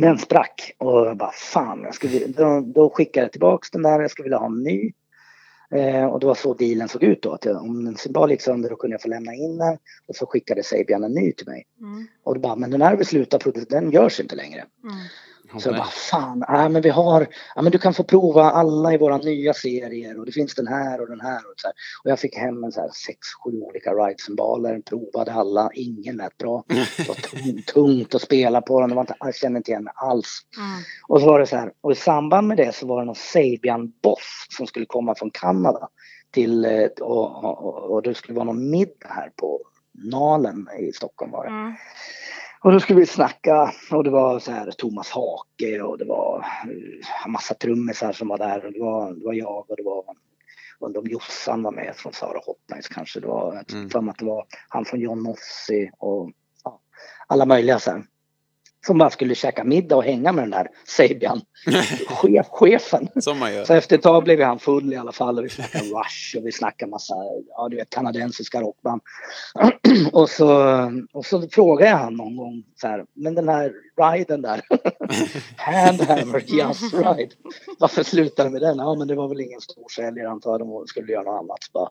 Den 0.00 0.18
sprack 0.18 0.74
och 0.78 1.06
jag 1.06 1.16
bara 1.16 1.32
fan, 1.32 1.82
jag 1.82 1.94
skulle, 1.94 2.26
då, 2.26 2.60
då 2.60 2.90
skickade 2.90 3.24
jag 3.24 3.32
tillbaks 3.32 3.70
den 3.70 3.82
där, 3.82 4.00
jag 4.00 4.10
skulle 4.10 4.24
vilja 4.24 4.38
ha 4.38 4.46
en 4.46 4.62
ny. 4.62 4.92
Eh, 5.74 6.04
och 6.04 6.20
det 6.20 6.26
var 6.26 6.34
så 6.34 6.54
dealen 6.54 6.88
såg 6.88 7.02
ut 7.02 7.22
då, 7.22 7.32
att 7.32 7.44
jag, 7.44 7.62
om 7.62 7.86
en 7.86 7.96
symbol 7.96 8.30
gick 8.30 8.42
sönder 8.42 8.70
då 8.70 8.76
kunde 8.76 8.94
jag 8.94 9.02
få 9.02 9.08
lämna 9.08 9.34
in 9.34 9.58
den 9.58 9.78
och 10.06 10.16
så 10.16 10.26
skickade 10.26 10.62
Sabian 10.62 11.04
en 11.04 11.12
ny 11.12 11.32
till 11.32 11.46
mig. 11.46 11.66
Mm. 11.80 12.06
Och 12.22 12.34
då 12.34 12.40
bara, 12.40 12.56
men 12.56 12.70
den 12.70 12.82
här 12.82 13.04
slutat 13.04 13.42
producera, 13.42 13.80
den 13.80 13.90
görs 13.90 14.20
inte 14.20 14.36
längre. 14.36 14.64
Mm. 14.84 14.96
Så 15.58 15.68
jag 15.68 15.76
bara, 15.76 15.86
fan, 15.86 16.44
ja, 16.48 16.68
men 16.68 16.82
vi 16.82 16.88
har, 16.88 17.26
ja, 17.54 17.62
men 17.62 17.72
du 17.72 17.78
kan 17.78 17.94
få 17.94 18.04
prova 18.04 18.50
alla 18.50 18.94
i 18.94 18.98
våra 18.98 19.16
nya 19.16 19.54
serier 19.54 20.18
och 20.18 20.26
det 20.26 20.32
finns 20.32 20.54
den 20.54 20.66
här 20.66 21.00
och 21.00 21.08
den 21.08 21.20
här. 21.20 21.36
Och, 21.36 21.54
så 21.56 21.66
här. 21.66 21.74
och 22.04 22.10
jag 22.10 22.18
fick 22.18 22.36
hem 22.36 22.64
en 22.64 22.72
så 22.72 22.80
här 22.80 22.90
sex, 23.06 23.18
sju 23.44 23.50
olika 23.50 23.90
ride-symboler, 23.90 24.80
provade 24.80 25.32
alla, 25.32 25.70
ingen 25.74 26.16
lät 26.16 26.38
bra. 26.38 26.64
Det 26.68 27.08
var 27.08 27.14
tungt, 27.14 27.66
tungt 27.66 28.14
att 28.14 28.22
spela 28.22 28.60
på 28.60 28.80
dem, 28.80 28.88
det 28.88 28.94
var 28.94 29.02
inte, 29.02 29.16
jag 29.20 29.34
kände 29.34 29.56
inte 29.56 29.70
igen 29.70 29.84
mig 29.84 29.92
alls. 29.96 30.40
Mm. 30.56 30.82
Och 31.08 31.20
så 31.20 31.26
var 31.26 31.40
det 31.40 31.46
så 31.46 31.56
här, 31.56 31.72
och 31.80 31.92
i 31.92 31.94
samband 31.94 32.48
med 32.48 32.56
det 32.56 32.74
så 32.74 32.86
var 32.86 33.00
det 33.00 33.04
någon 33.04 33.14
Sabian-boss 33.14 34.46
som 34.56 34.66
skulle 34.66 34.86
komma 34.86 35.14
från 35.14 35.30
Kanada 35.30 35.88
till, 36.30 36.64
eh, 36.64 36.86
och, 37.00 37.44
och, 37.44 37.90
och 37.90 38.02
det 38.02 38.14
skulle 38.14 38.36
vara 38.36 38.44
någon 38.44 38.70
middag 38.70 39.08
här 39.08 39.32
på 39.36 39.60
Nalen 39.92 40.68
i 40.78 40.92
Stockholm 40.92 41.32
var 41.32 41.44
det. 41.44 41.50
Mm. 41.50 41.74
Och 42.62 42.72
då 42.72 42.80
skulle 42.80 43.00
vi 43.00 43.06
snacka 43.06 43.72
och 43.90 44.04
det 44.04 44.10
var 44.10 44.38
så 44.38 44.50
här 44.50 44.70
Thomas 44.70 45.10
Hake 45.10 45.82
och 45.82 45.98
det 45.98 46.04
var 46.04 46.38
eh, 46.38 47.24
en 47.26 47.32
massa 47.32 47.54
trummisar 47.54 48.12
som 48.12 48.28
var 48.28 48.38
där 48.38 48.66
och 48.66 48.72
det 48.72 48.80
var, 48.80 49.12
det 49.12 49.24
var 49.24 49.32
jag 49.32 49.70
och 49.70 49.76
det 49.76 49.82
var 49.82 50.04
undrar 50.80 51.00
om 51.00 51.06
Jossan 51.06 51.62
var 51.62 51.72
med 51.72 51.96
från 51.96 52.12
Sara 52.12 52.40
Hot 52.46 52.58
Nights 52.70 52.88
kanske. 52.88 53.20
Det 53.20 53.26
var, 53.26 53.54
jag 53.54 53.94
Mm. 53.94 54.08
att 54.08 54.18
det 54.18 54.24
var 54.24 54.46
han 54.68 54.84
från 54.84 55.00
John 55.00 55.22
Mossi 55.22 55.90
och 55.98 56.30
ja, 56.64 56.80
alla 57.26 57.46
möjliga 57.46 57.78
sen. 57.78 58.06
Som 58.86 58.98
bara 58.98 59.10
skulle 59.10 59.34
käka 59.34 59.64
middag 59.64 59.96
och 59.96 60.04
hänga 60.04 60.32
med 60.32 60.44
den 60.44 60.50
där 60.50 60.68
Sabian, 60.84 61.40
chef, 62.08 62.46
chefen. 62.48 63.08
Som 63.20 63.38
man 63.38 63.54
gör. 63.54 63.64
Så 63.64 63.74
efter 63.74 63.96
ett 63.96 64.02
tag 64.02 64.24
blev 64.24 64.42
han 64.42 64.58
full 64.58 64.92
i 64.92 64.96
alla 64.96 65.12
fall 65.12 65.38
och 65.38 65.44
vi 65.44 65.48
snackade 65.48 65.84
Rush 65.84 66.36
och 66.38 66.46
vi 66.46 66.52
snackade 66.52 66.90
massa, 66.90 67.14
ja 67.48 67.68
du 67.68 67.76
vet 67.76 67.90
kanadensiska 67.90 68.60
rockband. 68.60 69.02
och, 70.12 70.30
så, 70.30 70.48
och 71.12 71.26
så 71.26 71.48
frågade 71.48 71.90
jag 71.90 71.98
han 71.98 72.14
någon 72.14 72.36
gång 72.36 72.62
så 72.76 72.86
här, 72.86 73.04
men 73.14 73.34
den 73.34 73.48
här 73.48 73.72
riden 73.96 74.42
där, 74.42 74.60
Handhammer 75.56 76.44
Jazz 76.46 76.94
Ride, 76.94 77.34
varför 77.78 78.02
slutade 78.02 78.48
det 78.48 78.52
med 78.52 78.62
den? 78.62 78.78
Ja 78.78 78.94
men 78.94 79.08
det 79.08 79.14
var 79.14 79.28
väl 79.28 79.40
ingen 79.40 79.60
storsäljare 79.60 80.30
antar 80.30 80.50
jag, 80.50 80.60
de 80.60 80.86
skulle 80.86 81.12
göra 81.12 81.22
något 81.22 81.40
annat. 81.40 81.62
Så 81.62 81.70
bara, 81.72 81.90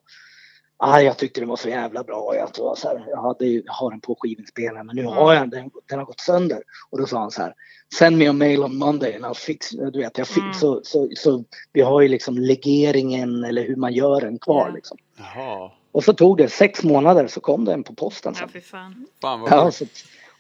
Ah, 0.82 1.00
jag 1.00 1.18
tyckte 1.18 1.40
det 1.40 1.46
var 1.46 1.56
så 1.56 1.70
jävla 1.70 2.04
bra. 2.04 2.36
Jag, 2.36 2.54
tror 2.54 2.76
så 2.76 2.88
här, 2.88 3.06
jag, 3.10 3.22
hade, 3.22 3.46
ju- 3.46 3.64
jag 3.66 3.74
har 3.74 3.92
den 3.92 4.00
på 4.02 4.16
skivinspelaren 4.20 4.88
men 4.88 4.96
nu 4.96 5.06
har 5.06 5.34
jag 5.34 5.50
den. 5.50 5.70
Den 5.90 6.00
har 6.00 6.06
gått 6.06 6.20
sönder. 6.20 6.62
Och 6.90 6.98
då 6.98 7.06
sa 7.06 7.20
han 7.20 7.32
så 7.32 7.42
här. 7.42 7.54
Send 7.96 8.18
me 8.18 8.28
a 8.28 8.34
mail 8.34 8.64
on 8.64 8.78
Monday 8.78 9.16
and 9.16 9.26
I'll 9.26 9.34
fix. 9.34 9.70
Du 9.70 10.00
vet, 10.00 10.18
jag 10.18 10.28
fick, 10.28 10.44
Mm. 10.44 10.54
så, 10.54 10.82
så, 10.84 11.10
så 11.18 11.44
vi 11.74 11.82
har 11.82 12.02
ju 12.02 12.08
liksom 12.08 12.38
legeringen 12.38 13.44
eller 13.44 13.64
hur 13.68 13.76
man 13.76 13.94
gör 13.94 14.22
den 14.22 14.40
kvar. 14.40 14.68
Ja. 14.70 14.76
Liksom. 14.76 14.98
Jaha. 15.18 15.72
Och 15.92 16.04
så 16.04 16.14
tog 16.14 16.38
det 16.38 16.50
sex 16.50 16.84
månader 16.84 17.28
så 17.28 17.40
kom 17.42 17.66
den 17.66 17.84
på 17.84 17.94
posten 17.96 18.34
Ja, 18.36 18.40
sen. 18.40 18.50
fy 18.50 18.62
fan. 18.62 19.06
Fan 19.22 19.48
Ja, 19.52 19.72
så, 19.72 19.86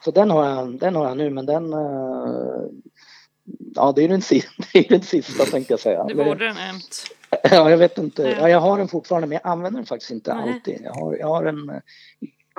så 0.05 0.11
den, 0.11 0.29
har 0.31 0.45
jag, 0.49 0.79
den 0.79 0.95
har 0.95 1.07
jag 1.07 1.17
nu 1.17 1.29
men 1.29 1.45
den... 1.45 1.73
eh, 1.73 2.65
ja 3.75 3.91
det 3.95 4.01
är 4.01 4.03
ju 4.03 4.07
den, 4.07 4.21
si- 4.21 4.43
det 4.73 4.79
är 4.79 4.89
den 4.89 5.01
sista 5.01 5.45
tänkte 5.45 5.73
jag 5.73 5.79
säga. 5.79 6.03
Det 6.03 6.11
Eller- 6.13 6.25
borde 6.25 6.45
den 6.45 6.55
hänt. 6.55 7.03
Ja, 7.51 7.69
jag 7.69 7.77
vet 7.77 7.97
inte. 7.97 8.23
Ja. 8.23 8.29
Ja, 8.39 8.49
jag 8.49 8.59
har 8.59 8.77
den 8.77 8.87
fortfarande 8.87 9.27
men 9.27 9.39
jag 9.43 9.51
använder 9.51 9.79
den 9.79 9.85
faktiskt 9.85 10.11
inte 10.11 10.33
Nej. 10.33 10.53
alltid. 10.53 10.81
Jag 10.83 10.93
har, 10.93 11.15
jag 11.17 11.27
har 11.27 11.45
en 11.45 11.69
eh, 11.69 11.81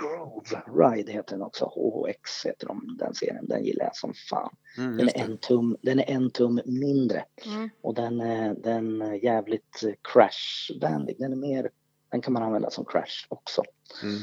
Groove 0.00 0.62
Ride 0.96 1.12
heter 1.12 1.36
den 1.36 1.42
också. 1.42 1.64
HHX 1.64 2.46
heter 2.46 2.66
de, 2.66 2.96
den 2.98 3.14
serien. 3.14 3.46
Den 3.48 3.64
gillar 3.64 3.84
jag 3.84 3.96
som 3.96 4.14
fan. 4.30 4.54
Mm, 4.78 4.96
Den 4.96 5.08
är 5.08 5.18
en 5.24 5.38
tum, 5.38 5.76
den 5.82 5.98
är 6.00 6.10
en 6.10 6.30
tum 6.30 6.60
mindre 6.64 7.24
Mm. 7.46 7.70
och 7.82 7.94
den 7.94 8.20
är, 8.20 8.54
den 8.54 9.02
är 9.02 9.14
jävligt 9.14 9.82
eh, 9.84 9.92
crash-vänlig. 10.12 11.16
Den 11.18 11.32
är 11.32 11.36
mer, 11.36 11.70
den 12.10 12.20
kan 12.20 12.32
man 12.32 12.42
använda 12.42 12.70
som 12.70 12.84
crash 12.84 13.26
också. 13.28 13.62
Mm. 14.02 14.18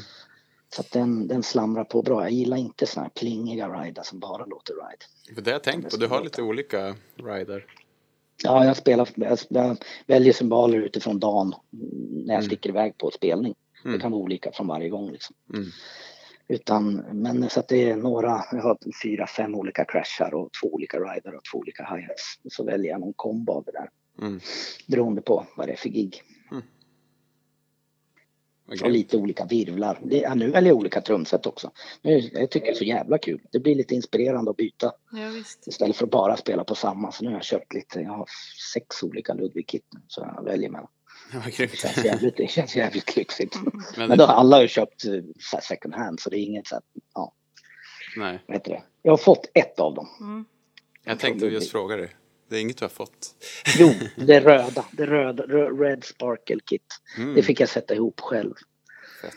Så 0.74 0.80
att 0.80 0.90
den, 0.90 1.28
den 1.28 1.42
slamrar 1.42 1.84
på 1.84 2.02
bra. 2.02 2.22
Jag 2.22 2.30
gillar 2.30 2.56
inte 2.56 2.86
såna 2.86 3.04
här 3.04 3.10
plingiga 3.10 3.68
rider 3.68 4.02
som 4.02 4.18
bara 4.18 4.44
låter 4.44 4.74
ride. 4.74 5.34
För 5.34 5.42
det 5.42 5.50
har 5.50 5.54
jag 5.54 5.62
tänkt 5.62 5.90
på. 5.90 5.96
Du 5.96 6.06
har 6.06 6.22
lite 6.24 6.42
olika 6.42 6.96
rider. 7.16 7.64
Ja, 8.44 8.64
jag 8.64 8.76
spelar, 8.76 9.08
jag, 9.48 9.76
väljer 10.06 10.32
symboler 10.32 10.78
utifrån 10.78 11.18
dagen 11.18 11.54
när 12.10 12.34
jag 12.34 12.38
Mm. 12.38 12.42
sticker 12.46 12.70
iväg 12.70 12.98
på 12.98 13.10
spelning. 13.10 13.54
Det 13.82 13.88
Mm. 13.88 14.00
kan 14.00 14.10
vara 14.12 14.22
olika 14.22 14.52
från 14.52 14.66
varje 14.66 14.88
gång 14.88 15.12
liksom. 15.12 15.36
Mm. 15.54 15.66
Utan, 16.48 16.94
men 17.12 17.50
så 17.50 17.60
att 17.60 17.68
det 17.68 17.90
är 17.90 17.96
några, 17.96 18.44
jag 18.52 18.62
har 18.62 18.78
fyra, 19.02 19.26
fem 19.26 19.54
olika 19.54 19.84
crashar 19.84 20.34
och 20.34 20.50
två 20.62 20.74
olika 20.74 20.98
rider 20.98 21.34
och 21.34 21.42
två 21.52 21.58
olika 21.58 21.82
hi-hats. 21.82 22.40
Så 22.50 22.64
väljer 22.64 22.90
jag 22.90 23.00
någon 23.00 23.12
kombo 23.16 23.52
av 23.52 23.64
det 23.64 23.72
där. 23.72 23.90
Mm. 24.26 24.40
Beroende 24.86 25.22
på 25.22 25.46
vad 25.56 25.66
det 25.68 25.72
är 25.72 25.76
för 25.76 25.88
gig. 25.88 26.22
Vad 28.68 28.82
Och 28.82 28.90
lite 28.90 29.16
olika 29.16 29.44
virvlar. 29.44 30.00
Det, 30.02 30.16
ja, 30.16 30.34
nu 30.34 30.50
väljer 30.50 30.70
jag 30.70 30.78
olika 30.78 31.00
trumset 31.00 31.46
också. 31.46 31.70
Nu, 32.02 32.30
jag 32.32 32.50
tycker 32.50 32.66
det 32.66 32.72
är 32.72 32.74
så 32.74 32.84
jävla 32.84 33.18
kul. 33.18 33.40
Det 33.52 33.60
blir 33.60 33.74
lite 33.74 33.94
inspirerande 33.94 34.50
att 34.50 34.56
byta 34.56 34.92
Ja, 35.12 35.32
istället 35.66 35.96
för 35.96 36.04
att 36.04 36.10
bara 36.10 36.36
spela 36.36 36.64
på 36.64 36.74
samma. 36.74 37.12
Så 37.12 37.24
nu 37.24 37.30
har 37.30 37.36
jag 37.36 37.44
köpt 37.44 37.74
lite, 37.74 38.00
jag 38.00 38.12
har 38.12 38.26
sex 38.74 39.02
olika 39.02 39.34
Ludwig-kit 39.34 39.84
nu, 39.94 40.00
så 40.08 40.32
jag 40.36 40.44
väljer 40.44 40.70
mellan. 40.70 40.88
Vad 41.32 41.44
Det 41.44 41.76
känns 41.76 42.04
jävligt, 42.04 42.36
det 42.36 42.50
känns 42.50 42.76
jävligt 42.76 43.16
lyxigt. 43.16 43.56
Men, 43.96 44.08
Men 44.08 44.18
då 44.18 44.24
har 44.24 44.34
alla 44.34 44.62
ju 44.62 44.68
köpt 44.68 45.04
eh, 45.04 45.12
så 45.38 45.56
här 45.56 45.62
second 45.62 45.94
hand 45.94 46.20
så 46.20 46.30
det 46.30 46.38
är 46.38 46.42
inget 46.42 46.66
så 46.66 46.74
här, 46.74 46.82
ja, 47.14 47.34
nej, 48.16 48.44
vad 48.46 48.56
heter 48.56 48.70
det? 48.70 48.82
Jag 49.02 49.12
har 49.12 49.16
fått 49.16 49.50
ett 49.54 49.80
av 49.80 49.94
dem. 49.94 50.08
Mm. 50.20 50.44
jag 51.04 51.18
tänkte 51.18 51.46
just 51.46 51.70
fråga 51.70 51.96
dig. 51.96 52.08
Det 52.48 52.56
är 52.56 52.60
inget 52.60 52.78
du 52.78 52.84
har 52.84 52.88
fått. 52.90 53.34
Jo, 53.78 53.90
det 54.16 54.40
röda, 54.40 54.84
det 54.92 55.06
röda, 55.06 55.44
rö- 55.44 55.80
Red 55.82 56.04
Sparkle 56.04 56.60
Kit. 56.70 56.82
Mm. 57.16 57.34
Det 57.34 57.42
fick 57.42 57.60
jag 57.60 57.68
sätta 57.68 57.94
ihop 57.94 58.20
själv. 58.20 58.54
Fett. 59.22 59.34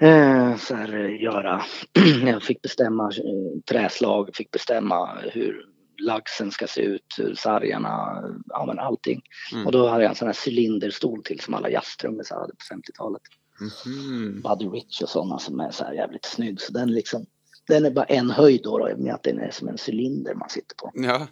Eh, 0.00 0.56
så 0.56 0.74
här, 0.74 1.04
eh, 1.04 1.22
göra. 1.22 1.62
jag 2.26 2.42
fick 2.42 2.62
bestämma 2.62 3.04
eh, 3.04 3.60
träslag, 3.70 4.30
fick 4.34 4.50
bestämma 4.50 5.18
hur 5.32 5.64
lagsen 6.00 6.50
ska 6.50 6.66
se 6.66 6.80
ut, 6.80 7.14
hur 7.18 7.34
sargarna, 7.34 8.22
ja 8.46 8.66
men 8.66 8.78
allting. 8.78 9.22
Mm. 9.52 9.66
Och 9.66 9.72
då 9.72 9.88
hade 9.88 10.02
jag 10.02 10.10
en 10.10 10.16
sån 10.16 10.28
här 10.28 10.38
cylinderstol 10.46 11.22
till 11.24 11.40
som 11.40 11.54
alla 11.54 11.70
jazztrummisar 11.70 12.36
hade 12.36 12.52
på 12.52 12.74
50-talet. 12.74 13.22
Mhm. 13.60 14.40
Buddy 14.42 14.66
Rich 14.66 15.02
och 15.02 15.08
sådana 15.08 15.38
som 15.38 15.60
är 15.60 15.70
så 15.70 15.84
här 15.84 15.92
jävligt 15.92 16.24
snygg. 16.24 16.60
Så 16.60 16.72
den 16.72 16.92
liksom, 16.92 17.26
den 17.68 17.84
är 17.84 17.90
bara 17.90 18.04
en 18.04 18.30
höjd 18.30 18.60
då, 18.64 18.78
då 18.78 18.96
med 18.96 19.14
att 19.14 19.22
den 19.22 19.38
är 19.38 19.50
som 19.50 19.68
en 19.68 19.78
cylinder 19.88 20.34
man 20.34 20.48
sitter 20.48 20.76
på. 20.76 20.90
Ja. 20.94 21.26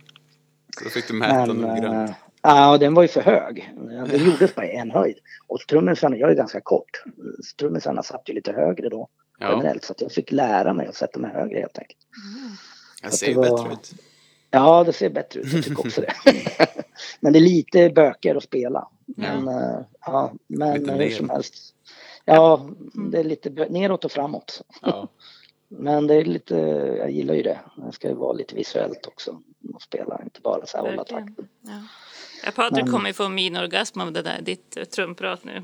Då 0.85 0.91
fick 0.91 1.09
du 1.09 1.15
mäta 1.15 1.47
Men, 1.47 1.57
noggrant. 1.57 2.11
eh, 2.11 2.17
ja, 2.43 2.79
den 2.79 2.95
var 2.95 3.03
ju 3.03 3.09
för 3.09 3.21
hög. 3.21 3.73
Den 4.11 4.25
gjordes 4.25 4.55
bara 4.55 4.67
i 4.67 4.77
en 4.77 4.91
höjd. 4.91 5.19
Och 5.47 5.61
trummisarna, 5.69 6.17
jag 6.17 6.31
är 6.31 6.35
ganska 6.35 6.61
kort. 6.61 7.03
Trummisarna 7.61 8.03
satt 8.03 8.29
ju 8.29 8.35
lite 8.35 8.53
högre 8.53 8.89
då 8.89 9.09
Ja, 9.39 9.51
generellt. 9.53 9.85
Så 9.85 9.95
jag 9.99 10.13
fick 10.13 10.33
lära 10.33 10.73
mig 10.75 10.87
att 10.87 10.95
sätta 10.95 11.19
mig 11.19 11.31
högre 11.31 11.59
helt 11.59 11.79
enkelt. 11.79 11.99
jag 13.03 13.09
att 13.09 13.15
ser 13.15 13.27
det 13.27 13.33
ju 13.33 13.39
var- 13.39 13.59
bättre 13.59 13.73
ut. 13.73 13.93
Ja, 14.51 14.85
det 14.85 14.93
ser 14.93 15.11
bättre 15.11 15.41
ut. 15.41 15.53
Jag 15.53 15.65
tycker 15.65 15.81
också 15.87 16.01
det. 16.01 16.13
men 17.21 17.33
det 17.33 17.39
är 17.39 17.41
lite 17.41 17.91
böker 17.91 18.35
att 18.35 18.43
spela. 18.43 18.89
Men, 19.07 19.49
eh, 19.49 19.79
ja, 20.01 20.33
men 20.47 20.79
Lite 20.81 20.93
hur 20.93 21.11
som 21.11 21.31
helst. 21.31 21.55
Ja, 22.25 22.69
det 23.11 23.19
är 23.19 23.25
lite 23.25 23.51
neråt 23.51 24.05
och 24.05 24.13
framåt. 24.13 24.63
Ja. 24.83 25.09
Men 25.69 26.07
det 26.07 26.15
är 26.15 26.25
lite, 26.25 26.55
jag 26.99 27.11
gillar 27.11 27.35
ju 27.35 27.43
det. 27.43 27.59
Det 27.77 27.93
ska 27.93 28.09
ju 28.09 28.15
vara 28.15 28.33
lite 28.33 28.55
visuellt 28.55 29.07
också. 29.07 29.43
Och 29.75 29.83
spela, 29.83 30.21
inte 30.25 30.41
bara 30.41 30.67
så 30.67 30.77
här 30.77 30.85
hålla 30.85 31.05
takten. 31.05 31.49
Ja. 31.63 31.83
Ja, 32.45 32.51
Patrik 32.55 32.85
Men- 32.85 32.93
kommer 32.93 33.09
ju 33.09 33.13
få 33.13 33.29
min 33.29 33.57
orgasm 33.57 34.01
av 34.01 34.13
det 34.13 34.23
där, 34.23 34.41
ditt 34.43 34.91
trumprat 34.91 35.45
nu. 35.45 35.63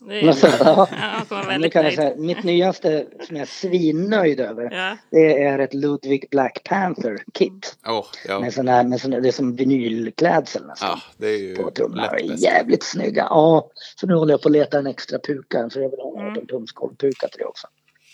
Det 0.00 0.20
är 0.20 0.24
ja. 0.64 0.88
ja, 1.30 1.56
Nu 1.58 1.70
kan 1.70 1.84
jag 1.84 1.94
säga, 1.94 2.16
mitt 2.16 2.42
nyaste 2.44 3.06
som 3.26 3.36
jag 3.36 3.42
är 3.42 3.46
svinnöjd 3.46 4.40
över 4.40 4.70
Ja, 4.70 4.96
det 5.10 5.42
är 5.42 5.58
ett 5.58 5.74
Ludwig 5.74 6.24
Black 6.30 6.60
Panther 6.64 7.18
kit. 7.34 7.76
Åh, 7.86 8.06
ja. 8.28 8.40
Med 8.40 8.54
sån 8.54 8.68
här, 8.68 8.84
med 8.84 9.00
sån, 9.00 9.10
det 9.10 9.28
är 9.28 9.32
som 9.32 9.56
vinylklädsel 9.56 10.66
nästan. 10.66 10.88
ja, 10.88 11.00
det 11.16 11.26
är 11.28 11.38
ju 11.38 11.54
på 11.56 11.70
bäst. 11.88 12.42
Jävligt 12.42 12.82
snygga. 12.82 13.26
Ja, 13.30 13.70
så 13.96 14.06
nu 14.06 14.14
håller 14.14 14.32
jag 14.32 14.42
på 14.42 14.48
att 14.48 14.52
leta 14.52 14.78
en 14.78 14.86
extra 14.86 15.18
puka. 15.18 15.70
För 15.72 15.80
jag 15.80 15.90
vill 15.90 16.00
ha 16.00 16.12
en 16.20 16.20
Mm. 16.20 16.32
18 16.32 16.46
tums 16.46 16.72
golvpuka 16.72 17.28
till 17.28 17.38
det 17.38 17.44
också. 17.44 17.66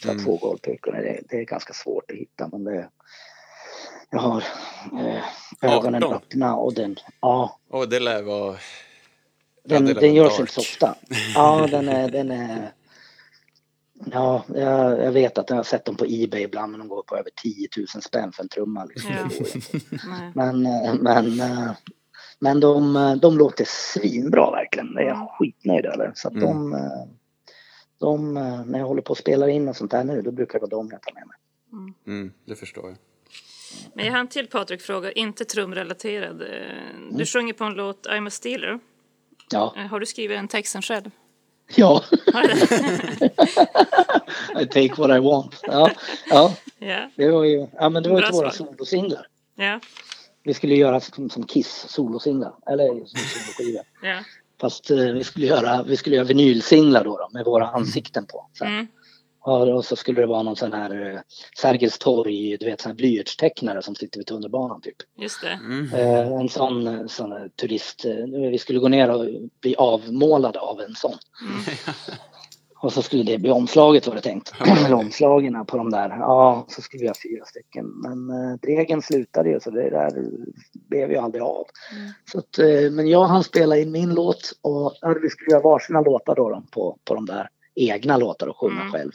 Så 0.02 0.10
Mm. 0.10 0.24
två 0.24 0.36
golvpukor. 0.36 0.92
Det, 0.92 1.20
det 1.28 1.36
är 1.36 1.44
ganska 1.44 1.72
svårt 1.72 2.10
att 2.10 2.16
hitta 2.16 2.48
men 2.52 2.64
det... 2.64 2.88
Jag 4.10 4.18
har 4.18 4.44
eh, 5.00 5.24
ögonen 5.62 6.04
18? 6.04 6.16
öppna 6.16 6.56
och 6.56 6.74
den... 6.74 6.96
Ja, 7.20 7.58
Åh, 7.70 7.88
det 7.88 8.00
lär 8.00 8.22
vara... 8.22 8.52
Ja, 8.52 8.58
den, 9.62 9.86
lär 9.86 9.94
den 9.94 10.14
görs 10.14 10.28
dark. 10.32 10.40
inte 10.40 10.52
så 10.52 10.60
ofta. 10.60 10.94
Ja, 11.34 11.66
den 11.70 11.88
är... 11.88 12.10
Den 12.10 12.30
är 12.30 12.72
Ja, 14.12 14.44
jag, 14.48 15.04
jag 15.04 15.12
vet 15.12 15.38
att 15.38 15.50
jag 15.50 15.56
har 15.56 15.62
sett 15.62 15.84
dem 15.84 15.96
på 15.96 16.04
Ebay 16.08 16.42
ibland 16.42 16.70
men 16.70 16.80
de 16.80 16.88
går 16.88 17.02
på 17.02 17.16
över 17.16 17.30
10 17.42 17.68
000 17.76 17.86
spänn 18.02 18.32
för 18.32 18.42
en 18.42 18.48
trumma. 18.48 18.84
Liksom. 18.84 19.10
Ja. 19.12 19.28
Men, 20.34 20.66
eh, 20.66 20.94
men, 21.00 21.40
eh, 21.40 21.70
men 22.38 22.60
de, 22.60 22.96
eh, 22.96 23.14
de 23.14 23.38
låter 23.38 23.64
svinbra 23.68 24.50
verkligen. 24.50 24.94
Det 24.94 25.02
är 25.02 25.06
jag 25.06 25.30
skitnöjd 25.38 25.86
över. 25.86 26.12
Så 26.14 26.28
att 26.28 26.34
Mm. 26.34 26.44
de, 26.46 26.78
de, 27.98 28.34
när 28.66 28.78
jag 28.78 28.86
håller 28.86 29.02
på 29.02 29.12
att 29.12 29.18
spela 29.18 29.48
in 29.50 29.68
och 29.68 29.76
sånt 29.76 29.90
där 29.90 30.04
nu, 30.04 30.22
då 30.22 30.30
brukar 30.30 30.52
det 30.60 30.66
vara 30.66 30.70
de 30.70 30.88
jag 30.92 31.02
tar 31.02 31.14
med 31.14 31.26
mig. 31.26 31.36
Mm, 32.06 32.32
det 32.44 32.56
förstår 32.56 32.84
jag. 32.88 32.96
Men 33.94 34.04
jag 34.06 34.12
har 34.12 34.20
en 34.20 34.28
till 34.28 34.46
Patrik-fråga, 34.46 35.12
inte 35.12 35.44
trumrelaterad. 35.44 36.42
Eh, 36.42 36.48
Mm. 36.94 37.16
Du 37.16 37.26
sjunger 37.26 37.52
på 37.52 37.64
en 37.64 37.74
låt 37.74 38.06
I'm 38.06 38.26
a 38.26 38.30
Steeler. 38.30 38.78
Ja. 39.50 39.74
Eh, 39.76 39.82
Har 39.86 40.00
du 40.00 40.06
skrivit 40.06 40.38
den 40.38 40.48
texten 40.48 40.82
själv? 40.82 41.10
Ja? 41.76 42.04
I 44.60 44.66
take 44.66 44.94
what 44.98 45.10
I 45.10 45.20
want. 45.20 45.54
Ja, 45.62 45.90
ja 46.30 46.54
ja, 46.78 47.10
det 47.16 47.30
var 47.30 47.44
ju, 47.44 47.66
ja, 47.78 47.88
men 47.88 48.02
det 48.02 48.08
var 48.08 48.16
ju 48.16 48.22
Bra 48.22 48.30
våra 48.32 48.50
solosinglar. 48.50 49.26
ja, 49.56 49.80
Vi 50.42 50.54
skulle 50.54 50.74
göra 50.74 51.00
som, 51.00 51.30
som 51.30 51.46
Kiss 51.46 51.86
solosinglar, 51.88 52.52
eller 52.66 52.88
som 52.88 53.18
soloskivor. 53.18 53.82
ja. 54.02 54.18
Fast 54.60 54.90
eh, 54.90 54.96
vi 54.96 55.24
skulle 55.24 55.46
göra, 55.46 55.82
vi 55.82 55.96
skulle 55.96 56.16
göra 56.16 56.26
vinylsinglar 56.26 57.04
då, 57.04 57.16
då 57.18 57.28
med 57.32 57.44
våra 57.44 57.66
ansikten 57.68 58.26
på. 58.26 58.46
Så. 58.52 58.64
Mm. 58.64 58.86
Ja, 59.44 59.74
och 59.74 59.84
så 59.84 59.96
skulle 59.96 60.20
det 60.20 60.26
vara 60.26 60.42
någon 60.42 60.56
sån 60.56 60.72
här 60.72 61.12
eh, 61.12 61.20
Sergels 61.56 61.98
torg, 61.98 62.56
du 62.60 62.66
vet 62.66 62.80
sån 62.80 62.90
här 62.90 62.96
blyertstecknare 62.96 63.82
som 63.82 63.94
sitter 63.94 64.18
vid 64.18 64.26
tunnelbanan 64.26 64.80
typ. 64.80 64.96
Just 65.16 65.40
det. 65.42 65.52
Mm. 65.52 65.94
Eh, 65.94 66.40
en 66.40 66.48
sån, 66.48 67.08
sån 67.08 67.50
turist, 67.60 68.04
eh, 68.04 68.50
vi 68.50 68.58
skulle 68.58 68.78
gå 68.78 68.88
ner 68.88 69.10
och 69.10 69.26
bli 69.60 69.76
avmålade 69.76 70.58
av 70.58 70.80
en 70.80 70.94
sån. 70.94 71.18
Mm. 71.42 71.76
Och 72.84 72.92
så 72.92 73.02
skulle 73.02 73.22
det 73.22 73.38
bli 73.38 73.50
omslaget 73.50 74.06
var 74.06 74.14
det 74.14 74.20
tänkt. 74.20 74.52
Eller 74.66 74.92
omslagen 74.92 75.66
på 75.66 75.76
de 75.76 75.90
där. 75.90 76.08
Ja, 76.08 76.66
så 76.68 76.82
skulle 76.82 77.00
vi 77.00 77.06
ha 77.06 77.14
fyra 77.22 77.44
stycken. 77.44 77.86
Men 77.86 78.30
eh, 78.30 78.56
Dregen 78.62 79.02
slutade 79.02 79.50
ju 79.50 79.60
så 79.60 79.70
det 79.70 79.90
där 79.90 80.10
blev 80.88 81.10
ju 81.10 81.16
aldrig 81.16 81.42
av. 81.42 81.66
Mm. 81.92 82.12
Så 82.32 82.38
att, 82.38 82.58
eh, 82.58 82.90
men 82.90 83.08
jag 83.08 83.24
hann 83.24 83.44
spela 83.44 83.78
in 83.78 83.90
min 83.90 84.14
låt 84.14 84.52
och 84.62 84.92
ja, 85.00 85.14
vi 85.22 85.30
skulle 85.30 85.50
göra 85.50 85.62
varsina 85.62 86.00
låtar 86.00 86.34
då, 86.34 86.50
då 86.50 86.62
på, 86.70 86.98
på 87.04 87.14
de 87.14 87.26
där 87.26 87.48
egna 87.74 88.16
låtar 88.16 88.46
och 88.46 88.56
sjunga 88.56 88.80
Mm. 88.80 88.92
själv. 88.92 89.12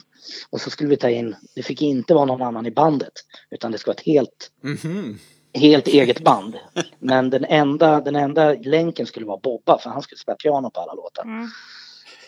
Och 0.50 0.60
så 0.60 0.70
skulle 0.70 0.90
vi 0.90 0.96
ta 0.96 1.10
in, 1.10 1.36
det 1.54 1.62
fick 1.62 1.82
inte 1.82 2.14
vara 2.14 2.24
någon 2.24 2.42
annan 2.42 2.66
i 2.66 2.70
bandet 2.70 3.12
utan 3.50 3.72
det 3.72 3.78
ska 3.78 3.90
vara 3.90 3.96
ett 3.98 4.06
helt 4.06 4.50
Mhm. 4.60 5.18
helt 5.54 5.86
eget 5.86 6.24
band. 6.24 6.56
Men 6.98 7.30
den 7.30 7.44
enda, 7.44 8.00
den 8.00 8.16
enda 8.16 8.52
länken 8.54 9.06
skulle 9.06 9.26
vara 9.26 9.40
Bobba 9.42 9.78
för 9.78 9.90
han 9.90 10.02
skulle 10.02 10.18
spela 10.18 10.36
piano 10.36 10.70
på 10.70 10.80
alla 10.80 10.94
låtar. 10.94 11.22
Mm. 11.22 11.48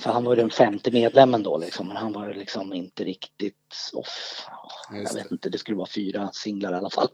För 0.01 0.11
han 0.13 0.25
var 0.25 0.37
ju 0.37 0.41
den 0.43 0.51
femte 0.51 0.91
medlemmen 0.91 1.43
då 1.43 1.59
liksom. 1.59 1.89
Men 1.89 1.97
han 1.97 2.13
var 2.13 2.27
ju 2.29 2.35
liksom 2.35 2.73
inte 2.73 3.05
riktigt 3.05 3.91
off. 3.93 4.47
Jag 4.91 5.15
vet 5.15 5.31
inte, 5.33 5.49
det 5.49 5.59
skulle 5.59 5.77
vara 5.77 5.89
fyra 5.95 6.31
singlar 6.33 6.73
i 6.73 6.77
alla 6.77 6.91
fall. 6.91 7.09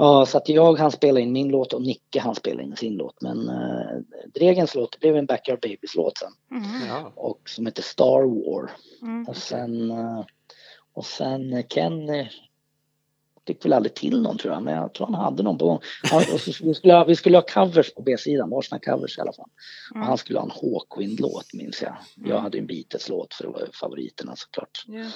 Ja, 0.00 0.26
så 0.26 0.38
att 0.38 0.48
jag 0.48 0.78
han 0.78 0.90
spela 0.90 1.20
in 1.20 1.32
min 1.32 1.48
låt 1.48 1.72
och 1.72 1.82
Nicke 1.82 2.20
han 2.20 2.34
spela 2.34 2.62
in 2.62 2.76
sin 2.76 2.94
låt. 2.94 3.20
Men 3.20 3.48
äh, 3.48 4.20
Dregens 4.34 4.74
låt 4.74 5.00
blev 5.00 5.16
en 5.16 5.26
Backyard 5.26 5.60
Babies 5.60 5.94
låt 5.94 6.18
sen. 6.18 6.32
Mm. 6.50 6.88
Ja. 6.88 7.12
Och 7.14 7.48
som 7.48 7.66
heter 7.66 7.82
Star 7.82 8.22
War. 8.22 8.70
Mm. 9.02 9.28
Och 9.28 9.36
sen, 9.36 9.90
eh, 9.90 10.24
och 10.92 11.04
sen 11.04 11.52
eh, 11.52 11.66
Ken 11.66 12.08
eh, 12.08 12.26
fick 13.46 13.64
väl 13.64 13.72
aldrig 13.72 13.94
till 13.94 14.22
någon 14.22 14.38
tror 14.38 14.54
jag, 14.54 14.62
men 14.62 14.74
jag 14.74 14.94
tror 14.94 15.06
han 15.06 15.14
hade 15.14 15.42
någon 15.42 15.58
på 15.58 15.66
gång. 15.66 15.80
Han, 16.02 16.18
och 16.34 16.40
så, 16.40 16.64
vi, 16.64 16.74
skulle 16.74 16.94
ha, 16.94 17.04
vi 17.04 17.16
skulle 17.16 17.36
ha 17.36 17.42
covers 17.42 17.94
på 17.94 18.02
B-sidan, 18.02 18.50
varsina 18.50 18.78
covers 18.78 19.18
i 19.18 19.20
alla 19.20 19.32
fall. 19.32 19.50
Mm. 19.94 20.02
Och 20.02 20.08
han 20.08 20.18
skulle 20.18 20.38
ha 20.38 20.46
en 20.46 20.50
Hawkwind-låt 20.50 21.54
minns 21.54 21.82
jag. 21.82 21.96
Jag 22.16 22.40
hade 22.40 22.58
en 22.58 22.66
Beatles-låt 22.66 23.34
för 23.34 23.44
det 23.44 23.50
var 23.50 23.60
ju 23.60 23.72
favoriterna 23.72 24.36
såklart. 24.36 24.84
Ja. 24.86 25.06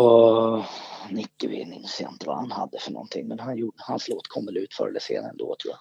Och 0.00 0.64
Nicke 1.10 1.48
vi 1.48 1.66
minns 1.66 2.00
jag 2.00 2.12
inte 2.12 2.26
vad 2.26 2.36
han 2.36 2.52
hade 2.52 2.78
för 2.78 2.92
någonting, 2.92 3.28
men 3.28 3.38
han 3.38 3.58
gjorde, 3.58 3.76
hans 3.76 4.08
låt 4.08 4.28
kom 4.28 4.46
väl 4.46 4.56
ut 4.56 4.74
förr 4.74 4.88
eller 4.88 5.00
senare 5.00 5.30
ändå 5.30 5.56
tror 5.62 5.74
jag. 5.74 5.78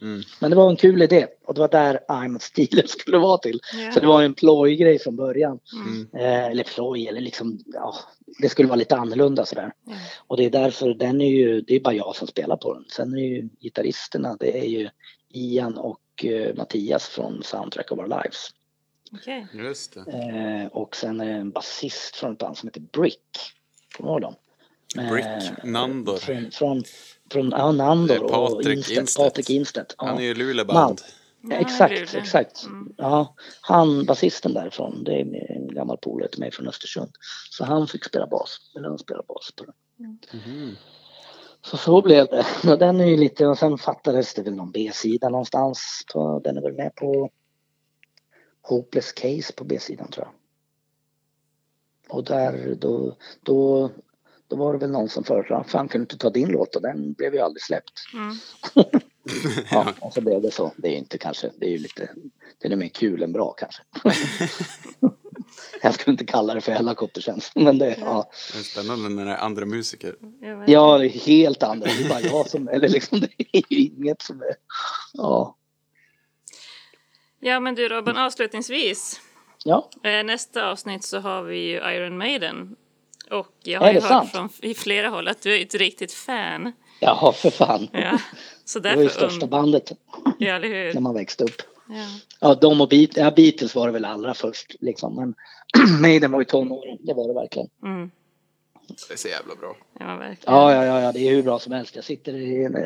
Mm. 0.00 0.22
Men 0.40 0.50
det 0.50 0.56
var 0.56 0.70
en 0.70 0.76
kul 0.76 1.02
idé 1.02 1.26
och 1.44 1.54
det 1.54 1.60
var 1.60 1.68
där 1.68 2.00
I'm 2.08 2.36
a 2.36 2.38
Steeler 2.40 2.86
skulle 2.86 3.18
vara 3.18 3.38
till. 3.38 3.60
Ja. 3.72 3.92
Så 3.92 4.00
det 4.00 4.06
var 4.06 4.22
en 4.22 4.34
plojgrej 4.34 4.98
från 4.98 5.16
början. 5.16 5.58
Mm. 5.74 6.08
Eh, 6.14 6.46
eller 6.46 6.64
ploj, 6.64 7.06
eller 7.06 7.20
liksom, 7.20 7.58
ja, 7.66 7.94
det 8.40 8.48
skulle 8.48 8.68
vara 8.68 8.76
lite 8.76 8.96
annorlunda 8.96 9.46
sådär. 9.46 9.72
Ja. 9.84 9.94
Och 10.26 10.36
det 10.36 10.44
är 10.44 10.50
därför 10.50 10.94
den 10.94 11.20
är 11.20 11.30
ju, 11.30 11.60
det 11.60 11.74
är 11.74 11.80
bara 11.80 11.94
jag 11.94 12.16
som 12.16 12.28
spelar 12.28 12.56
på 12.56 12.74
den. 12.74 12.84
Sen 12.88 13.14
är 13.14 13.18
ju 13.18 13.48
gitarristerna, 13.60 14.36
det 14.40 14.58
är 14.58 14.68
ju 14.68 14.88
Ian 15.28 15.78
och 15.78 16.24
eh, 16.24 16.54
Mattias 16.54 17.06
från 17.06 17.42
Soundtrack 17.42 17.92
of 17.92 17.98
Our 17.98 18.06
Lives. 18.06 18.50
Okej. 19.12 19.46
Just 19.52 19.94
det. 19.94 20.12
Eh, 20.12 20.66
och 20.66 20.96
sen 20.96 21.20
är 21.20 21.26
det 21.26 21.32
en 21.32 21.50
basist 21.50 22.16
från 22.16 22.32
ett 22.32 22.38
band 22.38 22.56
som 22.56 22.66
heter 22.66 22.80
Brick. 22.80 23.57
Kommer 23.98 24.10
du 24.10 24.12
ihåg 24.12 24.20
dem? 24.22 24.34
Brick, 25.10 25.24
Eh, 25.26 25.64
Nandor. 25.64 26.16
Från, 26.16 26.50
från, 26.50 26.82
från 27.30 27.50
ja, 27.50 27.72
Nandor 27.72 28.16
är 28.16 28.22
och 28.22 28.30
Patrik 28.30 28.76
Instedt, 28.76 28.98
Instedt. 28.98 29.24
Patrik 29.24 29.50
Instedt. 29.50 29.94
Ja. 29.98 30.06
Han 30.06 30.18
är 30.18 30.22
ju. 30.22 30.34
Ja, 31.40 31.56
exakt, 31.56 31.92
är 31.92 32.06
det. 32.12 32.18
exakt. 32.18 32.64
Mm. 32.64 32.92
Ja, 32.96 33.34
han, 33.60 34.04
basisten 34.04 34.54
därifrån, 34.54 35.04
det 35.04 35.12
är 35.12 35.52
en 35.56 35.74
gammal 35.74 35.98
polare 35.98 36.28
till 36.28 36.40
mig 36.40 36.50
från 36.52 36.68
Östersund. 36.68 37.10
Så 37.50 37.64
han 37.64 37.86
fick 37.88 38.04
spela 38.04 38.26
bas, 38.26 38.58
eller 38.76 38.88
han 38.88 38.98
spelar 38.98 39.22
bas 39.22 39.52
på 39.56 39.64
den. 39.64 39.74
Mhm. 40.32 40.76
Så 41.62 41.76
så 41.76 42.02
blev 42.02 42.26
det. 42.26 42.70
Och 42.70 42.78
den 42.78 43.00
är 43.00 43.06
ju 43.06 43.16
lite, 43.16 43.46
och 43.46 43.58
sen 43.58 43.78
fattades 43.78 44.34
det 44.34 44.42
väl 44.42 44.54
någon 44.54 44.70
B-sida 44.70 45.28
någonstans. 45.28 46.02
På, 46.12 46.40
den 46.44 46.56
är 46.56 46.60
väl 46.62 46.74
med 46.74 46.94
på 46.94 47.30
Hopeless 48.62 49.12
Case 49.12 49.52
på 49.52 49.64
B-sidan 49.64 50.10
tror 50.10 50.26
jag. 50.26 50.34
Och 52.08 52.24
där, 52.24 52.76
då, 52.80 53.16
då, 53.42 53.90
då 54.48 54.56
var 54.56 54.72
det 54.72 54.78
väl 54.78 54.90
någon 54.90 55.08
som 55.08 55.24
föreslog, 55.24 55.70
fan 55.70 55.88
kan 55.88 56.00
du 56.00 56.02
inte 56.02 56.18
ta 56.18 56.30
din 56.30 56.48
låt? 56.48 56.76
Och 56.76 56.82
den 56.82 57.12
blev 57.12 57.34
ju 57.34 57.40
aldrig 57.40 57.62
släppt. 57.62 58.00
Mm. 58.14 58.36
Ja, 59.70 59.94
och 60.00 60.12
så 60.12 60.20
blev 60.20 60.42
det 60.42 60.50
så. 60.50 60.72
Det 60.76 60.88
är 60.88 60.96
inte 60.96 61.18
kanske, 61.18 61.50
det 61.56 61.66
är 61.66 61.70
ju 61.70 61.78
lite, 61.78 62.10
det 62.58 62.68
är 62.68 62.76
mer 62.76 62.88
kul 62.88 63.22
än 63.22 63.32
bra 63.32 63.52
kanske. 63.52 63.82
jag 65.82 65.94
skulle 65.94 66.12
inte 66.12 66.24
kalla 66.24 66.54
det 66.54 66.60
för 66.60 66.72
helikoptertjänst, 66.72 67.52
men 67.54 67.78
det, 67.78 67.96
ja. 68.00 68.30
Det 68.52 68.58
är 68.58 68.62
spännande 68.62 69.08
när 69.08 69.24
det 69.24 69.32
är 69.32 69.36
andra 69.36 69.66
musiker. 69.66 70.16
Ja, 70.66 70.98
det 70.98 71.06
är 71.06 71.08
helt 71.08 71.62
andra. 71.62 71.86
Det 71.86 72.04
är 72.04 72.08
bara 72.08 72.20
jag 72.20 72.48
som, 72.48 72.68
eller 72.68 72.88
liksom 72.88 73.20
det 73.38 73.44
är 73.52 73.62
ju 73.68 73.78
inget 73.78 74.22
som 74.22 74.40
är, 74.40 74.54
ja. 75.12 75.56
ja, 77.40 77.60
men 77.60 77.74
du 77.74 77.88
Robin, 77.88 78.16
avslutningsvis. 78.16 79.20
Ja, 79.64 79.90
Eh, 80.04 80.24
nästa 80.24 80.70
avsnitt 80.70 81.04
så 81.04 81.18
har 81.18 81.42
vi 81.42 81.56
ju 81.58 81.76
Iron 81.76 82.18
Maiden. 82.18 82.76
Och 83.30 83.52
jag 83.62 83.80
har 83.80 83.88
ju 83.92 84.00
hört 84.00 84.08
sant? 84.08 84.30
från 84.32 84.48
i 84.62 84.74
flera 84.74 85.08
håll 85.08 85.28
att 85.28 85.42
du 85.42 85.56
är 85.56 85.62
ett 85.62 85.74
riktigt 85.74 86.12
fan. 86.12 86.72
jaha 87.00 87.32
för 87.32 87.50
fan. 87.50 87.88
Ja, 87.92 88.18
så 88.64 88.78
Det 88.78 88.88
var 88.88 88.96
ju 88.96 89.02
därför 89.02 89.18
största 89.18 89.46
und- 89.46 89.50
bandet 89.50 89.92
Ja, 90.38 90.54
eller 90.54 90.68
hur? 90.68 90.94
när 90.94 91.00
man 91.00 91.14
växte 91.14 91.44
upp. 91.44 91.62
Ja. 91.88 92.04
Ja, 92.40 92.54
de 92.54 92.80
och 92.80 92.88
Beat, 92.88 93.16
ja, 93.16 93.30
Beatles 93.30 93.74
var 93.74 93.86
det 93.86 93.92
väl 93.92 94.04
allra 94.04 94.34
först 94.34 94.74
liksom. 94.80 95.16
Men 95.16 95.34
Maiden 96.00 96.32
var 96.32 96.38
ju 96.40 96.44
tonåren, 96.44 96.98
det 97.00 97.14
var 97.14 97.28
det 97.28 97.34
verkligen. 97.34 97.68
Mm. 97.82 98.10
Det 99.08 99.12
är 99.14 99.16
så 99.18 99.28
jävla 99.28 99.54
bra. 99.54 99.76
Ja, 100.00 100.16
verkligen. 100.16 100.54
Ja, 100.54 100.74
ja, 100.74 100.84
ja, 100.84 101.00
ja, 101.00 101.12
det 101.12 101.18
är 101.28 101.30
hur 101.34 101.42
bra 101.42 101.58
som 101.58 101.72
helst. 101.72 101.96
Jag 101.96 102.04
sitter 102.04 102.34
i 102.34 102.64
en, 102.64 102.74
eh, 102.76 102.82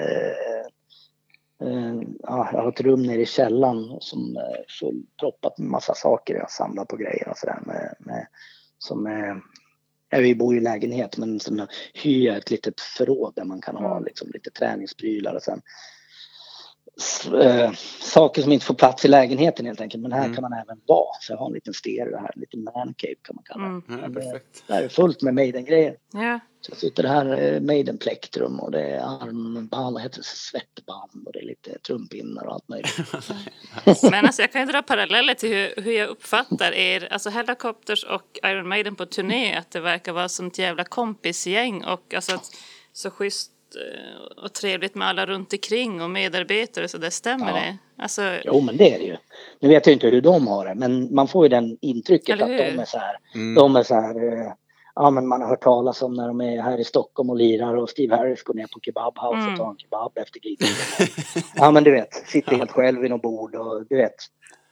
ja, 2.22 2.48
jag 2.52 2.62
har 2.62 2.68
ett 2.68 2.80
rum 2.80 3.02
nere 3.02 3.20
i 3.20 3.26
källaren 3.26 3.96
som 4.00 4.36
är 4.36 4.64
fullproppat 4.80 5.58
med 5.58 5.68
massa 5.68 5.94
saker. 5.94 6.34
Jag 6.34 6.50
samlar 6.50 6.84
på 6.84 6.96
grejer 6.96 7.28
och 7.28 7.38
sådär 7.38 7.58
med, 7.66 7.94
med, 7.98 8.26
som 8.78 9.06
är, 9.06 9.42
ja, 10.10 10.18
vi 10.18 10.34
bor 10.34 10.56
i 10.56 10.60
lägenhet 10.60 11.16
men 11.16 11.40
som 11.40 11.66
hyr 11.94 12.26
jag 12.26 12.36
ett 12.36 12.50
litet 12.50 12.80
förråd 12.80 13.32
där 13.36 13.44
man 13.44 13.60
kan 13.60 13.76
ha 13.76 13.92
Mm. 13.92 14.04
liksom, 14.04 14.30
lite 14.34 14.50
träningsprylar 14.50 15.34
och 15.34 15.42
sen 15.42 15.62
eh, 17.42 17.72
saker 18.00 18.42
som 18.42 18.52
inte 18.52 18.66
får 18.66 18.74
plats 18.74 19.04
i 19.04 19.08
lägenheten 19.08 19.66
helt 19.66 19.80
enkelt. 19.80 20.02
Men 20.02 20.12
här 20.12 20.24
Mm. 20.24 20.34
kan 20.34 20.42
man 20.42 20.52
även 20.52 20.80
vara. 20.86 21.16
Så 21.20 21.32
jag 21.32 21.38
har 21.38 21.46
en 21.46 21.52
liten 21.52 21.74
stereo 21.74 22.16
här, 22.16 22.30
en 22.34 22.40
liten 22.40 22.62
mancave 22.64 23.14
kan 23.22 23.36
man 23.36 23.44
kalla 23.44 23.64
det. 23.64 23.94
Mm. 23.94 24.22
Ja. 24.22 24.38
Det 24.66 24.74
här 24.74 24.82
är 24.82 24.88
fullt 24.88 25.22
med 25.22 25.34
Maiden-grejer. 25.34 25.96
Ja. 26.12 26.40
Så 26.60 26.70
jag 26.70 26.78
sitter 26.78 27.04
här, 27.04 27.42
eh, 27.42 27.60
Maiden 27.60 27.98
plektrum 27.98 28.60
och 28.60 28.70
det 28.70 28.82
är 28.82 29.00
armband, 29.00 29.94
vad 29.94 30.02
heter 30.02 30.18
det, 30.18 30.24
svettband 30.24 31.26
och 31.26 31.32
det 31.32 31.38
är 31.38 31.44
lite 31.46 31.78
trumpinnar 31.78 32.46
och 32.46 32.52
allt 32.54 32.68
möjligt. 32.68 32.98
Men 34.10 34.24
alltså, 34.26 34.42
jag 34.42 34.52
kan 34.52 34.60
ju 34.66 34.72
dra 34.72 34.82
paralleller 34.82 35.34
till 35.34 35.48
hur, 35.48 35.82
hur 35.82 35.92
jag 35.92 36.08
uppfattar 36.08 36.72
er, 36.72 37.08
alltså 37.12 37.30
Hellacopters 37.30 38.04
och 38.04 38.38
Iron 38.44 38.68
Maiden 38.68 38.96
på 38.96 39.06
turné, 39.06 39.54
att 39.56 39.70
det 39.70 39.80
verkar 39.80 40.12
vara 40.12 40.28
som 40.28 40.46
ett 40.46 40.58
jävla 40.58 40.84
kompisgäng 40.84 41.84
och 41.84 42.14
alltså 42.14 42.34
att, 42.34 42.50
så 42.92 43.10
schysst 43.10 43.52
och 44.42 44.52
trevligt 44.52 44.94
med 44.94 45.08
alla 45.08 45.26
runt 45.26 45.52
omkring 45.52 46.02
och 46.02 46.10
medarbetare 46.10 46.88
så 46.88 46.98
det 46.98 47.10
stämmer 47.10 47.48
Ja. 47.48 47.54
det? 47.54 47.76
Alltså, 48.02 48.22
Jo 48.44 48.60
men 48.60 48.76
det 48.76 48.94
är 48.94 48.98
det 48.98 49.04
ju. 49.04 49.16
Nu 49.60 49.68
vet 49.68 49.86
jag 49.86 49.92
inte 49.92 50.06
hur 50.08 50.20
de 50.20 50.46
har 50.48 50.66
det 50.66 50.74
men 50.74 51.14
man 51.14 51.28
får 51.28 51.44
ju 51.44 51.48
den 51.48 51.78
intrycket 51.80 52.42
att 52.42 52.48
de 52.48 52.54
är 52.78 52.84
så 52.84 52.98
här. 52.98 53.16
Mm. 53.34 53.54
De 53.54 53.76
är 53.76 53.82
så 53.82 53.94
här. 53.94 54.32
eh, 54.46 54.52
Ja 54.94 55.10
men 55.10 55.26
man 55.28 55.40
har 55.40 55.48
hört 55.48 55.62
talas 55.62 56.02
om 56.02 56.14
när 56.14 56.28
de 56.28 56.40
är 56.40 56.62
här 56.62 56.78
i 56.80 56.84
Stockholm 56.84 57.30
och 57.30 57.36
lirar 57.36 57.74
och 57.76 57.90
Steve 57.90 58.16
Harris 58.16 58.42
går 58.42 58.54
ner 58.54 58.66
på 58.66 58.80
Kebab 58.82 59.18
House 59.18 59.38
Mm. 59.40 59.52
och 59.52 59.58
tar 59.58 59.70
en 59.70 59.76
kebab 59.78 60.12
efter 60.18 60.40
giget. 60.46 60.68
Ja 61.54 61.70
men 61.70 61.84
du 61.84 61.90
vet, 61.92 62.14
sitter 62.14 62.56
helt 62.56 62.70
själv 62.70 63.00
vid 63.00 63.10
något 63.10 63.22
bord 63.22 63.54
och 63.54 63.86
du 63.88 63.96
vet. 63.96 64.14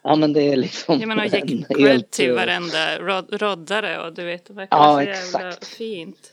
Ja 0.02 0.16
men 0.16 0.32
det 0.32 0.42
är 0.42 0.56
liksom. 0.56 0.98
jag 1.00 1.08
menar, 1.08 1.24
och 1.26 1.34
gick 1.34 1.68
cred 1.68 2.10
till 2.10 2.30
eh, 2.30 2.36
varenda 2.36 2.98
rod, 2.98 3.42
roddare 3.42 4.06
och 4.06 4.12
du 4.14 4.24
vet, 4.24 4.46
det 4.46 4.52
verkar 4.52 4.76
Ja, 4.76 4.94
så 4.94 5.02
jävla 5.02 5.48
exakt. 5.48 5.66
fint. 5.66 6.32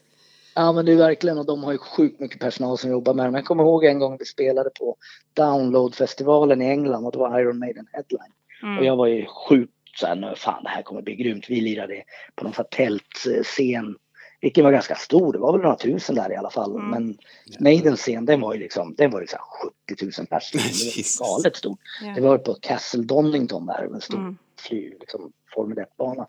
Ja 0.57 0.71
men 0.71 0.85
det 0.85 0.91
är 0.91 0.95
verkligen 0.95 1.38
och 1.38 1.45
de 1.45 1.63
har 1.63 1.71
ju 1.71 1.77
sjukt 1.77 2.19
mycket 2.19 2.39
personal 2.39 2.77
som 2.77 2.91
jobbar 2.91 3.13
med 3.13 3.25
dem. 3.25 3.35
Jag 3.35 3.45
kommer 3.45 3.63
ihåg 3.63 3.85
en 3.85 3.99
gång 3.99 4.17
vi 4.19 4.25
spelade 4.25 4.69
på 4.69 4.95
Downloadfestivalen 5.34 6.61
i 6.61 6.65
England 6.65 7.05
och 7.05 7.11
det 7.11 7.17
var 7.17 7.39
Iron 7.39 7.59
Maiden 7.59 7.88
headline. 7.93 8.31
Mm. 8.63 8.77
Och 8.79 8.85
jag 8.85 8.95
var 8.95 9.07
ju 9.07 9.25
sjukt 9.25 9.73
såhär, 9.99 10.15
"Nu, 10.15 10.34
fan 10.35 10.63
det 10.63 10.69
här 10.69 10.81
kommer 10.81 11.01
bli 11.01 11.15
grymt. 11.15 11.45
Vi 11.49 11.61
lirade 11.61 12.03
på 12.35 12.43
någon 12.43 12.53
sån 12.53 12.65
här 12.71 12.77
tältscen. 12.85 13.95
Vilken 14.41 14.63
var 14.63 14.71
ganska 14.71 14.95
stor, 14.95 15.34
det 15.34 15.39
var 15.39 15.51
väl 15.51 15.61
några 15.61 15.75
tusen 15.75 16.15
där 16.15 16.31
i 16.31 16.35
alla 16.35 16.49
fall. 16.49 16.75
Mm. 16.75 16.89
Men 16.89 17.17
Maidens 17.59 17.99
scen 17.99 18.25
den 18.25 18.41
var 18.41 18.53
ju 18.53 18.59
liksom, 18.59 18.95
den 18.97 19.11
var 19.11 19.21
ju 19.21 19.27
såhär 19.27 19.43
70 19.89 20.05
000 20.21 20.27
personer. 20.27 20.63
Det 20.63 20.69
Jesus. 20.97 21.19
var 21.19 21.27
galet 21.38 21.55
stort. 21.55 21.79
Ja. 22.03 22.13
Det 22.15 22.21
var 22.21 22.38
på 22.38 22.53
Castle 22.61 23.03
Donington 23.03 23.65
där, 23.65 23.89
en 23.93 24.01
stor 24.01 24.17
Mm. 24.17 24.38
fly, 24.59 24.89
liksom, 24.99 25.31
Formel 25.53 25.77
1-bana. 25.77 26.27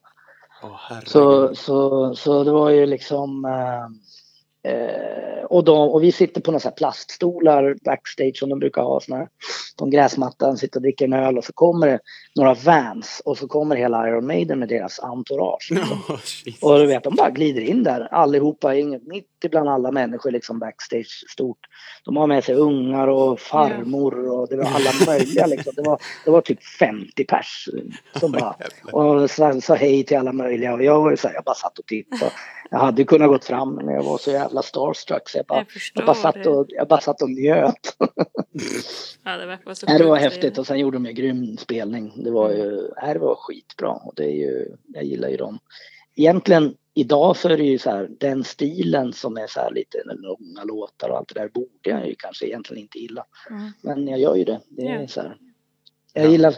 Åh, 0.62 0.76
herregud. 0.88 1.09
Så, 1.09 1.55
så, 1.55 2.14
så 2.14 2.44
det 2.44 2.52
var 2.52 2.70
ju 2.70 2.86
liksom 2.86 3.44
eh, 3.44 3.88
eh, 4.69 5.45
och, 5.45 5.65
de, 5.65 5.89
och 5.89 6.03
vi 6.03 6.12
sitter 6.12 6.40
på 6.40 6.51
några 6.51 6.61
så 6.61 6.69
här 6.69 6.77
plaststolar 6.77 7.77
backstage 7.85 8.36
som 8.36 8.49
de 8.49 8.59
brukar 8.59 8.82
ha. 8.82 9.01
Såna 9.01 9.19
här, 9.19 9.28
på 9.78 9.85
en 9.85 9.90
gräsmatta, 9.90 10.57
sitter 10.57 10.78
och 10.78 10.82
dricker 10.82 11.05
en 11.05 11.12
öl 11.12 11.39
och 11.39 11.45
så 11.45 11.53
kommer 11.53 11.86
det 11.86 11.99
några 12.39 12.55
vans 12.55 13.23
och 13.24 13.39
så 13.39 13.48
kommer 13.48 13.77
hela 13.77 14.09
Iron 14.09 14.27
Maiden 14.27 14.59
med 14.59 14.69
deras 14.69 15.01
entourage. 15.01 15.69
Liksom. 15.70 15.98
Jesus. 16.44 16.62
Och 16.62 16.78
du 16.78 16.86
vet, 16.86 17.05
de 17.05 17.15
bara 17.15 17.31
glider 17.31 17.60
in 17.60 17.82
där 17.82 18.01
allihopa, 18.15 18.74
inget, 18.74 19.06
mitt 19.06 19.27
ibland 19.44 19.69
alla 19.69 19.90
människor 19.90 20.31
liksom 20.31 20.59
backstage 20.59 21.24
stort. 21.28 21.59
De 22.05 22.16
har 22.16 22.27
med 22.27 22.44
sig 22.44 22.55
ungar 22.55 23.09
och 23.09 23.40
farmor 23.40 24.28
och 24.28 24.48
det 24.48 24.56
var 24.56 24.65
alla 24.65 24.90
möjliga 25.06 25.47
liksom. 25.47 25.73
Det 25.77 25.82
var, 25.82 26.01
det 26.24 26.31
var 26.31 26.40
typ 26.40 26.65
50 26.65 27.24
pers 27.24 27.69
som 28.20 28.32
bara 28.32 28.56
och 28.93 29.31
sa, 29.31 29.60
sa 29.60 29.74
hej 29.74 30.05
till 30.05 30.16
alla 30.16 30.32
möjliga 30.32 30.74
och 30.74 30.85
jag 30.85 31.02
var 31.02 31.10
ju 31.10 31.16
så 31.16 31.28
här, 31.28 31.35
jag 31.35 31.44
bara 31.44 31.55
satt 31.55 31.78
och 31.78 31.86
tittade. 31.86 32.32
Jag 32.70 32.78
hade 32.78 33.05
kunnat 33.05 33.28
gått 33.28 33.44
fram 33.44 33.74
men 33.74 33.94
jag 33.94 34.02
var 34.02 34.19
så 34.19 34.31
jävla 34.31 34.62
starstruck 34.62 35.28
så 35.28 35.39
jag 35.39 35.47
bara, 35.47 35.59
Jag 35.59 35.66
jag 35.94 36.06
bara, 36.06 36.15
satt, 36.15 36.47
och, 36.47 36.66
jag 36.69 36.89
bara 36.89 37.01
satt 37.01 37.23
och 37.23 37.31
njöt. 37.31 37.97
Ja, 39.24 39.36
det 39.36 39.59
vara 39.65 39.74
så 39.74 39.86
det 39.98 40.05
var 40.05 40.16
häftigt 40.16 40.59
och 40.59 40.66
sen 40.66 40.78
gjorde 40.78 40.97
de 40.97 41.06
en 41.06 41.15
grym 41.15 41.56
spelning. 41.56 42.12
Det 42.28 42.32
var 42.32 42.50
ju, 42.50 42.90
nej, 43.02 43.14
det 43.14 43.20
var 43.20 43.34
skitbra 43.34 43.90
och 43.90 44.12
det 44.16 44.24
är 44.24 44.34
ju, 44.34 44.76
jag 44.86 45.05
gillar 45.05 45.28
ju 45.28 45.36
dem. 45.36 45.59
Egentligen 46.14 46.74
idag 46.94 47.36
så 47.36 47.48
är 47.48 47.56
det 47.56 47.64
ju 47.64 47.78
så 47.78 47.90
här, 47.90 48.09
den 48.20 48.44
stilen 48.44 49.12
som 49.12 49.36
är 49.36 49.46
så 49.46 49.60
här 49.60 49.70
lite 49.70 49.98
långa 50.05 50.64
låtar 50.64 51.09
och 51.09 51.16
allt 51.16 51.34
det 51.34 51.40
där 51.40 51.48
borde 51.48 51.68
jag 51.82 52.09
ju 52.09 52.14
kanske 52.18 52.46
egentligen 52.46 52.82
inte 52.82 52.98
gilla. 52.98 53.24
Mm. 53.50 53.72
Men 53.82 54.09
jag 54.09 54.20
gör 54.20 54.34
ju 54.36 54.44
det. 54.44 54.60
Det 54.68 54.86
är 54.86 55.06
så 55.06 55.20
här. 55.20 55.36
Jag 56.12 56.30
gillar 56.30 56.55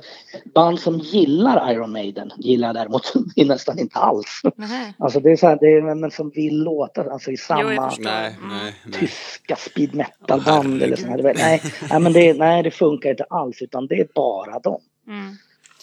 band 0.54 0.80
som 0.80 0.98
gillar 0.98 1.72
Iron 1.72 1.92
Maiden 1.92 2.32
gillar 2.36 2.68
jag 2.68 2.74
däremot 2.74 3.12
nästan 3.36 3.78
inte 3.78 3.98
alls. 3.98 4.40
Nähä. 4.56 4.94
Alltså 4.98 5.20
det 5.20 5.30
är 5.30 5.36
så 5.36 5.46
här, 5.46 5.58
det 5.60 5.66
är 5.66 5.94
men 5.94 6.10
som 6.10 6.30
vill 6.30 6.62
låta 6.62 7.10
alltså 7.12 7.30
i 7.30 7.36
samma. 7.36 7.92
Nej, 7.98 8.36
Mm. 8.38 8.48
nej, 8.48 8.74
nej. 8.84 9.00
tyska 9.00 9.56
speed 9.56 9.90
Åh, 9.92 9.96
metal-band 9.96 10.82
eller 10.82 10.96
sånt 10.96 11.10
här. 11.10 11.22
Nej, 11.22 11.62
nej, 11.90 12.00
men 12.00 12.12
det, 12.12 12.34
nej, 12.34 12.62
det 12.62 12.70
funkar 12.70 13.10
inte 13.10 13.24
alls 13.24 13.62
utan 13.62 13.86
det 13.86 14.00
är 14.00 14.08
bara 14.14 14.58
dem. 14.58 14.80
Mm. 15.06 15.36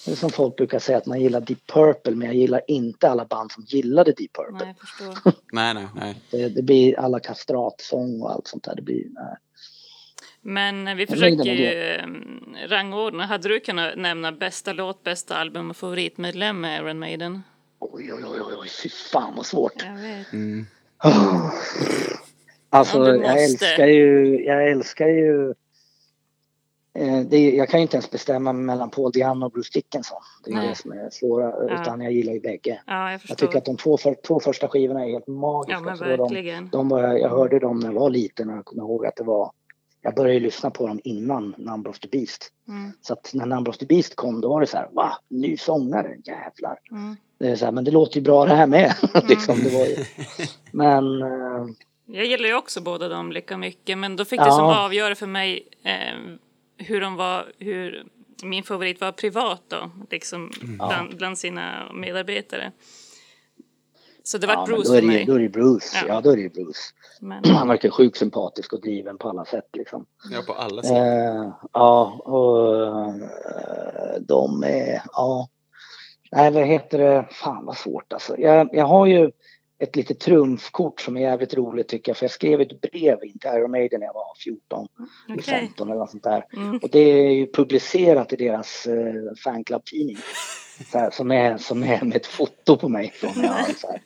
Det 0.07 0.13
är 0.13 0.15
som 0.15 0.29
folk 0.29 0.55
brukar 0.55 0.79
säga 0.79 0.97
att 0.97 1.05
man 1.05 1.21
gillar 1.21 1.41
Deep 1.41 1.67
Purple 1.67 2.15
men 2.15 2.27
jag 2.27 2.35
gillar 2.35 2.61
inte 2.67 3.09
alla 3.09 3.25
band 3.25 3.51
som 3.51 3.63
gillade 3.67 4.11
Deep 4.11 4.33
Purple. 4.33 4.65
Nej, 4.65 4.75
jag 4.79 4.89
förstår. 4.89 5.33
nej, 5.51 5.73
nej, 5.73 5.87
nej. 5.95 6.21
Det, 6.31 6.49
det 6.49 6.61
blir 6.61 6.99
alla 6.99 7.19
kastratsång 7.19 8.21
och 8.21 8.31
allt 8.31 8.47
sånt 8.47 8.63
där. 8.63 8.75
Det 8.75 8.81
blir, 8.81 9.03
nej. 9.09 9.37
Men 10.41 10.97
vi 10.97 11.07
försöker 11.07 11.43
ju 11.43 11.65
eh, 11.65 12.07
rangordna. 12.67 13.25
Hade 13.25 13.49
du 13.49 13.59
kunnat 13.59 13.97
nämna 13.97 14.31
bästa 14.31 14.73
låt, 14.73 15.03
bästa 15.03 15.35
album 15.35 15.69
och 15.69 15.77
favoritmedlem 15.77 16.61
med 16.61 16.81
Iron 16.81 16.99
Maiden? 16.99 17.43
Oj, 17.79 18.13
oj, 18.13 18.23
oj, 18.27 18.41
oj, 18.61 18.69
fy 18.83 18.89
fan 18.89 19.33
vad 19.35 19.45
svårt. 19.45 19.83
Jag 19.85 20.01
vet. 20.01 20.33
Mm. 20.33 20.67
Oh. 21.03 21.51
Alltså, 22.69 23.07
jag 23.07 23.43
älskar 23.43 23.87
ju, 23.87 24.43
jag 24.45 24.71
älskar 24.71 25.07
ju 25.07 25.53
det, 27.29 27.37
är- 27.37 27.57
jag 27.57 27.69
kan 27.69 27.79
ju 27.79 27.81
inte 27.81 27.95
ens 27.97 28.11
bestämma 28.11 28.53
mellan 28.53 28.89
Paul 28.89 29.11
Diano 29.11 29.45
och 29.45 29.51
Bruce 29.51 29.69
Dickinson. 29.73 30.21
Det 30.45 30.51
är 30.51 30.55
Nej. 30.55 30.67
det 30.69 30.75
som 30.75 30.91
är 30.91 31.09
svåra, 31.11 31.43
Ja. 31.69 31.81
utan 31.81 32.01
jag 32.01 32.11
gillar 32.13 32.33
ju 32.33 32.39
bägge. 32.39 32.81
Ja, 32.87 33.11
jag 33.11 33.21
Jag 33.27 33.37
tycker 33.37 33.57
att 33.57 33.65
de 33.65 33.77
två, 33.77 33.97
för, 33.97 34.15
två 34.27 34.39
första 34.39 34.67
skivorna 34.67 35.05
är 35.05 35.09
helt 35.11 35.27
magiska. 35.27 35.95
Ja, 35.99 36.17
de, 36.17 36.69
de 36.71 36.89
var, 36.89 37.03
jag 37.03 37.29
hörde 37.29 37.59
dem 37.59 37.79
när 37.79 37.87
jag 37.87 37.99
var 37.99 38.09
liten 38.09 38.49
och 38.49 38.57
jag 38.57 38.65
kommer 38.65 38.83
ihåg 38.83 39.05
att 39.05 39.15
det 39.15 39.23
var 39.23 39.51
jag 40.01 40.15
började 40.15 40.39
lyssna 40.39 40.71
på 40.71 40.87
dem 40.87 40.99
innan 41.03 41.55
Number 41.57 41.89
of 41.89 41.99
the 41.99 42.07
Beast. 42.07 42.51
Mm, 42.67 42.91
Så 43.01 43.13
att 43.13 43.31
när 43.33 43.45
Number 43.45 43.69
of 43.71 43.77
the 43.77 43.85
Beast 43.85 44.15
kom 44.15 44.41
då 44.41 44.49
var 44.49 44.61
det 44.61 44.67
så 44.67 44.77
här, 44.77 44.89
va? 44.91 45.17
Ny 45.29 45.57
sångare, 45.57 46.15
jävlar. 46.23 46.79
mm. 46.91 47.15
Det 47.39 47.47
är 47.49 47.55
så 47.55 47.65
här, 47.65 47.71
men 47.71 47.83
det 47.83 47.91
låter 47.91 48.15
ju 48.15 48.21
bra 48.21 48.45
det 48.45 48.55
här 48.55 48.67
med. 48.67 48.93
liksom, 49.29 49.59
det 49.63 49.69
var 49.69 49.85
ju. 49.85 49.95
Men 50.71 51.21
eh, 51.21 51.65
Jag 52.05 52.25
gillar 52.25 52.47
ju 52.47 52.55
också 52.55 52.81
båda 52.81 53.07
dem 53.09 53.31
lika 53.31 53.57
mycket, 53.57 53.97
men 53.97 54.15
då 54.15 54.25
fick 54.25 54.39
Ja. 54.39 54.45
det 54.45 54.51
som 54.51 54.65
avgöra 54.65 55.15
för 55.15 55.27
mig 55.27 55.67
eh, 55.83 56.37
hur 56.77 57.01
de 57.01 57.15
var, 57.15 57.51
hur 57.57 58.03
min 58.43 58.63
favorit 58.63 59.01
var 59.01 59.11
privat 59.11 59.61
då, 59.67 59.91
liksom 60.11 60.51
bland, 60.61 61.17
bland 61.17 61.37
sina 61.37 61.91
medarbetare. 61.93 62.71
Så 64.23 64.37
det 64.37 64.47
var 64.47 64.53
ja, 64.53 64.65
Bruce 64.65 64.89
då 64.89 64.93
är 64.93 65.01
för 65.01 65.07
det, 65.07 65.13
mig. 65.13 65.25
då 65.25 65.33
är 65.33 65.39
det 65.39 65.49
Bruce. 65.49 65.85
Ja. 65.93 66.07
Ja. 66.07 66.21
då 66.21 66.31
är 66.31 66.35
det 66.35 66.41
ju 66.41 66.49
Bruce. 66.49 66.79
Men, 67.21 67.43
Han 67.45 67.67
verkar 67.67 67.89
sjukt 67.89 68.17
sympatisk 68.17 68.73
och 68.73 68.81
driven 68.81 69.17
på 69.17 69.29
alla 69.29 69.45
sätt 69.45 69.69
liksom. 69.73 70.05
Ja, 70.31 70.41
på 70.47 70.53
alla 70.53 70.83
sätt. 70.83 70.91
Eh, 70.91 71.53
ja, 71.73 72.21
och 72.25 72.85
eh, 72.85 74.21
de 74.21 74.63
är, 74.63 75.01
ja. 75.11 75.49
Nej, 76.31 76.51
vad 76.51 76.63
heter 76.63 76.97
det? 76.97 77.27
Fan 77.31 77.65
vad 77.65 77.77
svårt 77.77 78.13
alltså. 78.13 78.37
Jag, 78.37 78.69
jag 78.71 78.85
har 78.85 79.05
ju 79.05 79.31
ett 79.79 79.95
litet 79.95 80.19
trumfkort 80.19 81.01
som 81.01 81.17
är 81.17 81.21
jävligt 81.21 81.53
roligt 81.53 81.87
tycker 81.87 82.09
jag. 82.09 82.17
För 82.17 82.23
jag 82.23 82.31
skrev 82.31 82.61
ett 82.61 82.81
brev 82.81 83.23
in 83.23 83.39
till 83.39 83.49
Iron 83.53 83.71
Maiden 83.71 83.99
när 83.99 84.07
jag 84.07 84.13
var 84.13 84.25
14, 84.43 84.87
okej. 85.29 85.43
15 85.43 85.87
eller 85.89 85.99
något 85.99 86.11
sånt 86.11 86.23
där. 86.23 86.45
Mm. 86.53 86.77
Och 86.83 86.89
det 86.91 86.99
är 86.99 87.31
ju 87.31 87.51
publicerat 87.51 88.33
i 88.33 88.35
deras 88.35 88.85
eh, 88.87 89.13
fanclub-tidning. 89.43 90.17
Som, 91.11 91.31
är, 91.31 91.57
som 91.57 91.83
är 91.83 92.01
med 92.05 92.15
ett 92.17 92.25
foto 92.25 92.77
på 92.77 92.89
mig 92.89 93.11
från 93.15 93.31
när 93.35 93.43
jag 93.43 93.51
har 93.53 93.63
så 93.73 93.87
här, 93.87 94.01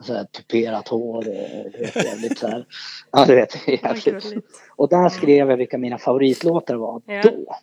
så 0.00 0.12
här 0.14 0.24
tuperat 0.24 0.88
hår. 0.88 1.28
eh, 1.28 2.04
jävligt 2.04 2.38
så 2.38 2.46
här. 2.46 2.66
Ja, 3.12 3.24
du 3.26 3.34
vet, 3.34 3.68
jävligt. 3.68 4.44
Och 4.76 4.88
där 4.88 5.08
skrev 5.08 5.50
jag 5.50 5.56
vilka 5.56 5.78
mina 5.78 5.98
favoritlåtar 5.98 6.74
var 6.74 7.02
Ja. 7.06 7.22
då. 7.22 7.56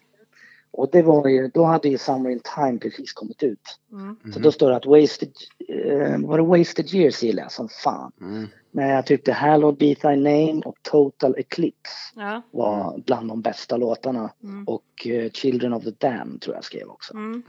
Och 0.73 0.89
det 0.91 1.01
var 1.01 1.27
ju, 1.27 1.47
då 1.47 1.63
hade 1.63 1.89
ju 1.89 1.97
Summer 1.97 2.29
in 2.29 2.41
Time 2.55 2.79
precis 2.79 3.13
kommit 3.13 3.43
ut. 3.43 3.79
Mm. 3.91 4.17
Så 4.33 4.39
då 4.39 4.51
står 4.51 4.69
det 4.69 4.75
att 4.75 4.85
Wasted, 4.85 5.31
eh, 5.67 6.19
var 6.19 6.37
det 6.37 6.43
Wasted 6.43 6.93
Years 6.93 7.23
gillar 7.23 7.43
jag 7.43 7.51
som 7.51 7.69
fan. 7.69 8.11
Mm. 8.21 8.47
Men 8.71 8.89
jag 8.89 9.05
tyckte 9.05 9.31
Hallowed 9.33 9.77
Be 9.77 9.95
Thy 9.95 10.15
Name 10.15 10.61
och 10.65 10.75
Total 10.81 11.35
Eclipse 11.37 11.93
Ja. 12.15 12.41
var 12.51 12.97
bland 13.05 13.27
de 13.27 13.41
bästa 13.41 13.77
låtarna. 13.77 14.33
Mm. 14.43 14.63
Och 14.67 15.07
eh, 15.07 15.31
Children 15.31 15.73
of 15.73 15.83
the 15.83 15.91
Damned 15.91 16.41
tror 16.41 16.55
jag 16.55 16.63
skrev 16.63 16.87
också. 16.89 17.13
Mm. 17.13 17.43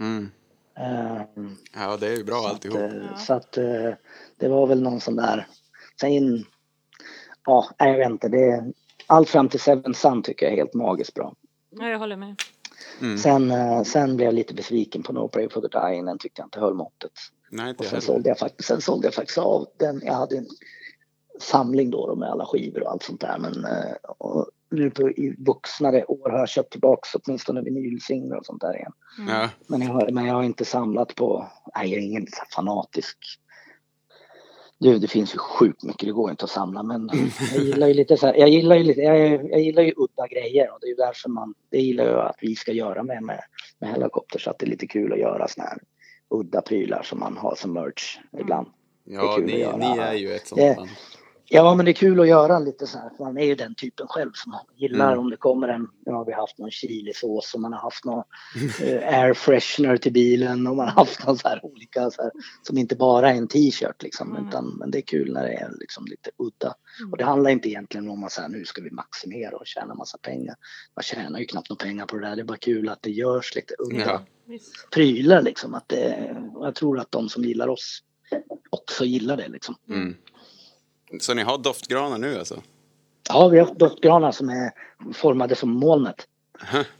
Ehm, 0.77 1.57
Ja, 1.75 1.97
det 1.97 2.07
är 2.09 2.17
ju 2.17 2.25
bra 2.25 2.37
så 2.37 2.47
att, 2.47 2.53
alltihop. 2.53 2.79
eh, 2.79 2.85
Ja. 3.11 3.17
så 3.17 3.35
att 3.35 3.57
eh, 3.59 3.91
det 4.37 4.49
var 4.49 4.67
väl 4.67 4.83
någon 4.83 5.01
sån 5.01 5.17
där. 5.17 5.47
Sen, 6.01 6.45
ja, 7.47 7.67
jag 7.79 7.99
vet 7.99 8.11
inte. 8.11 8.29
Det, 8.29 8.73
allt 9.07 9.29
fram 9.29 9.49
till 9.49 9.61
Seven 9.61 9.95
Sun 9.95 10.23
tycker 10.23 10.47
jag 10.47 10.53
är 10.53 10.57
helt 10.57 10.75
magiskt 10.75 11.15
bra. 11.15 11.35
ja, 11.71 11.89
jag 11.89 11.99
håller 11.99 12.17
med. 12.17 12.37
Mm. 13.01 13.19
Sen, 13.19 13.51
eh, 13.51 13.83
sen 13.83 14.17
blev 14.17 14.27
jag 14.27 14.35
lite 14.35 14.55
besviken 14.55 15.03
på 15.03 15.13
No 15.13 15.29
Pray 15.29 15.49
for 15.49 15.61
the 15.61 15.79
Dying. 15.79 16.05
Den 16.05 16.19
tyckte 16.19 16.41
jag 16.41 16.47
inte 16.47 16.61
höll 16.61 16.75
måttet. 16.75 17.13
Nej, 17.51 17.71
inte 17.71 17.85
Och 17.85 17.91
sen 17.91 18.01
sålde 18.01 18.29
jag, 18.29 18.39
faktiskt, 18.39 18.69
sen 18.69 18.81
sålde 18.81 19.07
jag 19.07 19.15
faktiskt 19.15 19.39
av 19.39 19.67
den. 19.79 20.01
Jag 20.05 20.15
hade 20.15 20.37
en 20.37 20.47
samling 21.41 21.91
då, 21.91 22.07
då 22.07 22.17
med 22.17 22.31
alla 22.31 22.47
skivor 22.47 22.83
och 22.83 22.91
allt 22.91 23.03
sånt 23.03 23.21
där. 23.21 23.39
Men, 23.39 23.65
eh, 23.65 24.45
nu 24.71 24.91
på, 24.91 25.11
i 25.11 25.37
vuxnare 25.39 26.05
år 26.05 26.31
har 26.31 26.39
jag 26.39 26.49
köpt 26.49 26.73
tillbaks 26.73 27.09
åtminstone 27.15 27.63
vinylsinglar 27.63 28.37
och 28.37 28.47
sånt 28.47 28.61
där 28.61 28.77
igen. 28.77 28.93
Ja. 29.29 29.51
Men 29.67 29.81
jag, 29.81 29.93
har, 29.93 30.11
men 30.11 30.27
jag 30.27 30.35
har 30.35 30.43
inte 30.43 30.65
samlat 30.65 31.15
på, 31.15 31.49
nej 31.77 31.91
jag 31.91 31.99
är 31.99 32.07
ingen 32.07 32.27
fanatisk. 32.55 33.19
Du, 34.83 34.99
det 34.99 35.09
finns 35.09 35.35
ju 35.35 35.39
sjukt 35.39 35.83
mycket, 35.83 36.07
det 36.07 36.13
går 36.13 36.31
inte 36.31 36.45
att 36.45 36.51
samla 36.51 36.83
men 36.83 37.11
jag 37.55 37.65
gillar 37.65 37.89
ju 37.89 37.95
lite 37.95 38.17
så 38.17 38.27
här, 38.27 38.35
jag 38.35 38.49
gillar 38.49 38.77
ju 38.77 38.83
lite, 38.83 39.01
jag, 39.01 39.51
jag 39.51 39.61
gillar 39.61 39.83
ju 39.83 39.93
udda 39.97 40.27
grejer 40.27 40.73
och 40.73 40.79
det 40.81 40.87
är 40.87 40.89
ju 40.89 40.95
därför 40.95 41.29
man, 41.29 41.55
det 41.71 41.79
gillar 41.79 42.05
jag 42.05 42.27
att 42.27 42.37
vi 42.41 42.57
ska 42.57 42.73
göra 42.73 43.03
med, 43.03 43.23
med, 43.23 43.41
med 43.79 43.91
Hellacopter 43.91 44.39
så 44.39 44.51
att 44.51 44.59
det 44.59 44.67
är 44.67 44.71
lite 44.71 44.87
kul 44.87 45.13
att 45.13 45.19
göra 45.19 45.49
såna 45.49 45.67
här 45.67 45.79
udda 46.31 46.63
prylar 46.63 47.03
som 47.03 47.21
man 47.21 47.37
har 47.37 47.55
som 47.55 47.73
merch 47.73 48.19
ibland. 48.41 48.67
Ja, 49.05 49.35
kul 49.37 49.45
att 49.65 49.79
ni, 49.79 49.89
ni 49.89 49.99
är 49.99 50.15
ju 50.15 50.35
ett 50.35 50.47
sånt 50.47 50.77
band. 50.77 50.89
Ja, 51.55 51.75
men 51.75 51.85
det 51.85 51.91
är 51.91 51.95
kul 51.95 52.21
att 52.21 52.29
göra 52.29 52.59
lite 52.59 52.87
så 52.87 52.99
här. 52.99 53.11
För 53.17 53.25
man 53.25 53.39
är 53.39 53.45
ju 53.45 53.55
den 53.55 53.75
typen 53.75 54.07
själv 54.09 54.31
som 54.35 54.59
gillar 54.77 55.07
Mm. 55.13 55.19
om 55.19 55.31
det 55.31 55.37
kommer 55.37 55.69
en, 55.69 55.89
nu 56.07 56.13
har 56.13 56.25
vi 56.25 56.33
haft 56.33 56.59
någon 56.59 56.71
chilisås 56.71 57.55
och 57.55 57.61
man 57.61 57.73
har 57.73 57.81
haft 57.81 58.05
någon 58.05 58.25
eh, 58.83 59.19
air 59.21 59.35
freshener 59.35 59.97
till 59.97 60.13
bilen 60.13 60.67
och 60.67 60.77
man 60.77 60.89
har 60.89 60.95
haft 60.95 61.27
någon 61.27 61.39
så 61.39 61.49
här 61.49 61.65
olika 61.65 62.11
så 62.11 62.23
här, 62.23 62.31
som 62.63 62.79
inte 62.79 62.97
bara 62.97 63.31
är 63.31 63.35
en 63.35 63.49
t-shirt 63.49 64.03
liksom. 64.03 64.37
Mm. 64.37 64.49
Utan, 64.49 64.77
men 64.79 64.91
det 64.91 64.99
är 64.99 65.03
kul 65.03 65.33
när 65.33 65.43
det 65.43 65.55
är 65.55 65.71
liksom 65.81 66.05
lite 66.07 66.31
udda. 66.37 66.75
Och 67.11 67.19
det 67.19 67.25
handlar 67.25 67.51
inte 67.51 67.69
egentligen 67.69 68.09
om 68.09 68.25
att 68.25 68.33
säga 68.33 68.49
nu 68.49 68.65
ska 68.65 68.83
vi 68.83 68.91
maximera 68.91 69.57
och 69.57 69.67
tjäna 69.67 69.95
massa 69.95 70.19
pengar. 70.19 70.55
Man 70.97 71.03
tjänar 71.03 71.39
ju 71.39 71.47
knappt 71.47 71.71
några 71.71 71.85
pengar 71.85 72.07
på 72.07 72.17
det 72.17 72.29
där. 72.29 72.37
Det 72.37 72.43
är 72.43 72.45
bara 72.45 72.59
kul 72.59 72.89
att 72.89 73.03
det 73.03 73.11
görs 73.11 73.55
lite 73.55 73.75
udda 73.79 74.05
Ja. 74.07 74.23
Prylar 74.91 75.43
liksom. 75.43 75.75
Att 75.75 75.89
det, 75.89 76.35
jag 76.55 76.75
tror 76.75 76.99
att 77.01 77.11
de 77.13 77.29
som 77.29 77.45
gillar 77.45 77.69
oss 77.69 78.01
också 78.71 79.05
gillar 79.05 79.37
det 79.37 79.49
liksom. 79.49 79.75
Mm. 79.89 80.15
Så 81.21 81.35
ni 81.35 81.43
har 81.43 81.59
doftgranar 81.59 82.19
nu 82.19 82.39
alltså? 82.39 82.63
Ja, 83.29 83.49
vi 83.49 83.59
har 83.59 83.75
doftgranar 83.75 84.33
som 84.33 84.49
är 84.49 84.71
formade 85.13 85.55
som 85.55 85.71
molnet. 85.71 86.27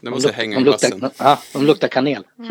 De 0.01 0.09
måste 0.09 0.29
luk- 0.29 0.35
hänga 0.35 0.55
de 0.59 0.65
i 0.65 0.69
vassen. 0.71 1.09
ja, 1.17 1.39
de 1.53 1.65
luktar 1.65 1.87
kanel. 1.87 2.23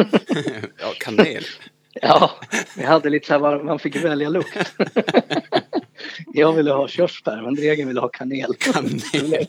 ja, 0.80 0.92
kanel. 1.00 1.44
Ja, 2.02 2.30
vi 2.76 2.82
hade 2.84 3.10
lite 3.10 3.26
så 3.26 3.32
här, 3.32 3.40
var- 3.40 3.62
man 3.62 3.78
fick 3.78 3.96
välja 3.96 4.28
lukt. 4.28 4.58
Jag 6.32 6.52
ville 6.52 6.72
ha 6.72 6.88
körsbär, 6.88 7.42
men 7.42 7.54
Dregen 7.54 7.88
ville 7.88 8.00
ha 8.00 8.08
kanel. 8.08 8.54
Kanel. 8.58 9.46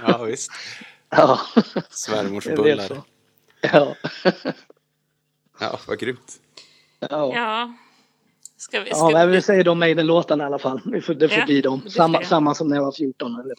Ja, 0.00 0.22
visst. 0.24 0.50
Ja, 1.10 1.40
Svärmors 1.90 2.44
bullar. 2.46 3.02
Ja. 3.60 3.94
Ja, 5.60 5.80
vad 5.86 5.98
grymt. 5.98 6.32
Ja. 7.00 7.08
Ja. 7.34 7.74
Ska 8.60 8.80
vi... 8.80 8.90
Ja, 8.90 8.94
Ska 8.96 9.10
men 9.10 9.28
vi... 9.30 9.36
vi 9.36 9.42
säger 9.42 9.64
de 9.64 9.78
Maiden-låtarna 9.78 10.44
i 10.44 10.46
alla 10.46 10.58
fall. 10.58 10.80
Vi 10.84 11.00
får- 11.00 11.14
Det 11.14 11.28
får 11.28 11.38
Ja, 11.38 11.44
bli 11.46 11.60
dem. 11.60 11.80
det 11.84 11.90
Samma, 11.90 12.22
samma 12.22 12.54
som 12.54 12.68
när 12.68 12.76
jag 12.76 12.84
var 12.84 12.92
14. 12.92 13.40
Eller? 13.40 13.54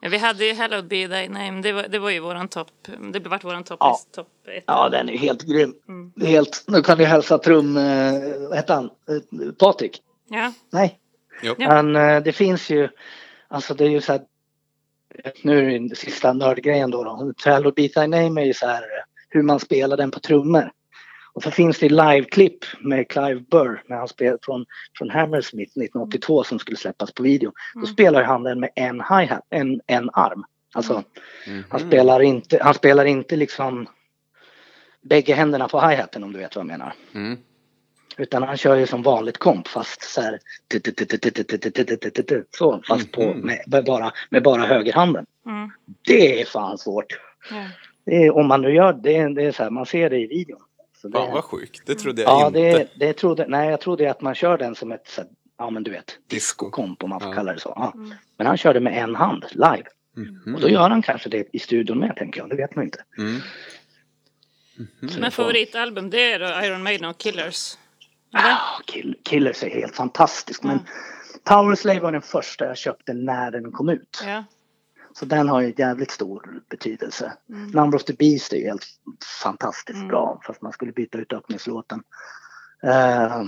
Ja, 0.00 0.08
vi 0.08 0.18
hade 0.18 0.44
ju 0.46 0.52
Hello 0.52 0.82
Be 0.82 1.08
Thy 1.08 1.28
Name. 1.28 1.62
Det 1.62 1.72
var, 1.72 1.82
det 1.88 1.98
var 1.98 2.10
ju 2.10 2.20
våran 2.20 2.48
topp. 2.48 2.70
Det 3.12 3.28
vart 3.28 3.44
våran 3.44 3.64
topp 3.64 3.76
Ja. 3.80 3.98
topp 4.14 4.28
ett. 4.56 4.64
Ja, 4.66 4.88
den 4.88 5.08
är 5.08 5.18
helt 5.18 5.42
grym. 5.42 5.74
Mm. 5.88 6.12
Det 6.16 6.26
Helt, 6.26 6.64
nu 6.66 6.82
kan 6.82 6.98
vi 6.98 7.04
hälsa 7.04 7.38
trum... 7.38 7.76
Eh, 7.76 8.12
vad 8.48 8.56
heter 8.56 8.74
han? 8.74 8.84
Eh, 8.84 9.52
Patrik? 9.58 10.02
Ja. 10.28 10.52
Nej. 10.72 10.98
Jo. 11.42 11.54
Ja. 11.58 11.82
Men 11.82 11.96
eh, 12.16 12.22
det 12.22 12.32
finns 12.32 12.70
ju, 12.70 12.88
alltså 13.48 13.74
det 13.74 13.84
är 13.84 13.88
ju 13.90 14.00
så 14.00 14.12
här, 14.12 14.20
nu 15.42 15.58
är 15.58 15.62
det 15.70 15.78
den 15.78 15.96
sista 15.96 16.32
nördgrejen 16.32 16.90
då. 16.90 17.04
då. 17.04 17.32
Trello 17.44 17.72
Beat 17.72 17.92
Thy 17.92 18.06
Name 18.06 18.40
är 18.42 18.44
ju 18.46 18.54
så 18.54 18.66
här 18.66 18.84
hur 19.28 19.42
man 19.42 19.60
spelar 19.60 19.96
den 19.96 20.10
på 20.10 20.20
trummor. 20.20 20.70
Och 21.38 21.42
så 21.44 21.50
finns 21.50 21.78
det 21.78 21.88
liveklipp 21.88 22.64
med 22.80 23.08
Clive 23.08 23.40
Burr 23.50 23.82
när 23.86 23.96
han 23.96 24.08
spelade 24.08 24.38
från, 24.42 24.66
från 24.98 25.10
Hammersmith 25.10 25.70
1982 25.70 26.44
som 26.44 26.58
skulle 26.58 26.76
släppas 26.76 27.12
på 27.12 27.22
video. 27.22 27.52
Då 27.74 27.80
Mm. 27.80 27.92
spelar 27.92 28.22
han 28.22 28.42
den 28.42 28.60
med 28.60 28.70
en 28.74 29.00
hi-hat, 29.00 29.46
en, 29.50 29.80
en 29.86 30.10
arm. 30.12 30.44
Alltså 30.74 31.02
Mhm. 31.46 31.64
han 31.68 31.80
spelar 31.80 32.20
inte, 32.20 32.58
han 32.62 32.74
spelar 32.74 33.04
inte 33.04 33.36
liksom 33.36 33.86
bägge 35.02 35.34
händerna 35.34 35.68
på 35.68 35.80
hi-haten 35.80 36.24
om 36.24 36.32
du 36.32 36.38
vet 36.38 36.56
vad 36.56 36.62
jag 36.62 36.66
menar. 36.66 36.92
Mm. 37.14 37.38
Utan 38.16 38.42
han 38.42 38.56
kör 38.56 38.76
ju 38.76 38.86
som 38.86 39.02
vanligt 39.02 39.38
komp 39.38 39.68
fast 39.68 40.02
så 40.02 40.20
här 40.20 40.38
så 42.58 42.82
fast 42.88 43.12
på 43.12 43.22
Mhm. 43.22 43.40
med, 43.66 43.84
bara 43.84 44.12
med 44.30 44.42
bara 44.42 44.62
högerhanden. 44.62 45.26
Mm. 45.46 45.70
Det 46.06 46.40
är 46.40 46.44
fan 46.44 46.78
svårt. 46.78 47.20
Ja. 47.50 47.64
Det 48.04 48.26
är, 48.26 48.36
om 48.36 48.46
man 48.46 48.62
nu 48.62 48.74
gör 48.74 48.92
det, 48.92 49.34
det 49.34 49.42
är 49.44 49.52
så 49.52 49.62
här, 49.62 49.70
man 49.70 49.86
ser 49.86 50.10
det 50.10 50.18
i 50.18 50.26
videon. 50.26 50.60
Så 51.00 51.08
det, 51.08 51.18
Fan 51.18 51.32
vad 51.32 51.44
sjukt. 51.44 51.82
Det 51.86 51.94
trodde 51.94 52.22
jag 52.22 52.30
ja, 52.30 52.46
inte. 52.46 52.58
det, 52.60 52.88
det 52.96 53.12
trodde, 53.12 53.46
nej 53.48 53.70
jag 53.70 53.80
trodde 53.80 54.10
att 54.10 54.20
man 54.20 54.34
kör 54.34 54.58
den 54.58 54.74
som 54.74 54.92
ett, 54.92 55.18
ja 55.58 55.70
men 55.70 55.82
du 55.82 55.90
vet, 55.90 56.06
Disco. 56.06 56.24
disco-komp 56.66 57.02
om 57.02 57.10
man 57.10 57.20
får 57.20 57.28
Ja. 57.28 57.34
kalla 57.34 57.52
det 57.52 57.60
så. 57.60 57.72
Ja. 57.76 57.92
Mm. 57.94 58.14
Men 58.36 58.46
han 58.46 58.56
körde 58.56 58.80
med 58.80 59.02
en 59.02 59.14
hand 59.14 59.44
live. 59.50 59.84
Mhm. 60.16 60.54
Och 60.54 60.60
då 60.60 60.68
gör 60.68 60.90
han 60.90 61.02
kanske 61.02 61.28
det 61.28 61.48
i 61.52 61.58
studion 61.58 61.98
med 61.98 62.16
tänker 62.16 62.40
jag, 62.40 62.48
det 62.50 62.56
vet 62.56 62.76
man 62.76 62.84
inte. 62.84 63.04
Mm. 63.18 63.40
Men 65.20 65.30
favoritalbum 65.30 66.10
det 66.10 66.32
är 66.32 66.38
då 66.38 66.66
Iron 66.66 66.82
Maiden 66.82 67.08
och 67.10 67.18
Killers. 67.18 67.76
Eller? 68.34 68.48
Ja, 68.48 68.58
Kill, 68.86 69.16
Killers 69.24 69.62
är 69.62 69.70
helt 69.70 69.96
fantastisk 69.96 70.62
men 70.62 70.72
Mm. 70.72 70.84
Power 71.44 71.74
Slave 71.74 72.00
var 72.00 72.12
den 72.12 72.22
första 72.22 72.64
jag 72.64 72.76
köpte 72.76 73.12
när 73.12 73.50
den 73.50 73.72
kom 73.72 73.88
ut. 73.88 74.22
Ja. 74.26 74.44
Så 75.18 75.24
den 75.24 75.48
har 75.48 75.60
ju 75.60 75.74
jävligt 75.76 76.10
stor 76.10 76.62
betydelse. 76.70 77.32
Mm. 77.48 77.70
Number 77.70 77.96
of 77.96 78.04
the 78.04 78.12
Beast 78.12 78.52
är 78.52 78.56
ju 78.56 78.64
helt 78.64 78.86
fantastiskt 79.42 79.96
Mm. 79.96 80.08
bra 80.08 80.40
fast 80.46 80.62
man 80.62 80.72
skulle 80.72 80.92
byta 80.92 81.18
ut 81.18 81.32
öppningslåten. 81.32 82.02
Uh, 82.84 83.44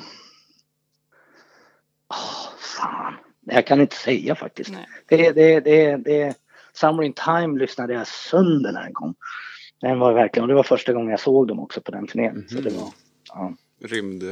fan, 2.59 3.15
jag 3.41 3.67
kan 3.67 3.81
inte 3.81 3.97
säga 3.97 4.35
faktiskt. 4.35 4.71
Nej. 4.71 4.87
Det, 5.07 5.33
det, 5.33 5.61
det, 5.61 5.97
det, 5.97 6.35
Summer 6.73 7.03
in 7.03 7.13
Time 7.13 7.59
lyssnade 7.59 7.95
jag 7.95 8.07
sönder 8.07 8.73
när 8.73 8.83
den 8.83 8.95
kom. 8.95 9.15
Den 9.81 9.99
var 9.99 10.13
verkligen, 10.13 10.45
och 10.45 10.49
det 10.49 10.55
var 10.55 10.63
första 10.63 10.93
gången 10.93 11.11
jag 11.11 11.21
såg 11.21 11.49
dem 11.49 11.61
också 11.61 11.81
på 11.81 11.91
den 11.91 12.07
turnén. 12.07 12.47
Så 12.49 12.61
det 12.61 12.71
var, 12.71 12.89
ja. 13.29 13.55
Rymd... 13.81 14.23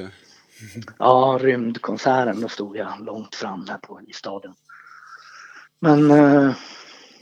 Ja, 0.98 1.39
rymdkonserten, 1.40 2.40
då 2.40 2.48
stod 2.48 2.77
jag 2.77 3.01
långt 3.01 3.35
fram 3.35 3.65
där 3.65 3.77
på, 3.77 4.01
i 4.06 4.12
staden. 4.12 4.55
Men 5.81 6.10
eh, 6.10 6.52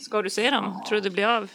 Ska 0.07 0.23
du 0.23 0.31
se 0.31 0.51
dem? 0.51 0.83
Tror 0.89 0.97
du 0.97 1.01
det 1.01 1.11
blir 1.11 1.27
av? 1.27 1.51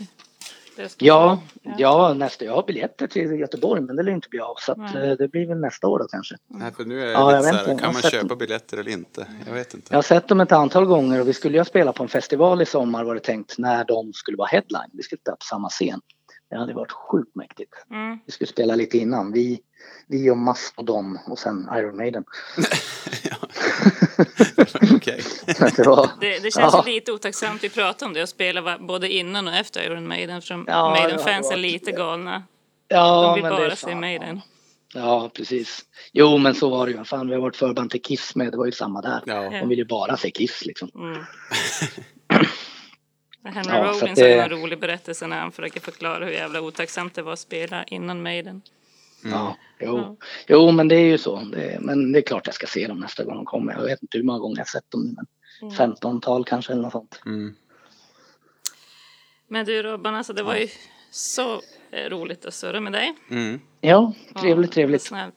Ja, 0.75 0.85
Ja. 0.97 1.39
ja, 1.77 2.13
nästa, 2.13 2.45
jag 2.45 2.53
har 2.55 2.63
biljetter 2.63 3.07
till 3.07 3.31
Göteborg 3.39 3.81
men 3.81 3.95
det 3.95 4.03
lär 4.03 4.11
inte 4.11 4.29
bli 4.29 4.39
av 4.39 4.55
så 4.59 4.71
att, 4.71 4.95
eh, 4.95 5.11
det 5.11 5.27
blir 5.31 5.47
väl 5.47 5.57
nästa 5.59 5.87
år 5.87 5.99
då 5.99 6.05
kanske. 6.07 6.35
Nej, 6.47 6.71
för 6.77 6.85
nu 6.85 7.01
är 7.01 7.05
det 7.05 7.11
Ja, 7.11 7.31
jag 7.31 7.39
lite 7.41 7.51
vet 7.51 7.59
så 7.61 7.65
här, 7.65 7.71
inte. 7.71 7.83
Kan 7.83 7.93
man 7.93 8.01
sett 8.01 8.11
köpa 8.11 8.27
dem. 8.27 8.37
biljetter 8.37 8.77
eller 8.77 8.91
inte? 8.91 9.27
Jag 9.47 9.53
vet 9.53 9.73
inte. 9.73 9.87
Jag 9.89 9.97
har 9.97 10.01
sett 10.03 10.27
dem 10.27 10.41
ett 10.41 10.51
antal 10.51 10.85
gånger 10.85 11.21
och 11.21 11.27
vi 11.27 11.33
skulle 11.33 11.57
ju 11.57 11.65
spela 11.65 11.93
på 11.93 12.03
en 12.03 12.09
festival 12.09 12.61
i 12.61 12.65
sommar 12.65 13.03
var 13.03 13.15
det 13.15 13.21
tänkt 13.21 13.57
när 13.57 13.85
de 13.85 14.13
skulle 14.13 14.37
vara 14.37 14.47
headline. 14.47 14.89
Vi 14.93 15.03
skulle 15.03 15.19
spela 15.21 15.35
på 15.35 15.45
samma 15.45 15.69
scen. 15.69 16.01
Det 16.49 16.57
hade 16.57 16.73
varit 16.73 16.91
sjukt 16.91 17.35
mäktigt. 17.35 17.73
Mm. 17.91 18.19
Vi 18.25 18.31
skulle 18.31 18.47
spela 18.47 18.75
lite 18.75 18.97
innan. 18.97 19.31
Vi, 19.31 19.59
vi 20.07 20.29
och 20.29 20.37
Mastodon 20.37 21.17
och 21.27 21.39
sen 21.39 21.69
Iron 21.75 21.97
Maiden. 21.97 22.23
Okej. 24.95 25.23
Det 25.45 25.59
Det, 26.21 26.39
det 26.39 26.51
känns 26.51 26.73
Ja. 26.73 26.83
lite 26.85 27.11
otacksamt 27.11 27.63
att 27.63 27.73
prata 27.73 28.05
om 28.05 28.13
det 28.13 28.21
och 28.23 28.29
spela 28.29 28.77
både 28.79 29.09
innan 29.13 29.47
och 29.47 29.53
efter 29.55 29.83
Iron 29.83 30.07
Maiden. 30.07 30.41
För 30.41 30.53
Ja, 30.67 30.93
det 30.95 31.01
Maiden-fans 31.01 31.51
är 31.51 31.57
lite 31.57 31.91
galna. 31.91 32.43
ja, 32.87 33.21
De 33.21 33.33
vill 33.35 33.43
men 33.43 33.51
det 33.51 33.57
är 33.57 33.67
bara 33.67 33.75
se 33.75 33.95
Maiden. 33.95 34.41
Ja, 34.93 35.29
precis. 35.33 35.85
Jo, 36.13 36.37
men 36.37 36.55
så 36.55 36.69
var 36.69 36.85
det 36.85 36.91
ju. 36.91 37.03
Fan, 37.03 37.27
vi 37.27 37.33
har 37.33 37.41
varit 37.41 37.55
förband 37.55 37.91
till 37.91 38.01
Kiss 38.01 38.35
med. 38.35 38.51
Det 38.51 38.57
var 38.57 38.65
ju 38.65 38.71
samma 38.71 39.01
där. 39.01 39.21
Ja. 39.25 39.49
De 39.49 39.69
vill 39.69 39.77
ju 39.77 39.85
bara 39.85 40.17
se 40.17 40.31
Kiss 40.31 40.65
liksom. 40.65 40.91
Mm. 40.95 41.17
Henry 43.43 43.71
Ja, 43.77 43.93
så 43.93 43.99
Rollins 43.99 44.19
det- 44.19 44.33
har 44.37 44.43
en 44.43 44.49
rolig 44.49 44.79
berättelse 44.79 45.27
när 45.27 45.39
han 45.39 45.51
försöker 45.51 45.79
förklara 45.79 46.25
hur 46.25 46.31
jävla 46.31 46.61
otacksamt 46.61 47.15
det 47.15 47.21
var 47.21 47.33
att 47.33 47.39
spela 47.39 47.83
innan 47.83 48.23
Maiden. 48.23 48.61
Ja, 49.23 49.57
jo. 49.79 49.97
Ja. 49.97 50.15
jo, 50.47 50.71
men 50.71 50.87
det 50.87 50.95
är 50.95 51.05
ju 51.05 51.17
så. 51.17 51.39
Det, 51.39 51.77
men 51.81 52.11
det 52.11 52.19
är 52.19 52.23
klart 52.23 52.45
jag 52.47 52.55
ska 52.55 52.67
se 52.67 52.87
dem 52.87 52.99
nästa 52.99 53.23
gång 53.23 53.35
de 53.35 53.45
kommer. 53.45 53.73
Jag 53.73 53.81
vet 53.83 54.01
inte 54.01 54.17
hur 54.17 54.25
många 54.25 54.39
gånger 54.39 54.55
jag 54.57 54.61
har 54.65 54.79
sett 54.79 54.91
dem. 54.91 55.13
Men 55.15 55.25
Mm. 55.61 55.73
15-tal 55.75 56.45
kanske 56.45 56.71
eller 56.73 56.81
något 56.81 56.91
sånt. 56.91 57.21
Mm. 57.25 57.55
Men 59.47 59.65
du 59.65 59.81
Robban, 59.83 60.15
alltså 60.15 60.33
det 60.33 60.43
var 60.43 60.55
ju 60.55 60.67
så 61.11 61.61
eh, 61.91 62.09
roligt 62.09 62.45
att 62.45 62.53
surra 62.53 62.79
med 62.79 62.93
dig. 62.93 63.15
Mm. 63.29 63.61
Ja, 63.81 64.13
trevligt, 64.41 64.71
trevligt. 64.71 65.01
Snällt. 65.01 65.35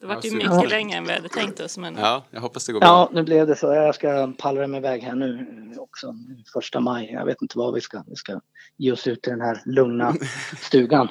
Det 0.00 0.06
var 0.06 0.14
Ja, 0.14 0.20
ju 0.24 0.30
mycket 0.36 0.70
längre 0.70 0.98
än 0.98 1.04
vi 1.04 1.12
hade 1.12 1.28
tänkt 1.28 1.60
oss. 1.60 1.78
Men 1.78 1.96
Ja, 1.96 2.24
jag 2.30 2.40
hoppas 2.40 2.66
det 2.66 2.72
går 2.72 2.80
bra. 2.80 2.88
Ja, 2.88 3.10
nu 3.12 3.22
blev 3.22 3.46
det 3.46 3.56
så. 3.56 3.66
Jag 3.74 3.94
ska 3.94 4.32
pallra 4.38 4.66
mig 4.66 4.78
iväg 4.78 5.02
här 5.02 5.14
nu 5.14 5.46
också. 5.78 6.14
Första 6.52 6.80
maj. 6.80 7.10
Jag 7.12 7.24
vet 7.26 7.42
inte 7.42 7.58
vad 7.58 7.74
vi 7.74 7.80
ska. 7.80 8.02
Vi 8.06 8.16
ska 8.16 8.40
ge 8.76 8.92
oss 8.92 9.06
ut 9.06 9.26
i 9.26 9.30
den 9.30 9.40
här 9.40 9.62
lugna 9.64 10.14
stugan. 10.60 11.08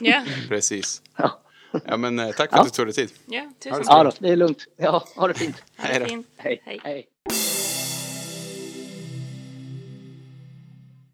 ja, 0.00 0.24
Precis. 0.48 1.02
Ja. 1.16 1.40
Ja, 1.84 1.96
men 1.96 2.18
eh, 2.18 2.26
tack 2.30 2.50
för 2.50 2.56
Ja. 2.56 2.60
att 2.60 2.66
du 2.66 2.70
tog 2.70 2.86
dig 2.86 2.94
tid. 2.94 3.10
ja, 3.26 3.50
tusen 3.62 3.78
det 3.78 3.84
tack. 3.84 3.96
Ja 3.98 4.04
då, 4.04 4.10
det 4.18 4.28
är 4.28 4.36
lugnt. 4.36 4.64
Ja, 4.76 5.04
ha 5.16 5.28
det 5.28 5.34
fint. 5.34 5.56
Ha 5.56 5.64
Hej 5.88 6.00
det 6.00 6.06
fint. 6.06 6.26
Hej. 6.36 6.62
Hej. 6.64 6.80
Hej. 6.84 7.06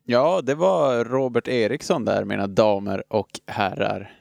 Ja, 0.07 0.41
det 0.43 0.55
var 0.55 1.05
Robert 1.05 1.49
Eriksson 1.49 2.05
där, 2.05 2.25
mina 2.25 2.47
damer 2.47 3.05
och 3.09 3.29
herrar. 3.47 4.13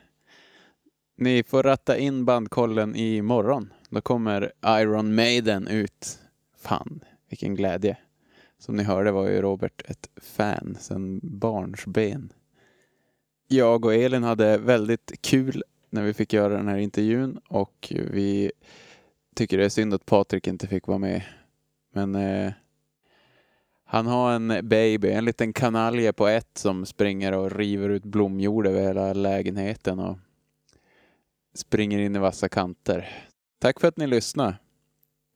Ni 1.16 1.42
får 1.42 1.62
ratta 1.62 1.98
in 1.98 2.24
bandkollen 2.24 2.96
i 2.96 3.22
morgon. 3.22 3.72
Då 3.88 4.00
kommer 4.00 4.52
Iron 4.66 5.14
Maiden 5.14 5.68
ut. 5.68 6.18
Fan, 6.56 7.04
vilken 7.28 7.54
glädje. 7.54 7.96
Som 8.58 8.76
ni 8.76 8.82
hörde 8.82 9.12
var 9.12 9.28
ju 9.28 9.42
Robert 9.42 9.82
ett 9.84 10.08
fan 10.16 10.76
sedan 10.80 11.20
barnsben. 11.22 12.32
Jag 13.48 13.84
och 13.84 13.94
Elin 13.94 14.22
hade 14.22 14.58
väldigt 14.58 15.12
kul 15.20 15.62
när 15.90 16.02
vi 16.02 16.14
fick 16.14 16.32
göra 16.32 16.56
den 16.56 16.68
här 16.68 16.78
intervjun 16.78 17.40
och 17.48 17.92
vi 18.10 18.52
tycker 19.34 19.58
det 19.58 19.64
är 19.64 19.68
synd 19.68 19.94
att 19.94 20.06
Patrik 20.06 20.46
inte 20.46 20.66
fick 20.66 20.86
vara 20.86 20.98
med. 20.98 21.22
Men 21.92 22.14
eh, 22.14 22.52
han 23.84 24.06
har 24.06 24.32
en 24.32 24.68
baby, 24.68 25.10
en 25.10 25.24
liten 25.24 25.52
kanalje 25.52 26.12
på 26.12 26.28
ett 26.28 26.58
som 26.58 26.86
springer 26.86 27.32
och 27.32 27.52
river 27.52 27.88
ut 27.88 28.04
blomjord 28.04 28.66
över 28.66 28.82
hela 28.82 29.12
lägenheten 29.12 29.98
och 29.98 30.18
springer 31.54 31.98
in 31.98 32.16
i 32.16 32.18
vassa 32.18 32.48
kanter. 32.48 33.28
Tack 33.58 33.80
för 33.80 33.88
att 33.88 33.96
ni 33.96 34.06
lyssnade. 34.06 34.56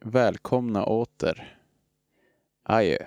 Välkomna 0.04 0.84
åter. 0.84 1.58
Adjö. 2.62 2.98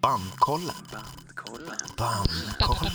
Bandkollen. 0.00 0.74
Bandkollen. 1.98 2.92